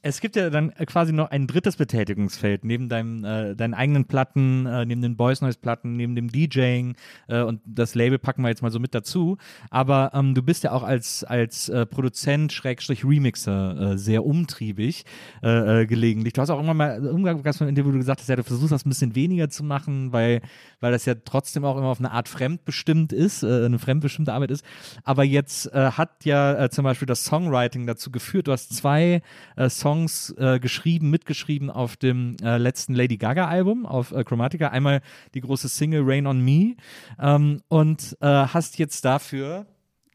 Es 0.08 0.22
gibt 0.22 0.36
ja 0.36 0.52
dann 0.52 0.72
quasi 0.86 1.14
noch 1.14 1.32
ein 1.32 1.48
drittes 1.48 1.78
Betätigungsfeld 1.78 2.64
neben 2.64 2.90
deinem, 2.90 3.26
äh, 3.26 3.56
deinen 3.56 3.74
eigenen 3.74 4.06
Platten, 4.06 4.68
äh, 4.68 4.86
neben 4.86 5.02
den 5.02 5.18
Boys 5.18 5.42
Noise 5.42 5.58
Platten, 5.58 5.94
neben 5.94 6.14
dem 6.14 6.30
DJing 6.30 6.94
äh, 7.28 7.42
und 7.42 7.60
das 7.66 7.96
Label 7.96 8.20
packen 8.20 8.44
wir 8.44 8.50
jetzt 8.50 8.62
mal 8.62 8.70
so 8.70 8.80
mit 8.80 8.94
dazu. 8.94 9.40
Aber 9.72 10.12
ähm, 10.14 10.36
du 10.36 10.44
bist 10.44 10.64
ja 10.64 10.74
auch 10.74 10.84
als, 10.84 11.24
als 11.24 11.70
äh, 11.70 11.88
Produzent, 11.88 12.54
Schrägstrich 12.54 13.04
Remixer 13.04 13.94
äh, 13.94 13.98
sehr 13.98 14.24
umtriebig 14.28 15.06
äh, 15.42 15.82
äh, 15.82 15.86
gelegentlich. 15.88 16.34
Du 16.34 16.42
hast 16.42 16.52
auch 16.52 16.58
irgendwann 16.58 16.78
mal, 16.78 17.44
es 17.44 17.60
mal 17.60 17.66
ein 17.66 17.70
Interview, 17.70 17.92
gesagt 17.94 18.22
hast, 18.22 18.30
ja, 18.30 18.36
du 18.36 18.44
versuchst 18.44 18.74
das 18.74 18.86
ein 18.86 18.90
bisschen 18.90 19.16
weniger 19.16 19.50
zu 19.50 19.64
machen, 19.64 20.14
weil, 20.14 20.42
weil 20.82 20.92
das 20.92 21.06
ja 21.06 21.16
trotzdem 21.16 21.66
auch 21.66 21.78
immer 21.78 21.88
auf 21.88 22.00
eine 22.00 22.12
Art 22.12 22.30
fremdbestimmt 22.30 23.12
ist, 23.12 23.42
äh, 23.42 23.66
eine 23.66 23.80
fremdbestimmte 23.80 24.34
Arbeit 24.34 24.52
ist. 24.52 24.64
Aber 25.04 25.24
jetzt 25.24 25.74
äh, 25.74 25.94
hat 25.94 26.26
ja 26.26 26.66
äh, 26.66 26.70
zum 26.70 26.84
Beispiel 26.84 27.08
das 27.08 27.26
Songwriting 27.26 27.88
dazu 27.88 28.12
geführt, 28.12 28.46
du 28.46 28.52
hast 28.52 28.76
zwei 28.76 29.24
äh, 29.56 29.68
Songs 29.68 29.95
Songs 29.96 30.36
äh, 30.38 30.60
geschrieben, 30.60 31.10
mitgeschrieben 31.10 31.70
auf 31.70 31.96
dem 31.96 32.36
äh, 32.44 32.58
letzten 32.58 32.94
Lady 32.94 33.18
Gaga 33.18 33.48
Album 33.48 33.86
auf 33.86 34.12
äh, 34.12 34.24
Chromatica. 34.24 34.68
Einmal 34.68 35.02
die 35.34 35.42
große 35.42 35.70
Single 35.70 36.04
Rain 36.04 36.28
on 36.28 36.44
Me 36.44 36.76
ähm, 37.20 37.62
und 37.70 38.18
äh, 38.20 38.26
hast 38.28 38.78
jetzt 38.78 39.06
dafür 39.06 39.66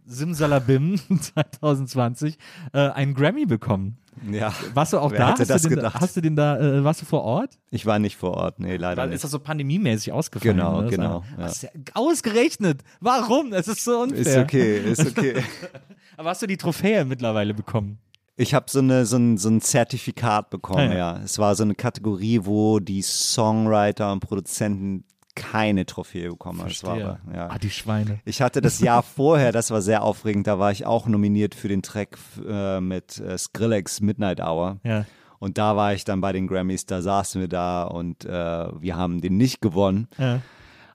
Simsalabim 0.04 0.98
2020 1.20 2.36
äh, 2.72 2.78
einen 2.90 3.14
Grammy 3.14 3.46
bekommen. 3.46 3.96
Ja. 4.30 4.52
Warst 4.74 4.92
du 4.92 4.98
auch 4.98 5.12
Wer 5.12 5.18
da? 5.18 5.38
Hast, 5.38 5.48
das 5.48 5.62
du 5.62 5.68
den, 5.68 5.76
gedacht? 5.76 5.98
hast 5.98 6.16
du 6.16 6.20
den 6.20 6.36
da, 6.36 6.58
äh, 6.58 6.84
warst 6.84 7.00
du 7.00 7.06
vor 7.06 7.22
Ort? 7.22 7.58
Ich 7.70 7.86
war 7.86 7.98
nicht 7.98 8.16
vor 8.16 8.32
Ort, 8.32 8.58
nee, 8.60 8.76
leider 8.76 9.06
nicht. 9.06 9.14
ist 9.14 9.24
das 9.24 9.30
so 9.30 9.38
pandemiemäßig 9.38 10.12
ausgefallen? 10.12 10.56
Genau, 10.58 10.78
oder? 10.78 10.82
Das 10.82 10.90
genau, 10.90 11.24
ja. 11.38 11.46
Ja 11.46 11.94
ausgerechnet. 11.94 12.82
Warum? 13.00 13.54
Es 13.54 13.66
ist 13.68 13.84
so 13.84 14.02
unfair. 14.02 14.20
Ist 14.20 14.36
okay, 14.36 14.78
ist 14.78 15.06
okay. 15.06 15.42
Aber 16.18 16.30
hast 16.30 16.42
du 16.42 16.46
die 16.46 16.58
Trophäe 16.58 17.06
mittlerweile 17.06 17.54
bekommen? 17.54 17.98
Ich 18.40 18.54
habe 18.54 18.66
so, 18.70 18.78
eine, 18.78 19.04
so, 19.04 19.18
ein, 19.18 19.36
so 19.36 19.50
ein 19.50 19.60
Zertifikat 19.60 20.48
bekommen, 20.48 20.90
Ah, 20.92 20.94
ja. 20.94 21.16
ja. 21.16 21.20
Es 21.22 21.38
war 21.38 21.54
so 21.54 21.62
eine 21.62 21.74
Kategorie, 21.74 22.40
wo 22.44 22.80
die 22.80 23.02
Songwriter 23.02 24.10
und 24.12 24.20
Produzenten 24.20 25.04
keine 25.34 25.84
Trophäe 25.84 26.30
bekommen 26.30 26.60
haben. 26.60 26.68
Das 26.70 26.82
war 26.82 26.94
aber, 26.94 27.20
ja. 27.34 27.48
Ah, 27.50 27.58
die 27.58 27.68
Schweine. 27.68 28.20
Ich 28.24 28.40
hatte 28.40 28.62
das 28.62 28.80
Jahr 28.80 29.02
vorher, 29.16 29.52
das 29.52 29.70
war 29.70 29.82
sehr 29.82 30.02
aufregend, 30.02 30.46
da 30.46 30.58
war 30.58 30.72
ich 30.72 30.86
auch 30.86 31.06
nominiert 31.06 31.54
für 31.54 31.68
den 31.68 31.82
Track 31.82 32.16
äh, 32.48 32.80
mit 32.80 33.18
äh, 33.18 33.36
Skrillex 33.36 34.00
Midnight 34.00 34.40
Hour. 34.40 34.80
Ja. 34.84 35.04
Und 35.38 35.58
da 35.58 35.76
war 35.76 35.92
ich 35.92 36.04
dann 36.04 36.22
bei 36.22 36.32
den 36.32 36.46
Grammys, 36.46 36.86
da 36.86 37.02
saßen 37.02 37.42
wir 37.42 37.48
da 37.48 37.84
und 37.84 38.24
äh, 38.24 38.28
wir 38.30 38.96
haben 38.96 39.20
den 39.20 39.36
nicht 39.36 39.60
gewonnen. 39.60 40.08
Ja. 40.16 40.40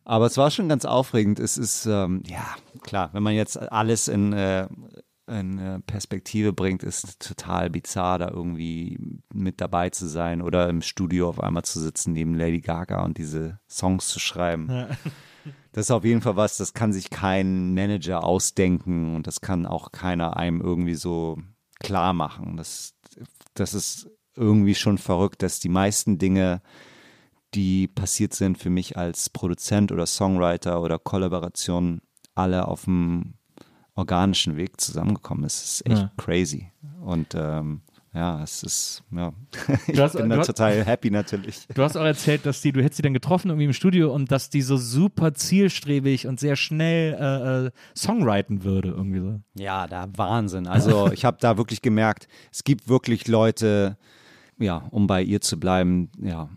Aber 0.04 0.26
es 0.26 0.38
war 0.38 0.50
schon 0.52 0.70
ganz 0.70 0.86
aufregend. 0.86 1.40
Es 1.40 1.58
ist, 1.58 1.86
ähm, 1.86 2.22
ja, 2.28 2.46
klar, 2.82 3.10
wenn 3.14 3.24
man 3.24 3.34
jetzt 3.34 3.58
alles 3.72 4.08
in, 4.08 4.34
äh, 4.34 4.68
in 5.28 5.58
äh, 5.58 5.80
Perspektive 5.80 6.54
bringt, 6.54 6.84
ist 6.84 7.20
total 7.20 7.70
bizarr, 7.70 8.20
da 8.20 8.30
irgendwie 8.30 9.22
mit 9.34 9.60
dabei 9.60 9.90
zu 9.90 10.08
sein 10.08 10.42
oder 10.42 10.70
im 10.70 10.82
Studio 10.82 11.30
auf 11.30 11.40
einmal 11.40 11.64
zu 11.64 11.80
sitzen 11.80 12.14
neben 12.14 12.36
Lady 12.36 12.62
Gaga 12.62 13.04
und 13.04 13.18
diese 13.18 13.60
Songs 13.68 14.08
zu 14.08 14.20
schreiben. 14.20 14.88
Das 15.72 15.88
ist 15.88 15.92
auf 15.92 16.06
jeden 16.06 16.22
Fall 16.22 16.38
was, 16.38 16.58
das 16.58 16.74
kann 16.74 16.94
sich 16.94 17.10
kein 17.10 17.74
Manager 17.74 18.24
ausdenken 18.24 19.14
und 19.14 19.28
das 19.28 19.42
kann 19.42 19.66
auch 19.66 19.92
keiner 19.92 20.38
einem 20.38 20.62
irgendwie 20.62 20.96
so 20.96 21.38
klar 21.80 22.14
machen. 22.14 22.56
Das, 22.56 22.96
das 23.54 23.74
ist 23.74 24.10
irgendwie 24.36 24.74
schon 24.74 24.98
verrückt, 24.98 25.44
dass 25.44 25.60
die 25.60 25.70
meisten 25.70 26.18
Dinge, 26.18 26.62
die 27.54 27.90
passiert 27.90 28.34
sind 28.34 28.58
für 28.58 28.70
mich 28.70 28.98
als 28.98 29.30
Produzent 29.30 29.92
oder 29.92 30.06
Songwriter 30.06 30.82
oder 30.82 30.98
Kollaboration, 30.98 32.02
alle 32.36 32.68
auf 32.70 32.86
dem 32.86 33.36
organischen 33.96 34.58
Weg 34.58 34.80
zusammengekommen 34.80 35.44
ist. 35.46 35.64
Es 35.64 35.64
ist 35.82 35.86
echt 35.88 35.98
Ja. 36.02 36.12
crazy. 36.18 36.72
Und 37.04 37.34
ähm, 37.36 37.82
ja, 38.14 38.42
es 38.44 38.64
ist, 38.64 39.04
ja, 39.12 39.34
ich 39.88 40.00
hast- 40.00 40.16
bin 40.18 40.30
da 40.30 40.38
hast- 40.38 40.48
total 40.48 40.86
happy 40.86 41.12
natürlich. 41.12 41.68
Du 41.74 41.82
hast 41.84 41.98
auch 41.98 42.04
erzählt, 42.06 42.46
dass 42.46 42.62
die, 42.62 42.72
du 42.72 42.82
hättest 42.82 42.98
sie 42.98 43.04
dann 43.04 43.14
getroffen 43.14 43.50
irgendwie 43.50 43.66
im 43.66 43.74
Studio 43.74 44.14
und 44.14 44.32
dass 44.32 44.50
die 44.50 44.62
so 44.62 44.78
super 44.78 45.34
zielstrebig 45.34 46.26
und 46.28 46.40
sehr 46.40 46.56
schnell 46.56 47.14
äh, 47.14 47.66
äh, 47.68 47.72
Songwriten 47.98 48.64
würde, 48.64 48.90
irgendwie 48.90 49.20
so. 49.20 49.40
Ja, 49.58 49.88
da 49.88 50.08
Wahnsinn. 50.16 50.68
Also 50.68 51.10
ich 51.12 51.26
habe 51.26 51.38
da 51.42 51.58
wirklich 51.58 51.82
gemerkt, 51.82 52.28
es 52.54 52.64
gibt 52.64 52.88
wirklich 52.88 53.28
Leute, 53.28 53.98
ja, 54.60 54.78
um 54.92 55.08
bei 55.08 55.22
ihr 55.22 55.42
zu 55.42 55.60
bleiben, 55.60 56.10
ja, 56.22 56.50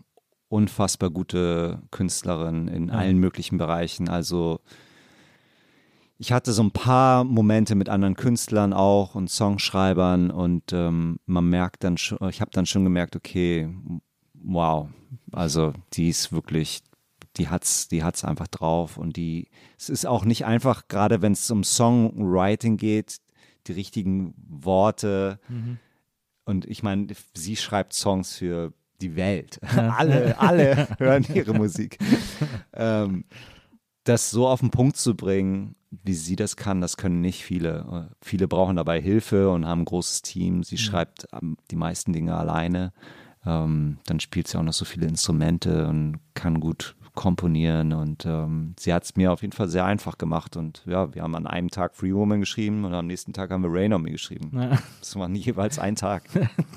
unfassbar 0.47 1.09
gute 1.09 1.81
Künstlerin 1.91 2.67
in 2.69 2.89
allen 2.89 3.17
möglichen 3.19 3.57
Bereichen. 3.57 4.07
Also 4.09 4.61
ich 6.19 6.33
hatte 6.33 6.51
so 6.51 6.61
ein 6.61 6.71
paar 6.71 7.23
Momente 7.23 7.75
mit 7.75 7.87
anderen 7.87 8.15
Künstlern 8.15 8.73
auch 8.73 9.15
und 9.15 9.29
Songschreibern 9.29 10.31
und 10.31 10.73
ähm, 10.73 11.19
man 11.25 11.49
merkt 11.49 11.83
dann 11.85 11.97
schon, 11.97 12.17
ich 12.29 12.41
habe 12.41 12.51
dann 12.51 12.65
schon 12.65 12.83
gemerkt, 12.83 13.15
okay, 13.15 13.69
wow, 14.33 14.89
also 15.31 15.73
die 15.93 16.09
ist 16.09 16.33
wirklich, 16.33 16.81
die 17.37 17.47
hat's, 17.47 17.87
die 17.87 18.03
hat's 18.03 18.25
einfach 18.25 18.47
drauf 18.47 18.97
und 18.97 19.15
die, 19.15 19.47
es 19.77 19.87
ist 19.89 20.05
auch 20.05 20.25
nicht 20.25 20.45
einfach, 20.45 20.89
gerade 20.89 21.21
wenn 21.21 21.31
es 21.31 21.49
um 21.49 21.63
Songwriting 21.63 22.75
geht, 22.75 23.19
die 23.67 23.73
richtigen 23.73 24.33
Worte 24.45 25.39
und 26.43 26.65
ich 26.65 26.83
meine, 26.83 27.07
sie 27.33 27.55
schreibt 27.55 27.93
Songs 27.93 28.35
für 28.35 28.73
die 29.01 29.15
Welt. 29.15 29.59
alle, 29.75 30.37
alle 30.37 30.87
hören 30.97 31.25
ihre 31.33 31.53
Musik. 31.53 31.97
ähm, 32.73 33.23
das 34.09 34.31
so 34.31 34.47
auf 34.47 34.59
den 34.59 34.71
Punkt 34.71 34.97
zu 34.97 35.15
bringen, 35.15 35.75
wie 35.91 36.13
sie 36.13 36.35
das 36.35 36.55
kann, 36.55 36.81
das 36.81 36.97
können 36.97 37.21
nicht 37.21 37.43
viele. 37.43 38.09
Viele 38.21 38.47
brauchen 38.47 38.75
dabei 38.75 39.01
Hilfe 39.01 39.49
und 39.49 39.65
haben 39.65 39.81
ein 39.81 39.85
großes 39.85 40.21
Team. 40.21 40.63
Sie 40.63 40.77
schreibt 40.77 41.27
ähm, 41.33 41.57
die 41.71 41.75
meisten 41.75 42.13
Dinge 42.13 42.35
alleine. 42.35 42.93
Ähm, 43.45 43.99
dann 44.05 44.19
spielt 44.19 44.47
sie 44.47 44.57
auch 44.57 44.63
noch 44.63 44.73
so 44.73 44.85
viele 44.85 45.07
Instrumente 45.07 45.87
und 45.87 46.19
kann 46.33 46.59
gut 46.59 46.95
komponieren. 47.15 47.93
Und 47.93 48.25
ähm, 48.25 48.75
sie 48.79 48.93
hat 48.93 49.03
es 49.03 49.15
mir 49.15 49.31
auf 49.31 49.41
jeden 49.41 49.53
Fall 49.53 49.67
sehr 49.67 49.85
einfach 49.85 50.17
gemacht. 50.17 50.57
Und 50.57 50.83
ja, 50.85 51.13
wir 51.13 51.23
haben 51.23 51.35
an 51.35 51.47
einem 51.47 51.69
Tag 51.69 51.95
Free 51.95 52.13
Woman 52.13 52.39
geschrieben 52.39 52.85
und 52.85 52.93
am 52.93 53.07
nächsten 53.07 53.33
Tag 53.33 53.51
haben 53.51 53.63
wir 53.63 53.71
Rain 53.71 53.93
on 53.93 54.01
Me 54.01 54.11
geschrieben. 54.11 54.51
Das 54.99 55.15
war 55.15 55.27
nie 55.27 55.39
jeweils 55.39 55.79
ein 55.79 55.95
Tag. 55.95 56.23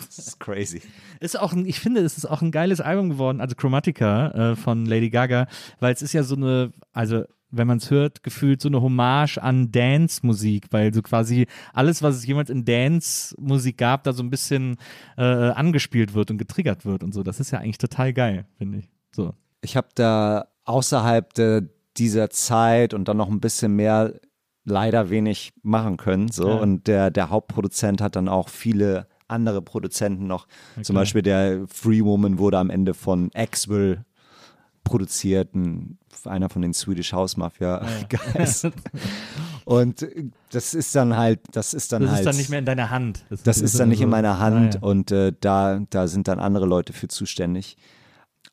Das 0.06 0.18
ist 0.18 0.40
crazy. 0.40 0.82
Ist 1.20 1.38
auch 1.38 1.52
ein, 1.52 1.66
ich 1.66 1.80
finde, 1.80 2.00
es 2.02 2.18
ist 2.18 2.26
auch 2.26 2.42
ein 2.42 2.50
geiles 2.50 2.80
Album 2.80 3.10
geworden, 3.10 3.40
also 3.40 3.54
Chromatica 3.54 4.52
äh, 4.52 4.56
von 4.56 4.86
Lady 4.86 5.10
Gaga, 5.10 5.46
weil 5.80 5.92
es 5.92 6.02
ist 6.02 6.12
ja 6.12 6.22
so 6.22 6.34
eine, 6.36 6.72
also 6.92 7.24
wenn 7.52 7.66
man 7.66 7.78
es 7.78 7.90
hört, 7.90 8.22
gefühlt 8.22 8.60
so 8.60 8.68
eine 8.68 8.80
Hommage 8.80 9.38
an 9.38 9.70
Dance-Musik, 9.70 10.68
weil 10.70 10.92
so 10.92 11.02
quasi 11.02 11.46
alles, 11.72 12.02
was 12.02 12.16
es 12.16 12.26
jemals 12.26 12.50
in 12.50 12.64
Dance-Musik 12.64 13.76
gab, 13.76 14.04
da 14.04 14.12
so 14.12 14.22
ein 14.22 14.30
bisschen 14.30 14.78
äh, 15.16 15.22
angespielt 15.22 16.14
wird 16.14 16.30
und 16.30 16.38
getriggert 16.38 16.84
wird 16.84 17.04
und 17.04 17.12
so. 17.12 17.22
Das 17.22 17.40
ist 17.40 17.50
ja 17.50 17.58
eigentlich 17.58 17.78
total 17.78 18.12
geil, 18.12 18.46
finde 18.56 18.78
ich. 18.78 18.90
So. 19.14 19.34
Ich 19.62 19.76
habe 19.76 19.88
da 19.94 20.48
außerhalb 20.64 21.32
der, 21.34 21.62
dieser 21.96 22.30
Zeit 22.30 22.94
und 22.94 23.08
dann 23.08 23.16
noch 23.16 23.30
ein 23.30 23.40
bisschen 23.40 23.74
mehr 23.74 24.14
leider 24.64 25.10
wenig 25.10 25.52
machen 25.62 25.96
können. 25.96 26.30
So. 26.30 26.48
Ja. 26.48 26.54
Und 26.56 26.86
der, 26.86 27.10
der 27.10 27.30
Hauptproduzent 27.30 28.00
hat 28.00 28.16
dann 28.16 28.28
auch 28.28 28.48
viele 28.48 29.06
andere 29.28 29.62
Produzenten 29.62 30.26
noch. 30.26 30.46
Zum 30.76 30.82
klar. 30.94 31.02
Beispiel 31.02 31.22
der 31.22 31.64
Free 31.68 32.04
Woman 32.04 32.38
wurde 32.38 32.58
am 32.58 32.70
Ende 32.70 32.94
von 32.94 33.30
Axwell 33.34 34.04
produziert, 34.84 35.54
ein, 35.54 35.98
einer 36.24 36.48
von 36.48 36.60
den 36.62 36.74
Swedish 36.74 37.12
House 37.12 37.36
Mafia 37.36 37.86
Guys. 38.08 38.66
Und 39.64 40.06
das 40.50 40.74
ist 40.74 40.94
dann 40.94 41.16
halt, 41.16 41.40
das 41.52 41.72
ist 41.72 41.92
dann 41.92 42.02
Das 42.02 42.10
halt. 42.10 42.20
ist 42.20 42.26
dann 42.26 42.36
nicht 42.36 42.50
mehr 42.50 42.58
in 42.58 42.64
deiner 42.64 42.90
Hand. 42.90 43.24
Das 43.44 43.60
ist 43.60 43.78
dann 43.78 43.88
nicht 43.88 44.00
in 44.00 44.10
meiner 44.10 44.38
Hand 44.40 44.76
Ah, 44.76 44.78
ja. 44.82 44.88
und 44.88 45.12
äh, 45.12 45.32
da, 45.40 45.80
da 45.88 46.08
sind 46.08 46.26
dann 46.26 46.40
andere 46.40 46.66
Leute 46.66 46.92
für 46.92 47.06
zuständig. 47.06 47.76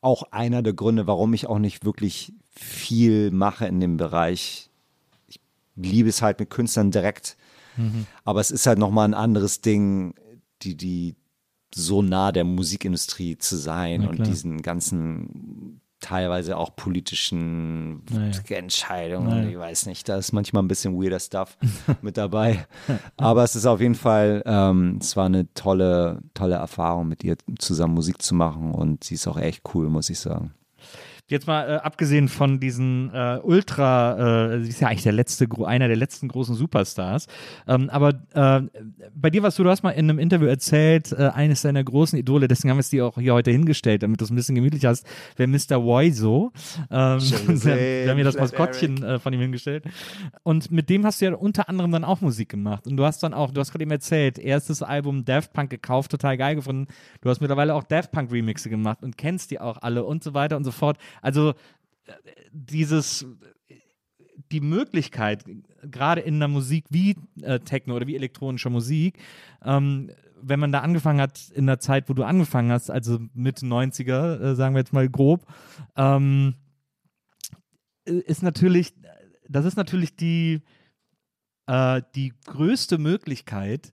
Auch 0.02 0.24
einer 0.32 0.62
der 0.62 0.74
Gründe, 0.74 1.08
warum 1.08 1.34
ich 1.34 1.48
auch 1.48 1.60
nicht 1.60 1.84
wirklich 1.86 2.34
viel 2.52 3.32
mache 3.32 3.66
in 3.66 3.80
dem 3.80 3.98
Bereich. 3.98 4.70
Ich 5.28 5.40
liebe 5.76 6.10
es 6.10 6.22
halt 6.22 6.40
mit 6.40 6.50
Künstlern 6.50 6.92
direkt, 6.92 7.38
Mhm. 7.78 8.08
aber 8.26 8.42
es 8.42 8.52
ist 8.52 8.66
halt 8.66 8.80
nochmal 8.80 9.08
ein 9.08 9.14
anderes 9.14 9.62
Ding, 9.62 10.14
die, 10.64 10.76
die 10.76 11.16
so 11.74 12.02
nah 12.02 12.32
der 12.32 12.44
Musikindustrie 12.44 13.38
zu 13.38 13.56
sein 13.56 14.08
und 14.08 14.26
diesen 14.28 14.62
ganzen 14.62 15.80
teilweise 16.00 16.58
auch 16.58 16.76
politischen 16.76 18.04
Naja. 18.06 18.32
Entscheidungen. 18.50 19.30
Naja. 19.30 19.50
Ich 19.50 19.58
weiß 19.58 19.86
nicht, 19.88 20.08
da 20.08 20.18
ist 20.18 20.32
manchmal 20.32 20.64
ein 20.64 20.68
bisschen 20.68 21.02
weirder 21.02 21.20
Stuff 21.20 21.58
mit 22.02 22.18
dabei. 22.18 22.66
Aber 23.18 23.44
es 23.44 23.56
ist 23.56 23.66
auf 23.66 23.82
jeden 23.82 23.96
Fall, 23.96 24.42
ähm, 24.46 25.00
es 25.02 25.16
war 25.16 25.26
eine 25.26 25.54
tolle, 25.54 26.22
tolle 26.34 26.56
Erfahrung, 26.56 27.08
mit 27.08 27.24
ihr 27.24 27.38
zusammen 27.58 27.94
Musik 27.94 28.22
zu 28.22 28.36
machen 28.36 28.72
und 28.72 29.04
sie 29.04 29.16
ist 29.16 29.28
auch 29.28 29.38
echt 29.38 29.62
cool, 29.74 29.90
muss 29.90 30.10
ich 30.10 30.20
sagen. 30.20 30.54
Jetzt 31.30 31.46
mal 31.46 31.70
äh, 31.70 31.76
abgesehen 31.76 32.28
von 32.28 32.60
diesen 32.60 33.14
äh, 33.14 33.40
Ultra, 33.44 34.54
äh, 34.54 34.64
sie 34.64 34.70
ist 34.70 34.82
ja 34.82 34.88
eigentlich 34.88 35.04
der 35.04 35.14
letzte, 35.14 35.48
einer 35.64 35.88
der 35.88 35.96
letzten 35.96 36.28
großen 36.28 36.56
Superstars. 36.56 37.28
Ähm, 37.68 37.90
aber 37.92 38.16
äh, 38.34 38.62
bei 39.14 39.30
dir 39.30 39.44
warst 39.44 39.60
du, 39.60 39.64
du 39.64 39.70
hast 39.70 39.84
mal 39.84 39.92
in 39.92 40.10
einem 40.10 40.18
Interview 40.18 40.48
erzählt, 40.48 41.12
äh, 41.12 41.30
eines 41.34 41.62
deiner 41.62 41.84
großen 41.84 42.18
Idole, 42.18 42.48
deswegen 42.48 42.72
haben 42.72 42.78
wir 42.78 42.82
es 42.82 42.90
dir 42.90 43.06
auch 43.06 43.20
hier 43.20 43.36
heute 43.36 43.52
hingestellt, 43.52 44.02
damit 44.02 44.20
du 44.22 44.26
es 44.26 44.32
ein 44.32 44.36
bisschen 44.36 44.56
gemütlich 44.56 44.86
hast, 44.86 45.06
wäre 45.38 45.48
Mr. 45.48 45.84
Woiso. 45.84 46.52
Ähm, 46.90 47.20
wir 47.22 48.10
haben 48.10 48.16
hier 48.16 48.26
das 48.26 48.38
Maskottchen 48.38 49.04
äh, 49.04 49.20
von 49.20 49.32
ihm 49.32 49.42
hingestellt. 49.42 49.84
Und 50.42 50.72
mit 50.72 50.90
dem 50.90 51.06
hast 51.06 51.22
du 51.22 51.26
ja 51.26 51.36
unter 51.36 51.70
anderem 51.70 51.92
dann 51.92 52.04
auch 52.04 52.22
Musik 52.22 52.50
gemacht. 52.50 52.88
Und 52.88 52.98
du 52.98 53.06
hast 53.06 53.22
dann 53.22 53.36
auch, 53.36 53.52
du 53.52 53.62
hast 53.62 53.72
gerade 53.72 53.84
eben 53.84 53.92
erzählt, 53.92 54.40
erstes 54.40 54.82
Album 54.82 55.26
Daft 55.26 55.54
Punk 55.54 55.70
gekauft, 55.70 56.10
total 56.10 56.38
geil 56.38 56.56
gefunden. 56.56 56.88
Du 57.22 57.30
hast 57.30 57.40
mittlerweile 57.40 57.76
auch 57.76 57.84
Daft 57.84 58.12
Punk 58.12 58.32
Remixe 58.32 58.70
gemacht 58.72 59.04
und 59.04 59.16
kennst 59.16 59.52
die 59.52 59.60
auch 59.60 59.78
alle 59.82 60.04
und 60.04 60.24
so 60.24 60.34
weiter 60.34 60.58
und 60.58 60.64
so 60.64 60.72
fort. 60.72 60.98
Also 61.22 61.52
äh, 62.06 62.14
dieses 62.52 63.26
die 64.52 64.62
Möglichkeit, 64.62 65.44
gerade 65.84 66.22
in 66.22 66.36
einer 66.36 66.48
Musik 66.48 66.86
wie 66.90 67.16
äh, 67.42 67.60
Techno 67.60 67.96
oder 67.96 68.08
wie 68.08 68.16
elektronischer 68.16 68.70
Musik, 68.70 69.20
ähm, 69.64 70.10
wenn 70.42 70.60
man 70.60 70.72
da 70.72 70.80
angefangen 70.80 71.22
hat, 71.22 71.50
in 71.54 71.68
der 71.68 71.80
Zeit, 71.80 72.10
wo 72.10 72.14
du 72.14 72.24
angefangen 72.24 72.72
hast, 72.72 72.90
also 72.90 73.20
Mitte 73.34 73.66
90er, 73.66 74.40
äh, 74.40 74.56
sagen 74.56 74.74
wir 74.74 74.80
jetzt 74.80 74.94
mal 74.94 75.10
grob, 75.10 75.46
ähm, 75.96 76.56
ist 78.06 78.42
natürlich, 78.42 78.94
das 79.48 79.66
ist 79.66 79.76
natürlich 79.76 80.16
die, 80.16 80.62
äh, 81.68 82.02
die 82.16 82.34
größte 82.46 82.98
Möglichkeit, 82.98 83.92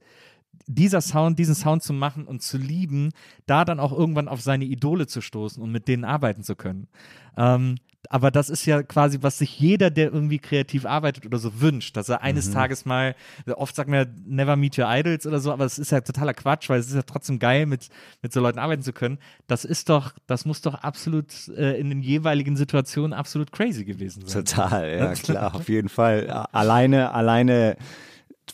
dieser 0.66 1.00
Sound, 1.00 1.38
diesen 1.38 1.54
Sound 1.54 1.82
zu 1.82 1.92
machen 1.92 2.26
und 2.26 2.42
zu 2.42 2.58
lieben, 2.58 3.12
da 3.46 3.64
dann 3.64 3.80
auch 3.80 3.92
irgendwann 3.92 4.28
auf 4.28 4.40
seine 4.40 4.64
Idole 4.64 5.06
zu 5.06 5.20
stoßen 5.20 5.62
und 5.62 5.70
mit 5.70 5.88
denen 5.88 6.04
arbeiten 6.04 6.42
zu 6.42 6.56
können. 6.56 6.88
Ähm, 7.36 7.76
aber 8.08 8.30
das 8.30 8.50
ist 8.50 8.66
ja 8.66 8.82
quasi, 8.82 9.18
was 9.22 9.38
sich 9.38 9.58
jeder, 9.58 9.90
der 9.90 10.12
irgendwie 10.12 10.38
kreativ 10.38 10.86
arbeitet 10.86 11.26
oder 11.26 11.38
so 11.38 11.60
wünscht, 11.60 11.96
dass 11.96 12.08
er 12.08 12.22
eines 12.22 12.48
mhm. 12.48 12.54
Tages 12.54 12.84
mal, 12.84 13.14
oft 13.56 13.74
sagt 13.74 13.90
man 13.90 13.98
ja, 13.98 14.06
never 14.26 14.56
meet 14.56 14.78
your 14.78 14.86
idols 14.88 15.26
oder 15.26 15.40
so, 15.40 15.52
aber 15.52 15.64
es 15.64 15.78
ist 15.78 15.90
ja 15.90 16.00
totaler 16.00 16.34
Quatsch, 16.34 16.68
weil 16.68 16.80
es 16.80 16.88
ist 16.88 16.94
ja 16.94 17.02
trotzdem 17.02 17.38
geil, 17.38 17.66
mit, 17.66 17.88
mit 18.22 18.32
so 18.32 18.40
Leuten 18.40 18.58
arbeiten 18.58 18.82
zu 18.82 18.92
können. 18.92 19.18
Das 19.46 19.64
ist 19.64 19.88
doch, 19.88 20.12
das 20.26 20.44
muss 20.44 20.60
doch 20.60 20.74
absolut 20.74 21.48
äh, 21.56 21.78
in 21.78 21.88
den 21.88 22.02
jeweiligen 22.02 22.56
Situationen 22.56 23.12
absolut 23.12 23.52
crazy 23.52 23.84
gewesen 23.84 24.26
sein. 24.26 24.44
Total, 24.44 24.96
ja 24.96 25.12
klar, 25.14 25.54
auf 25.54 25.68
jeden 25.68 25.88
Fall. 25.88 26.28
Alleine, 26.52 27.12
alleine 27.12 27.76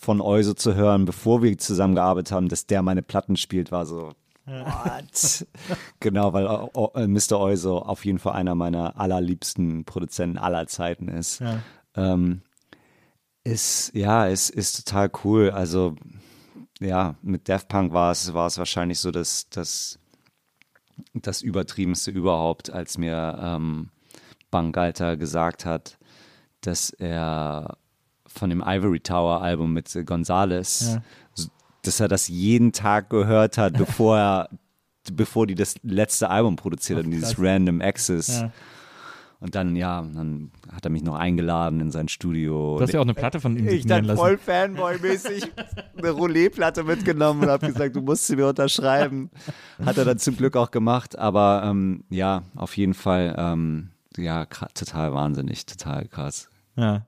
von 0.00 0.20
Euso 0.20 0.54
zu 0.54 0.74
hören, 0.74 1.04
bevor 1.04 1.42
wir 1.42 1.56
zusammengearbeitet 1.58 2.32
haben, 2.32 2.48
dass 2.48 2.66
der 2.66 2.82
meine 2.82 3.02
Platten 3.02 3.36
spielt, 3.36 3.72
war 3.72 3.86
so, 3.86 4.12
What? 4.44 5.46
genau, 6.00 6.32
weil 6.32 6.46
äh, 6.94 7.06
Mr. 7.06 7.38
Euso 7.38 7.78
auf 7.78 8.04
jeden 8.04 8.18
Fall 8.18 8.32
einer 8.32 8.54
meiner 8.54 8.98
allerliebsten 8.98 9.84
Produzenten 9.84 10.36
aller 10.36 10.66
Zeiten 10.66 11.08
ist. 11.08 11.40
Ja. 11.40 11.62
Ähm, 11.94 12.42
ist, 13.44 13.94
ja, 13.94 14.26
ist, 14.26 14.50
ist 14.50 14.84
total 14.84 15.10
cool. 15.24 15.50
Also, 15.50 15.94
ja, 16.80 17.14
mit 17.22 17.48
Daft 17.48 17.68
Punk 17.68 17.92
war 17.92 18.10
es, 18.10 18.34
war 18.34 18.46
es 18.46 18.58
wahrscheinlich 18.58 18.98
so 18.98 19.10
das, 19.10 19.48
das, 19.50 19.98
das 21.14 21.42
Übertriebenste 21.42 22.10
überhaupt, 22.10 22.70
als 22.70 22.98
mir 22.98 23.38
ähm, 23.40 23.90
Bangalter 24.50 25.16
gesagt 25.16 25.64
hat, 25.64 25.98
dass 26.60 26.90
er 26.90 27.78
von 28.34 28.50
dem 28.50 28.62
Ivory 28.64 29.00
Tower 29.00 29.42
Album 29.42 29.72
mit 29.72 29.90
Gonzales, 30.06 30.98
ja. 31.36 31.44
dass 31.82 32.00
er 32.00 32.08
das 32.08 32.28
jeden 32.28 32.72
Tag 32.72 33.10
gehört 33.10 33.58
hat, 33.58 33.74
bevor 33.74 34.18
er, 34.18 34.48
bevor 35.12 35.46
die 35.46 35.54
das 35.54 35.76
letzte 35.82 36.30
Album 36.30 36.56
produziert 36.56 36.98
haben, 36.98 37.10
dieses 37.10 37.38
Random 37.38 37.80
Access. 37.80 38.40
Ja. 38.40 38.52
Und 39.40 39.56
dann, 39.56 39.74
ja, 39.74 40.02
dann 40.02 40.52
hat 40.72 40.84
er 40.84 40.90
mich 40.92 41.02
noch 41.02 41.16
eingeladen 41.16 41.80
in 41.80 41.90
sein 41.90 42.06
Studio. 42.06 42.76
Du 42.76 42.84
hast 42.84 42.92
ja 42.92 43.00
auch 43.00 43.04
eine 43.04 43.14
Platte 43.14 43.40
von 43.40 43.56
ihm 43.56 43.66
Ich 43.66 43.86
dann 43.86 44.06
voll 44.16 44.38
Fanboy-mäßig 44.38 45.50
eine 45.96 46.10
Roulette-Platte 46.10 46.84
mitgenommen 46.84 47.42
und 47.42 47.48
habe 47.48 47.66
gesagt, 47.66 47.96
du 47.96 48.02
musst 48.02 48.28
sie 48.28 48.36
mir 48.36 48.46
unterschreiben. 48.46 49.30
Hat 49.84 49.98
er 49.98 50.04
dann 50.04 50.18
zum 50.18 50.36
Glück 50.36 50.56
auch 50.56 50.70
gemacht, 50.70 51.18
aber 51.18 51.64
ähm, 51.64 52.04
ja, 52.08 52.44
auf 52.54 52.76
jeden 52.76 52.94
Fall, 52.94 53.34
ähm, 53.36 53.90
ja, 54.16 54.46
total 54.46 55.12
wahnsinnig, 55.12 55.66
total 55.66 56.06
krass. 56.06 56.48
Ja 56.76 57.06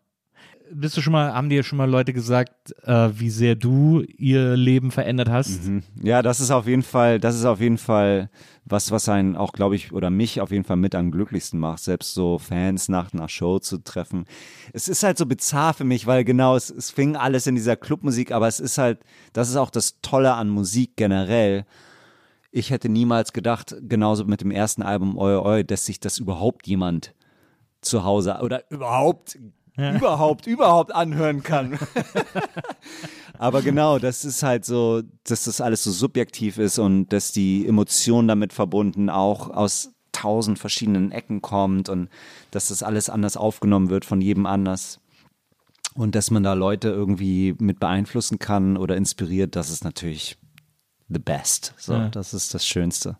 bist 0.74 0.96
du 0.96 1.00
schon 1.00 1.12
mal, 1.12 1.32
haben 1.32 1.48
dir 1.48 1.62
schon 1.62 1.78
mal 1.78 1.88
Leute 1.88 2.12
gesagt, 2.12 2.74
äh, 2.84 3.10
wie 3.14 3.30
sehr 3.30 3.54
du 3.54 4.02
ihr 4.16 4.56
Leben 4.56 4.90
verändert 4.90 5.28
hast? 5.28 5.64
Mhm. 5.64 5.82
Ja, 6.02 6.22
das 6.22 6.40
ist 6.40 6.50
auf 6.50 6.66
jeden 6.66 6.82
Fall, 6.82 7.20
das 7.20 7.36
ist 7.36 7.44
auf 7.44 7.60
jeden 7.60 7.78
Fall 7.78 8.28
was, 8.64 8.90
was 8.90 9.08
einen 9.08 9.36
auch, 9.36 9.52
glaube 9.52 9.76
ich, 9.76 9.92
oder 9.92 10.10
mich 10.10 10.40
auf 10.40 10.50
jeden 10.50 10.64
Fall 10.64 10.76
mit 10.76 10.94
am 10.94 11.10
glücklichsten 11.10 11.60
macht, 11.60 11.80
selbst 11.80 12.14
so 12.14 12.38
Fans 12.38 12.88
nach 12.88 13.12
einer 13.12 13.28
Show 13.28 13.58
zu 13.58 13.78
treffen. 13.78 14.24
Es 14.72 14.88
ist 14.88 15.02
halt 15.02 15.18
so 15.18 15.26
bizarr 15.26 15.74
für 15.74 15.84
mich, 15.84 16.06
weil 16.06 16.24
genau, 16.24 16.56
es, 16.56 16.70
es 16.70 16.90
fing 16.90 17.16
alles 17.16 17.46
in 17.46 17.54
dieser 17.54 17.76
Clubmusik, 17.76 18.32
aber 18.32 18.48
es 18.48 18.60
ist 18.60 18.78
halt, 18.78 18.98
das 19.32 19.48
ist 19.48 19.56
auch 19.56 19.70
das 19.70 20.00
Tolle 20.00 20.34
an 20.34 20.48
Musik 20.48 20.96
generell. 20.96 21.66
Ich 22.50 22.70
hätte 22.70 22.88
niemals 22.88 23.32
gedacht, 23.32 23.76
genauso 23.82 24.24
mit 24.24 24.40
dem 24.40 24.50
ersten 24.50 24.82
Album 24.82 25.16
Oi 25.18 25.36
Oi, 25.36 25.64
dass 25.64 25.86
sich 25.86 26.00
das 26.00 26.18
überhaupt 26.18 26.66
jemand 26.66 27.14
zu 27.80 28.04
Hause 28.04 28.38
oder 28.42 28.70
überhaupt 28.70 29.38
ja. 29.76 29.96
überhaupt, 29.96 30.46
überhaupt 30.46 30.94
anhören 30.94 31.42
kann. 31.42 31.78
Aber 33.38 33.62
genau, 33.62 33.98
das 33.98 34.24
ist 34.24 34.42
halt 34.42 34.64
so, 34.64 35.02
dass 35.24 35.44
das 35.44 35.60
alles 35.60 35.82
so 35.82 35.90
subjektiv 35.90 36.58
ist 36.58 36.78
und 36.78 37.08
dass 37.12 37.32
die 37.32 37.66
Emotion 37.66 38.28
damit 38.28 38.52
verbunden 38.52 39.10
auch 39.10 39.50
aus 39.50 39.90
tausend 40.12 40.58
verschiedenen 40.58 41.10
Ecken 41.10 41.42
kommt 41.42 41.88
und 41.88 42.08
dass 42.52 42.68
das 42.68 42.82
alles 42.82 43.10
anders 43.10 43.36
aufgenommen 43.36 43.90
wird 43.90 44.04
von 44.04 44.20
jedem 44.20 44.46
anders. 44.46 45.00
Und 45.94 46.14
dass 46.14 46.30
man 46.30 46.42
da 46.42 46.54
Leute 46.54 46.88
irgendwie 46.88 47.54
mit 47.58 47.78
beeinflussen 47.78 48.38
kann 48.38 48.76
oder 48.76 48.96
inspiriert, 48.96 49.54
das 49.54 49.70
ist 49.70 49.84
natürlich 49.84 50.36
the 51.08 51.18
best. 51.18 51.74
So, 51.76 51.94
ja. 51.94 52.08
das 52.08 52.34
ist 52.34 52.54
das 52.54 52.66
Schönste. 52.66 53.16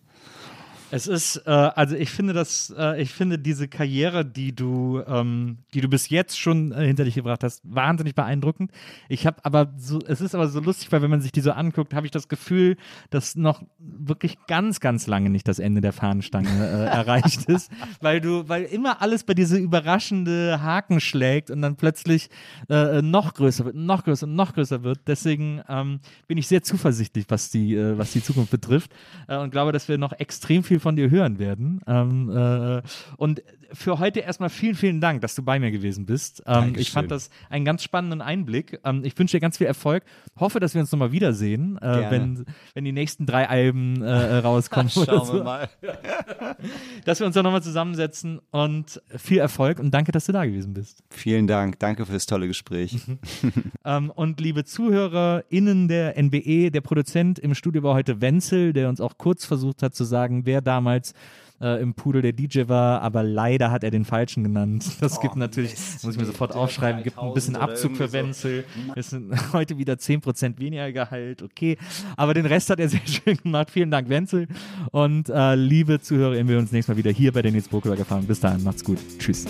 Es 0.95 1.09
ist, 1.09 1.43
äh, 1.45 1.51
also 1.51 1.97
ich 1.97 2.11
finde 2.11 2.35
das, 2.35 2.73
äh, 2.79 3.03
ich 3.03 3.11
finde 3.11 3.37
diese 3.37 3.67
Karriere, 3.67 4.25
die 4.25 4.55
du, 4.55 5.03
ähm, 5.09 5.59
die 5.75 5.81
du 5.81 5.89
bis 5.89 6.09
jetzt 6.09 6.39
schon 6.39 6.71
äh, 6.71 6.87
hinter 6.87 7.03
dich 7.03 7.17
gebracht 7.17 7.43
hast, 7.43 7.63
wahnsinnig 7.65 8.15
beeindruckend. 8.15 8.71
Ich 9.09 9.27
habe 9.27 9.45
aber 9.45 9.73
so, 9.77 9.99
es 10.07 10.21
ist 10.21 10.37
aber 10.37 10.47
so 10.47 10.61
lustig, 10.61 10.93
weil 10.93 11.03
wenn 11.03 11.11
man 11.11 11.21
sich 11.21 11.33
die 11.33 11.41
so 11.41 11.51
anguckt, 11.51 11.95
habe 11.95 12.07
ich 12.07 12.13
das 12.13 12.29
Gefühl, 12.29 12.77
dass 13.11 13.35
noch 13.35 13.65
wirklich 13.81 14.39
ganz, 14.47 14.79
ganz 14.79 15.09
lange 15.09 15.31
nicht 15.31 15.49
das 15.49 15.59
Ende 15.59 15.81
der 15.81 15.93
Fahnenstange 15.93 16.49
äh, 16.49 16.85
erreicht 16.87 17.47
ist, 17.47 17.73
weil 18.01 18.21
du, 18.21 18.49
weil 18.49 18.63
immer 18.63 19.03
alles 19.03 19.25
bei 19.25 19.35
diese 19.35 19.59
überraschende 19.59 20.63
Haken 20.63 21.01
schlägt 21.01 21.51
und 21.51 21.61
dann 21.61 21.75
plötzlich 21.75 22.31
äh, 22.71 23.03
noch 23.03 23.35
größer 23.35 23.65
wird, 23.65 23.75
noch 23.75 24.05
größer, 24.05 24.29
noch 24.29 24.55
größer 24.55 24.85
wird. 24.85 25.01
Deswegen 25.09 25.61
ähm, 25.69 25.99
bin 26.29 26.39
ich 26.39 26.47
sehr 26.47 26.63
zuversichtlich, 26.63 27.25
was 27.31 27.51
die, 27.51 27.75
äh, 27.75 27.99
was 27.99 28.13
die 28.13 28.23
Zukunft 28.23 28.53
betrifft 28.53 28.93
und 29.27 29.51
glaube, 29.51 29.73
dass 29.73 29.89
wir 29.89 29.99
noch 29.99 30.13
extrem 30.13 30.63
viel 30.63 30.84
von 30.85 30.97
dir 30.97 31.11
hören 31.11 31.39
werden. 31.39 31.81
Ähm, 31.87 32.31
äh, 32.31 32.83
und 33.17 33.43
für 33.75 33.99
heute 33.99 34.21
erstmal 34.21 34.51
vielen, 34.51 34.75
vielen 34.75 35.01
Dank, 35.01 35.21
dass 35.21 35.35
du 35.35 35.43
bei 35.43 35.59
mir 35.59 35.71
gewesen 35.71 36.07
bist. 36.07 36.43
Ähm, 36.47 36.75
ich 36.77 36.91
fand 36.91 37.11
das 37.11 37.31
einen 37.51 37.65
ganz 37.65 37.83
spannenden 37.83 38.21
Einblick. 38.21 38.81
Ähm, 38.85 39.03
ich 39.05 39.19
wünsche 39.19 39.37
dir 39.37 39.41
ganz 39.41 39.59
viel 39.59 39.67
Erfolg. 39.67 40.05
Hoffe, 40.37 40.61
dass 40.61 40.75
wir 40.75 40.81
uns 40.81 40.91
nochmal 40.93 41.13
wiedersehen, 41.13 41.79
äh, 41.79 42.11
wenn, 42.11 42.45
wenn 42.75 42.85
die 42.85 42.93
nächsten 42.93 43.27
drei 43.27 43.49
Alben 43.49 44.03
äh, 44.03 44.37
rauskommen. 44.37 44.89
Schauen 44.91 45.33
wir 45.33 45.45
mal. 45.45 45.69
dass 47.05 47.21
wir 47.21 47.27
uns 47.27 47.35
dann 47.35 47.45
nochmal 47.45 47.63
zusammensetzen 47.63 48.41
und 48.51 49.03
viel 49.17 49.39
Erfolg 49.39 49.79
und 49.79 49.93
danke, 49.93 50.13
dass 50.13 50.27
du 50.27 50.33
da 50.33 50.45
gewesen 50.45 50.75
bist. 50.75 51.03
Vielen 51.11 51.47
Dank. 51.47 51.79
Danke 51.79 52.07
für 52.07 52.13
das 52.13 52.27
tolle 52.27 52.47
Gespräch. 52.47 52.97
ähm, 53.85 54.11
und 54.11 54.41
liebe 54.41 54.65
ZuhörerInnen 54.65 55.89
der 55.89 56.17
NBE, 56.23 56.71
der 56.71 56.81
Produzent 56.81 57.39
im 57.39 57.55
Studio 57.55 57.83
war 57.83 57.95
heute 57.95 58.21
Wenzel, 58.21 58.73
der 58.73 58.89
uns 58.89 59.01
auch 59.01 59.19
kurz 59.19 59.45
versucht 59.45 59.83
hat 59.83 59.95
zu 59.95 60.05
sagen, 60.05 60.47
wer 60.47 60.61
damals 60.61 61.15
äh, 61.61 61.81
im 61.81 61.95
Pudel 61.95 62.23
der 62.23 62.33
DJ 62.33 62.69
war, 62.69 63.03
aber 63.03 63.23
leider 63.23 63.71
hat 63.71 63.85
er 63.85 63.91
den 63.91 64.05
falschen 64.05 64.45
genannt. 64.45 64.85
Das 65.01 65.19
oh, 65.19 65.21
gibt 65.21 65.37
natürlich, 65.37 65.71
Mist, 65.73 66.05
muss 66.05 66.15
ich 66.15 66.21
mir 66.21 66.27
sofort 66.27 66.55
aufschreiben, 66.55 67.03
gibt 67.03 67.19
ein 67.19 67.35
bisschen 67.35 67.57
Abzug 67.57 67.97
für 67.97 68.13
Wenzel. 68.13 68.65
Es 68.97 69.11
sind 69.11 69.33
heute 69.53 69.79
wieder 69.79 69.95
10% 69.95 70.59
weniger 70.59 70.91
Gehalt, 70.93 71.43
okay. 71.43 71.77
Aber 72.17 72.35
den 72.35 72.47
Rest 72.47 72.71
hat 72.71 72.81
er 72.81 72.89
sehr 72.89 73.01
schön 73.07 73.37
gemacht. 73.37 73.71
Vielen 73.71 73.91
Dank, 73.91 74.09
Wenzel. 74.09 74.49
Und 74.91 75.29
äh, 75.29 75.55
liebe 75.55 76.01
ZuhörerInnen, 76.01 76.49
wir 76.49 76.59
uns 76.59 76.73
nächstes 76.73 76.95
Mal 76.95 76.99
wieder 76.99 77.11
hier 77.11 77.33
bei 77.33 77.43
der 77.43 77.53
Nils 77.53 77.69
Burgberg 77.69 77.99
erfahren. 77.99 78.27
Bis 78.27 78.41
dahin, 78.41 78.63
macht's 78.63 78.85
gut. 78.85 78.99
Tschüss. 79.19 79.47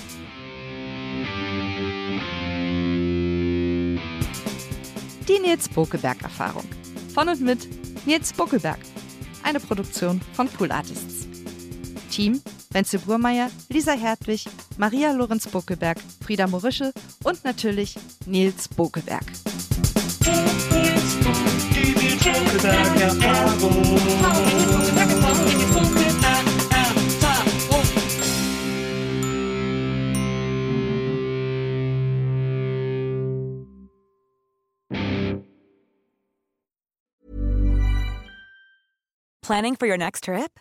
Die 5.27 5.39
Nils 5.39 5.69
Bokelberg 5.71 6.23
Erfahrung. 6.23 6.65
Von 7.15 7.29
und 7.29 7.41
mit 7.41 7.67
Nils 8.07 8.33
Buckelberg. 8.33 8.79
Eine 9.43 9.59
Produktion 9.59 10.21
von 10.35 10.49
Pool 10.49 10.71
Artists. 10.71 11.34
Team 12.15 12.41
Wenzel 12.70 13.01
Burmeier, 13.01 13.51
Lisa 13.69 13.93
Hertwig, 13.93 14.45
Maria 14.77 15.11
Lorenz 15.11 15.49
Bokeberg, 15.49 15.99
Frieda 16.24 16.47
Morische 16.47 16.93
und 17.24 17.45
natürlich 17.45 17.97
Nils 18.24 18.69
Bokeberg. 18.69 19.24
Planning 39.43 39.77
for 39.77 39.86
your 39.86 39.99
next 39.99 40.24
trip? 40.24 40.61